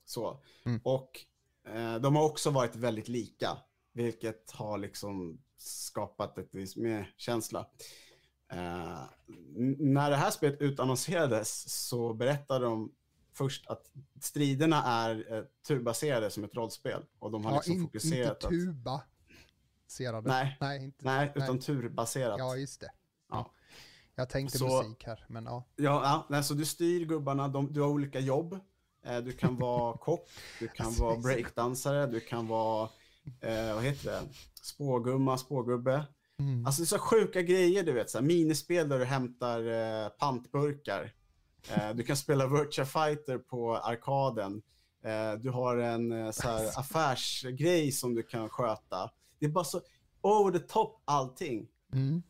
Så. 0.05 0.43
Mm. 0.65 0.81
Och 0.83 1.19
eh, 1.67 1.95
de 1.95 2.15
har 2.15 2.23
också 2.23 2.49
varit 2.49 2.75
väldigt 2.75 3.07
lika, 3.07 3.57
vilket 3.93 4.51
har 4.51 4.77
liksom 4.77 5.41
skapat 5.57 6.37
ett 6.37 6.55
viss 6.55 6.75
mer 6.75 7.13
känsla. 7.17 7.67
Eh, 8.51 9.03
när 9.77 10.09
det 10.09 10.15
här 10.15 10.31
spelet 10.31 10.61
utannonserades 10.61 11.87
så 11.87 12.13
berättade 12.13 12.65
de 12.65 12.91
först 13.33 13.67
att 13.67 13.91
striderna 14.21 14.83
är 14.83 15.33
eh, 15.37 15.43
turbaserade 15.67 16.29
som 16.29 16.43
ett 16.43 16.55
rollspel. 16.55 17.05
Och 17.19 17.31
de 17.31 17.45
har 17.45 17.51
ja, 17.51 17.57
liksom 17.57 17.73
in, 17.73 17.81
fokuserat 17.81 18.35
inte 18.35 18.47
att... 18.47 18.53
tuba. 18.53 19.01
Serade. 19.87 20.29
Nej, 20.29 20.57
Nej, 20.59 20.83
inte. 20.83 21.05
nej, 21.05 21.31
utan 21.35 21.59
turbaserat. 21.59 22.39
Ja, 22.39 22.55
just 22.55 22.81
det. 22.81 22.91
Ja. 23.29 23.51
Jag 24.15 24.29
tänkte 24.29 24.57
Så- 24.57 24.83
musik 24.83 25.03
här, 25.05 25.25
men 25.29 25.45
ja. 25.45 25.63
Ja, 25.75 25.83
ja 26.03 26.25
nej, 26.29 26.43
så 26.43 26.53
du 26.53 26.65
styr 26.65 27.05
gubbarna, 27.05 27.47
de, 27.47 27.73
du 27.73 27.81
har 27.81 27.89
olika 27.89 28.19
jobb. 28.19 28.59
Eh, 29.05 29.17
du 29.17 29.31
kan 29.31 29.57
vara 29.57 29.97
kock, 30.01 30.29
du 30.59 30.67
kan 30.67 30.85
Alltså, 30.85 31.03
vara 31.03 31.17
breakdansare, 31.17 32.07
du 32.07 32.19
kan 32.19 32.47
vara, 32.47 32.89
eh, 33.41 33.75
vad 33.75 33.83
heter 33.83 34.11
det, 34.11 34.21
spågumma, 34.61 35.37
spågubbe. 35.37 36.05
Mm. 36.39 36.65
Alltså 36.65 36.81
det 36.81 36.85
är 36.85 36.87
så 36.87 36.99
sjuka 36.99 37.41
grejer, 37.41 37.83
du 37.83 37.91
vet, 37.91 38.09
så 38.09 38.17
här, 38.17 38.25
minispel 38.25 38.89
där 38.89 38.99
du 38.99 39.05
hämtar 39.05 39.59
eh, 40.03 40.09
pantburkar. 40.09 41.13
Eh, 41.69 41.89
du 41.95 42.03
kan 42.03 42.17
spela 42.17 42.47
Virtua 42.47 42.85
Fighter 42.85 43.37
på 43.37 43.77
arkaden. 43.77 44.61
Eh, 45.03 45.33
du 45.33 45.49
har 45.49 45.77
en 45.77 46.11
eh, 46.11 46.31
så 46.31 46.47
här, 46.47 46.79
affärsgrej 46.79 47.91
som 47.91 48.15
du 48.15 48.23
kan 48.23 48.49
sköta. 48.49 49.11
Det 49.39 49.45
är 49.45 49.49
bara 49.49 49.65
så 49.65 49.81
over 50.21 50.59
the 50.59 50.65
top 50.67 51.01
allting. 51.05 51.67
Mm. 51.93 52.23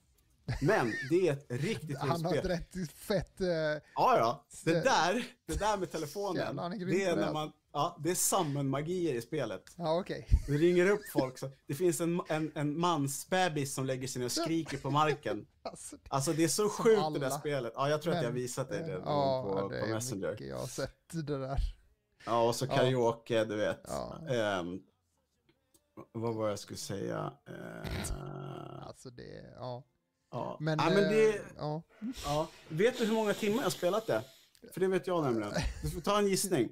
Men 0.62 0.94
det 1.10 1.28
är 1.28 1.34
ett 1.34 1.46
riktigt 1.50 1.98
Han 1.98 2.10
har 2.10 2.18
spel. 2.18 2.38
ett 2.38 2.46
rätt 2.46 2.92
fett... 2.92 3.42
eh, 3.42 3.48
Ja, 3.96 4.18
ja. 4.18 4.46
Det 4.66 4.72
där, 4.84 5.26
det 5.48 5.60
där 5.60 5.78
med 5.78 5.92
telefonen, 5.92 6.56
det 6.56 7.04
är 7.04 7.16
när 7.16 7.22
alltså. 7.22 7.34
man, 7.34 7.52
ja, 7.76 7.98
det 8.04 8.12
är 8.12 8.16
summon-magier 8.16 9.14
i 9.14 9.22
spelet. 9.22 9.64
Ja, 9.76 10.00
okej. 10.00 10.28
Du 10.48 10.58
ringer 10.58 10.90
upp 10.90 11.02
folk, 11.14 11.38
så, 11.38 11.50
det 11.68 11.74
finns 11.76 12.02
en, 12.02 12.22
en, 12.30 12.52
en 12.56 12.80
mansbebis 12.80 13.74
som 13.74 13.86
lägger 13.86 14.08
sig 14.08 14.20
ner 14.20 14.26
och 14.26 14.32
skriker 14.32 14.78
på 14.78 14.90
marken. 14.92 15.48
Alltså, 15.66 15.98
Alltså 16.10 16.34
det 16.34 16.44
är 16.44 16.48
så 16.48 16.70
sjukt 16.70 17.02
det 17.14 17.20
där 17.20 17.26
alla. 17.28 17.40
spelet. 17.40 17.74
Ja, 17.76 17.90
jag 17.90 18.02
tror 18.02 18.14
att 18.14 18.24
jag 18.24 18.34
Men- 18.34 18.42
visat 18.42 18.70
dig 18.70 18.80
det 18.84 18.92
ja, 19.06 19.44
på, 19.44 19.70
det 19.70 19.80
på 19.80 19.86
är 19.86 19.94
Messenger. 19.94 20.32
mycket 20.32 20.48
jag 20.48 20.58
har 20.58 20.68
sett 20.68 20.98
det 21.12 21.22
där. 21.38 21.58
Ja, 22.26 22.48
och 22.48 22.56
så 22.56 22.66
Ja. 22.66 22.76
karaoke, 22.76 23.46
du 23.46 23.56
vet. 23.56 23.82
Ja. 23.88 24.20
Ehm, 24.30 24.80
vad 26.12 26.36
var 26.36 26.50
jag 26.50 26.60
skulle 26.60 26.78
säga? 26.78 27.34
Uh, 27.50 28.88
Alltså 28.88 29.10
det, 29.10 29.54
ja. 29.56 29.84
ja. 30.32 30.58
Men, 30.60 30.80
ja, 30.80 30.90
men 30.90 31.04
det, 31.04 31.30
eh, 31.36 31.42
ja. 31.58 31.82
ja. 32.26 32.48
Vet 32.70 32.98
du 32.98 33.06
hur 33.06 33.14
många 33.14 33.34
timmar 33.34 33.58
jag 33.58 33.64
har 33.64 33.70
spelat 33.70 34.08
det? 34.08 34.24
För 34.74 34.80
det 34.80 34.88
vet 34.88 35.08
jag 35.08 35.24
nämligen. 35.24 35.54
Du 35.84 35.90
får 35.90 36.02
ta 36.02 36.18
en 36.20 36.28
gissning. 36.28 36.70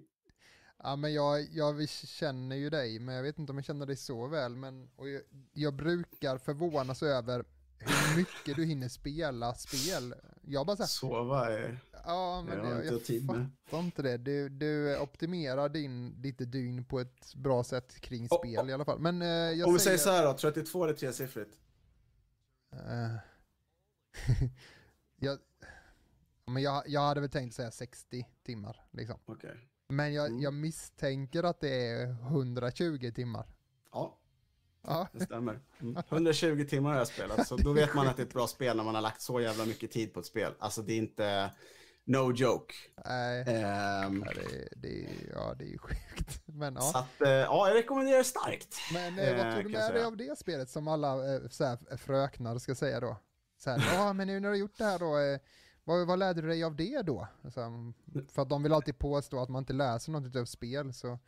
Ja, 0.85 0.95
men 0.95 1.13
jag, 1.13 1.47
jag 1.51 1.89
känner 1.89 2.55
ju 2.55 2.69
dig, 2.69 2.99
men 2.99 3.15
jag 3.15 3.23
vet 3.23 3.39
inte 3.39 3.51
om 3.51 3.57
jag 3.57 3.65
känner 3.65 3.85
dig 3.85 3.95
så 3.95 4.27
väl. 4.27 4.55
Men, 4.55 4.89
och 4.95 5.09
jag, 5.09 5.21
jag 5.53 5.73
brukar 5.73 6.37
förvånas 6.37 7.03
över 7.03 7.45
hur 7.77 8.17
mycket 8.17 8.55
du 8.55 8.65
hinner 8.65 8.89
spela 8.89 9.53
spel. 9.53 10.15
Jag 10.41 10.65
bara 10.65 10.77
så 10.77 10.83
här, 10.83 10.87
Sova 10.87 11.51
är... 11.51 11.79
ja 11.91 12.41
men 12.41 12.57
jag 12.57 12.65
har 12.65 12.83
jag, 12.83 12.85
jag 12.85 13.25
fattar 13.25 13.79
inte 13.79 14.01
det. 14.01 14.17
Du, 14.17 14.49
du 14.49 14.97
optimerar 14.97 15.69
din, 15.69 16.21
ditt 16.21 16.51
dygn 16.51 16.85
på 16.85 16.99
ett 16.99 17.35
bra 17.35 17.63
sätt 17.63 17.99
kring 17.99 18.27
Oh, 18.31 18.39
spel 18.39 18.69
i 18.69 18.73
alla 18.73 18.85
fall. 18.85 18.99
Men 18.99 19.21
eh, 19.21 19.27
jag 19.27 19.67
Om 19.67 19.73
vi 19.73 19.79
säger 19.79 19.97
så 19.97 20.09
här 20.09 20.25
då, 20.25 20.33
32 20.33 20.83
eller 20.83 20.93
tresiffrigt? 20.93 21.59
Eh, 22.71 23.15
jag, 25.15 25.39
men 26.45 26.63
jag, 26.63 26.83
jag 26.87 27.01
hade 27.01 27.21
väl 27.21 27.29
tänkt 27.29 27.55
säga 27.55 27.71
60 27.71 28.27
timmar 28.43 28.85
liksom. 28.91 29.19
Okej. 29.25 29.69
Men 29.87 30.13
jag, 30.13 30.27
Mm. 30.27 30.41
jag 30.41 30.53
misstänker 30.53 31.43
att 31.43 31.59
det 31.59 31.87
är 31.87 32.07
120 32.07 33.11
timmar. 33.15 33.45
Ja, 33.91 34.19
Ja, 34.87 35.07
det 35.13 35.19
stämmer. 35.25 35.59
Mm. 35.81 36.03
120 36.09 36.65
timmar 36.69 36.89
har 36.91 36.97
jag 36.97 37.07
spelat, 37.07 37.47
så 37.47 37.57
då 37.57 37.73
vet 37.73 37.93
man 37.93 38.07
att 38.07 38.15
det 38.17 38.21
är 38.23 38.25
ett 38.25 38.33
bra 38.33 38.47
spel 38.47 38.77
när 38.77 38.83
man 38.83 38.95
har 38.95 39.01
lagt 39.01 39.21
så 39.21 39.41
jävla 39.41 39.65
mycket 39.65 39.91
tid 39.91 40.13
på 40.13 40.19
ett 40.19 40.25
spel. 40.25 40.53
Alltså 40.59 40.81
det 40.81 40.93
är 40.93 40.97
inte... 40.97 41.51
No 42.05 42.31
joke. 42.33 42.73
nej. 43.05 43.41
Ehm, 43.47 44.23
Ja, 44.25 44.31
det, 44.35 44.69
det, 44.75 45.07
ja, 45.33 45.53
det 45.57 45.63
är 45.65 45.69
ju 45.69 45.77
sjukt. 45.77 46.41
Men 46.45 46.75
Så 46.75 46.91
ja. 46.93 46.99
att, 46.99 47.21
eh, 47.21 47.29
ja, 47.31 47.67
jag 47.67 47.75
rekommenderar 47.77 48.17
det 48.17 48.23
starkt. 48.23 48.75
Men 48.93 49.19
eh, 49.19 49.27
eh, 49.29 49.45
vad 49.45 49.55
tog 49.55 49.65
du 49.65 49.71
jag 49.71 49.83
med 49.83 49.93
dig 49.93 50.03
av 50.03 50.17
det 50.17 50.37
spelet 50.39 50.69
som 50.69 50.87
alla 50.87 51.33
eh, 51.35 51.41
så 51.49 51.65
här, 51.65 51.97
fröknar 51.97 52.57
ska 52.57 52.75
säga 52.75 52.99
då? 52.99 53.17
Så 53.57 53.69
här, 53.69 53.93
ja 53.95 54.13
men 54.13 54.27
nu 54.27 54.33
när 54.33 54.41
du 54.41 54.47
har 54.47 54.55
gjort 54.59 54.77
det 54.77 54.85
här 54.85 54.99
då, 54.99 55.17
eh, 55.19 55.39
vad, 55.83 56.07
vad 56.07 56.19
lärde 56.19 56.41
du 56.41 56.47
dig 56.47 56.63
av 56.63 56.75
det 56.75 57.01
då? 57.01 57.27
Så, 57.43 57.93
för 58.31 58.41
att 58.41 58.49
de 58.49 58.63
vill 58.63 58.73
alltid 58.73 58.99
påstå 58.99 59.39
att 59.39 59.49
man 59.49 59.59
inte 59.61 59.73
läser 59.73 60.11
något 60.11 60.35
av 60.35 60.45
spel 60.45 60.93
så. 60.93 61.19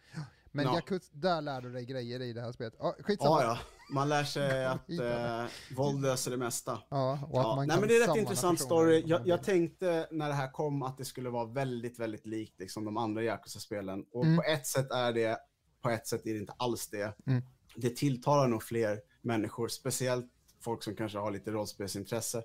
Men 0.52 0.66
Ja. 0.66 0.76
Yakuza, 0.76 1.12
där 1.14 1.42
lär 1.42 1.62
du 1.62 1.72
dig 1.74 1.86
grejer 1.86 2.22
i 2.22 2.34
det 2.34 2.42
här 2.42 2.52
spelet. 2.52 2.74
Ja, 2.80 2.96
skitsamma. 3.00 3.42
Ja, 3.42 3.48
ja. 3.48 3.58
Man 3.94 4.10
lär 4.10 4.24
sig 4.24 4.66
att 4.66 4.90
eh, 4.90 5.46
våld 5.76 6.02
löser 6.02 6.32
det 6.32 6.38
mesta. 6.38 6.80
Ja, 6.90 7.12
och 7.32 7.40
att 7.40 7.46
Ja, 7.46 7.56
man 7.56 7.68
nej, 7.68 7.80
men 7.80 7.90
det 7.90 7.96
är 7.96 8.08
rätt 8.08 8.18
intressant 8.18 8.60
story. 8.60 9.04
Jag, 9.06 9.28
jag 9.28 9.44
tänkte 9.44 10.08
när 10.12 10.28
det 10.28 10.34
här 10.34 10.52
kom 10.52 10.84
att 10.84 10.98
det 10.98 11.06
skulle 11.06 11.30
vara 11.30 11.46
väldigt, 11.46 12.00
väldigt 12.00 12.26
likt 12.26 12.60
liksom, 12.60 12.86
de 12.86 12.98
andra 12.98 13.24
Yakuza-spelen. 13.24 14.06
Och 14.12 14.24
Mm. 14.26 14.38
på 14.38 14.44
ett 14.44 14.68
sätt 14.68 14.92
är 14.92 15.14
det, 15.14 15.38
på 15.82 15.90
ett 15.90 16.08
sätt 16.08 16.26
är 16.26 16.34
det 16.34 16.40
inte 16.40 16.54
alls 16.58 16.88
det. 16.90 17.18
Mm. 17.28 17.44
Det 17.76 17.96
tilltalar 17.96 18.48
nog 18.48 18.64
fler 18.64 19.02
människor, 19.22 19.68
speciellt 19.68 20.32
folk 20.62 20.84
som 20.84 20.96
kanske 20.96 21.18
har 21.18 21.32
lite 21.32 21.52
rollspelsintresse. 21.52 22.44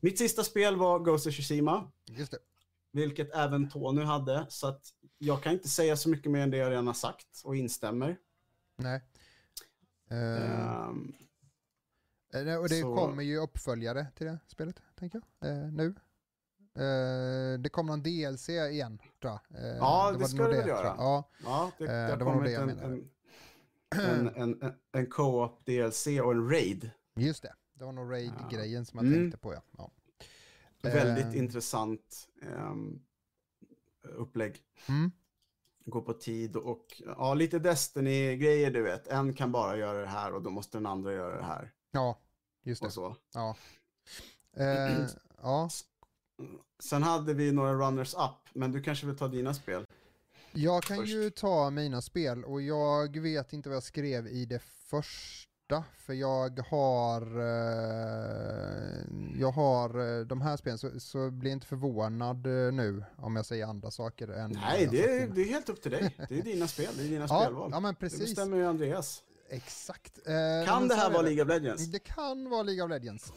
Mitt 0.00 0.18
sista 0.18 0.44
spel 0.44 0.76
var 0.76 0.98
Ghost 0.98 1.26
of 1.26 1.32
Tsushima, 1.34 1.90
Just 2.04 2.32
det. 2.32 2.38
vilket 2.92 3.34
även 3.34 3.70
Tony 3.70 4.02
hade. 4.02 4.46
Så 4.48 4.66
att 4.66 4.82
jag 5.18 5.42
kan 5.42 5.52
inte 5.52 5.68
säga 5.68 5.96
så 5.96 6.08
mycket 6.08 6.30
mer 6.32 6.40
än 6.40 6.50
det 6.50 6.56
jag 6.56 6.70
redan 6.70 6.86
har 6.86 6.94
sagt 6.94 7.42
och 7.44 7.56
instämmer. 7.56 8.16
Nej. 8.76 9.02
Eh, 10.10 10.88
Och 12.60 12.68
det 12.68 12.80
Så- 12.80 12.96
kommer 12.96 13.22
ju 13.22 13.36
uppföljare 13.38 14.06
till 14.14 14.26
det 14.26 14.38
spelet, 14.46 14.82
tänker 14.98 15.20
jag, 15.40 15.50
eh, 15.50 15.58
nu. 15.72 15.94
Eh, 16.74 17.58
det 17.60 17.68
kommer 17.72 17.92
någon 17.92 18.02
DLC 18.02 18.48
igen, 18.48 18.98
tror 19.20 19.32
jag. 19.32 19.40
Ja, 19.76 20.12
det 20.12 20.18
var 20.18 20.26
ska 20.28 20.42
det 20.48 20.56
väl 20.58 20.68
göra. 20.68 20.94
Ja, 20.98 21.30
ja, 21.44 21.70
det, 21.78 21.86
det 21.86 22.16
det 22.16 22.24
var 22.24 22.34
nog 22.34 22.44
det 22.44 22.50
jag 22.50 22.62
en, 22.62 22.68
menade. 22.76 23.02
en, 23.96 24.28
en, 24.28 24.62
en, 24.62 24.74
en 24.92 25.06
co-op 25.06 25.66
DLC 25.66 26.06
och 26.06 26.32
en 26.32 26.50
raid. 26.50 26.90
just 27.16 27.42
det. 27.42 27.54
Det 27.78 27.84
var 27.84 27.92
nog 27.92 28.12
raid-grejen 28.12 28.86
som 28.86 28.96
jag 28.98 29.06
Mm. 29.06 29.18
tänkte 29.18 29.38
på, 29.38 29.54
ja. 29.54 29.62
ja. 29.78 29.90
Väldigt 30.82 31.26
Eh, 31.26 31.38
intressant 31.38 32.28
ehm, 32.42 33.00
upplägg. 34.02 34.62
Mm, 34.88 35.10
Gå 35.84 36.02
på 36.02 36.12
tid 36.12 36.56
och 36.56 37.02
ja, 37.06 37.34
lite 37.34 37.58
Destiny-grejer 37.58 38.70
du 38.70 38.82
vet. 38.82 39.06
En 39.06 39.34
kan 39.34 39.52
bara 39.52 39.76
göra 39.76 40.00
det 40.00 40.06
här 40.06 40.32
och 40.34 40.42
då 40.42 40.50
måste 40.50 40.78
den 40.78 40.86
andra 40.86 41.12
göra 41.12 41.36
det 41.36 41.44
här. 41.44 41.72
ja, 41.90 42.18
just 42.62 42.80
det. 42.82 42.86
Och 42.86 42.92
så. 42.92 43.16
Ja. 43.34 43.56
Eh, 44.56 45.06
ja. 45.42 45.68
Sen 46.78 47.02
hade 47.02 47.34
vi 47.34 47.52
några 47.52 47.72
runners-up, 47.74 48.48
men 48.54 48.72
du 48.72 48.82
kanske 48.82 49.06
vill 49.06 49.16
ta 49.16 49.28
dina 49.28 49.54
spel? 49.54 49.86
Jag 50.52 50.82
kan 50.82 50.96
Först. 50.96 51.12
ju 51.12 51.30
ta 51.30 51.70
mina 51.70 52.02
spel 52.02 52.44
och 52.44 52.62
jag 52.62 53.18
vet 53.18 53.52
inte 53.52 53.68
vad 53.68 53.76
jag 53.76 53.82
skrev 53.82 54.26
i 54.26 54.44
det 54.44 54.58
första. 54.62 55.47
För 55.96 56.12
jag 56.12 56.60
har, 56.60 57.22
eh, 57.40 59.04
jag 59.40 59.50
har 59.52 60.18
eh, 60.18 60.26
de 60.26 60.40
här 60.40 60.56
spelen, 60.56 60.78
så, 60.78 61.00
så 61.00 61.30
bli 61.30 61.50
inte 61.50 61.66
förvånad 61.66 62.46
eh, 62.46 62.72
nu 62.72 63.04
om 63.16 63.36
jag 63.36 63.46
säger 63.46 63.66
andra 63.66 63.90
saker 63.90 64.28
än... 64.28 64.50
Nej, 64.50 64.88
det 64.90 65.04
är, 65.04 65.28
det 65.28 65.40
är 65.40 65.46
helt 65.46 65.68
upp 65.68 65.82
till 65.82 65.90
dig. 65.90 66.16
Det 66.28 66.38
är 66.38 66.42
dina 66.42 66.68
spel, 66.68 66.88
det 66.96 67.02
är 67.02 67.08
dina 67.08 67.26
ja, 67.28 67.40
spelval. 67.42 67.70
ja, 67.72 67.80
men 67.80 67.94
det 67.94 68.00
precis. 68.00 68.20
bestämmer 68.20 68.56
ju 68.56 68.66
Andreas. 68.66 69.22
Exakt. 69.50 70.18
Eh, 70.26 70.66
Kan 70.66 70.88
det 70.88 70.94
här 70.94 71.10
är 71.10 71.12
vara 71.12 71.22
League 71.22 71.42
of 71.42 71.48
Legends? 71.48 71.86
Det 71.86 71.98
kan 71.98 72.50
vara 72.50 72.62
League 72.62 72.84
of 72.84 72.90
Legends. 72.90 73.32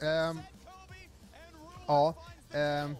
Ehm, 0.00 0.38
ja, 1.86 2.14
ehm, 2.52 2.96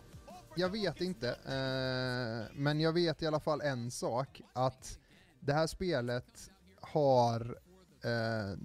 jag 0.57 0.69
vet 0.69 1.01
inte. 1.01 1.29
eh, 1.29 2.57
men 2.59 2.81
jag 2.81 2.93
vet 2.93 3.23
i 3.23 3.27
alla 3.27 3.41
fall 3.41 3.61
en 3.61 3.91
sak. 3.91 4.41
Att 4.53 4.99
det 5.41 5.53
här 5.53 5.67
spelet 5.67 6.51
har 6.81 7.59
eh, 8.05 8.59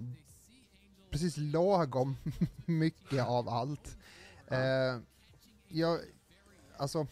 precis 1.10 1.36
lagom 1.36 2.16
mycket 2.66 3.26
av 3.26 3.48
allt. 3.48 3.96
Eh, 4.48 5.00
jag, 5.68 6.00
alltså, 6.76 7.06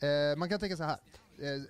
eh, 0.00 0.36
man 0.36 0.48
kan 0.48 0.60
tänka 0.60 0.76
så 0.76 0.84
här. 0.84 0.98
Eh, 1.38 1.62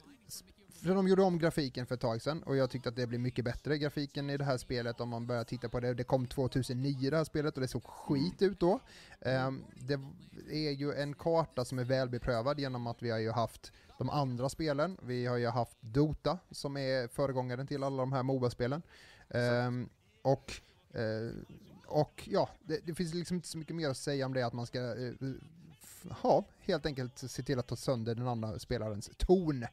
för 0.85 0.95
de 0.95 1.09
gjorde 1.09 1.23
om 1.23 1.39
grafiken 1.39 1.87
för 1.87 1.95
ett 1.95 2.01
tag 2.01 2.23
sedan 2.23 2.43
och 2.43 2.57
jag 2.57 2.71
tyckte 2.71 2.89
att 2.89 2.97
det 2.97 3.07
blev 3.07 3.21
mycket 3.21 3.45
bättre 3.45 3.79
grafiken 3.79 4.31
i 4.31 4.37
det 4.37 4.45
här 4.45 4.57
spelet 4.57 5.01
om 5.01 5.09
man 5.09 5.27
börjar 5.27 5.45
titta 5.45 5.69
på 5.69 5.81
det. 5.81 5.95
Det 5.95 6.05
kom 6.05 6.27
2009 6.27 7.11
det 7.11 7.17
här 7.17 7.25
spelet 7.25 7.55
och 7.55 7.61
det 7.61 7.69
såg 7.69 7.85
skit 7.85 8.43
ut 8.43 8.61
då. 8.61 8.81
Ehm, 9.21 9.65
det 9.75 10.01
är 10.51 10.71
ju 10.71 10.93
en 10.93 11.15
karta 11.15 11.65
som 11.65 11.79
är 11.79 11.85
välbeprövad 11.85 12.61
genom 12.61 12.87
att 12.87 13.03
vi 13.03 13.11
har 13.11 13.19
ju 13.19 13.31
haft 13.31 13.73
de 13.99 14.11
andra 14.11 14.49
spelen. 14.49 14.99
Vi 15.03 15.27
har 15.27 15.37
ju 15.37 15.49
haft 15.49 15.77
Dota 15.81 16.39
som 16.51 16.77
är 16.77 17.09
föregångaren 17.09 17.67
till 17.67 17.85
alla 17.85 17.97
de 17.97 18.13
här 18.13 18.23
Moba-spelen. 18.23 18.83
Ehm, 19.31 19.89
och 20.23 20.53
eh, 20.95 21.33
och 21.87 22.29
ja, 22.31 22.49
det, 22.65 22.81
det 22.87 22.95
finns 22.95 23.15
liksom 23.15 23.37
inte 23.37 23.49
så 23.49 23.59
mycket 23.59 23.77
mer 23.77 23.89
att 23.89 23.97
säga 23.97 24.27
om 24.27 24.35
det, 24.35 24.47
att 24.47 24.53
man 24.53 24.67
ska 24.67 24.79
eh, 24.81 25.13
ha, 26.11 26.45
helt 26.61 26.87
enkelt 26.87 27.19
se 27.19 27.43
till 27.43 27.59
att 27.59 27.67
ta 27.67 27.77
sönder 27.77 28.15
den 28.15 28.29
andra 28.29 28.59
spelarens 28.59 29.11
ton. 29.17 29.65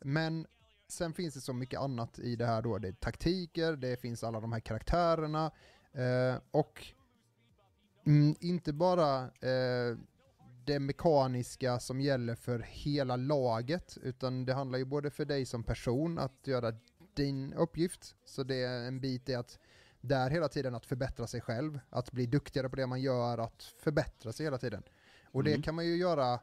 Men 0.00 0.46
sen 0.88 1.12
finns 1.12 1.34
det 1.34 1.40
så 1.40 1.52
mycket 1.52 1.80
annat 1.80 2.18
i 2.18 2.36
det 2.36 2.46
här 2.46 2.62
då. 2.62 2.78
Det 2.78 2.88
är 2.88 2.92
taktiker, 2.92 3.76
det 3.76 4.00
finns 4.00 4.24
alla 4.24 4.40
de 4.40 4.52
här 4.52 4.60
karaktärerna 4.60 5.50
eh, 5.92 6.40
och 6.50 6.86
mm, 8.06 8.34
inte 8.40 8.72
bara 8.72 9.22
eh, 9.24 9.98
det 10.64 10.78
mekaniska 10.78 11.80
som 11.80 12.00
gäller 12.00 12.34
för 12.34 12.58
hela 12.58 13.16
laget, 13.16 13.98
utan 14.02 14.44
det 14.44 14.54
handlar 14.54 14.78
ju 14.78 14.84
både 14.84 15.10
för 15.10 15.24
dig 15.24 15.46
som 15.46 15.62
person 15.62 16.18
att 16.18 16.46
göra 16.46 16.72
din 17.14 17.52
uppgift. 17.54 18.14
Så 18.24 18.42
det 18.42 18.62
är 18.62 18.86
en 18.88 19.00
bit 19.00 19.28
i 19.28 19.34
att 19.34 19.58
där 20.00 20.30
hela 20.30 20.48
tiden 20.48 20.74
att 20.74 20.86
förbättra 20.86 21.26
sig 21.26 21.40
själv, 21.40 21.80
att 21.90 22.12
bli 22.12 22.26
duktigare 22.26 22.68
på 22.68 22.76
det 22.76 22.86
man 22.86 23.00
gör, 23.00 23.38
att 23.38 23.62
förbättra 23.62 24.32
sig 24.32 24.46
hela 24.46 24.58
tiden. 24.58 24.82
Och 25.32 25.40
Mm. 25.40 25.52
det 25.52 25.62
kan 25.62 25.74
man 25.74 25.86
ju 25.86 25.96
göra 25.96 26.40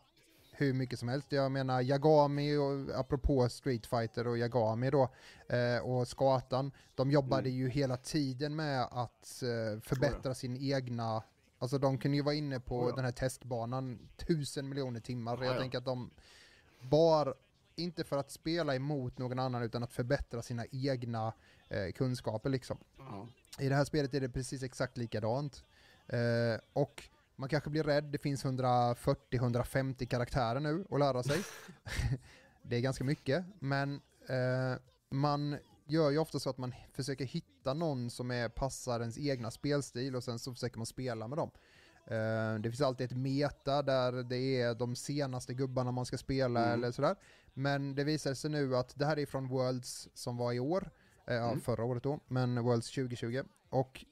hur 0.52 0.73
mycket 0.73 0.99
som 0.99 1.07
helst. 1.10 1.31
Jag 1.31 1.52
menar 1.52 1.81
Yagami, 1.81 2.56
och, 2.57 2.99
apropå 2.99 3.49
Street 3.49 3.85
Fighter 3.85 4.27
och 4.27 4.38
Yagami 4.38 4.89
då, 4.89 5.10
eh, 5.49 5.77
och 5.85 6.07
Skatan, 6.07 6.72
de 6.95 7.11
jobbade 7.11 7.49
Mm. 7.49 7.60
ju 7.60 7.69
hela 7.69 7.98
tiden 7.98 8.56
med 8.56 8.81
att 8.91 9.44
eh, 9.44 9.80
förbättra 9.81 10.34
sin 10.35 10.57
egna, 10.57 11.23
alltså 11.60 11.77
de 11.77 11.98
kunde 11.98 12.18
ju 12.18 12.23
vara 12.23 12.35
inne 12.35 12.60
på 12.60 12.80
Oh 12.80 12.89
ja. 12.89 12.95
den 12.95 13.06
här 13.06 13.11
testbanan 13.11 14.10
tusen 14.18 14.69
miljoner 14.69 14.99
timmar. 14.99 15.38
Ja, 15.38 15.45
Jag 15.45 15.56
ja. 15.56 15.60
tänker 15.60 15.77
att 15.77 15.85
de 15.85 16.10
bara, 16.81 17.34
inte 17.77 18.03
för 18.03 18.17
att 18.17 18.31
spela 18.31 18.75
emot 18.75 19.17
någon 19.17 19.39
annan, 19.39 19.63
utan 19.63 19.83
att 19.83 19.93
förbättra 19.93 20.41
sina 20.41 20.65
egna 20.71 21.33
eh, 21.69 21.91
kunskaper 21.91 22.49
liksom. 22.49 22.77
Ja. 22.97 23.27
I 23.59 23.69
det 23.69 23.75
här 23.75 23.85
spelet 23.85 24.13
är 24.13 24.21
det 24.21 24.29
precis 24.29 24.63
exakt 24.63 24.97
likadant. 24.97 25.63
Eh, 26.07 26.59
och 26.73 27.03
man 27.35 27.49
kanske 27.49 27.69
blir 27.69 27.83
rädd, 27.83 28.03
det 28.03 28.17
finns 28.17 28.45
140-150 28.45 30.05
karaktärer 30.05 30.59
nu 30.59 30.85
att 30.91 30.99
lära 30.99 31.23
sig. 31.23 31.39
det 32.61 32.75
är 32.75 32.81
ganska 32.81 33.03
mycket, 33.03 33.45
men 33.59 34.01
eh, 34.29 34.79
man 35.09 35.57
gör 35.87 36.09
ju 36.11 36.17
ofta 36.17 36.39
så 36.39 36.49
att 36.49 36.57
man 36.57 36.73
försöker 36.93 37.25
hitta 37.25 37.73
någon 37.73 38.09
som 38.09 38.31
är, 38.31 38.49
passar 38.49 38.99
ens 38.99 39.17
egna 39.17 39.51
spelstil 39.51 40.15
och 40.15 40.23
sen 40.23 40.39
så 40.39 40.53
försöker 40.53 40.77
man 40.77 40.85
spela 40.85 41.27
med 41.27 41.37
dem. 41.37 41.51
Eh, 42.05 42.59
det 42.59 42.69
finns 42.69 42.81
alltid 42.81 43.11
ett 43.11 43.17
meta 43.17 43.81
där 43.81 44.11
det 44.23 44.61
är 44.61 44.75
de 44.75 44.95
senaste 44.95 45.53
gubbarna 45.53 45.91
man 45.91 46.05
ska 46.05 46.17
spela 46.17 46.59
Mm. 46.65 46.73
eller 46.73 46.91
sådär. 46.91 47.15
Men 47.57 47.95
det 47.95 48.03
visar 48.03 48.34
sig 48.34 48.49
nu 48.51 48.75
att 48.75 48.93
det 48.99 49.05
här 49.05 49.19
är 49.19 49.25
från 49.25 49.47
Worlds 49.47 50.09
som 50.13 50.38
var 50.38 50.53
i 50.53 50.59
år, 50.59 50.91
eh, 51.27 51.47
Mm. 51.47 51.61
förra 51.61 51.84
året 51.84 52.03
då, 52.03 52.19
men 52.27 52.63
Worlds 52.63 52.91
2020. 52.91 53.43
Och 53.69 54.05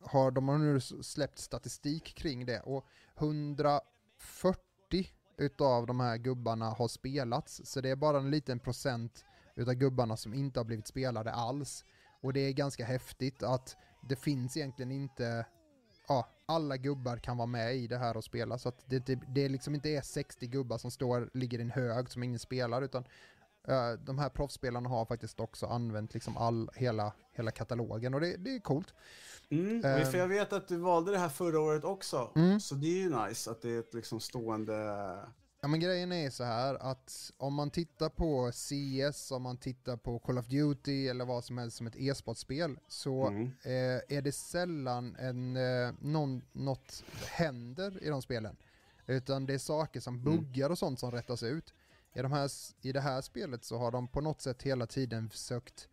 har, 0.00 0.30
de 0.30 0.48
har 0.48 0.58
nu 0.58 0.80
släppt 0.80 1.38
statistik 1.38 2.04
kring 2.16 2.46
det 2.46 2.60
och 2.60 2.86
140 3.18 5.06
utav 5.38 5.86
de 5.86 6.00
här 6.00 6.16
gubbarna 6.16 6.70
har 6.70 6.88
spelats. 6.88 7.60
Så 7.64 7.80
det 7.80 7.90
är 7.90 7.96
bara 7.96 8.18
en 8.18 8.30
liten 8.30 8.58
procent 8.58 9.24
utav 9.56 9.74
gubbarna 9.74 10.16
som 10.16 10.34
inte 10.34 10.60
har 10.60 10.64
blivit 10.64 10.86
spelade 10.86 11.32
alls. 11.32 11.84
Och 12.22 12.32
det 12.32 12.40
är 12.40 12.52
ganska 12.52 12.84
häftigt 12.84 13.42
att 13.42 13.76
det 14.08 14.16
finns 14.16 14.56
egentligen 14.56 14.92
inte, 14.92 15.46
ja, 16.08 16.28
alla 16.52 16.76
gubbar 16.76 17.16
kan 17.16 17.36
vara 17.36 17.46
med 17.46 17.76
i 17.76 17.86
det 17.86 17.98
här 17.98 18.16
och 18.16 18.24
spela. 18.24 18.58
Så 18.58 18.68
att 18.68 18.84
det, 18.86 19.06
det, 19.06 19.18
det 19.28 19.48
liksom 19.48 19.74
inte 19.74 19.88
är 19.88 20.02
60 20.02 20.46
gubbar 20.46 20.78
som 20.78 20.90
står, 20.90 21.30
ligger 21.34 21.58
i 21.58 21.62
en 21.62 21.70
hög 21.70 22.10
som 22.10 22.22
ingen 22.22 22.38
spelar, 22.38 22.82
utan 22.82 23.04
eh, 23.68 23.92
de 23.92 24.18
här 24.18 24.28
proffsspelarna 24.28 24.88
har 24.88 25.04
faktiskt 25.04 25.40
också 25.40 25.66
använt 25.66 26.14
liksom 26.14 26.36
all, 26.36 26.70
hela, 26.74 27.12
hela 27.32 27.50
katalogen 27.50 28.14
och 28.14 28.20
det, 28.20 28.36
det 28.36 28.54
är 28.54 28.60
coolt. 28.60 28.94
Mm, 29.50 29.84
Ehm. 29.84 30.06
för 30.06 30.18
jag 30.18 30.28
vet 30.28 30.52
att 30.52 30.68
du 30.68 30.76
valde 30.76 31.12
det 31.12 31.18
här 31.18 31.28
förra 31.28 31.60
året 31.60 31.84
också. 31.84 32.30
Mm. 32.36 32.60
Så 32.60 32.74
det 32.74 32.86
är 32.86 33.02
ju 33.02 33.26
nice 33.26 33.50
att 33.50 33.62
det 33.62 33.70
är 33.70 33.78
ett 33.78 33.94
liksom 33.94 34.20
stående... 34.20 35.18
Ja 35.64 35.68
men 35.68 35.80
grejen 35.80 36.12
är 36.12 36.30
så 36.30 36.44
här 36.44 36.74
att 36.74 37.30
om 37.36 37.54
man 37.54 37.70
tittar 37.70 38.08
på 38.08 38.50
CS, 38.52 39.30
om 39.32 39.42
man 39.42 39.56
tittar 39.56 39.96
på 39.96 40.18
Call 40.18 40.38
of 40.38 40.46
Duty 40.46 41.08
eller 41.08 41.24
vad 41.24 41.44
som 41.44 41.58
helst 41.58 41.76
som 41.76 41.86
ett 41.86 41.96
e-sportspel 41.96 42.78
så 42.88 43.26
Mm. 43.26 43.42
eh, 43.62 44.16
är 44.16 44.22
det 44.22 44.32
sällan 44.32 45.16
en, 45.16 45.56
eh, 45.56 45.92
någon, 46.00 46.42
något 46.52 47.04
händer 47.26 48.02
i 48.04 48.08
de 48.08 48.22
spelen. 48.22 48.56
Utan 49.06 49.46
det 49.46 49.54
är 49.54 49.58
saker 49.58 50.00
som 50.00 50.14
Mm. 50.14 50.24
buggar 50.24 50.70
och 50.70 50.78
sånt 50.78 51.00
som 51.00 51.10
rättas 51.10 51.42
ut. 51.42 51.74
I, 52.14 52.22
de 52.22 52.32
här, 52.32 52.50
I 52.82 52.92
det 52.92 53.00
här 53.00 53.20
spelet 53.20 53.64
så 53.64 53.78
har 53.78 53.90
de 53.90 54.08
på 54.08 54.20
något 54.20 54.40
sätt 54.40 54.62
hela 54.62 54.86
tiden 54.86 55.30
försökt 55.30 55.88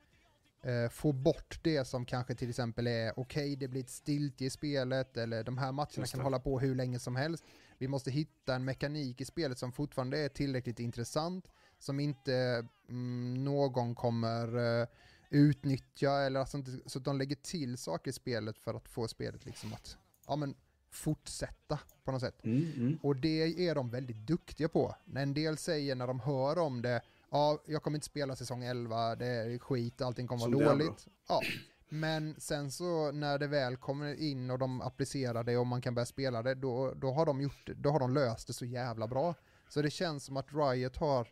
eh, 0.61 0.90
få 0.90 1.11
bort 1.11 1.60
det 1.64 1.86
som 1.86 2.06
kanske 2.06 2.36
till 2.36 2.49
exempel 2.49 2.88
är 2.88 3.19
okej, 3.19 3.56
det 3.56 3.68
blir 3.68 3.81
ett 3.81 3.90
stiltje 3.90 4.48
i 4.48 4.49
spelet 4.49 5.18
eller 5.18 5.44
de 5.44 5.57
här 5.57 5.72
matcherna 5.72 6.06
kan 6.06 6.22
hålla 6.22 6.40
på 6.40 6.60
hur 6.60 6.76
länge 6.76 6.99
som 6.99 7.15
helst. 7.15 7.44
Vi 7.77 7.88
måste 7.88 8.11
hitta 8.11 8.56
en 8.56 8.65
mekanik 8.65 9.22
i 9.22 9.26
spelet 9.26 9.57
som 9.57 9.72
fortfarande 9.72 10.19
är 10.19 10.30
tillräckligt 10.30 10.80
intressant, 10.80 11.48
som 11.80 11.99
inte 11.99 12.65
mm, 12.90 13.44
någon 13.44 13.95
kommer 13.95 14.81
eh, 14.81 14.88
utnyttja 15.30 16.11
eller 16.11 16.40
alltså 16.40 16.57
inte, 16.57 16.72
så 16.86 16.99
att 16.99 17.06
de 17.06 17.18
lägger 17.18 17.36
till 17.36 17.77
saker 17.77 18.10
i 18.10 18.14
spelet 18.14 18.57
för 18.57 18.73
att 18.73 18.90
få 18.90 19.07
spelet 19.07 19.45
liksom 19.45 19.73
att 19.73 19.98
ja, 20.27 20.36
men, 20.36 20.56
fortsätta 20.91 21.80
på 22.03 22.11
något 22.11 22.22
sätt. 22.22 22.44
Mm, 22.44 22.72
mm. 22.76 22.99
Och 23.03 23.15
det 23.15 23.68
är 23.68 23.76
de 23.76 23.90
väldigt 23.90 24.18
duktiga 24.27 24.69
på. 24.69 24.95
När 25.06 25.23
en 25.23 25.34
del 25.34 25.57
säger 25.57 25.95
när 25.95 26.07
de 26.07 26.19
hör 26.19 26.57
om 26.57 26.81
det, 26.81 27.02
ja, 27.31 27.64
jag 27.65 27.84
kommer 27.84 27.97
inte 27.97 28.06
spela 28.06 28.35
säsong 28.35 28.64
11, 28.64 29.15
det 29.15 29.26
är 29.27 29.60
skit, 29.60 30.01
allting 30.01 30.27
kommer 30.27 30.41
Som 30.41 30.51
vara 30.53 30.69
dåligt. 30.69 31.07
Ja. 31.27 31.41
Men 31.89 32.35
sen 32.39 32.72
så 32.72 33.11
när 33.11 33.38
det 33.39 33.47
väl 33.47 33.77
kommer 33.77 34.14
in 34.22 34.51
och 34.51 34.60
de 34.60 34.81
applicerar 34.81 35.43
det 35.43 35.57
och 35.57 35.68
man 35.68 35.81
kan 35.81 35.95
börja 35.95 36.06
spela 36.06 36.43
det, 36.43 36.56
då, 36.56 36.93
då, 36.93 37.11
har, 37.11 37.26
de 37.26 37.41
gjort, 37.41 37.69
då 37.76 37.89
har 37.89 37.99
de 37.99 38.14
löst 38.14 38.47
det 38.47 38.53
så 38.53 38.65
jävla 38.65 39.07
bra. 39.07 39.35
Så 39.69 39.81
det 39.81 39.89
känns 39.91 40.23
som 40.26 40.38
att 40.38 40.53
Riot 40.53 40.97
har, 40.97 41.27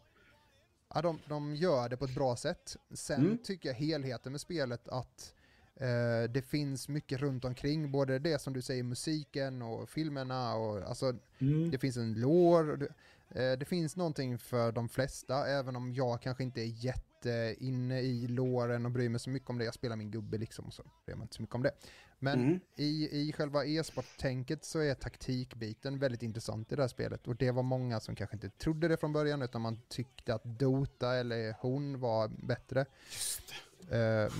ja, 0.93 1.01
de, 1.01 1.19
de 1.29 1.55
gör 1.55 1.89
det 1.89 1.97
på 1.97 2.05
ett 2.05 2.15
bra 2.15 2.35
sätt. 2.35 2.75
Sen 2.93 3.25
Mm. 3.25 3.37
tycker 3.37 3.69
jag 3.69 3.75
helheten 3.75 4.31
med 4.31 4.41
spelet 4.41 4.87
att 4.87 5.33
eh, 5.75 6.31
det 6.31 6.41
finns 6.41 6.87
mycket 6.89 7.19
runt 7.19 7.45
omkring, 7.45 7.91
både 7.91 8.19
det 8.19 8.41
som 8.41 8.53
du 8.53 8.61
säger, 8.61 8.83
musiken 8.83 9.61
och 9.61 9.89
filmerna 9.89 10.55
och 10.55 10.81
alltså 10.89 11.13
Mm. 11.39 11.71
det 11.71 11.77
finns 11.77 11.97
en 11.97 12.13
lår. 12.13 12.87
Det, 13.29 13.51
eh, 13.51 13.57
det 13.57 13.65
finns 13.65 13.95
någonting 13.95 14.37
för 14.37 14.71
de 14.71 14.89
flesta, 14.89 15.47
även 15.47 15.75
om 15.75 15.93
jag 15.93 16.21
kanske 16.21 16.43
inte 16.43 16.61
är 16.61 16.85
jätte 16.85 17.55
inne 17.59 18.01
i 18.01 18.27
låren 18.27 18.85
och 18.85 18.91
bryr 18.91 19.09
mig 19.09 19.19
så 19.19 19.29
mycket 19.29 19.49
om 19.49 19.57
det. 19.57 19.65
Jag 19.65 19.73
spelar 19.73 19.95
min 19.95 20.11
gubbe 20.11 20.37
liksom, 20.37 20.65
och 20.65 20.73
så 20.73 20.83
bryr 21.05 21.15
mig 21.15 21.23
inte 21.23 21.35
så 21.35 21.41
mycket 21.41 21.55
om 21.55 21.63
det. 21.63 21.71
Men 22.19 22.39
Mm. 22.43 22.59
i, 22.75 23.09
i 23.11 23.33
själva 23.33 23.65
e-sport-tänket 23.65 24.65
så 24.65 24.79
är 24.79 24.93
taktikbiten 24.93 25.99
väldigt 25.99 26.23
intressant 26.23 26.71
i 26.71 26.75
det 26.75 26.81
här 26.83 26.87
spelet. 26.87 27.27
Och 27.27 27.35
det 27.35 27.51
var 27.51 27.63
många 27.63 27.99
som 27.99 28.15
kanske 28.15 28.35
inte 28.35 28.49
trodde 28.49 28.87
det 28.87 28.97
från 28.97 29.13
början, 29.13 29.41
utan 29.41 29.61
man 29.61 29.79
tyckte 29.87 30.33
att 30.33 30.43
Dota 30.43 31.15
eller 31.15 31.55
hon 31.59 31.99
var 31.99 32.27
bättre. 32.27 32.79
Eh, 32.81 32.85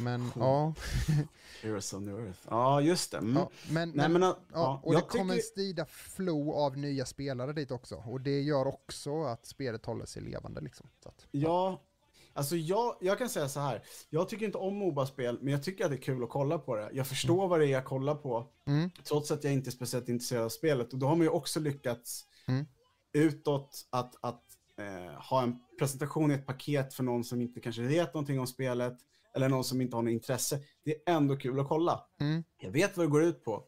men 0.04 0.22
Hon. 0.22 0.44
ja, 0.44 0.74
Heroes 1.62 1.94
of 1.94 2.04
the 2.04 2.10
Earth. 2.12 2.40
Ja, 2.50 2.82
just 2.82 3.12
det. 3.12 3.18
Mm. 3.18 3.36
ja, 3.36 3.50
men, 3.70 3.90
Nej, 3.96 4.10
men 4.10 4.12
men, 4.22 4.22
Ja, 4.22 4.38
ja, 4.54 4.82
och 4.84 4.92
det 4.94 4.98
jag 5.00 5.08
kommer 5.10 5.24
en 5.34 5.40
tycker... 5.40 5.42
stida 5.52 5.86
flow 5.86 6.52
av 6.52 6.78
nya 6.78 7.06
spelare 7.06 7.54
dit 7.54 7.72
också. 7.72 7.96
Och 7.96 8.22
det 8.22 8.42
gör 8.42 8.68
också 8.68 9.24
att 9.24 9.46
spelet 9.46 9.86
håller 9.86 10.06
sig 10.06 10.22
levande 10.22 10.62
liksom. 10.62 10.90
Så 11.04 11.10
att, 11.10 11.26
Ja, 11.32 11.82
alltså 12.34 12.56
jag, 12.56 12.96
jag 13.02 13.18
kan 13.18 13.30
säga 13.30 13.50
så 13.50 13.60
här. 13.60 13.84
Jag 14.10 14.30
tycker 14.30 14.46
inte 14.46 14.58
om 14.58 14.76
Moba-spel, 14.76 15.40
men 15.42 15.52
jag 15.54 15.64
tycker 15.64 15.86
att 15.86 15.92
det 15.92 15.98
är 15.98 16.02
kul 16.02 16.24
att 16.24 16.30
kolla 16.30 16.58
på 16.60 16.76
det. 16.76 16.90
Jag 16.94 17.08
förstår 17.08 17.48
vad 17.48 17.60
det 17.60 17.66
är 17.66 17.70
jag 17.72 17.86
kollar 17.86 18.16
på, 18.16 18.48
Mm. 18.68 18.90
trots 19.04 19.32
att 19.32 19.44
jag 19.44 19.54
inte 19.54 19.70
är 19.70 19.72
speciellt 19.72 20.10
intresserad 20.10 20.44
av 20.44 20.50
spelet. 20.50 20.94
Och 20.94 21.00
då 21.00 21.08
har 21.08 21.16
man 21.16 21.24
ju 21.26 21.30
också 21.32 21.60
lyckats 21.60 22.26
Mm. 22.48 22.66
utåt 23.14 23.88
att, 23.90 24.16
att 24.22 24.44
eh, 24.78 25.22
ha 25.22 25.44
en 25.44 25.56
presentation 25.80 26.32
i 26.32 26.34
ett 26.34 26.46
paket 26.46 26.94
för 26.94 27.04
någon 27.04 27.24
som 27.24 27.42
inte 27.42 27.60
kanske 27.60 27.82
vet 27.82 28.14
någonting 28.14 28.40
om 28.40 28.48
spelet, 28.48 28.98
eller 29.38 29.50
någon 29.50 29.64
som 29.64 29.82
inte 29.82 29.96
har 29.96 30.04
något 30.04 30.12
intresse. 30.12 30.60
Det 30.86 30.92
är 30.92 31.16
ändå 31.16 31.36
kul 31.38 31.60
att 31.60 31.68
kolla. 31.68 32.06
Mm. 32.20 32.44
Jag 32.58 32.72
vet 32.72 32.98
vad 32.98 33.06
det 33.06 33.10
går 33.10 33.24
ut 33.24 33.44
på. 33.44 33.64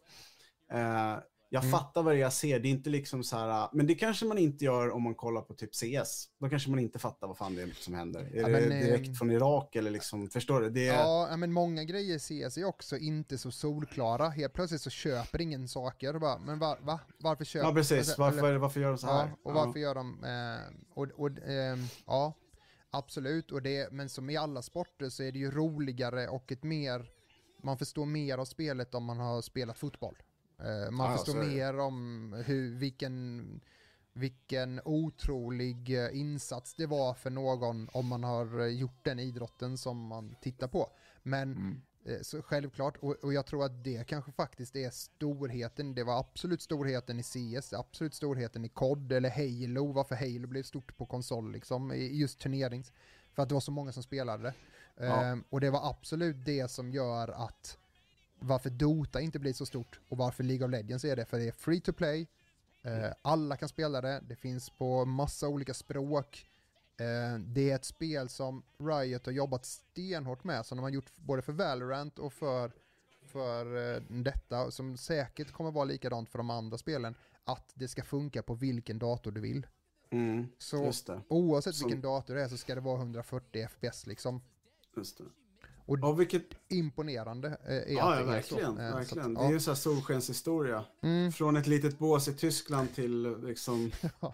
Eh, 0.72 1.18
jag 1.52 1.64
Mm. 1.64 1.72
fattar 1.72 2.04
vad 2.04 2.14
det 2.14 2.18
är 2.18 2.22
jag 2.22 2.34
ser. 2.34 2.60
Det 2.60 2.68
är 2.68 2.70
inte 2.70 2.90
liksom 2.90 3.24
så 3.24 3.38
här, 3.38 3.70
men 3.74 3.88
det 3.88 3.96
kanske 3.96 4.26
man 4.26 4.38
inte 4.38 4.66
gör 4.66 4.90
om 4.92 5.04
man 5.04 5.16
kollar 5.16 5.42
på 5.42 5.54
typ 5.54 5.76
CS. 5.76 6.26
Då 6.40 6.50
kanske 6.50 6.70
man 6.70 6.80
inte 6.80 7.00
fattar 7.00 7.28
vad 7.28 7.38
fan 7.38 7.56
det 7.56 7.62
är 7.62 7.70
som 7.80 7.94
händer. 7.94 8.20
Är 8.20 8.30
Ja, 8.42 8.48
det 8.48 8.52
men, 8.52 8.72
eh, 8.72 8.86
direkt 8.86 9.18
från 9.18 9.32
Irak 9.32 9.76
eller 9.76 9.92
liksom, 9.92 10.30
förstår 10.30 10.62
du? 10.62 10.70
Det 10.70 10.88
är, 10.88 10.94
Ja, 10.94 11.28
ja, 11.30 11.38
men 11.38 11.54
många 11.54 11.84
grejer 11.84 12.16
ses 12.16 12.58
är 12.58 12.64
också 12.66 12.98
inte 12.98 13.38
så 13.38 13.52
solklara. 13.52 14.30
Helt 14.30 14.54
plötsligt 14.54 14.82
så 14.82 14.90
köper 14.90 15.42
ingen 15.42 15.68
saker. 15.68 16.20
Bara, 16.20 16.40
men 16.40 16.60
var, 16.60 16.78
va? 16.82 17.00
Varför 17.20 17.46
köper 17.46 17.68
ja 17.68 17.74
precis. 17.74 17.98
alltså, 17.98 18.22
Varför, 18.22 18.56
varför 18.58 18.80
gör 18.80 18.90
de 18.90 18.98
så 18.98 19.08
här? 19.08 19.28
Ja, 19.28 19.38
och 19.44 19.54
varför 19.54 19.80
gör 19.80 19.96
de... 19.96 20.24
Eh, 20.24 20.78
och, 20.94 21.08
och, 21.16 21.30
ehm, 21.48 21.84
ja, 22.06 22.34
absolut. 22.92 23.52
Och 23.52 23.62
det, 23.62 23.92
men 23.92 24.10
som 24.10 24.30
i 24.30 24.38
alla 24.38 24.62
sporter 24.62 25.10
så 25.10 25.24
är 25.24 25.32
det 25.32 25.40
ju 25.40 25.52
roligare 25.52 26.28
och 26.28 26.52
ett 26.52 26.64
mer... 26.64 27.12
Man 27.64 27.78
förstår 27.78 28.06
mer 28.06 28.38
av 28.38 28.46
spelet 28.46 28.96
om 28.96 29.04
man 29.04 29.20
har 29.20 29.42
spelat 29.42 29.78
fotboll. 29.78 30.18
Eh, 30.60 30.92
man 30.92 31.12
Ja, 31.12 31.18
förstår 31.18 31.44
mer 31.44 31.80
om 31.80 32.34
hur, 32.46 32.76
vilken, 32.76 33.62
vilken 34.14 34.82
otrolig 34.86 36.04
eh, 36.04 36.20
insats 36.20 36.76
det 36.76 36.86
var 36.86 37.14
för 37.14 37.30
någon 37.30 37.90
om 37.94 38.08
man 38.08 38.24
har 38.24 38.60
eh, 38.60 38.68
gjort 38.68 39.04
den 39.06 39.20
idrotten 39.20 39.78
som 39.78 40.08
man 40.08 40.36
tittar 40.42 40.68
på. 40.68 40.92
Men 41.24 41.52
Mm. 41.52 41.82
Eh, 42.10 42.22
Så 42.22 42.42
självklart, 42.42 42.98
och, 42.98 43.16
och 43.24 43.34
jag 43.34 43.46
tror 43.46 43.66
att 43.66 43.84
det 43.84 44.08
kanske 44.08 44.32
faktiskt 44.32 44.76
är 44.76 44.90
storheten, 44.90 45.96
det 45.96 46.04
var 46.04 46.20
absolut 46.20 46.62
storheten 46.62 47.20
i 47.20 47.24
CS, 47.24 47.74
absolut 47.74 48.14
storheten 48.14 48.66
i 48.66 48.70
COD 48.70 49.12
eller 49.12 49.30
Halo, 49.30 49.92
varför 49.92 50.16
Halo 50.16 50.48
blev 50.48 50.64
stort 50.64 50.98
på 50.98 51.06
konsol 51.06 51.52
liksom, 51.52 51.92
i 51.92 52.20
just 52.20 52.40
turnerings. 52.40 52.92
För 53.34 53.44
att 53.44 53.50
det 53.50 53.54
var 53.56 53.62
så 53.62 53.72
många 53.72 53.92
som 53.92 54.04
spelade 54.04 54.44
det. 54.44 54.54
Ja. 54.98 55.24
Ehm, 55.24 55.44
och 55.50 55.62
det 55.62 55.70
var 55.70 55.90
absolut 55.90 56.46
det 56.46 56.72
som 56.72 56.92
gör 56.92 57.28
att 57.28 57.78
varför 58.40 58.70
Dota 58.70 59.22
inte 59.22 59.40
blir 59.40 59.54
så 59.54 59.66
stort 59.66 60.00
och 60.10 60.18
varför 60.18 60.44
League 60.44 60.66
of 60.66 60.72
Legends 60.72 61.06
är 61.06 61.16
det, 61.16 61.26
för 61.26 61.38
det 61.40 61.48
är 61.48 61.52
free 61.52 61.82
to 61.82 61.94
play, 61.94 62.28
eh, 62.82 63.12
alla 63.22 63.58
kan 63.58 63.70
spela 63.70 64.02
det, 64.02 64.22
det 64.28 64.36
finns 64.36 64.70
på 64.70 65.06
massa 65.06 65.48
olika 65.48 65.74
språk, 65.74 66.49
det 67.40 67.72
är 67.72 67.76
ett 67.76 67.86
spel 67.86 68.30
som 68.30 68.64
Riot 68.78 69.26
har 69.26 69.34
jobbat 69.34 69.66
stenhårt 69.66 70.44
med, 70.44 70.66
som 70.66 70.78
de 70.78 70.82
har 70.82 70.90
gjort 70.90 71.12
både 71.16 71.42
för 71.42 71.54
Valorant 71.54 72.20
och 72.20 72.34
för, 72.34 72.72
för 73.26 73.96
eh, 73.96 74.02
detta, 74.08 74.72
som 74.72 74.98
säkert 74.98 75.52
kommer 75.52 75.72
vara 75.72 75.86
likadant 75.86 76.30
för 76.30 76.38
de 76.38 76.50
andra 76.50 76.78
spelen, 76.78 77.16
att 77.44 77.72
det 77.74 77.88
ska 77.88 78.04
funka 78.04 78.44
på 78.44 78.54
vilken 78.54 79.00
dator 79.00 79.32
du 79.32 79.42
vill. 79.42 79.68
Mm. 80.12 80.48
Så 80.58 80.92
oavsett 81.28 81.76
Som- 81.76 81.88
vilken 81.88 82.02
dator 82.02 82.36
det 82.36 82.42
är 82.42 82.48
så 82.48 82.58
ska 82.58 82.76
det 82.76 82.82
vara 82.82 82.98
140 82.98 83.68
FPS 83.68 84.08
liksom. 84.08 84.42
Just 84.96 85.18
det. 85.18 85.24
Och 85.86 86.00
Ja, 86.02 86.12
vilket... 86.12 86.44
imponerande 86.68 87.48
eh, 87.48 87.74
är 87.74 87.80
Ja, 87.80 87.86
ja, 87.96 88.16
det 88.16 88.22
är 88.22 88.26
verkligen. 88.26 88.76
så. 88.76 88.82
Eh, 88.82 88.90
så 88.92 88.96
att, 88.96 89.02
verkligen. 89.02 89.34
Det 89.34 89.42
ja. 89.42 89.48
är 89.48 89.52
ju 89.52 89.60
så 89.60 89.72
här 89.72 89.76
solskenshistoria. 89.76 90.86
Mm. 91.02 91.32
Från 91.32 91.58
ett 91.58 91.68
litet 91.68 92.00
bås 92.00 92.28
i 92.28 92.34
Tyskland 92.34 92.96
till 92.96 93.38
liksom... 93.44 93.92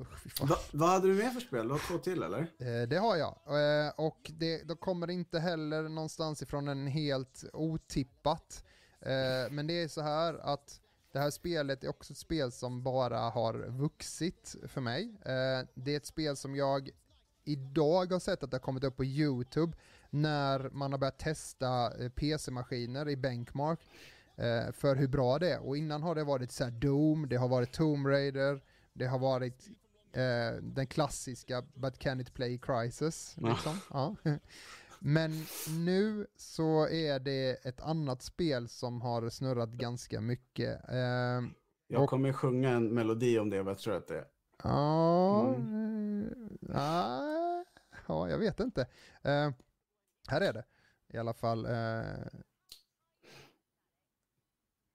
Usch. 0.00 0.40
Va, 0.40 0.56
vad 0.72 0.88
hade 0.88 1.06
du 1.08 1.14
med 1.14 1.32
för 1.32 1.40
spel? 1.40 1.68
Du 1.68 1.72
har 1.74 1.78
två 1.88 1.98
till 1.98 2.22
eller? 2.22 2.38
Eh, 2.58 2.88
Det 2.88 2.96
har 2.98 3.16
jag. 3.16 3.36
Eh, 3.46 3.92
Och 3.96 4.30
det, 4.34 4.62
då 4.68 4.76
kommer 4.76 5.10
inte 5.10 5.38
heller 5.38 5.82
någonstans 5.88 6.42
ifrån 6.42 6.68
en 6.68 6.86
helt 6.86 7.44
otippat. 7.52 8.64
Eh, 9.00 9.50
Men 9.50 9.66
det 9.66 9.82
är 9.82 9.88
så 9.88 10.00
här 10.00 10.34
att 10.34 10.80
det 11.12 11.18
här 11.18 11.30
spelet 11.30 11.84
är 11.84 11.88
också 11.88 12.12
ett 12.12 12.18
spel 12.18 12.52
som 12.52 12.82
bara 12.82 13.18
har 13.18 13.54
vuxit 13.68 14.56
för 14.68 14.80
mig. 14.80 15.02
Eh, 15.24 15.66
Det 15.74 15.92
är 15.92 15.96
ett 15.96 16.06
spel 16.06 16.36
som 16.36 16.56
jag 16.56 16.90
idag 17.44 18.12
har 18.12 18.18
sett 18.20 18.42
att 18.42 18.50
det 18.50 18.54
har 18.56 18.62
kommit 18.62 18.84
upp 18.84 18.96
på 18.96 19.04
YouTube 19.04 19.72
när 20.10 20.70
man 20.72 20.92
har 20.92 20.98
börjat 20.98 21.18
testa 21.18 22.02
eh, 22.04 22.08
PC-maskiner 22.08 23.08
i 23.08 23.16
Benchmark 23.16 23.80
eh, 24.36 24.72
för 24.72 24.96
hur 24.96 25.08
bra 25.08 25.38
det 25.38 25.52
är. 25.52 25.58
Och 25.66 25.76
innan 25.76 26.02
har 26.02 26.14
det 26.14 26.24
varit 26.24 26.52
så 26.52 26.64
här 26.64 26.70
Doom, 26.70 27.28
det 27.28 27.36
har 27.36 27.48
varit 27.48 27.72
Tomb 27.72 28.06
Raider, 28.06 28.60
det 28.92 29.06
har 29.06 29.18
varit 29.18 29.68
eh, 30.12 30.52
den 30.62 30.86
klassiska 30.86 31.62
But 31.74 31.98
Can 31.98 32.20
It 32.20 32.34
Play 32.34 32.58
Crisis. 32.58 33.36
Liksom. 33.38 33.78
Ja. 33.90 34.16
Men 34.98 35.30
nu 35.68 36.26
så 36.36 36.88
är 36.88 37.18
det 37.18 37.66
ett 37.66 37.80
annat 37.80 38.22
spel 38.22 38.68
som 38.68 39.00
har 39.00 39.28
snurrat 39.28 39.70
ganska 39.70 40.20
mycket. 40.20 40.88
Eh, 40.88 40.96
Jag 41.88 42.02
Och- 42.02 42.10
kommer 42.10 42.32
sjunga 42.32 42.70
en 42.70 42.94
melodi 42.94 43.38
om 43.38 43.50
det, 43.50 43.62
vad 43.62 43.70
jag 43.70 43.78
tror 43.78 43.96
att 43.96 44.08
det 44.08 44.18
är. 44.18 44.24
Ja, 44.62 45.54
Mm. 45.54 46.28
eh, 46.74 47.64
ja, 48.08 48.28
jag 48.28 48.38
vet 48.38 48.60
inte. 48.60 48.80
Eh, 49.22 49.50
här 50.28 50.40
är 50.40 50.52
det 50.52 50.64
i 51.08 51.18
alla 51.18 51.34
fall. 51.34 51.66
eh, 51.66 52.02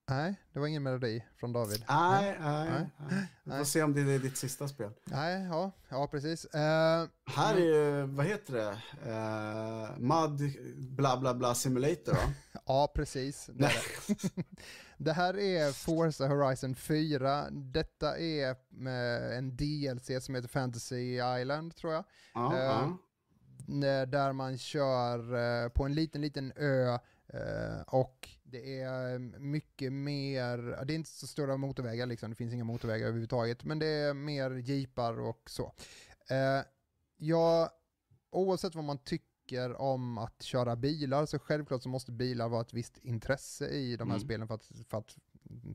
nej, 0.08 0.34
det 0.52 0.58
var 0.58 0.66
ingen 0.66 0.82
melodi 0.82 1.24
från 1.36 1.52
David. 1.52 1.84
Nej, 1.88 2.36
nej, 2.40 2.70
Nej. 2.70 2.90
nej. 2.98 3.28
Vi 3.44 3.50
får 3.50 3.56
Nej. 3.56 3.66
se 3.66 3.82
om 3.82 3.94
det 3.94 4.00
är 4.00 4.18
ditt 4.18 4.36
sista 4.36 4.68
spel. 4.68 4.90
Nej, 5.04 5.42
ja, 5.44 5.70
ja 5.88 6.06
precis. 6.10 6.44
Eh, 6.44 7.06
Här 7.26 7.54
är 7.54 7.60
ju, 7.60 8.02
vad 8.06 8.26
heter 8.26 8.52
det? 8.54 8.70
Uh, 9.10 9.98
Mud 9.98 10.52
bla 10.96 11.16
bla 11.16 11.34
bla 11.34 11.54
simulator 11.54 12.12
va? 12.12 12.32
ja, 12.66 12.92
precis. 12.94 13.50
Det, 13.52 13.70
det. 14.08 14.44
det 15.04 15.12
här 15.12 15.38
är 15.38 15.72
Forza 15.72 16.26
Horizon 16.28 16.74
4. 16.74 17.50
Detta 17.50 18.18
är 18.18 18.50
eh, 18.50 19.36
en 19.38 19.56
DLC 19.56 20.24
som 20.24 20.34
heter 20.34 20.48
Fantasy 20.48 21.20
Island, 21.40 21.76
tror 21.76 21.92
jag. 21.92 22.04
Ja, 22.34 22.58
ja. 22.64 22.98
N- 23.68 23.80
där 24.10 24.32
man 24.32 24.58
kör 24.58 25.68
på 25.68 25.84
en 25.84 25.94
liten, 25.94 26.20
liten 26.20 26.52
ö 26.56 26.98
och 27.86 28.28
det 28.50 28.80
är 28.80 29.18
mycket 29.38 29.92
mer, 29.92 30.84
det 30.84 30.92
är 30.92 30.96
inte 30.96 31.10
så 31.10 31.26
stora 31.26 31.56
motorvägar 31.56 32.06
liksom, 32.06 32.30
det 32.30 32.36
finns 32.36 32.54
inga 32.54 32.64
motorvägar 32.64 33.06
överhuvudtaget, 33.06 33.64
men 33.64 33.78
det 33.78 33.86
är 33.86 34.14
mer 34.14 34.50
jeepar 34.50 35.20
och 35.20 35.50
så. 35.50 35.72
Eh, 36.30 36.64
ja, 37.16 37.70
oavsett 38.30 38.74
vad 38.74 38.84
man 38.84 38.98
tycker 38.98 39.80
om 39.80 40.18
att 40.18 40.42
köra 40.42 40.76
bilar 40.76 41.26
så 41.26 41.38
självklart 41.38 41.82
så 41.82 41.88
måste 41.88 42.12
bilar 42.12 42.48
vara 42.48 42.60
ett 42.60 42.74
visst 42.74 42.98
intresse 42.98 43.68
i 43.68 43.96
de 43.96 44.08
här 44.10 44.16
Mm. 44.16 44.28
spelen 44.28 44.48
för 44.48 44.54
att, 44.54 44.70
för 44.88 44.98
att 44.98 45.16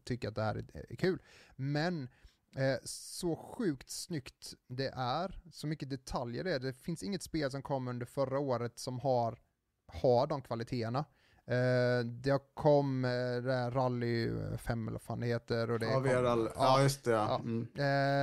tycka 0.04 0.30
att 0.30 0.36
det 0.36 0.44
här 0.44 0.56
är, 0.56 0.92
är 0.92 0.96
kul. 0.96 1.22
Men 1.56 2.10
Eh, 2.56 2.78
så 2.84 3.36
sjukt 3.36 3.90
snyggt 3.90 4.54
det 4.68 4.88
är, 4.96 5.42
så 5.52 5.68
mycket 5.68 5.90
detaljer 5.90 6.44
det 6.44 6.54
är. 6.54 6.60
Det 6.60 6.74
finns 6.74 7.04
inget 7.04 7.24
spel 7.24 7.52
som 7.52 7.62
kom 7.62 7.88
under 7.88 8.06
förra 8.06 8.40
året 8.40 8.80
som 8.80 9.00
har, 9.00 9.40
har 9.88 10.28
de 10.28 10.42
kvaliteterna. 10.42 11.06
Eh, 11.48 12.06
det 12.06 12.42
kom 12.54 13.06
eh, 13.06 13.72
Rally 13.72 14.30
5 14.58 14.82
eller 14.88 14.92
vad 14.92 15.02
fan 15.02 15.20
det 15.20 15.28
heter. 15.28 15.72
Och 15.72 15.80
det 15.80 15.86
Ja, 15.86 16.02
kom, 16.04 16.26
all... 16.26 16.46
ja, 16.46 16.52
ja, 16.56 16.82
just 16.84 17.04
det. 17.04 17.12
ja. 17.12 17.40
Mm. 17.40 17.62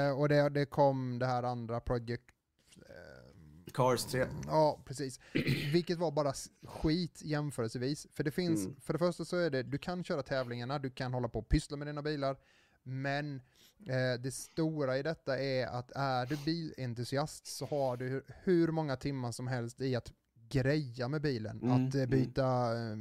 eh, 0.08 0.18
och 0.18 0.28
det, 0.28 0.48
det 0.48 0.66
kom 0.66 1.18
det 1.18 1.26
här 1.26 1.42
andra 1.42 1.80
Project 1.80 2.24
eh, 2.76 3.72
Cars 3.74 4.04
3. 4.04 4.26
Ja, 4.46 4.82
precis. 4.84 5.20
Vilket 5.72 5.98
var 5.98 6.10
bara 6.10 6.32
skit 6.66 7.20
jämförelsevis. 7.24 8.06
För 8.12 8.24
det 8.24 8.30
finns, 8.30 8.64
Mm. 8.66 8.80
för 8.80 8.92
det 8.92 8.98
första 8.98 9.24
så 9.24 9.36
är 9.36 9.50
det, 9.50 9.62
du 9.62 9.78
kan 9.78 10.04
köra 10.04 10.22
tävlingarna, 10.22 10.78
du 10.78 10.90
kan 10.90 11.14
hålla 11.14 11.28
på 11.28 11.38
och 11.38 11.48
pyssla 11.48 11.76
med 11.76 11.86
dina 11.86 12.02
bilar, 12.02 12.36
men 12.82 13.36
eh, 13.88 14.20
det 14.22 14.34
stora 14.34 14.98
i 14.98 15.02
detta 15.02 15.38
är 15.38 15.66
att 15.66 15.90
är 15.94 16.26
du 16.26 16.36
bilentusiast 16.36 17.46
så 17.46 17.66
har 17.66 17.96
du 17.96 18.24
hur 18.44 18.68
många 18.72 18.96
timmar 18.96 19.32
som 19.32 19.46
helst 19.46 19.80
i 19.80 19.96
att 19.96 20.12
greja 20.50 21.08
med 21.08 21.22
bilen. 21.22 21.60
Mm, 21.62 21.86
Att 21.88 21.94
eh, 21.94 22.06
byta, 22.06 22.72
eh, 22.72 22.96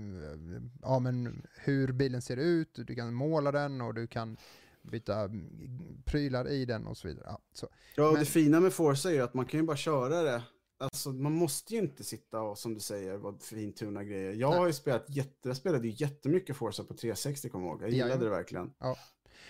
ja 0.81 0.99
men 0.99 1.41
hur 1.55 1.91
bilen 1.91 2.21
ser 2.21 2.37
ut, 2.37 2.69
du 2.87 2.95
kan 2.95 3.13
måla 3.13 3.51
den 3.51 3.81
och 3.81 3.93
du 3.93 4.07
kan 4.07 4.37
byta 4.81 5.19
mm, 5.21 6.01
prylar 6.05 6.49
i 6.49 6.65
den 6.65 6.87
och 6.87 6.97
så 6.97 7.07
vidare. 7.07 7.25
Ja, 7.27 7.39
så. 7.53 7.67
Ja, 7.95 8.07
och 8.07 8.13
Men- 8.13 8.19
det 8.19 8.25
fina 8.25 8.59
med 8.59 8.73
Forza 8.73 9.09
är 9.09 9.13
ju 9.13 9.21
att 9.21 9.33
man 9.33 9.45
kan 9.45 9.59
ju 9.59 9.65
bara 9.65 9.77
köra 9.77 10.21
det. 10.23 10.43
Alltså, 10.79 11.09
man 11.11 11.31
måste 11.31 11.73
ju 11.73 11.79
inte 11.79 12.03
sitta 12.03 12.41
och, 12.41 12.57
som 12.57 12.73
du 12.73 12.79
säger, 12.79 13.17
vara 13.17 13.37
fintuna 13.39 14.03
grejer. 14.03 14.33
Jag 14.33 14.49
Nej. 14.49 14.59
har 14.59 14.67
ju 14.67 14.73
spelat 14.73 15.05
jätte, 15.09 15.47
jag 15.49 15.57
spelade 15.57 15.87
ju 15.87 15.93
jättemycket 16.05 16.55
Forza 16.57 16.83
på 16.83 16.93
360, 16.93 17.49
kommer 17.49 17.65
jag 17.67 17.73
ihåg. 17.73 17.83
Jag 17.83 17.89
gillade 17.91 18.23
det 18.23 18.29
verkligen. 18.29 18.71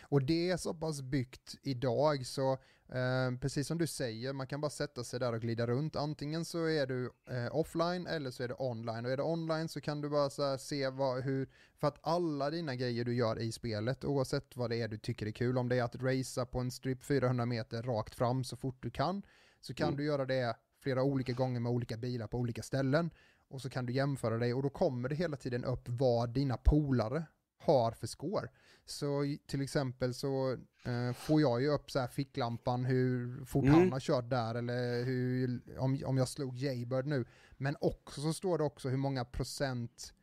Och 0.01 0.21
det 0.21 0.49
är 0.49 0.57
så 0.57 0.73
pass 0.73 1.01
byggt 1.01 1.55
idag 1.63 2.25
så 2.25 2.57
eh, 2.89 3.38
precis 3.41 3.68
som 3.68 3.77
du 3.77 3.88
säger, 3.88 4.34
man 4.34 4.47
kan 4.47 4.61
bara 4.61 4.69
sätta 4.69 5.03
sig 5.03 5.19
där 5.19 5.34
och 5.34 5.41
glida 5.41 5.68
runt. 5.68 5.95
Antingen 5.95 6.45
så 6.45 6.65
är 6.65 6.88
du 6.88 7.11
eh, 7.30 7.55
offline 7.55 8.07
eller 8.07 8.31
så 8.31 8.43
är 8.43 8.47
det 8.47 8.55
online. 8.59 9.05
Och 9.05 9.11
är 9.11 9.18
det 9.18 9.23
online 9.23 9.69
så 9.69 9.81
kan 9.81 10.01
du 10.01 10.09
bara 10.09 10.22
här, 10.23 10.57
se 10.57 10.89
vad, 10.89 11.23
hur, 11.23 11.49
för 11.77 11.88
att 11.88 11.97
alla 12.01 12.49
dina 12.49 12.76
grejer 12.76 13.05
du 13.05 13.15
gör 13.15 13.39
i 13.39 13.51
spelet, 13.51 14.05
oavsett 14.05 14.55
vad 14.55 14.69
det 14.69 14.81
är 14.81 14.88
du 14.88 14.97
tycker 14.97 15.26
är 15.26 15.31
kul, 15.31 15.57
om 15.57 15.69
det 15.69 15.76
är 15.76 15.84
att 15.84 15.95
racea 15.95 16.45
på 16.45 16.59
en 16.59 16.72
strip 16.72 17.03
400 17.03 17.45
meter 17.45 17.84
rakt 17.84 18.15
fram 18.15 18.43
så 18.43 18.55
fort 18.55 18.77
du 18.84 18.89
kan, 18.89 19.22
så 19.61 19.73
kan 19.73 19.88
Mm. 19.88 19.97
du 19.97 20.05
göra 20.05 20.26
det 20.26 20.55
flera 20.80 21.03
olika 21.03 21.34
gånger 21.34 21.59
med 21.59 21.72
olika 21.72 21.97
bilar 21.97 22.27
på 22.27 22.38
olika 22.38 22.64
ställen. 22.64 23.09
Och 23.49 23.61
så 23.61 23.69
kan 23.69 23.85
du 23.85 23.93
jämföra 23.93 24.38
dig 24.38 24.53
och 24.53 24.64
då 24.64 24.69
kommer 24.69 25.09
det 25.09 25.15
hela 25.15 25.38
tiden 25.38 25.65
upp 25.65 25.89
vad 25.89 26.30
dina 26.30 26.57
polare 26.57 27.23
har 27.57 27.91
för 27.91 28.07
score. 28.07 28.49
Så 28.89 29.35
till 29.47 29.61
exempel 29.61 30.14
så 30.14 30.51
eh, 30.85 31.14
får 31.14 31.41
jag 31.41 31.61
ju 31.61 31.68
upp 31.68 31.91
så 31.91 31.99
här 31.99 32.07
ficklampan 32.07 32.85
hur 32.85 33.45
fort 33.45 33.64
Mm. 33.65 33.76
han 33.80 33.91
har 33.91 33.99
kört 33.99 34.30
där 34.30 34.55
eller 34.55 35.03
hur, 35.03 35.61
om, 35.80 36.01
om 36.05 36.18
jag 36.18 36.27
slog 36.27 36.57
Jaybird 36.57 37.05
nu. 37.05 37.26
Men 37.57 37.76
också 37.81 38.22
så 38.22 38.34
står 38.34 38.57
det 38.57 38.64
också 38.64 38.89
hur 38.89 38.97
många 38.97 39.26
procent 39.26 40.14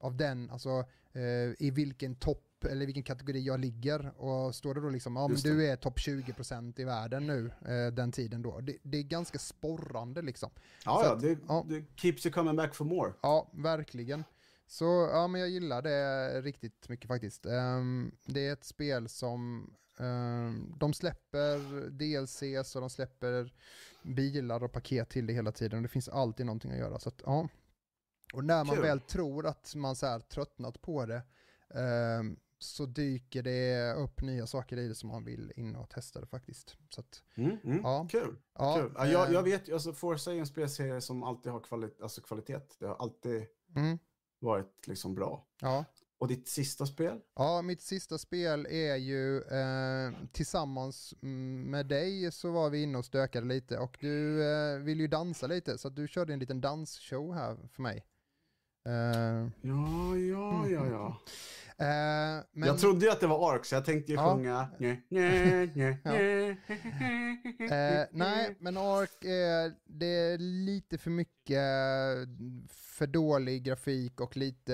av 0.00 0.16
den, 0.16 0.50
alltså 0.50 0.84
eh, 1.12 1.22
i 1.66 1.70
vilken 1.74 2.14
topp 2.14 2.40
eller 2.70 2.86
vilken 2.86 3.02
kategori 3.02 3.40
jag 3.40 3.60
ligger. 3.60 4.20
Och 4.20 4.54
står 4.54 4.74
det 4.74 4.80
då 4.80 4.88
liksom, 4.88 5.16
ja 5.16 5.28
men 5.28 5.36
du 5.36 5.66
är 5.66 5.76
topp 5.76 5.98
20% 5.98 6.80
i 6.80 6.84
världen 6.84 7.26
nu, 7.26 7.50
eh, 7.68 7.92
den 7.94 8.12
tiden 8.12 8.42
då. 8.42 8.60
Det, 8.60 8.76
det 8.82 8.98
är 8.98 9.02
ganska 9.02 9.38
sporrande 9.38 10.22
liksom. 10.22 10.50
Ja, 10.84 10.98
Så 11.02 11.06
ja, 11.08 11.12
att- 11.14 11.20
det, 11.22 11.38
ja. 11.48 11.66
det 11.68 11.84
keeps 11.96 12.26
you 12.26 12.32
coming 12.32 12.56
back 12.56 12.74
for 12.74 12.84
more. 12.84 13.12
Ja, 13.22 13.50
verkligen. 13.54 14.24
Så 14.66 15.08
ja, 15.12 15.26
men 15.26 15.40
jag 15.40 15.50
gillar 15.50 15.82
det 15.82 16.40
riktigt 16.40 16.88
mycket 16.88 17.08
faktiskt. 17.08 17.46
Ehm, 17.46 18.12
det 18.24 18.46
är 18.46 18.52
ett 18.52 18.64
spel 18.64 19.08
som 19.08 19.70
ehm, 19.98 20.74
de 20.78 20.94
släpper 20.94 21.58
DLCs 21.90 22.74
och 22.74 22.80
de 22.80 22.90
släpper 22.90 23.52
bilar 24.02 24.62
och 24.62 24.72
paket 24.72 25.10
till 25.10 25.26
det 25.26 25.32
hela 25.32 25.52
tiden. 25.52 25.78
Och 25.78 25.82
det 25.82 25.88
finns 25.88 26.08
alltid 26.08 26.46
någonting 26.46 26.72
att 26.72 26.78
göra. 26.78 26.98
Så 26.98 27.08
att, 27.08 27.22
ja. 27.26 27.48
Och 28.34 28.44
när 28.44 28.64
man 28.64 28.76
Kul. 28.76 28.84
väl 28.84 29.00
tror 29.00 29.46
att 29.46 29.74
man 29.74 29.96
så 29.96 30.06
här 30.06 30.20
tröttnat 30.20 30.82
på 30.82 31.06
det 31.06 31.22
ehm, 31.74 32.36
så 32.58 32.86
dyker 32.86 33.42
det 33.42 33.92
upp 33.94 34.22
nya 34.22 34.46
saker 34.46 34.76
i 34.76 34.88
det 34.88 34.94
som 34.94 35.08
man 35.08 35.24
vill 35.24 35.52
in 35.56 35.76
och 35.76 35.90
testa 35.90 36.20
det 36.20 36.26
faktiskt. 36.26 36.76
Så 36.88 37.00
att, 37.00 37.22
Mm, 37.34 37.56
mm. 37.64 37.80
Ja. 37.82 38.06
Kul. 38.10 38.36
ja, 38.58 38.76
Kul. 38.76 38.92
Ja, 38.96 39.06
jag, 39.06 39.32
jag 39.32 39.42
vet 39.42 39.72
alltså 39.72 39.92
Forza 39.92 40.32
är 40.34 40.38
en 40.38 40.46
spelserie 40.46 41.00
som 41.00 41.22
alltid 41.22 41.52
har 41.52 41.60
kvali 41.60 41.90
alltså 42.02 42.20
kvalitet. 42.20 42.60
Det 42.78 42.86
har 42.86 42.94
alltid 42.96 43.46
mm, 43.76 43.98
varit 44.44 44.86
liksom 44.86 45.14
bra. 45.14 45.46
ja. 45.60 45.84
Och 46.18 46.28
ditt 46.28 46.48
sista 46.48 46.86
spel? 46.86 47.20
Ja, 47.36 47.62
mitt 47.62 47.82
sista 47.82 48.18
spel 48.18 48.66
är 48.70 48.96
ju 48.96 49.42
eh, 49.42 50.12
tillsammans 50.32 51.14
mm, 51.22 51.70
med 51.70 51.86
dig 51.86 52.32
så 52.32 52.50
var 52.50 52.70
vi 52.70 52.82
inne 52.82 52.98
och 52.98 53.04
stökade 53.04 53.46
lite 53.46 53.78
och 53.78 53.96
du 54.00 54.42
eh, 54.44 54.78
vill 54.78 55.00
ju 55.00 55.06
dansa 55.08 55.46
lite 55.46 55.78
så 55.78 55.88
att 55.88 55.96
du 55.96 56.08
körde 56.08 56.32
en 56.32 56.38
liten 56.38 56.60
dansshow 56.60 57.34
här 57.34 57.56
för 57.72 57.82
mig. 57.82 58.04
Eh, 58.88 59.48
Ja, 59.62 60.16
ja, 60.16 60.68
ja, 60.68 60.86
ja. 60.86 61.20
eh, 61.78 61.86
men, 62.52 62.68
Jag 62.68 62.78
trodde 62.78 63.04
ju 63.06 63.10
att 63.12 63.20
det 63.20 63.26
var 63.26 63.54
Ark, 63.54 63.64
så 63.64 63.74
jag 63.74 63.84
tänkte 63.84 64.12
ju 64.12 64.18
Ja. 64.18 64.34
sjunga... 64.34 64.68
Ja. 64.78 66.14
eh, 67.70 68.06
nej, 68.12 68.56
men 68.58 68.76
Ark 68.76 69.24
är, 69.24 69.74
det 69.84 70.06
är 70.06 70.38
lite 70.38 70.98
för 70.98 71.10
mycket 71.10 71.62
för 72.68 73.06
dålig 73.06 73.62
grafik 73.62 74.20
och 74.20 74.36
lite, 74.36 74.72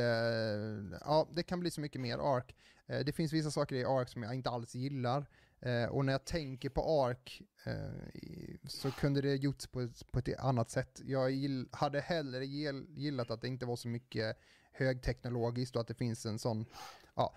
ja 1.01 1.29
det 1.35 1.43
kan 1.43 1.61
bli 1.61 1.71
så 1.71 1.81
mycket 1.81 2.01
mer 2.01 2.19
Ark. 2.37 2.57
Eh, 2.87 2.99
det 3.05 3.13
finns 3.13 3.33
vissa 3.33 3.51
saker 3.51 3.77
i 3.77 3.85
Ark 3.85 4.09
som 4.09 4.23
jag 4.23 4.35
inte 4.35 4.51
alls 4.51 4.75
gillar. 4.75 5.27
Och 5.91 6.05
när 6.05 6.13
jag 6.13 6.25
tänker 6.25 6.69
på 6.69 7.05
Ark 7.07 7.43
så 8.69 8.91
kunde 8.91 9.21
det 9.21 9.35
gjorts 9.35 9.67
på, 9.67 9.81
ett- 9.81 10.13
på 10.13 10.19
ett 10.19 10.39
annat 10.39 10.71
sätt. 10.71 11.01
Jag 11.05 11.31
hade 11.73 12.01
hellre 12.01 12.47
gill, 12.47 12.87
gillat 12.89 13.31
att 13.31 13.41
det 13.41 13.49
inte 13.49 13.67
var 13.67 13.77
så 13.77 13.89
mycket 13.89 14.37
högteknologiskt 14.73 15.77
och 15.77 15.81
att 15.83 15.89
det 15.89 15.95
finns 15.95 16.27
en 16.27 16.39
sån, 16.39 16.67
ja. 17.15 17.35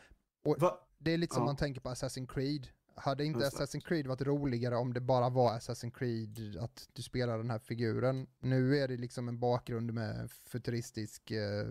Det 0.98 1.12
är 1.14 1.18
lite 1.18 1.34
som 1.34 1.42
Ja. 1.44 1.46
man 1.46 1.56
tänker 1.58 1.82
på 1.82 1.90
Assassin's 1.90 2.28
Creed. 2.28 2.68
Hade 2.96 3.26
inte 3.26 3.40
Just. 3.40 3.58
Assassin's 3.60 3.86
Creed 3.88 4.08
varit 4.08 4.22
roligare 4.22 4.76
om 4.76 4.94
det 4.94 5.02
bara 5.02 5.30
var 5.30 5.52
Assassin's 5.58 5.92
Creed, 5.92 6.58
att 6.60 6.90
du 6.94 7.02
spelar 7.02 7.38
den 7.38 7.50
här 7.50 7.60
figuren? 7.60 8.28
Nu 8.40 8.78
är 8.78 8.88
det 8.88 8.98
liksom 8.98 9.28
en 9.28 9.40
bakgrund 9.40 9.94
med 9.94 10.32
futuristisk, 10.32 11.32
eh, 11.32 11.68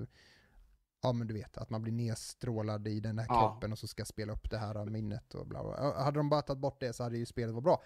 ja 1.03 1.13
men 1.13 1.27
du 1.27 1.35
vet, 1.35 1.57
att 1.59 1.71
man 1.71 1.83
blir 1.83 1.93
nedstrålad 1.93 2.89
i 2.89 3.01
den 3.01 3.19
här 3.19 3.27
Ja. 3.29 3.41
kroppen 3.51 3.73
och 3.73 3.79
så 3.79 3.87
ska 3.87 4.05
spela 4.05 4.33
upp 4.33 4.51
det 4.51 4.59
här 4.59 4.85
minnet 4.85 5.35
och 5.35 5.47
bla 5.47 5.63
bla. 5.63 6.03
Hade 6.03 6.19
de 6.19 6.29
bara 6.29 6.43
tagit 6.43 6.61
bort 6.61 6.81
det 6.81 6.93
så 6.93 7.03
hade 7.03 7.19
ju 7.19 7.27
spelet 7.27 7.55
varit 7.55 7.65
bra. 7.65 7.83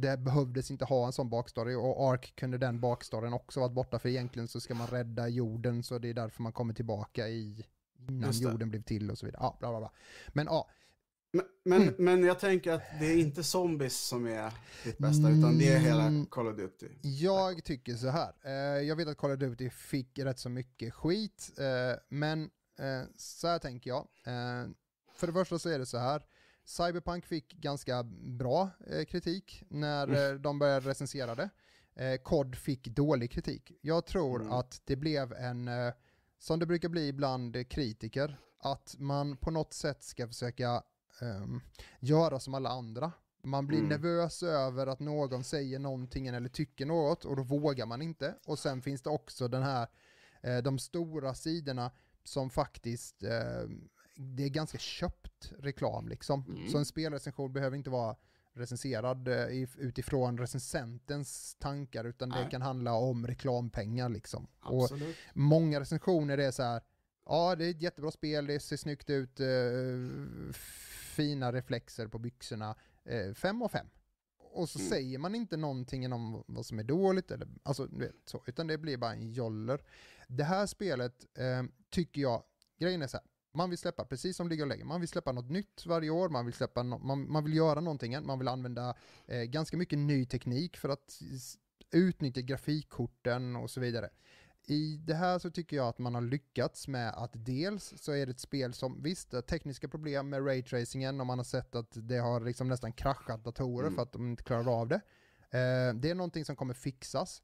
Det 0.00 0.16
behövdes 0.16 0.70
inte 0.70 0.84
ha 0.84 1.06
en 1.06 1.12
sån 1.12 1.30
bakstory 1.30 1.74
och 1.74 2.12
Ark 2.12 2.32
kunde 2.36 2.58
den 2.58 2.80
bakstoryn 2.80 3.32
också 3.32 3.60
varit 3.60 3.72
borta 3.72 3.98
för 3.98 4.08
egentligen 4.08 4.48
så 4.48 4.60
ska 4.60 4.74
man 4.74 4.86
rädda 4.86 5.28
jorden 5.28 5.82
så 5.82 5.98
det 5.98 6.08
är 6.08 6.14
därför 6.14 6.42
man 6.42 6.52
kommer 6.52 6.74
tillbaka 6.74 7.28
i 7.28 7.66
innan 8.08 8.32
jorden 8.32 8.70
blev 8.70 8.82
till 8.82 9.10
och 9.10 9.18
så 9.18 9.26
vidare. 9.26 9.42
Ja, 9.42 9.56
bla 9.60 9.70
bla 9.70 9.78
bla. 9.80 9.90
Men 10.32 10.46
ja, 10.46 10.70
Men, 11.32 11.44
men, 11.64 11.82
Mm. 11.82 11.94
men 11.98 12.24
jag 12.24 12.38
tänker 12.40 12.72
att 12.72 12.82
det 13.00 13.06
är 13.06 13.16
inte 13.20 13.42
zombies 13.44 13.98
som 14.00 14.26
är 14.26 14.52
ditt 14.84 14.98
bästa, 14.98 15.28
utan 15.30 15.58
det 15.58 15.68
är 15.72 15.78
hela 15.78 16.02
Mm. 16.06 16.26
Call 16.26 16.48
of 16.48 16.56
Duty. 16.56 16.88
Jag 17.02 17.64
tycker 17.64 17.94
så 17.94 18.08
här. 18.08 18.32
Eh, 18.44 18.82
jag 18.82 18.96
vet 18.96 19.08
att 19.08 19.16
Call 19.16 19.30
of 19.30 19.38
Duty 19.38 19.70
fick 19.70 20.18
rätt 20.18 20.38
så 20.38 20.48
mycket 20.48 20.94
skit, 20.94 21.50
eh, 21.58 21.98
men 22.08 22.42
eh, 22.78 23.08
så 23.16 23.46
här 23.48 23.58
tänker 23.58 23.90
jag. 23.90 24.08
För 25.14 25.26
det 25.26 25.32
första 25.32 25.58
så 25.58 25.68
är 25.68 25.78
det 25.78 25.86
så 25.86 25.98
här. 25.98 26.22
Cyberpunk 26.64 27.26
fick 27.26 27.52
ganska 27.54 28.02
bra 28.38 28.70
eh, 28.86 29.04
kritik 29.04 29.62
när 29.68 30.08
Mm. 30.08 30.42
de 30.42 30.58
började 30.58 30.90
recensera 30.90 31.34
det. 31.34 31.50
Eh, 31.94 32.16
COD 32.22 32.56
fick 32.56 32.88
dålig 32.88 33.30
kritik. 33.30 33.72
Jag 33.80 34.06
tror 34.06 34.40
Mm. 34.40 34.52
att 34.52 34.80
det 34.84 34.96
blev 34.96 35.32
en, 35.32 35.68
eh, 35.68 35.92
som 36.38 36.58
det 36.58 36.66
brukar 36.66 36.88
bli 36.88 37.12
bland 37.12 37.70
kritiker, 37.70 38.38
att 38.58 38.94
man 38.98 39.36
på 39.36 39.50
något 39.50 39.72
sätt 39.72 40.02
ska 40.02 40.26
försöka 40.28 40.82
ehm, 41.20 41.60
göra 42.00 42.40
som 42.40 42.54
alla 42.54 42.68
andra. 42.70 43.12
Man 43.42 43.66
blir 43.66 43.78
Mm. 43.78 43.88
nervös 43.88 44.42
över 44.42 44.86
att 44.86 45.00
någon 45.00 45.44
säger 45.44 45.78
någonting 45.78 46.26
eller 46.26 46.48
tycker 46.48 46.86
något 46.86 47.24
och 47.24 47.36
då 47.36 47.42
vågar 47.42 47.86
man 47.86 48.02
inte. 48.02 48.34
Och 48.46 48.58
sen 48.58 48.82
finns 48.82 49.02
det 49.02 49.10
också 49.10 49.48
den 49.48 49.62
här, 49.62 49.86
eh, 50.42 50.58
de 50.58 50.78
stora 50.78 51.34
sidorna 51.34 51.90
som 52.24 52.50
faktiskt, 52.50 53.22
eh, 53.22 53.68
det 54.14 54.44
är 54.44 54.48
ganska 54.48 54.78
köpt 54.78 55.52
reklam 55.58 56.08
liksom. 56.08 56.44
Mm. 56.48 56.68
Så 56.68 56.78
en 56.78 56.84
spelrecension 56.84 57.52
behöver 57.52 57.76
inte 57.76 57.90
vara 57.90 58.16
recenserad 58.56 59.28
eh, 59.28 59.32
if- 59.46 59.78
utifrån 59.78 60.38
recensentens 60.38 61.54
tankar 61.58 62.04
utan 62.04 62.28
det 62.30 62.40
Nej. 62.40 62.50
kan 62.50 62.62
handla 62.62 62.92
om 62.92 63.26
reklampengar 63.26 64.08
liksom. 64.08 64.46
Och 64.60 64.82
Absolut. 64.82 65.16
många 65.34 65.80
recensioner 65.80 66.38
är 66.38 66.50
så 66.50 66.62
här, 66.62 66.82
ja 67.26 67.56
det 67.56 67.64
är 67.66 67.70
ett 67.70 67.82
jättebra 67.82 68.10
spel, 68.10 68.46
det 68.46 68.60
ser 68.60 68.76
snyggt 68.76 69.10
ut, 69.10 69.40
eh, 69.40 69.46
fina 71.16 71.52
reflexer 71.52 72.06
på 72.08 72.18
byxorna, 72.18 72.74
eh, 73.04 73.32
fem 73.34 73.62
av 73.62 73.68
fem. 73.68 73.86
Och 74.38 74.68
så 74.68 74.78
Mm. 74.78 74.90
säger 74.90 75.18
man 75.18 75.34
inte 75.34 75.56
någonting 75.56 76.12
om 76.12 76.44
vad 76.46 76.66
som 76.66 76.78
är 76.78 76.84
dåligt, 76.84 77.30
eller, 77.30 77.48
alltså, 77.62 77.88
så, 78.24 78.42
utan 78.46 78.66
det 78.66 78.78
blir 78.78 78.96
bara 78.96 79.12
en 79.12 79.32
joller. 79.32 79.80
Det 80.28 80.44
här 80.44 80.66
spelet 80.66 81.26
eh, 81.38 81.62
tycker 81.90 82.20
jag, 82.22 82.42
grejen 82.78 83.02
är 83.02 83.06
så 83.06 83.16
här, 83.16 83.26
man 83.54 83.70
vill 83.70 83.78
släppa, 83.78 84.04
precis 84.04 84.36
som 84.36 84.48
League 84.48 84.64
of 84.64 84.68
Legends, 84.68 84.88
man 84.88 85.00
vill 85.00 85.08
släppa 85.08 85.32
något 85.32 85.50
nytt 85.50 85.86
varje 85.86 86.10
år, 86.10 86.28
man 86.28 86.44
vill, 86.44 86.54
släppa 86.54 86.80
no- 86.80 86.98
man, 87.04 87.32
man 87.32 87.44
vill 87.44 87.54
göra 87.54 87.80
någonting, 87.80 88.26
man 88.26 88.38
vill 88.38 88.48
använda 88.48 88.94
eh, 89.26 89.42
ganska 89.42 89.76
mycket 89.76 89.98
ny 89.98 90.26
teknik 90.26 90.76
för 90.76 90.88
att 90.88 91.18
utnyttja 91.90 92.40
grafikkorten 92.40 93.56
och 93.56 93.70
så 93.70 93.80
vidare. 93.80 94.10
I 94.66 94.96
det 94.96 95.14
här 95.14 95.38
så 95.38 95.50
tycker 95.50 95.76
jag 95.76 95.88
att 95.88 95.98
man 95.98 96.14
har 96.14 96.22
lyckats 96.22 96.88
med 96.88 97.08
att 97.14 97.30
dels 97.34 97.94
så 97.96 98.12
är 98.12 98.26
det 98.26 98.32
ett 98.32 98.40
spel 98.40 98.74
som, 98.74 99.02
visst, 99.02 99.32
har 99.32 99.42
tekniska 99.42 99.88
problem 99.88 100.28
med 100.28 100.46
raytracingen 100.46 101.20
och 101.20 101.26
man 101.26 101.38
har 101.38 101.44
sett 101.44 101.74
att 101.74 101.90
det 101.94 102.18
har 102.18 102.40
liksom 102.40 102.68
nästan 102.68 102.92
kraschat 102.92 103.44
datorer 103.44 103.86
Mm. 103.86 103.94
för 103.94 104.02
att 104.02 104.12
de 104.12 104.26
inte 104.30 104.42
klarar 104.44 104.80
av 104.80 104.88
det. 104.88 105.00
Eh, 105.50 105.94
det 105.94 106.10
är 106.10 106.14
någonting 106.14 106.44
som 106.44 106.56
kommer 106.56 106.74
fixas. 106.74 107.42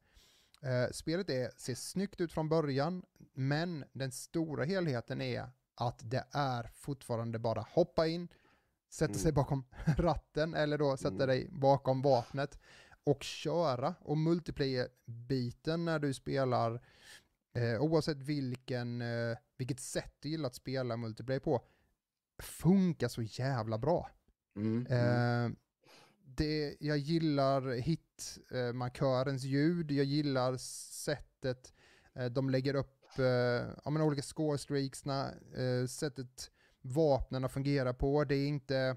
Eh, 0.62 0.91
spelet 0.93 1.31
är, 1.31 1.51
ser 1.57 1.74
snyggt 1.74 2.20
ut 2.20 2.32
från 2.32 2.49
början, 2.49 3.03
men 3.35 3.85
den 3.93 4.12
stora 4.12 4.65
helheten 4.65 5.20
är 5.20 5.51
att 5.81 6.01
det 6.11 6.24
är 6.31 6.70
fortfarande 6.74 7.39
bara 7.39 7.61
hoppa 7.70 8.07
in, 8.07 8.28
sätta 8.90 9.15
sig 9.15 9.28
Mm. 9.31 9.35
bakom 9.35 9.65
ratten 9.97 10.55
eller 10.55 10.78
då 10.78 10.97
sätta 10.97 11.15
Mm. 11.15 11.27
dig 11.28 11.48
bakom 11.51 12.02
vapnet 12.02 12.59
och 13.05 13.23
köra. 13.23 13.94
Och 14.01 14.16
multiplayer-biten 14.19 15.85
när 15.85 15.98
du 15.98 16.15
spelar, 16.15 16.81
eh, 17.52 17.81
oavsett 17.82 18.16
vilken, 18.23 19.02
eh, 19.02 19.36
vilket 19.57 19.81
sätt 19.81 20.15
du 20.20 20.28
gillar 20.28 20.47
att 20.47 20.55
spela 20.55 20.97
multiplayer 20.97 21.40
på, 21.40 21.65
funkar 22.39 23.09
så 23.09 23.23
jävla 23.23 23.78
bra. 23.78 24.11
Mm. 24.57 24.86
Mm. 24.90 25.44
Eh, 25.47 25.57
det, 26.24 26.77
jag 26.81 26.98
gillar 26.98 27.73
hitmarkörens 27.73 29.43
ljud, 29.44 29.90
jag 29.90 30.05
gillar 30.07 30.57
sättet 30.57 31.73
eh, 32.15 32.27
de 32.27 32.51
lägger 32.51 32.74
upp 32.74 33.00
eh, 33.19 33.69
ja, 33.85 33.91
men 33.91 34.03
olika 34.03 34.23
score-streaksna, 34.23 35.31
eh, 35.57 35.87
sättet 35.87 36.51
vapnen 36.82 37.49
fungerar 37.49 37.93
på. 37.93 38.24
Det, 38.24 38.35
är 38.35 38.47
inte, 38.47 38.97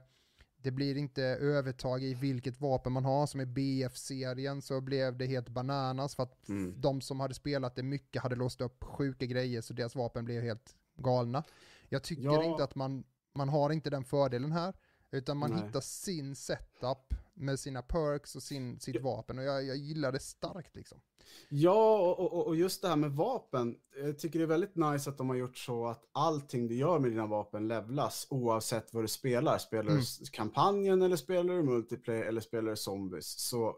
det 0.58 0.72
blir 0.72 0.98
inte 0.98 1.24
övertag 1.24 2.04
i 2.04 2.14
vilket 2.14 2.62
vapen 2.62 2.92
man 2.94 3.06
har. 3.06 3.28
Som 3.28 3.42
i 3.42 3.46
BF-serien 3.46 4.62
så 4.62 4.82
blev 4.82 5.18
det 5.18 5.26
helt 5.26 5.50
bananas 5.50 6.16
för 6.16 6.24
att 6.24 6.50
Mm. 6.50 6.82
de 6.82 7.02
som 7.02 7.20
hade 7.20 7.34
spelat 7.34 7.76
det 7.76 7.84
mycket 7.84 8.22
hade 8.22 8.36
låst 8.36 8.62
upp 8.62 8.84
sjuka 8.84 9.26
grejer 9.26 9.62
så 9.62 9.74
deras 9.74 9.96
vapen 9.96 10.26
blev 10.26 10.44
helt 10.44 10.76
galna. 10.96 11.44
Jag 11.90 12.04
tycker 12.04 12.24
Ja. 12.24 12.44
inte 12.44 12.64
att 12.64 12.76
man, 12.76 13.04
man 13.34 13.50
har 13.50 13.70
inte 13.72 13.90
den 13.90 14.04
fördelen 14.04 14.52
här. 14.52 14.74
Utan 15.12 15.38
man 15.38 15.52
Nej. 15.52 15.64
hittar 15.66 15.82
sin 15.82 16.36
setup 16.36 17.14
med 17.34 17.60
sina 17.60 17.82
perks 17.82 18.36
och 18.36 18.44
sin, 18.44 18.80
sitt 18.80 19.02
vapen. 19.02 19.38
Och 19.38 19.44
jag, 19.44 19.64
jag 19.66 19.78
gillar 19.78 20.12
det 20.12 20.20
starkt 20.20 20.76
liksom. 20.76 21.02
Ja, 21.50 21.98
och, 22.00 22.34
och, 22.34 22.48
och 22.48 22.56
just 22.56 22.82
det 22.82 22.88
här 22.88 22.96
med 22.96 23.12
vapen. 23.12 23.76
Jag 24.04 24.20
tycker 24.20 24.40
det 24.40 24.46
är 24.46 24.48
väldigt 24.48 24.76
nice 24.76 25.10
att 25.10 25.18
de 25.18 25.30
har 25.30 25.36
gjort 25.36 25.58
så 25.58 25.88
att 25.88 26.10
allting 26.12 26.68
du 26.68 26.76
gör 26.76 27.00
med 27.00 27.12
dina 27.12 27.28
vapen 27.28 27.68
levlas 27.68 28.28
oavsett 28.30 28.94
vad 28.94 29.04
du 29.04 29.08
spelar. 29.08 29.58
Spelar 29.58 29.92
Mm. 29.92 30.04
du 30.20 30.26
kampanjen 30.32 31.02
eller 31.02 31.16
spelar 31.16 31.54
du 31.54 31.64
multiplayer 31.64 32.24
eller 32.24 32.42
spelar 32.42 32.70
du 32.70 32.76
zombies 32.78 33.40
så, 33.40 33.76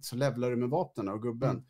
så 0.00 0.16
levlar 0.16 0.50
du 0.50 0.56
med 0.56 0.70
vapnen 0.70 1.08
och 1.08 1.22
gubben. 1.22 1.50
Mm. 1.50 1.64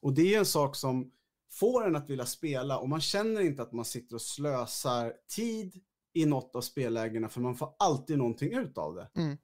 Och 0.00 0.12
det 0.12 0.34
är 0.34 0.38
en 0.38 0.46
sak 0.46 0.76
som 0.76 1.12
får 1.50 1.86
en 1.86 1.96
att 1.96 2.10
vilja 2.10 2.26
spela 2.26 2.78
och 2.78 2.88
man 2.88 3.00
känner 3.00 3.40
inte 3.40 3.62
att 3.62 3.72
man 3.72 3.84
sitter 3.84 4.14
och 4.14 4.22
slösar 4.22 5.12
tid 5.28 5.82
i 6.12 6.26
något 6.26 6.56
av 6.56 6.60
spellägena 6.60 7.28
för 7.28 7.40
man 7.40 7.56
får 7.56 7.74
alltid 7.78 8.18
någonting 8.18 8.52
ut 8.52 8.78
av 8.78 8.94
det. 8.94 9.10
Mm. 9.14 9.36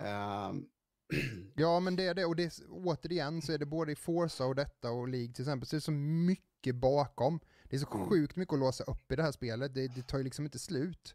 Ehm, 0.00 0.64
Ja, 1.56 1.80
men 1.80 1.96
det 1.96 2.06
är 2.06 2.14
det. 2.14 2.24
Och 2.24 2.36
det 2.36 2.44
är, 2.44 2.52
återigen 2.70 3.42
så 3.42 3.52
är 3.52 3.58
det 3.58 3.66
både 3.66 3.92
i 3.92 3.96
Forza 3.96 4.44
och 4.46 4.54
detta 4.54 4.90
och 4.90 5.08
League 5.08 5.32
till 5.34 5.42
exempel, 5.42 5.66
så 5.68 5.76
är 5.76 5.78
det 5.78 5.84
så 5.84 5.90
mycket 5.92 6.74
bakom. 6.76 7.40
Det 7.64 7.76
är 7.76 7.80
så 7.80 7.94
Mm. 7.94 8.08
sjukt 8.08 8.36
mycket 8.36 8.52
att 8.52 8.60
låsa 8.60 8.84
upp 8.84 9.12
i 9.12 9.16
det 9.16 9.22
här 9.22 9.32
spelet. 9.32 9.74
Det, 9.74 9.88
det 9.88 10.02
tar 10.02 10.18
ju 10.18 10.24
liksom 10.24 10.44
inte 10.44 10.58
slut. 10.58 11.14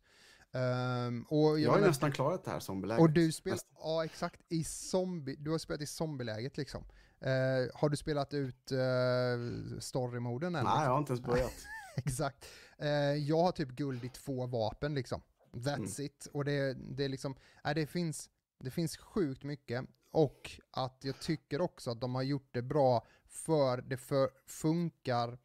Och 1.27 1.37
jag 1.39 1.41
jag 1.41 1.49
har 1.49 1.57
ju 1.57 1.65
menar- 1.67 1.87
nästan 1.87 2.11
klarat 2.11 2.43
det 2.43 2.51
här 2.51 2.59
zombieläget. 2.59 3.01
Och 3.01 3.09
du 3.09 3.31
spelar, 3.31 3.59
ja 3.79 4.05
exakt, 4.05 4.41
i 4.49 4.63
zombie, 4.63 5.35
du 5.39 5.51
har 5.51 5.57
spelat 5.57 5.81
i 5.81 5.85
zombieläget 5.85 6.57
liksom. 6.57 6.83
Eh, 7.21 7.31
har 7.79 7.89
du 7.89 7.97
spelat 7.97 8.33
ut 8.33 8.71
uh, 8.71 9.79
storymoden 9.79 10.55
än? 10.55 10.63
Nej, 10.65 10.83
jag 10.83 10.91
har 10.91 10.97
inte 10.97 11.11
ens 11.13 11.25
börjat. 11.25 11.53
Exakt. 11.95 12.45
Eh, 12.77 12.89
jag 13.13 13.43
har 13.43 13.51
typ 13.51 13.69
guld 13.69 14.03
i 14.05 14.09
två 14.09 14.45
vapen 14.47 14.95
liksom. 14.95 15.21
That's 15.53 15.75
Mm. 15.99 16.05
it. 16.05 16.27
Och 16.33 16.45
det, 16.45 16.73
det 16.73 17.05
är 17.05 17.09
liksom, 17.09 17.35
nej, 17.63 17.75
det 17.75 17.87
finns, 17.87 18.29
det 18.59 18.71
finns 18.71 18.97
sjukt 18.97 19.43
mycket. 19.43 19.85
Och 20.11 20.51
att 20.71 20.97
jag 21.01 21.19
tycker 21.19 21.61
också 21.61 21.91
att 21.91 22.01
de 22.01 22.15
har 22.15 22.23
gjort 22.23 22.49
det 22.51 22.61
bra 22.61 23.05
för 23.25 23.81
det 23.81 23.97
för, 23.97 24.29
funkar 24.45 25.37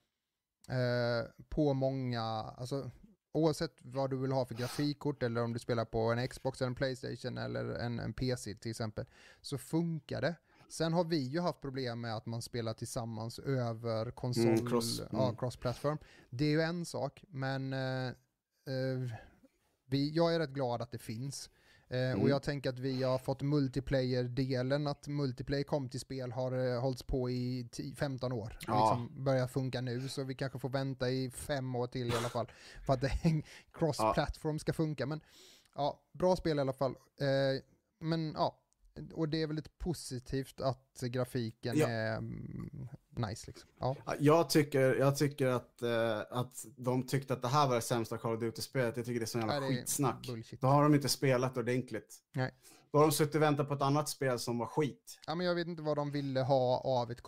eh, 0.69 1.31
på 1.49 1.75
många, 1.75 2.23
alltså 2.23 2.91
oavsett 3.33 3.77
vad 3.83 4.11
du 4.11 4.17
vill 4.17 4.33
ha 4.33 4.47
för 4.47 4.55
grafikkort 4.55 5.23
eller 5.23 5.43
om 5.43 5.53
du 5.53 5.59
spelar 5.59 5.85
på 5.85 5.99
en 5.99 6.29
Xbox 6.29 6.61
eller 6.61 6.67
en 6.67 6.75
Playstation 6.75 7.39
eller 7.39 7.65
en, 7.65 7.99
en 7.99 8.13
PC 8.13 8.55
till 8.55 8.71
exempel, 8.71 9.07
så 9.41 9.59
funkar 9.59 10.21
det. 10.21 10.35
Sen 10.69 10.93
har 10.93 11.05
vi 11.05 11.19
ju 11.19 11.41
haft 11.41 11.61
problem 11.61 12.01
med 12.01 12.17
att 12.17 12.27
man 12.27 12.43
spelar 12.43 12.75
tillsammans 12.75 13.39
över 13.39 14.11
konsol, 14.11 14.47
Mm, 14.47 14.67
cross, 14.67 15.03
ja, 15.13 15.25
mm. 15.25 15.37
cross-platform. 15.37 15.99
Det 16.31 16.45
är 16.45 16.51
ju 16.51 16.61
en 16.61 16.85
sak, 16.85 17.25
men 17.29 17.73
eh, 17.73 18.07
eh, 18.07 19.11
vi, 19.87 20.11
jag 20.11 20.35
är 20.35 20.39
rätt 20.39 20.51
glad 20.51 20.83
att 20.83 20.93
det 20.93 20.99
finns. 20.99 21.51
Eh, 21.91 22.01
Mm. 22.01 22.23
Och 22.23 22.29
jag 22.31 22.43
tänker 22.43 22.71
att 22.71 22.79
vi 22.79 23.03
har 23.03 23.19
fått 23.19 23.43
multiplayer-delen, 23.43 24.87
att 24.87 25.09
multiplayer 25.09 25.65
kom 25.65 25.89
till 25.89 26.01
spel 26.01 26.33
har 26.33 26.75
eh, 26.75 26.81
hållits 26.81 27.03
på 27.03 27.31
i 27.31 27.69
10, 27.73 27.95
15 27.95 28.33
år. 28.33 28.59
Ja. 28.67 28.81
Liksom 28.81 29.25
börjar 29.25 29.47
funka 29.47 29.81
nu, 29.81 30.09
så 30.09 30.25
vi 30.25 30.35
kanske 30.35 30.59
får 30.59 30.69
vänta 30.69 31.11
i 31.11 31.31
fem 31.31 31.75
år 31.77 31.87
till 31.87 32.09
i 32.09 32.17
alla 32.17 32.29
fall. 32.29 32.51
För 32.87 32.93
att 32.93 33.05
cross-platform 33.73 34.59
ska 34.59 34.73
funka. 34.73 35.07
Men 35.07 35.21
ja, 35.75 36.01
bra 36.13 36.37
spel 36.37 36.59
i 36.59 36.61
alla 36.61 36.73
fall. 36.73 36.97
Eh, 37.21 37.63
men 38.01 38.33
ja, 38.37 38.57
och 39.13 39.29
det 39.29 39.43
är 39.43 39.47
väl 39.47 39.57
lite 39.57 39.71
positivt 39.79 40.61
att 40.61 41.01
grafiken 41.03 41.79
Ja. 41.79 41.89
är 41.89 42.17
mm, 42.17 42.89
nice 43.17 43.45
liksom. 43.47 43.71
Ja. 43.81 43.97
Ja, 44.07 44.15
Jag 44.21 44.51
tycker, 44.51 44.95
jag 44.95 45.17
tycker 45.17 45.47
att, 45.47 45.83
eh, 45.83 46.19
att 46.31 46.67
de 46.77 47.07
tyckte 47.07 47.35
att 47.35 47.43
det 47.43 47.49
här 47.49 47.69
var 47.69 47.75
det 47.75 47.81
sämsta 47.81 48.19
Call 48.19 48.35
of 48.35 48.41
Duty-spelet. 48.41 48.97
Jag 48.97 49.07
tycker 49.07 49.21
det 49.21 49.25
är 49.25 49.27
så 49.27 49.39
jävla 49.39 49.61
Nej, 49.61 49.77
skitsnack. 49.77 50.27
Bullshit. 50.27 50.61
Då 50.61 50.67
har 50.67 50.83
de 50.83 50.95
inte 50.95 51.09
spelat 51.09 51.57
ordentligt. 51.57 52.17
Nej. 52.33 52.55
Då 52.93 52.99
har 52.99 53.07
de 53.07 53.13
suttit 53.13 53.35
och 53.35 53.43
väntat 53.43 53.69
på 53.69 53.75
ett 53.75 53.83
annat 53.83 54.09
spel 54.09 54.39
som 54.39 54.59
var 54.59 54.67
skit. 54.67 55.19
Ja, 55.27 55.35
men 55.35 55.47
jag 55.47 55.55
vet 55.55 55.67
inte 55.67 55.83
vad 55.83 55.97
de 55.97 56.11
ville 56.11 56.41
ha 56.41 56.79
av 56.81 57.11
ett. 57.11 57.21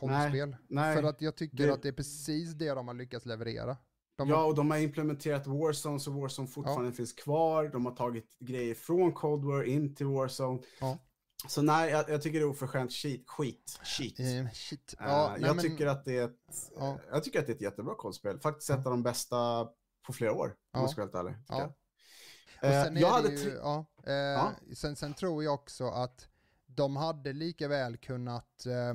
Nej, 0.68 0.96
För 0.96 1.02
att 1.02 1.20
jag 1.20 1.36
tycker 1.36 1.56
det- 1.66 1.72
att 1.72 1.82
det 1.82 1.88
är 1.88 1.92
precis 1.92 2.52
det 2.52 2.74
de 2.74 2.88
har 2.88 2.94
lyckats 2.94 3.26
leverera. 3.26 3.76
De 4.16 4.28
ja, 4.28 4.44
och 4.44 4.54
de 4.54 4.70
har 4.70 4.78
implementerat 4.78 5.46
Warzone 5.46 6.00
så 6.00 6.10
Warzone 6.10 6.48
fortfarande 6.48 6.92
finns 6.92 7.12
kvar. 7.12 7.68
De 7.68 7.86
har 7.86 7.92
tagit 7.92 8.36
grejer 8.40 8.74
från 8.74 9.12
Cold 9.12 9.44
War 9.44 9.62
in 9.62 9.94
till 9.94 10.06
Warzone. 10.06 10.58
Ja. 10.80 10.98
Så 11.48 11.62
nej, 11.62 11.90
jag, 11.90 12.10
jag 12.10 12.22
tycker 12.22 12.38
det 12.38 12.44
är 12.44 12.48
oförskämt 12.50 12.92
skit. 12.92 13.30
Skit. 13.30 13.78
Shit. 13.84 14.20
eh, 14.20 14.50
shit. 14.52 14.94
Ja, 14.98 15.28
nej, 15.32 15.46
jag, 15.46 15.56
men- 15.56 15.64
tycker 15.64 15.86
att 15.86 16.04
det 16.04 16.18
är 16.18 16.24
ett, 16.24 16.70
Ja. 16.76 16.98
jag 17.10 17.24
tycker 17.24 17.38
att 17.38 17.46
det 17.46 17.52
är 17.52 17.56
ett 17.56 17.60
jättebra 17.62 17.94
kodspel. 17.94 18.40
Faktiskt 18.40 18.70
ett 18.70 18.76
av 18.86 18.92
de 18.92 19.02
bästa 19.02 19.68
på 20.06 20.12
flera 20.12 20.32
år, 20.32 20.46
om 20.46 20.54
Ja. 20.72 20.80
jag 20.80 20.90
ska 20.90 21.00
vara 21.06 21.06
helt 21.06 21.14
ärlig. 21.26 21.44
Ja. 21.48 21.72
jag. 22.60 22.70
Eh, 22.72 22.84
sen 22.84 22.96
jag 22.96 23.08
hade 23.10 23.28
ju, 23.28 23.38
tre- 23.38 23.52
ja, 23.62 23.84
eh. 24.06 24.48
Sen, 24.74 24.96
sen 24.96 25.14
tror 25.14 25.44
jag 25.44 25.54
också 25.54 25.88
att 25.88 26.28
de 26.66 26.96
hade 26.96 27.32
lika 27.32 27.68
väl 27.68 27.96
kunnat, 27.96 28.66
eh, 28.66 28.94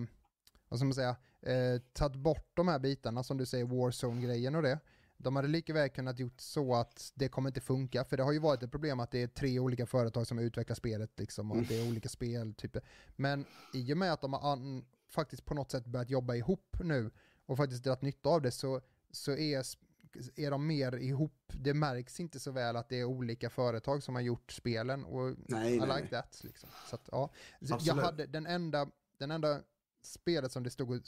vad 0.69 0.79
ska 0.79 0.85
man 0.85 0.93
säga, 0.93 1.15
eh, 1.41 1.81
tagit 1.93 2.17
bort 2.17 2.51
de 2.53 2.67
här 2.67 2.79
bitarna 2.79 3.23
som 3.23 3.37
du 3.37 3.45
säger, 3.45 3.65
Warzone-grejen 3.65 4.55
och 4.55 4.61
det. 4.63 4.79
De 5.17 5.35
hade 5.35 5.47
lika 5.47 5.73
väl 5.73 5.89
kunnat 5.89 6.19
gjort 6.19 6.41
så 6.41 6.75
att 6.75 7.11
det 7.15 7.29
kommer 7.29 7.49
inte 7.49 7.61
funka, 7.61 8.05
för 8.05 8.17
det 8.17 8.23
har 8.23 8.31
ju 8.31 8.39
varit 8.39 8.63
ett 8.63 8.71
problem 8.71 8.99
att 8.99 9.11
det 9.11 9.21
är 9.21 9.27
tre 9.27 9.59
olika 9.59 9.85
företag 9.85 10.27
som 10.27 10.39
utvecklar 10.39 10.75
spelet 10.75 11.19
liksom, 11.19 11.51
och 11.51 11.57
att 11.57 11.67
det 11.67 11.79
är 11.79 11.87
olika 11.89 12.09
speltyper. 12.09 12.81
Men 13.15 13.45
i 13.73 13.93
och 13.93 13.97
med 13.97 14.13
att 14.13 14.21
de 14.21 14.33
har 14.33 14.83
faktiskt 15.07 15.45
på 15.45 15.53
något 15.53 15.71
sätt 15.71 15.85
börjat 15.85 16.09
jobba 16.09 16.35
ihop 16.35 16.75
nu 16.83 17.11
och 17.45 17.57
faktiskt 17.57 17.83
dragit 17.83 18.01
nytta 18.01 18.29
av 18.29 18.41
det 18.41 18.51
så, 18.51 18.81
så 19.11 19.31
är, 19.31 19.63
är 20.35 20.51
de 20.51 20.67
mer 20.67 20.97
ihop. 20.97 21.53
Det 21.53 21.73
märks 21.73 22.19
inte 22.19 22.39
så 22.39 22.51
väl 22.51 22.75
att 22.75 22.89
det 22.89 22.99
är 22.99 23.03
olika 23.03 23.49
företag 23.49 24.03
som 24.03 24.15
har 24.15 24.21
gjort 24.21 24.51
spelen 24.51 25.05
och 25.05 25.35
Nej, 25.47 25.75
I 25.75 25.79
nej, 25.79 25.87
like 25.87 25.99
nej. 25.99 26.09
that. 26.09 26.41
Liksom. 26.43 26.69
Så 26.89 26.95
att, 26.95 27.09
ja. 27.11 27.29
Jag 27.59 27.95
hade 27.95 28.25
den 28.25 28.45
enda, 28.45 28.87
den 29.17 29.31
enda 29.31 29.61
spelet 30.01 30.51
som 30.51 30.63
det 30.63 30.69
stod 30.69 30.91
och 30.91 31.01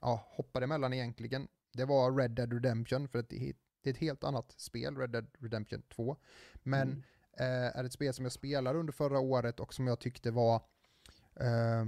ja, 0.00 0.26
hoppade 0.30 0.64
emellan 0.64 0.92
egentligen, 0.92 1.48
det 1.72 1.84
var 1.84 2.12
Red 2.12 2.30
Dead 2.30 2.52
Redemption, 2.52 3.08
för 3.08 3.18
att 3.18 3.28
det 3.28 3.48
är 3.48 3.54
ett 3.90 3.96
helt 3.96 4.24
annat 4.24 4.52
spel, 4.56 4.96
Red 4.96 5.10
Dead 5.10 5.26
Redemption 5.38 5.82
2. 5.82 6.16
Men 6.62 6.88
Mm. 6.88 7.02
eh, 7.72 7.76
är 7.78 7.84
ett 7.84 7.92
spel 7.92 8.14
som 8.14 8.24
jag 8.24 8.32
spelade 8.32 8.78
under 8.78 8.92
förra 8.92 9.18
året 9.20 9.60
och 9.60 9.74
som 9.74 9.86
jag 9.86 9.98
tyckte 10.00 10.30
var 10.30 10.54
eh, 11.34 11.86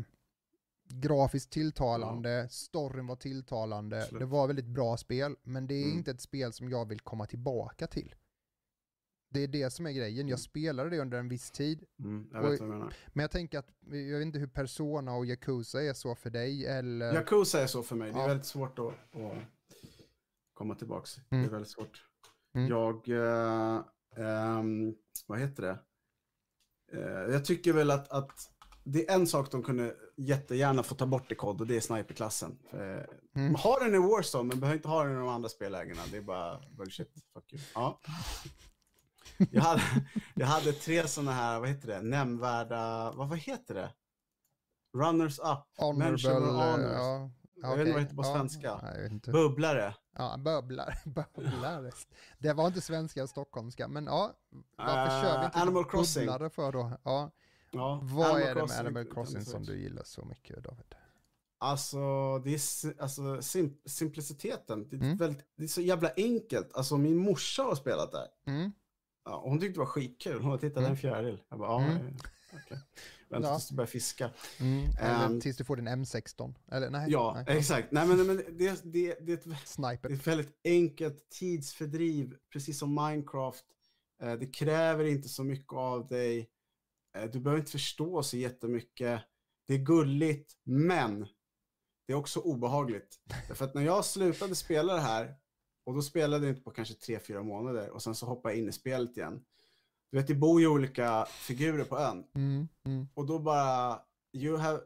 grafiskt 0.88 1.50
tilltalande, 1.52 2.48
storyn 2.50 3.06
var 3.06 3.16
tilltalande, 3.16 4.02
Absolut. 4.02 4.20
det 4.20 4.26
var 4.26 4.46
väldigt 4.46 4.66
bra 4.66 4.96
spel, 4.96 5.36
men 5.42 5.66
det 5.66 5.74
är 5.74 5.84
Mm. 5.84 5.98
inte 5.98 6.10
ett 6.10 6.20
spel 6.20 6.52
som 6.52 6.68
jag 6.70 6.88
vill 6.88 7.00
komma 7.00 7.26
tillbaka 7.26 7.86
till. 7.86 8.14
Det 9.28 9.40
är 9.40 9.48
det 9.48 9.70
som 9.70 9.86
är 9.86 9.90
grejen, 9.92 10.28
jag 10.28 10.40
spelade 10.40 10.90
det 10.90 10.98
under 10.98 11.18
en 11.18 11.28
viss 11.28 11.50
tid, 11.50 11.84
Mm, 11.98 12.28
jag 12.32 12.58
du 12.58 12.64
menar. 12.64 12.94
men 13.12 13.22
jag 13.22 13.30
tänker 13.30 13.58
att, 13.58 13.68
jag 13.80 14.18
vet 14.18 14.22
inte 14.22 14.38
hur 14.38 14.46
Persona 14.46 15.14
och 15.14 15.26
Yakuza 15.26 15.82
är 15.82 15.92
så 15.92 16.14
för 16.14 16.30
dig, 16.30 16.66
eller... 16.66 17.14
Yakuza 17.14 17.62
är 17.62 17.66
så 17.66 17.82
för 17.82 17.96
mig. 17.96 18.12
Det 18.12 18.18
är 18.18 18.22
Ja. 18.22 18.26
väldigt 18.28 18.46
svårt 18.46 18.78
att, 18.78 18.86
att 18.86 19.32
komma 20.62 20.74
tillbaks. 20.74 21.16
Mm. 21.30 21.42
Det 21.42 21.48
är 21.48 21.52
väldigt 21.52 21.70
svårt. 21.70 22.04
Mm. 22.54 22.68
Jag, 22.68 23.08
eh, 23.08 23.80
ehm, 24.16 24.94
vad 25.26 25.38
heter 25.38 25.62
det? 25.62 25.78
Eh, 26.92 27.32
jag 27.34 27.44
tycker 27.44 27.72
väl 27.72 27.90
att, 27.90 28.10
att 28.10 28.50
det 28.84 29.08
är 29.08 29.14
en 29.14 29.26
sak 29.26 29.50
de 29.50 29.62
kunde 29.62 29.94
jättegärna 30.16 30.82
få 30.82 30.94
ta 30.94 31.06
bort 31.06 31.32
i 31.32 31.34
kod 31.34 31.60
och 31.60 31.66
det 31.66 31.76
är 31.76 31.80
sniperklassen. 31.80 32.58
Eh, 32.72 33.04
Mm. 33.34 33.54
Ha 33.54 33.78
den 33.78 33.94
i 33.94 33.98
Warzone 33.98 34.48
men 34.48 34.60
behöver 34.60 34.76
inte 34.76 34.88
ha 34.88 35.04
den 35.04 35.12
i 35.12 35.18
de 35.18 35.28
andra 35.28 35.48
spellägena. 35.48 36.02
Det 36.10 36.16
är 36.16 36.20
bara 36.22 36.60
bullshit. 36.70 37.12
Fuck 37.34 37.52
you. 37.52 37.62
Ja. 37.74 38.00
Jag 39.50 39.62
hade, 39.62 39.82
jag 40.34 40.46
hade 40.46 40.72
tre 40.72 41.08
sådana 41.08 41.32
här, 41.32 41.60
vad 41.60 41.68
heter 41.68 41.88
det, 41.88 42.02
nämnvärda, 42.02 43.12
vad, 43.12 43.28
vad 43.28 43.38
heter 43.38 43.74
det? 43.74 43.90
Runners 44.98 45.38
up, 45.38 45.58
Honorable, 45.78 46.30
eh, 46.30 46.42
honors. 46.42 46.92
ja. 46.92 47.30
Jag 47.62 47.76
vet 47.76 47.86
inte 47.86 47.92
vad 47.92 48.00
det 48.00 48.00
heter 48.04 48.16
på 48.16 48.22
Ja, 48.22 48.34
svenska. 48.34 48.80
Inte. 49.10 49.30
Bubblare. 49.30 49.94
Ja, 50.16 50.36
bubblare. 50.38 50.94
bubblare. 51.04 51.90
Det 52.38 52.52
var 52.52 52.66
inte 52.66 52.80
svenska 52.80 53.22
och 53.22 53.28
stockholmska, 53.28 53.88
men 53.88 54.04
ja. 54.04 54.32
Varför 54.76 55.16
Eh, 55.16 55.22
kör 55.22 55.38
vi 55.40 55.44
inte 55.44 55.58
Animal 55.58 55.84
Crossing. 55.90 56.26
bubblare 56.26 56.50
för 56.50 56.72
då? 56.72 56.92
Ja. 57.04 57.30
Ja, 57.70 58.00
Vad 58.02 58.26
Animal 58.26 58.42
är 58.42 58.54
det 58.54 58.66
med 58.66 58.78
Animal 58.78 59.04
Crossing 59.04 59.44
som 59.44 59.62
du 59.64 59.78
gillar 59.82 60.02
så 60.04 60.24
mycket 60.24 60.64
David? 60.64 60.94
Alltså, 61.58 61.98
det 62.38 62.50
är 62.54 63.02
alltså, 63.02 63.42
sim 63.42 63.76
simpliciteten. 63.86 64.88
Det 64.88 64.96
är, 64.96 65.00
Mm. 65.00 65.16
väldigt, 65.16 65.46
det 65.56 65.64
är 65.64 65.68
så 65.68 65.80
jävla 65.80 66.10
enkelt. 66.16 66.76
Alltså 66.76 66.96
min 66.96 67.16
morsa 67.16 67.62
har 67.62 67.74
spelat 67.74 68.12
där. 68.12 68.26
Mm. 68.46 68.72
Ja, 69.24 69.40
hon 69.44 69.60
tyckte 69.60 69.74
det 69.74 69.78
var 69.78 69.86
skitkul. 69.86 70.42
Hon 70.42 70.50
har 70.50 70.58
tittat 70.58 70.78
Mm. 70.78 70.90
en 70.90 70.96
fjäril. 70.96 71.42
Jag 71.48 71.58
bara, 71.58 71.68
ja, 71.68 71.80
Mm. 71.90 72.16
Okej. 72.52 72.78
Vänta 73.28 73.48
Ja. 73.48 73.54
tills 73.54 73.68
du 73.68 73.74
börjar 73.74 73.86
fiska. 73.86 74.30
Mm. 74.60 74.90
Eller 75.00 75.26
Ehm, 75.26 75.40
tills 75.40 75.56
du 75.56 75.64
får 75.64 75.76
din 75.76 75.88
M16. 75.88 76.54
Eller 76.72 76.90
nej. 76.90 77.10
Ja, 77.10 77.42
nej. 77.46 77.58
exakt. 77.58 77.92
Nej, 77.92 78.06
men, 78.06 78.26
men 78.26 78.36
det, 78.36 78.42
det, 78.42 78.80
det, 78.84 79.08
är 79.08 79.12
ett, 79.12 79.26
det 79.26 80.10
är 80.10 80.12
ett 80.12 80.26
väldigt 80.26 80.60
enkelt 80.64 81.30
tidsfördriv, 81.30 82.36
precis 82.52 82.78
som 82.78 82.94
Minecraft. 82.94 83.64
Eh, 84.22 84.32
det 84.32 84.46
kräver 84.46 85.04
inte 85.04 85.28
så 85.28 85.44
mycket 85.44 85.72
av 85.72 86.06
dig. 86.08 86.48
Eh, 87.16 87.30
du 87.30 87.40
behöver 87.40 87.60
inte 87.60 87.72
förstå 87.72 88.22
så 88.22 88.36
jättemycket. 88.36 89.20
Det 89.68 89.74
är 89.74 89.78
gulligt, 89.78 90.52
men 90.64 91.20
det 92.06 92.12
är 92.12 92.16
också 92.16 92.40
obehagligt. 92.40 93.20
För 93.54 93.64
att 93.64 93.74
när 93.74 93.82
jag 93.82 94.04
slutade 94.04 94.54
spela 94.54 94.94
det 94.94 95.00
här, 95.00 95.34
och 95.86 95.94
då 95.94 96.02
spelade 96.02 96.46
jag 96.46 96.52
inte 96.52 96.62
på 96.62 96.70
kanske 96.70 96.94
tre 96.94 97.18
fyra 97.20 97.42
månader, 97.42 97.90
och 97.90 98.02
sen 98.02 98.14
så 98.14 98.26
hoppade 98.26 98.54
jag 98.54 98.62
in 98.62 98.68
i 98.68 98.72
spelet 98.72 99.16
igen. 99.16 99.44
Du 100.12 100.18
vet, 100.18 100.26
det 100.26 100.34
bor 100.34 100.60
ju 100.60 100.66
olika 100.66 101.26
figurer 101.28 101.84
på 101.84 101.98
ön. 101.98 102.24
Mm. 102.34 102.68
Mm. 102.86 103.08
Och 103.14 103.26
då 103.26 103.38
bara, 103.38 104.00
you 104.32 104.56
have, 104.56 104.80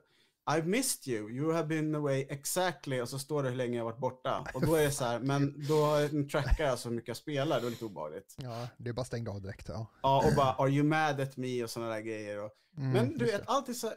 I've 0.50 0.64
missed 0.64 1.08
you, 1.14 1.30
you 1.30 1.52
have 1.52 1.66
been 1.68 1.94
away 1.94 2.26
exactly, 2.28 3.00
och 3.00 3.08
så 3.08 3.18
står 3.18 3.42
det 3.42 3.48
hur 3.48 3.56
länge 3.56 3.76
jag 3.76 3.84
varit 3.84 3.98
borta. 3.98 4.46
Och 4.54 4.66
då 4.66 4.74
är 4.74 4.82
det 4.82 4.90
så 4.90 5.04
här, 5.04 5.20
men 5.20 5.66
då 5.68 6.08
trackar 6.32 6.66
alltså 6.66 6.88
hur 6.88 6.96
mycket 6.96 7.08
jag 7.08 7.16
spelar, 7.16 7.60
det 7.60 7.66
är 7.66 7.70
lite 7.70 7.84
obehagligt. 7.84 8.34
Ja, 8.42 8.68
det 8.76 8.88
är 8.88 8.94
bara 8.94 9.04
stängt 9.04 9.28
av 9.28 9.42
direkt. 9.42 9.68
Ja. 9.68 9.86
Ja, 10.02 10.28
och 10.28 10.36
bara, 10.36 10.52
are 10.52 10.70
you 10.70 10.84
mad 10.84 11.20
at 11.20 11.36
me 11.36 11.64
och 11.64 11.70
sådana 11.70 11.94
där 11.94 12.00
grejer. 12.00 12.44
Och, 12.44 12.50
Mm, 12.78 12.92
men 12.92 13.18
du 13.18 13.24
vet, 13.24 13.42
alltid 13.46 13.76
så 13.76 13.86
här, 13.86 13.96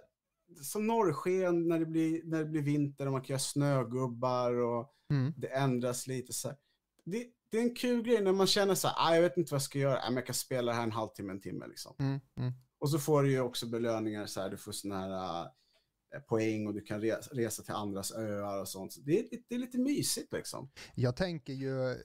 som 0.61 0.87
norrsken 0.87 1.67
när 1.67 1.79
det, 1.79 1.85
blir, 1.85 2.21
när 2.23 2.39
det 2.39 2.45
blir 2.45 2.61
vinter 2.61 3.05
och 3.05 3.11
man 3.11 3.21
kan 3.21 3.33
göra 3.33 3.39
snögubbar 3.39 4.53
och 4.53 4.93
det. 5.09 5.15
Mm. 5.15 5.33
det 5.37 5.47
ändras 5.47 6.07
lite 6.07 6.33
så 6.33 6.47
här. 6.47 6.57
Det, 7.05 7.25
det 7.51 7.57
är 7.57 7.61
en 7.61 7.75
kul 7.75 8.01
grej 8.03 8.21
när 8.23 8.31
man 8.31 8.47
känner 8.47 8.75
så 8.75 8.87
här, 8.87 8.95
ah, 8.99 9.15
jag 9.15 9.21
vet 9.21 9.37
inte 9.37 9.51
vad 9.53 9.55
jag 9.57 9.61
ska 9.63 9.79
göra, 9.79 9.99
ah, 10.01 10.05
men 10.09 10.15
jag 10.15 10.25
kan 10.25 10.35
spela 10.35 10.71
det 10.71 10.75
här 10.75 10.83
en 10.83 10.91
halvtimme, 10.91 11.31
en 11.33 11.41
timme 11.41 11.67
liksom. 11.67 11.95
Mm. 11.99 12.19
Mm. 12.37 12.53
Och 12.79 12.89
så 12.89 12.99
får 12.99 13.23
du 13.23 13.31
ju 13.31 13.39
också 13.39 13.67
belöningar 13.67 14.25
så 14.25 14.41
här, 14.41 14.49
du 14.49 14.57
får 14.57 14.71
såna 14.71 14.99
här 14.99 15.41
äh, 16.15 16.21
poäng 16.21 16.67
och 16.67 16.73
du 16.73 16.81
kan 16.81 17.01
resa, 17.01 17.29
resa 17.33 17.63
till 17.63 17.73
andras 17.73 18.11
öar 18.11 18.61
och 18.61 18.67
sånt. 18.67 18.93
Så 18.93 19.01
det, 19.01 19.19
är, 19.19 19.23
lite- 19.23 19.43
det 19.49 19.55
är 19.55 19.59
lite 19.59 19.77
mysigt 19.77 20.33
liksom. 20.33 20.69
Jag 20.95 21.15
tänker 21.15 21.53
ju 21.53 21.91
eh, 21.91 21.97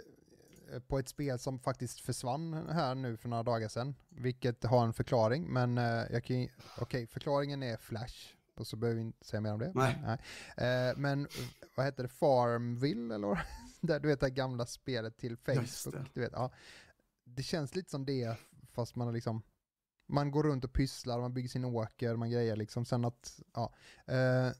på 0.88 0.98
ett 0.98 1.08
spel 1.08 1.38
som 1.38 1.58
faktiskt 1.58 2.00
försvann 2.00 2.52
här 2.68 2.94
nu 2.94 3.16
för 3.16 3.28
några 3.28 3.42
dagar 3.42 3.68
sedan, 3.68 3.94
vilket 4.08 4.64
har 4.64 4.84
en 4.84 4.92
förklaring, 4.92 5.52
men 5.52 5.78
eh, 5.78 5.84
jag 6.10 6.24
kan 6.24 6.48
okej, 6.78 7.06
förklaringen 7.06 7.62
är 7.62 7.76
Flash, 7.76 8.16
och 8.56 8.66
så 8.66 8.76
behöver 8.76 8.96
vi 9.00 9.06
inte 9.06 9.24
säga 9.26 9.40
mer 9.40 9.52
om 9.52 9.58
det. 9.58 9.72
Nej. 9.74 9.98
Men, 10.02 10.18
nej. 10.56 10.88
Eh, 10.90 10.96
men 10.96 11.28
vad 11.76 11.86
heter 11.86 12.02
det, 12.02 12.08
Farmville 12.08 13.14
eller? 13.14 13.46
Där, 13.86 14.00
du 14.00 14.08
vet 14.08 14.20
det 14.20 14.30
gamla 14.30 14.66
spelet 14.66 15.16
till 15.16 15.36
Facebook, 15.36 15.94
det. 15.94 16.04
du 16.14 16.20
vet, 16.20 16.32
ja. 16.32 16.50
Det 17.24 17.42
känns 17.42 17.74
lite 17.74 17.90
som 17.90 18.04
det, 18.04 18.36
fast 18.72 18.96
man 18.96 19.06
har 19.06 19.14
liksom 19.14 19.42
man 20.06 20.30
går 20.30 20.42
runt 20.42 20.64
och 20.64 20.72
pysslar, 20.72 21.20
man 21.20 21.34
bygger 21.34 21.48
sin 21.48 21.64
åker, 21.64 22.16
man 22.16 22.30
grejer 22.30 22.56
liksom. 22.56 22.84
Sen 22.84 23.04
att, 23.04 23.40
ja. 23.54 23.74
Eh, 24.06 24.50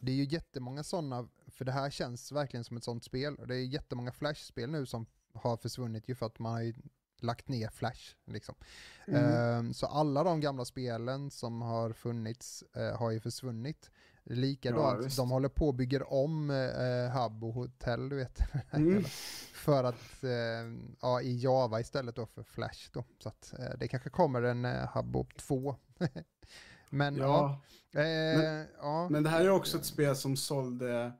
det 0.00 0.12
är 0.12 0.16
ju 0.16 0.24
jättemånga 0.24 0.82
sådana, 0.82 1.28
för 1.46 1.64
det 1.64 1.72
här 1.72 1.90
känns 1.90 2.32
verkligen 2.32 2.64
som 2.64 2.76
ett 2.76 2.84
sånt 2.84 3.04
spel. 3.04 3.36
Och 3.36 3.46
det 3.46 3.56
är 3.56 3.64
jättemånga 3.64 4.12
Flash-spel 4.12 4.70
nu 4.70 4.86
som 4.86 5.06
har 5.34 5.56
försvunnit 5.56 6.08
ju 6.08 6.14
för 6.14 6.26
att 6.26 6.38
man 6.38 6.52
har 6.52 6.62
ju 6.62 6.74
lagt 7.20 7.48
ner 7.48 7.68
Flash. 7.68 8.14
Liksom. 8.24 8.54
Mm. 9.06 9.66
Eh, 9.66 9.72
så 9.72 9.86
alla 9.86 10.24
de 10.24 10.40
gamla 10.40 10.64
spelen 10.64 11.30
som 11.30 11.62
har 11.62 11.92
funnits 11.92 12.64
eh, 12.74 12.98
har 12.98 13.10
ju 13.10 13.20
försvunnit. 13.20 13.90
Likadant, 14.30 15.06
visst. 15.06 15.16
de 15.16 15.30
håller 15.30 15.48
på 15.48 15.66
och 15.68 15.74
bygger 15.74 16.12
om 16.12 16.50
eh, 16.50 17.22
hub 17.22 17.44
och 17.44 17.54
hotell, 17.54 18.08
du 18.08 18.16
vet. 18.16 18.38
Mm. 18.72 19.04
för 19.54 19.84
att, 19.84 20.22
eh, 20.24 20.30
ja, 21.00 21.20
i 21.20 21.36
Java 21.38 21.80
istället 21.80 22.16
då 22.16 22.26
för 22.26 22.42
Flash 22.42 22.90
då. 22.92 23.04
Så 23.18 23.28
att 23.28 23.54
eh, 23.58 23.78
det 23.78 23.88
kanske 23.88 24.10
kommer 24.10 24.42
en 24.42 24.64
eh, 24.64 24.88
Hubbo 24.96 25.26
2. 25.38 25.76
Men 26.90 27.16
ja, 27.16 27.60
Ja, 27.90 28.00
eh, 28.00 28.38
Men- 28.38 28.66
ja. 28.78 29.08
men 29.08 29.22
det 29.22 29.30
här 29.30 29.44
är 29.44 29.50
också 29.50 29.78
ett 29.78 29.84
spel 29.84 30.16
som 30.16 30.36
sålde, 30.36 31.12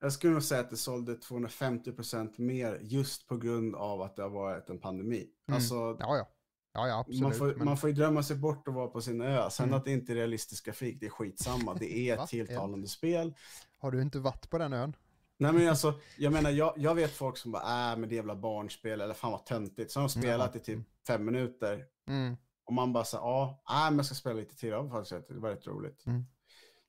jag 0.00 0.12
skulle 0.12 0.32
nog 0.32 0.42
säga 0.42 0.60
att 0.60 0.70
det 0.70 0.76
sålde 0.76 1.14
250% 1.14 2.40
mer 2.40 2.78
just 2.82 3.26
på 3.28 3.36
grund 3.36 3.74
av 3.74 4.02
att 4.02 4.16
det 4.16 4.22
har 4.22 4.30
varit 4.30 4.70
en 4.70 4.78
pandemi. 4.78 5.26
Mm. 5.48 5.56
Alltså, 5.56 5.74
Ja, 6.00 6.16
ja. 6.16 6.28
Ja, 6.74 6.88
ja, 6.88 6.98
absolut. 7.00 7.20
man, 7.22 7.32
får, 7.34 7.54
men, 7.54 7.64
man 7.64 7.76
får 7.76 7.90
ju 7.90 7.96
drömma 7.96 8.22
sig 8.22 8.36
bort 8.36 8.68
och 8.68 8.74
vara 8.74 8.88
på 8.88 9.00
sin 9.00 9.20
ö. 9.20 9.50
Sen 9.50 9.64
Mm. 9.66 9.78
att 9.78 9.84
det 9.84 9.90
inte 9.92 10.12
är 10.12 10.16
realistisk 10.16 10.66
grafik, 10.66 11.00
det 11.00 11.06
är 11.06 11.10
skitsamma. 11.10 11.74
Det 11.74 11.92
är 12.10 12.18
ett 12.22 12.28
tilltalande 12.28 12.88
spel. 12.88 13.34
Har 13.78 13.90
du 13.90 14.02
inte 14.02 14.18
varit 14.18 14.50
på 14.50 14.58
den 14.58 14.72
ön? 14.72 14.96
Nej 15.38 15.52
men 15.52 15.68
alltså, 15.68 15.94
jag 16.18 16.32
menar, 16.32 16.50
jag, 16.50 16.74
jag 16.76 16.94
vet 16.94 17.10
folk 17.10 17.36
som 17.36 17.52
bara, 17.52 17.62
äh 17.92 17.98
men 17.98 18.08
det 18.08 18.14
är 18.14 18.16
jävla 18.16 18.36
barnspel, 18.36 19.00
eller 19.00 19.14
fan 19.14 19.32
vad 19.32 19.46
töntigt. 19.46 19.90
Så 19.90 20.00
har 20.00 20.08
de 20.08 20.12
spelat 20.12 20.56
i 20.56 20.60
typ 20.60 20.78
fem 21.06 21.24
minuter. 21.24 21.84
Mm. 22.08 22.36
Och 22.64 22.72
man 22.72 22.92
bara 22.92 23.04
så 23.04 23.16
ja, 23.16 23.62
äh, 23.70 23.90
men 23.90 23.96
jag 23.96 24.06
ska 24.06 24.14
spela 24.14 24.34
lite 24.34 24.56
till. 24.56 24.70
Det 24.70 24.76
var 24.76 24.88
faktiskt 24.90 25.28
det 25.28 25.34
var 25.40 25.50
rätt 25.50 25.66
roligt. 25.66 26.06
Mm. 26.06 26.24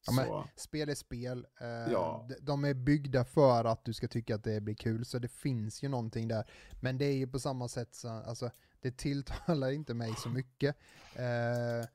Ja, 0.07 0.13
men- 0.13 0.43
Spel 0.55 0.89
är 0.89 0.95
spel. 0.95 1.47
Eh, 1.61 1.91
Ja. 1.93 2.25
de- 2.29 2.35
De 2.45 2.63
är 2.65 2.73
byggda 2.73 3.25
för 3.25 3.65
att 3.65 3.85
du 3.85 3.93
ska 3.93 4.07
tycka 4.07 4.35
att 4.35 4.43
det 4.43 4.61
blir 4.61 4.75
kul, 4.75 5.05
så 5.05 5.19
det 5.19 5.27
finns 5.27 5.83
ju 5.83 5.87
någonting 5.87 6.27
där. 6.27 6.49
Men 6.81 6.97
det 6.97 7.05
är 7.05 7.13
ju 7.15 7.27
på 7.27 7.39
samma 7.39 7.67
sätt, 7.67 7.95
så, 7.95 8.09
alltså, 8.09 8.49
det 8.85 8.97
tilltalar 8.97 9.71
inte 9.71 9.93
mig 9.93 10.13
så 10.17 10.29
mycket. 10.29 10.75
Eh, 11.15 11.87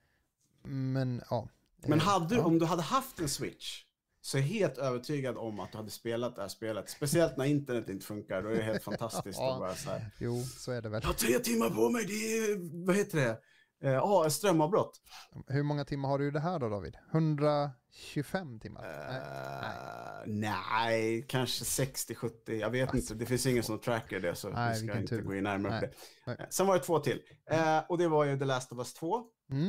men 0.63 1.23
ja. 1.31 1.49
men 1.87 1.99
Eh, 1.99 2.05
hade 2.05 2.35
du, 2.35 2.41
om 2.41 2.59
du 2.59 2.65
hade 2.67 2.83
haft 2.83 3.21
en 3.21 3.29
switch, 3.29 3.85
så 4.21 4.37
är 4.39 4.43
jag 4.43 4.49
helt 4.49 4.79
övertygad 4.79 5.37
om 5.37 5.61
att 5.61 5.73
du 5.73 5.79
hade 5.79 5.91
spelat 5.91 6.37
det 6.37 6.43
här 6.43 6.49
spelet. 6.49 6.91
Speciellt 6.91 7.37
när 7.37 7.45
internet 7.45 7.89
inte 7.89 8.07
funkar, 8.07 8.43
då 8.43 8.49
är 8.49 8.55
det 8.55 8.63
helt 8.63 8.85
fantastiskt. 8.91 9.39
Ja. 9.39 9.53
att 9.53 9.61
bara 9.61 9.75
så 9.75 9.91
här, 9.91 10.11
Jo, 10.19 10.43
så 10.43 10.73
är 10.73 10.83
det 10.83 10.89
väl. 10.89 11.01
jag 11.03 11.09
har 11.09 11.15
tre 11.15 11.39
timmar 11.39 11.71
på 11.71 11.89
mig, 11.89 12.05
det 12.05 12.13
är, 12.13 12.87
vad 12.87 12.97
heter 12.97 13.19
det? 13.19 13.39
Eh, 13.83 13.91
Ja, 13.93 14.27
ett 14.27 14.33
strömavbrott. 14.33 15.01
Hur 15.47 15.63
många 15.63 15.85
timmar 15.85 16.09
har 16.09 16.19
du 16.19 16.29
i 16.29 16.31
det 16.31 16.41
här 16.41 16.59
då 16.59 16.69
David? 16.69 16.97
125 17.13 18.61
timmar? 18.61 18.83
Nej. 18.83 19.17
Eh, 19.17 20.23
nej, 20.27 21.25
kanske 21.29 21.65
60-70. 21.85 22.53
Jag 22.55 22.71
vet 22.71 22.95
inte. 22.95 23.15
Det 23.15 23.27
finns 23.27 23.47
ingen 23.47 23.63
som 23.63 23.79
tracker 23.79 24.21
det, 24.21 24.35
så 24.35 24.49
Nej, 24.49 24.81
vi 24.81 24.89
ska 24.89 24.99
inte 24.99 25.17
tur. 25.17 25.23
gå 25.23 25.35
in 25.35 25.45
närmare 25.45 25.73
på 25.81 25.87
Nej, 25.87 25.91
det. 25.91 25.97
nej. 26.27 26.37
Eh, 26.41 26.47
Sen 26.51 26.67
var 26.67 26.75
det 26.79 26.85
två 26.85 26.99
till. 26.99 27.23
Eh, 27.51 27.79
och 27.89 27.99
det 27.99 28.09
var 28.09 28.25
ju 28.25 28.39
The 28.39 28.45
Last 28.45 28.73
of 28.73 28.79
Us 28.79 28.95
2. 28.95 29.25
Mm. 29.51 29.67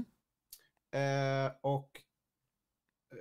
Eh, 0.94 1.52
och 1.62 1.90
eh, 3.14 3.18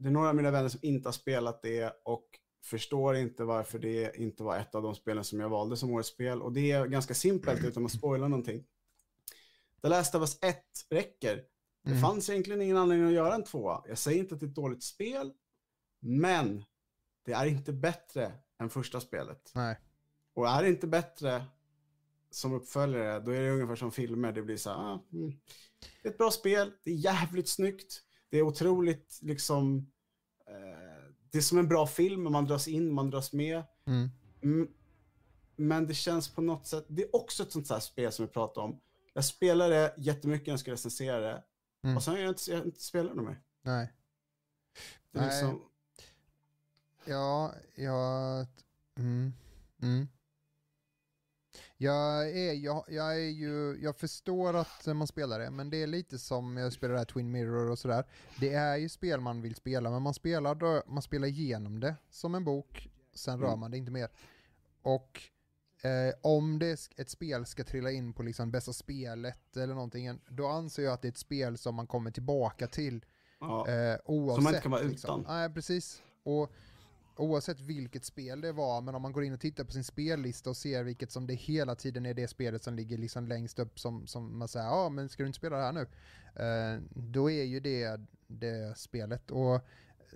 det 0.00 0.08
är 0.08 0.12
några 0.12 0.28
av 0.28 0.34
mina 0.36 0.50
vänner 0.50 0.68
som 0.68 0.80
inte 0.82 1.08
har 1.08 1.12
spelat 1.12 1.62
det 1.62 1.92
och 2.04 2.26
förstår 2.64 3.16
inte 3.16 3.44
varför 3.44 3.78
det 3.78 4.16
inte 4.16 4.42
var 4.42 4.56
ett 4.56 4.74
av 4.74 4.82
de 4.82 4.94
spelen 4.94 5.24
som 5.24 5.40
jag 5.40 5.48
valde 5.48 5.76
som 5.76 5.90
årets 5.90 6.08
spel. 6.08 6.42
Och 6.42 6.52
det 6.52 6.72
är 6.72 6.86
ganska 6.86 7.14
simpelt 7.14 7.64
utan 7.64 7.84
att 7.84 7.92
spoila 7.92 8.28
någonting. 8.28 8.64
The 9.82 9.88
Last 9.88 10.14
of 10.14 10.20
Us 10.20 10.38
1 10.42 10.64
räcker. 10.90 11.44
Det 11.84 11.90
Mm. 11.90 12.02
fanns 12.02 12.30
egentligen 12.30 12.62
ingen 12.62 12.76
anledning 12.76 13.08
att 13.08 13.14
göra 13.14 13.34
en 13.34 13.44
tvåa. 13.44 13.84
Jag 13.88 13.98
säger 13.98 14.18
inte 14.18 14.34
att 14.34 14.40
det 14.40 14.46
är 14.46 14.48
ett 14.48 14.54
dåligt 14.54 14.82
spel, 14.82 15.32
men 16.00 16.64
det 17.24 17.32
är 17.32 17.46
inte 17.46 17.72
bättre 17.72 18.32
än 18.60 18.70
första 18.70 19.00
spelet. 19.00 19.50
Nej. 19.54 19.78
Och 20.34 20.48
är 20.48 20.62
det 20.62 20.68
inte 20.68 20.86
bättre 20.86 21.44
som 22.30 22.52
uppföljare, 22.52 23.20
då 23.20 23.30
är 23.30 23.40
det 23.42 23.50
ungefär 23.50 23.76
som 23.76 23.92
filmer. 23.92 24.32
Det 24.32 24.42
blir 24.42 24.56
så 24.56 24.70
här, 24.70 24.76
ah, 24.76 25.04
mm. 25.12 25.32
det 26.02 26.08
är 26.08 26.12
ett 26.12 26.18
bra 26.18 26.30
spel, 26.30 26.72
det 26.84 26.90
är 26.90 26.94
jävligt 26.94 27.48
snyggt, 27.48 28.02
det 28.30 28.38
är 28.38 28.42
otroligt 28.42 29.18
liksom, 29.22 29.92
eh, 30.46 31.12
det 31.30 31.38
är 31.38 31.42
som 31.42 31.58
en 31.58 31.68
bra 31.68 31.86
film, 31.86 32.32
man 32.32 32.44
dras 32.46 32.68
in, 32.68 32.92
man 32.92 33.10
dras 33.10 33.32
med. 33.32 33.62
Mm. 33.86 34.08
Mm, 34.42 34.68
men 35.56 35.86
det 35.86 35.94
känns 35.94 36.28
på 36.34 36.42
något 36.42 36.66
sätt, 36.66 36.84
det 36.88 37.02
är 37.02 37.16
också 37.16 37.42
ett 37.42 37.52
sånt 37.52 37.70
här 37.70 37.80
spel 37.80 38.12
som 38.12 38.26
vi 38.26 38.32
pratade 38.32 38.66
om. 38.66 38.80
Jag 39.12 39.24
spelade 39.24 39.74
det 39.74 39.94
jättemycket 39.98 40.46
när 40.46 40.52
jag 40.52 40.60
skulle 40.60 40.74
recensera 40.74 41.20
det, 41.20 41.42
Mm. 41.84 41.96
och 41.96 42.02
sen 42.02 42.14
har 42.14 42.20
jag 42.20 42.28
inte, 42.30 42.50
jag 42.50 42.64
inte 42.66 42.80
spelat 42.82 43.16
det 43.16 43.22
mer. 43.22 43.40
Nej. 43.62 43.92
Det 45.10 45.18
är 45.18 45.22
Nej. 45.22 45.30
liksom, 45.30 45.68
Ja, 47.04 47.54
jag... 47.74 48.46
Mm. 48.98 49.32
Mm. 49.82 50.08
Jag, 51.76 52.30
är, 52.30 52.52
jag, 52.52 52.84
jag 52.88 53.14
är 53.14 53.30
ju, 53.30 53.78
jag 53.82 53.96
förstår 53.96 54.56
att 54.56 54.86
man 54.86 55.06
spelar 55.06 55.38
det, 55.38 55.50
men 55.50 55.70
det 55.70 55.82
är 55.82 55.86
lite 55.86 56.18
som 56.18 56.56
jag 56.56 56.72
spelar 56.72 56.92
det 56.92 56.98
här 57.00 57.04
Twin 57.04 57.30
Mirror 57.30 57.70
och 57.70 57.78
sådär. 57.78 58.04
Det 58.40 58.54
är 58.54 58.76
ju 58.76 58.88
spel 58.88 59.20
man 59.20 59.42
vill 59.42 59.54
spela, 59.54 59.90
men 59.90 60.02
man 60.02 60.14
spelar, 60.14 60.88
man 60.90 61.02
spelar 61.02 61.28
igenom 61.28 61.80
det 61.80 61.94
som 62.10 62.34
en 62.34 62.44
bok, 62.44 62.88
sen 63.14 63.40
rör 63.40 63.48
Mm. 63.48 63.60
man 63.60 63.70
det 63.70 63.76
inte 63.76 63.90
mer. 63.92 64.08
Och 64.82 65.22
eh, 65.82 66.14
om 66.20 66.58
det, 66.58 66.90
ett 66.96 67.10
spel 67.10 67.46
ska 67.46 67.64
trilla 67.64 67.90
in 67.90 68.12
på 68.12 68.22
liksom 68.22 68.50
bästa 68.50 68.72
spelet 68.72 69.56
eller 69.56 69.74
någonting, 69.74 70.20
då 70.28 70.46
anser 70.46 70.82
jag 70.82 70.92
att 70.92 71.02
det 71.02 71.08
är 71.08 71.12
ett 71.12 71.18
spel 71.18 71.58
som 71.58 71.74
man 71.74 71.86
kommer 71.86 72.10
tillbaka 72.10 72.66
till 72.66 73.04
ja. 73.40 73.68
Eh, 73.68 73.98
oavsett. 74.04 74.48
inte 74.48 74.60
kan 74.60 74.70
vara 74.70 74.82
liksom. 74.82 75.20
utan. 75.20 75.36
Nej, 75.36 75.50
precis. 75.50 76.02
Och 76.22 76.52
oavsett 77.16 77.60
vilket 77.60 78.04
spel 78.04 78.40
det 78.40 78.52
var, 78.52 78.80
men 78.80 78.94
om 78.94 79.02
man 79.02 79.12
går 79.12 79.24
in 79.24 79.32
och 79.32 79.40
tittar 79.40 79.64
på 79.64 79.72
sin 79.72 79.84
spellista 79.84 80.50
och 80.50 80.56
ser 80.56 80.84
vilket 80.84 81.10
som 81.12 81.26
det 81.26 81.34
hela 81.34 81.74
tiden 81.74 82.06
är 82.06 82.14
det 82.14 82.28
spelet 82.28 82.62
som 82.62 82.74
ligger 82.74 82.98
liksom 82.98 83.26
längst 83.26 83.58
upp 83.58 83.80
som, 83.80 84.06
som 84.06 84.38
man 84.38 84.48
säger, 84.48 84.66
ja 84.66 84.88
men 84.88 85.08
ska 85.08 85.22
du 85.22 85.26
inte 85.26 85.38
spela 85.38 85.56
det 85.56 85.62
här 85.62 85.72
nu? 85.72 85.86
Eh, 86.34 86.80
då 86.94 87.30
är 87.30 87.44
ju 87.44 87.60
det 87.60 88.00
det 88.26 88.78
spelet. 88.78 89.30
Och 89.30 89.60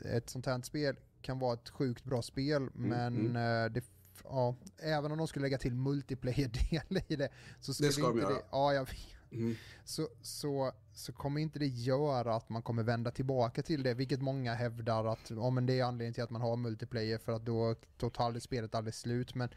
ett 0.05 0.31
sånt 0.31 0.47
här 0.47 0.63
spel 0.63 0.97
kan 1.23 1.39
vara 1.39 1.55
ett 1.55 1.69
sjukt 1.69 2.05
bra 2.05 2.23
spel, 2.23 2.71
men 2.75 3.17
mm. 3.17 3.37
eh, 3.37 3.73
det 3.73 3.85
Ja, 4.25 4.57
även 4.79 5.13
om 5.13 5.19
de 5.19 5.27
skulle 5.29 5.43
lägga 5.43 5.59
till 5.59 5.75
multiplayer-del 5.75 7.03
i 7.09 7.17
det 7.17 7.29
så 7.61 7.75
skulle 7.75 7.93
ska 7.93 8.03
de 8.03 8.11
inte 8.19 8.23
göra. 8.23 8.35
det, 8.35 8.45
ja 8.53 8.73
jag 8.75 8.85
vet, 8.85 8.97
Mm. 9.33 9.55
så, 9.85 10.09
så, 10.23 10.73
så 10.95 11.13
kommer 11.13 11.41
inte 11.41 11.59
det 11.59 11.67
göra 11.67 12.35
att 12.35 12.49
man 12.49 12.63
kommer 12.63 12.83
vända 12.83 13.11
tillbaka 13.11 13.63
till 13.63 13.83
det, 13.83 13.95
vilket 13.95 14.23
många 14.23 14.55
hävdar 14.55 15.05
att 15.05 15.31
ja, 15.31 15.51
men 15.51 15.67
det 15.67 15.81
är 15.81 15.85
anledningen 15.85 16.15
till 16.15 16.23
att 16.23 16.31
man 16.31 16.43
har 16.43 16.57
multiplayer 16.57 17.19
för 17.19 17.33
att 17.33 17.47
då 17.47 17.75
tar 17.99 18.25
aldrig 18.25 18.43
spelet 18.43 18.75
aldrig 18.75 18.95
slut, 18.95 19.35
men 19.35 19.49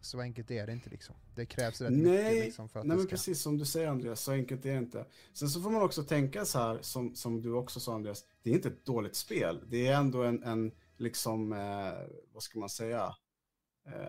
så 0.00 0.20
enkelt 0.20 0.50
är 0.50 0.66
det 0.66 0.72
inte 0.72 0.90
liksom. 0.90 1.14
Det 1.34 1.46
krävs 1.46 1.80
rätt 1.80 1.90
mycket 1.92 2.06
Nej, 2.12 2.40
liksom 2.40 2.68
för 2.68 2.80
att 2.80 2.86
nej 2.86 2.94
det 2.94 2.96
men 2.98 3.06
ska... 3.06 3.10
precis 3.10 3.40
som 3.40 3.58
du 3.58 3.64
säger 3.64 3.88
Andreas, 3.88 4.20
så 4.20 4.32
enkelt 4.32 4.66
är 4.66 4.72
det 4.72 4.78
inte. 4.78 5.06
Sen 5.32 5.48
så 5.48 5.60
får 5.60 5.70
man 5.70 5.82
också 5.82 6.02
tänka 6.02 6.44
så 6.44 6.58
här, 6.58 6.78
som, 6.82 7.14
som 7.14 7.42
du 7.42 7.52
också 7.52 7.80
sa 7.80 7.94
Andreas, 7.94 8.24
det 8.42 8.50
är 8.50 8.54
inte 8.54 8.68
ett 8.68 8.84
dåligt 8.86 9.16
spel. 9.16 9.60
Det 9.68 9.86
är 9.86 9.94
ändå 9.96 10.22
en, 10.22 10.42
en 10.42 10.72
liksom, 10.96 11.52
eh, 11.52 11.92
vad 12.32 12.42
ska 12.42 12.58
man 12.58 12.68
säga, 12.68 13.16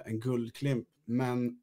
en 0.05 0.19
guldklimp. 0.19 0.87
Men 1.05 1.61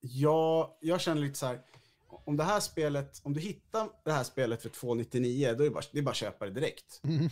jag, 0.00 0.76
jag 0.80 1.00
känner 1.00 1.22
lite 1.22 1.38
så 1.38 1.46
här, 1.46 1.60
om 2.08 2.36
det 2.36 2.44
här 2.44 2.60
spelet, 2.60 3.20
om 3.24 3.34
du 3.34 3.40
hittar 3.40 3.90
det 4.04 4.12
här 4.12 4.24
spelet 4.24 4.62
för 4.62 4.68
299, 4.68 5.54
då 5.58 5.64
är 5.64 5.68
det 5.68 5.74
bara, 5.74 5.84
det 5.92 5.98
är 5.98 6.02
bara 6.02 6.10
att 6.10 6.16
köpa 6.16 6.44
det 6.44 6.50
direkt. 6.50 7.00
Mm. 7.04 7.30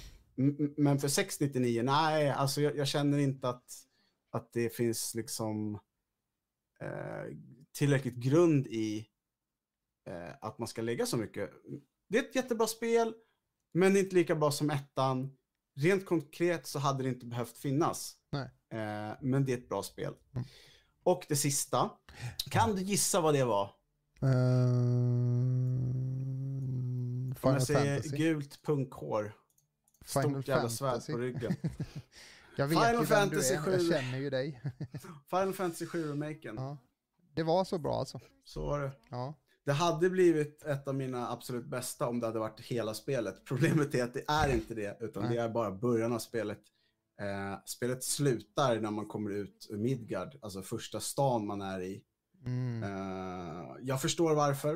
Men 0.76 0.98
för 0.98 1.08
699, 1.08 1.82
nej, 1.82 2.30
alltså 2.30 2.60
jag, 2.60 2.76
jag 2.76 2.88
känner 2.88 3.18
inte 3.18 3.48
att, 3.48 3.72
att 4.30 4.52
det 4.52 4.76
finns 4.76 5.14
liksom 5.14 5.74
eh, 6.80 7.36
tillräckligt 7.72 8.14
grund 8.14 8.66
i 8.66 9.06
eh, 10.06 10.34
att 10.40 10.58
man 10.58 10.68
ska 10.68 10.82
lägga 10.82 11.06
så 11.06 11.16
mycket. 11.16 11.50
Det 12.08 12.18
är 12.18 12.22
ett 12.22 12.34
jättebra 12.34 12.66
spel, 12.66 13.14
men 13.72 13.96
inte 13.96 14.14
lika 14.14 14.34
bra 14.34 14.50
som 14.50 14.70
ettan. 14.70 15.36
Rent 15.74 16.06
konkret 16.06 16.66
så 16.66 16.78
hade 16.78 17.02
det 17.02 17.08
inte 17.08 17.26
behövt 17.26 17.58
finnas. 17.58 18.16
Nej. 18.30 18.50
Eh, 18.72 19.12
men 19.20 19.44
det 19.44 19.52
är 19.52 19.56
ett 19.58 19.68
bra 19.68 19.82
spel. 19.82 20.14
Mm. 20.34 20.46
Och 21.04 21.26
det 21.28 21.36
sista, 21.36 21.90
kan 22.50 22.76
du 22.76 22.82
gissa 22.82 23.20
vad 23.20 23.34
det 23.34 23.44
var? 23.44 23.70
Ehm, 26.06 27.34
Om 27.40 27.52
jag 27.52 27.62
säger 27.62 27.94
Fantasy. 27.96 28.16
gult 28.16 28.62
punkhår, 28.62 29.32
Final 30.04 30.30
stort 30.30 30.48
jävla 30.48 30.68
svärd 30.68 31.06
på 31.06 31.18
ryggen. 31.18 31.56
Jag 32.58 32.66
vet 32.66 32.78
Final 32.78 32.92
ju 32.92 32.98
vem 32.98 33.06
Fantasy 33.06 33.54
du 33.54 33.60
är, 33.60 33.72
jag 33.72 33.80
7. 33.80 33.90
känner 33.90 34.18
ju 34.18 34.30
dig. 34.30 34.62
Final 35.30 35.52
Fantasy 35.52 35.86
7-remaken. 35.86 36.54
ja. 36.56 36.76
Det 37.34 37.42
var 37.42 37.64
så 37.64 37.78
bra 37.78 37.98
alltså. 37.98 38.20
Så 38.44 38.66
var 38.66 38.80
det. 38.80 38.90
Ja. 39.10 39.34
Det 39.64 39.72
hade 39.72 40.10
blivit 40.10 40.62
ett 40.62 40.88
av 40.88 40.94
mina 40.94 41.30
absolut 41.30 41.66
bästa 41.66 42.08
om 42.08 42.20
det 42.20 42.26
hade 42.26 42.38
varit 42.38 42.60
hela 42.60 42.94
spelet. 42.94 43.44
Problemet 43.48 43.94
är 43.94 44.04
att 44.04 44.14
det 44.14 44.24
är 44.28 44.48
inte 44.54 44.74
det, 44.74 44.98
utan 45.00 45.22
Nej. 45.22 45.36
det 45.36 45.42
är 45.42 45.48
bara 45.48 45.70
början 45.70 46.12
av 46.12 46.18
spelet. 46.18 46.60
Eh, 47.20 47.58
spelet 47.64 48.04
slutar 48.04 48.80
när 48.80 48.90
man 48.90 49.06
kommer 49.06 49.30
ut 49.30 49.66
ur 49.70 49.76
Midgard, 49.78 50.38
alltså 50.42 50.62
första 50.62 51.00
stan 51.00 51.46
man 51.46 51.60
är 51.60 51.80
i. 51.80 52.02
Mm. 52.46 52.82
Eh, 52.82 53.76
jag 53.82 54.02
förstår 54.02 54.34
varför. 54.34 54.74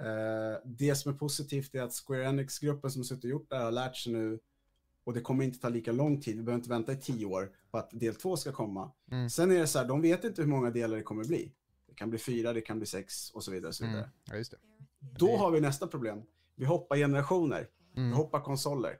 Eh, 0.00 0.60
det 0.64 0.94
som 0.94 1.12
är 1.14 1.16
positivt 1.18 1.74
är 1.74 1.82
att 1.82 1.92
Square 2.06 2.24
Enix-gruppen 2.24 2.90
som 2.90 3.04
suttit 3.04 3.24
och 3.24 3.30
gjort 3.30 3.50
det 3.50 3.56
här 3.56 3.64
har 3.64 3.72
lärt 3.72 3.96
sig 3.96 4.12
nu 4.12 4.38
och 5.04 5.14
det 5.14 5.20
kommer 5.20 5.44
inte 5.44 5.58
ta 5.58 5.68
lika 5.68 5.92
lång 5.92 6.20
tid, 6.20 6.36
vi 6.36 6.42
behöver 6.42 6.58
inte 6.60 6.70
vänta 6.70 6.92
i 6.92 6.96
tio 6.96 7.26
år 7.26 7.50
på 7.70 7.78
att 7.78 7.90
del 7.92 8.14
två 8.14 8.36
ska 8.36 8.52
komma. 8.52 8.92
Mm. 9.10 9.30
Sen 9.30 9.50
är 9.50 9.58
det 9.58 9.66
så 9.66 9.78
här, 9.78 9.88
de 9.88 10.00
vet 10.02 10.24
inte 10.24 10.42
hur 10.42 10.48
många 10.48 10.70
delar 10.70 10.96
det 10.96 11.02
kommer 11.02 11.24
bli. 11.24 11.52
Det 11.88 11.94
kan 11.94 12.10
bli 12.10 12.18
fyra, 12.18 12.52
det 12.52 12.60
kan 12.60 12.78
bli 12.78 12.86
sex 12.86 13.30
och 13.30 13.44
så 13.44 13.50
vidare. 13.50 13.68
Och 13.68 13.74
så 13.74 13.84
vidare. 13.86 14.10
Mm. 14.32 14.44
Ja. 14.50 14.58
Då 15.18 15.36
har 15.36 15.50
vi 15.50 15.60
nästa 15.60 15.86
problem. 15.86 16.22
Vi 16.56 16.64
hoppar 16.64 16.96
generationer, 16.96 17.68
vi 17.94 18.00
Mm. 18.00 18.12
hoppar 18.12 18.40
konsoler. 18.40 18.96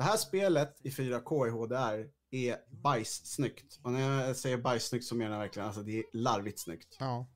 Det 0.00 0.04
här 0.04 0.16
spelet 0.16 0.76
i 0.82 0.90
4K 0.90 1.46
i 1.46 1.50
HDR 1.50 2.08
är 2.30 2.56
bajssnyggt. 2.70 3.78
Och 3.82 3.92
när 3.92 4.26
jag 4.26 4.36
säger 4.36 4.58
bajssnyggt 4.58 5.04
så 5.04 5.14
menar 5.14 5.32
jag 5.32 5.40
verkligen 5.40 5.66
alltså 5.66 5.82
det 5.82 5.98
är 5.98 6.04
larvigt 6.12 6.58
snyggt. 6.58 6.96
Ja. 7.00 7.26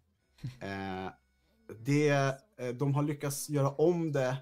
Eh, 0.61 1.11
det, 1.79 2.09
eh, 2.59 2.69
de 2.75 2.95
har 2.95 3.03
lyckats 3.03 3.49
göra 3.49 3.71
om 3.71 4.13
det 4.13 4.37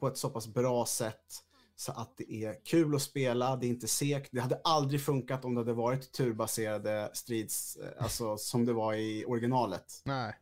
på 0.00 0.08
ett 0.08 0.16
så 0.16 0.30
pass 0.30 0.48
bra 0.48 0.86
sätt 0.86 1.44
så 1.76 1.92
att 1.92 2.16
det 2.16 2.32
är 2.32 2.64
kul 2.64 2.94
att 2.94 3.02
spela, 3.02 3.56
det 3.56 3.66
är 3.66 3.68
inte 3.68 3.88
segt. 3.88 4.28
Det 4.32 4.40
hade 4.40 4.60
aldrig 4.64 5.00
funkat 5.00 5.44
om 5.44 5.54
det 5.54 5.60
hade 5.60 5.72
varit 5.72 6.12
turbaserade 6.12 7.10
strids, 7.12 7.76
eh, 7.76 8.02
alltså 8.02 8.36
som 8.36 8.64
det 8.64 8.72
var 8.72 8.94
i 8.94 9.24
originalet. 9.26 10.02
Nej. 10.04 10.34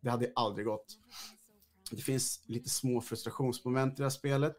Det 0.00 0.10
hade 0.10 0.32
aldrig 0.34 0.66
gått. 0.66 0.98
Det 1.90 2.02
finns 2.02 2.40
lite 2.46 2.70
små 2.70 3.00
frustrationsmoment 3.00 3.92
i 3.92 3.96
det 3.96 4.02
här 4.02 4.10
spelet. 4.10 4.56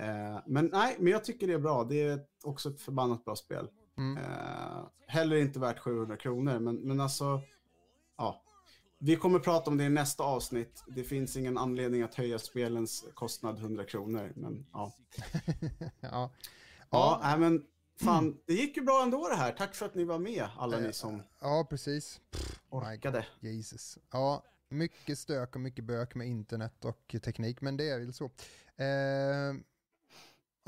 Eh, 0.00 0.40
men 0.46 0.66
nej, 0.72 0.96
men 0.98 1.12
jag 1.12 1.24
tycker 1.24 1.46
det 1.46 1.52
är 1.52 1.58
bra. 1.58 1.84
Det 1.84 2.02
är 2.02 2.20
också 2.44 2.68
ett 2.68 2.80
förbannat 2.80 3.24
bra 3.24 3.36
spel. 3.36 3.68
Mm. 3.98 4.16
Eh, 4.16 4.82
heller 5.06 5.36
inte 5.36 5.58
värt 5.58 5.78
700 5.78 6.16
kronor, 6.16 6.58
men, 6.58 6.76
men 6.76 7.00
alltså, 7.00 7.40
ja. 8.16 8.42
Vi 8.98 9.16
kommer 9.16 9.38
prata 9.38 9.70
om 9.70 9.76
det 9.76 9.84
i 9.84 9.88
nästa 9.88 10.22
avsnitt. 10.22 10.84
Det 10.88 11.04
finns 11.04 11.36
ingen 11.36 11.58
anledning 11.58 12.02
att 12.02 12.14
höja 12.14 12.38
spelens 12.38 13.04
kostnad 13.14 13.58
100 13.58 13.84
kronor, 13.84 14.32
men 14.36 14.66
ja. 14.72 14.92
ja. 16.00 16.30
Ja, 16.90 17.20
nej, 17.22 17.38
men 17.38 17.64
fan, 18.00 18.40
det 18.46 18.54
gick 18.54 18.76
ju 18.76 18.82
bra 18.82 19.02
ändå 19.02 19.28
det 19.28 19.36
här. 19.36 19.52
Tack 19.52 19.74
för 19.74 19.86
att 19.86 19.94
ni 19.94 20.04
var 20.04 20.18
med, 20.18 20.48
alla 20.56 20.78
ni 20.78 20.92
som 20.92 21.22
ja, 21.40 21.66
precis. 21.70 22.20
orkade. 22.68 23.26
Jesus. 23.40 23.98
Ja, 24.10 24.44
mycket 24.68 25.18
stök 25.18 25.54
och 25.54 25.60
mycket 25.60 25.84
bök 25.84 26.14
med 26.14 26.26
internet 26.26 26.84
och 26.84 27.14
teknik, 27.22 27.60
men 27.60 27.76
det 27.76 27.88
är 27.88 27.98
väl 27.98 28.12
så. 28.12 28.24
Eh, 28.76 29.54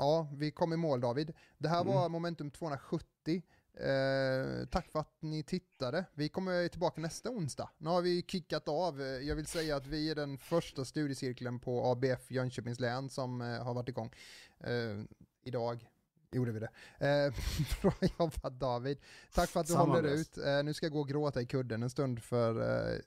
ja, 0.03 0.27
vi 0.33 0.51
kom 0.51 0.73
i 0.73 0.77
mål 0.77 1.01
David. 1.01 1.33
Det 1.57 1.67
här 1.69 1.81
Mm. 1.81 1.93
var 1.93 2.09
momentum 2.09 2.51
270. 2.51 3.43
Eh, 3.77 4.65
tack 4.71 4.91
för 4.91 4.99
att 4.99 5.15
ni 5.21 5.43
tittade. 5.43 6.05
Vi 6.13 6.29
kommer 6.29 6.67
tillbaka 6.67 7.01
nästa 7.01 7.29
onsdag. 7.29 7.69
Nu 7.77 7.89
har 7.89 8.01
vi 8.01 8.21
kickat 8.27 8.67
av. 8.67 9.01
Jag 9.01 9.35
vill 9.35 9.45
säga 9.45 9.75
att 9.75 9.87
vi 9.87 10.09
är 10.11 10.15
den 10.15 10.37
första 10.37 10.85
studiecirkeln 10.85 11.59
på 11.59 11.85
ABF 11.91 12.31
Jönköpings 12.31 12.79
län 12.79 13.09
som 13.09 13.41
eh, 13.41 13.63
har 13.63 13.73
varit 13.73 13.89
igång. 13.89 14.11
Eh, 14.59 15.03
idag 15.43 15.87
gjorde 16.31 16.51
vi 16.51 16.59
det. 16.59 16.69
Eh, 17.07 17.33
bra 17.81 17.93
jobbat 18.19 18.59
David. 18.59 18.97
Tack 19.33 19.49
för 19.49 19.59
att 19.59 19.67
du 19.67 19.73
Samma 19.73 19.95
håller 19.95 20.09
ut. 20.09 20.37
Eh, 20.37 20.63
nu 20.63 20.73
ska 20.73 20.85
jag 20.85 20.93
gå 20.93 20.99
och 20.99 21.07
gråta 21.07 21.41
i 21.41 21.45
kudden 21.45 21.83
en 21.83 21.89
stund 21.89 22.23
för 22.23 22.61
eh, 22.61 22.99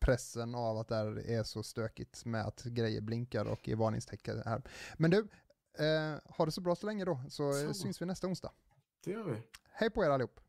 pressen 0.00 0.54
av 0.54 0.78
att 0.78 0.88
det 0.88 1.34
är 1.34 1.42
så 1.42 1.62
stökigt 1.62 2.24
med 2.24 2.46
att 2.46 2.62
grejer 2.62 3.00
blinkar 3.00 3.44
och 3.44 3.68
är 3.68 3.76
varningstecken 3.76 4.42
här. 4.44 4.62
Men 4.96 5.10
du, 5.10 5.28
eh, 5.78 6.18
ha 6.36 6.44
det 6.44 6.52
så 6.52 6.60
bra 6.60 6.74
så 6.76 6.86
länge 6.86 7.04
då, 7.04 7.20
så 7.28 7.50
eh, 7.50 7.54
Samma. 7.60 7.74
syns 7.74 8.02
vi 8.02 8.06
nästa 8.06 8.26
onsdag. 8.26 8.52
Det 9.04 9.10
gör 9.10 9.24
vi. 9.24 9.42
Hej 9.72 9.90
på 9.90 10.04
er 10.04 10.10
allihop! 10.10 10.40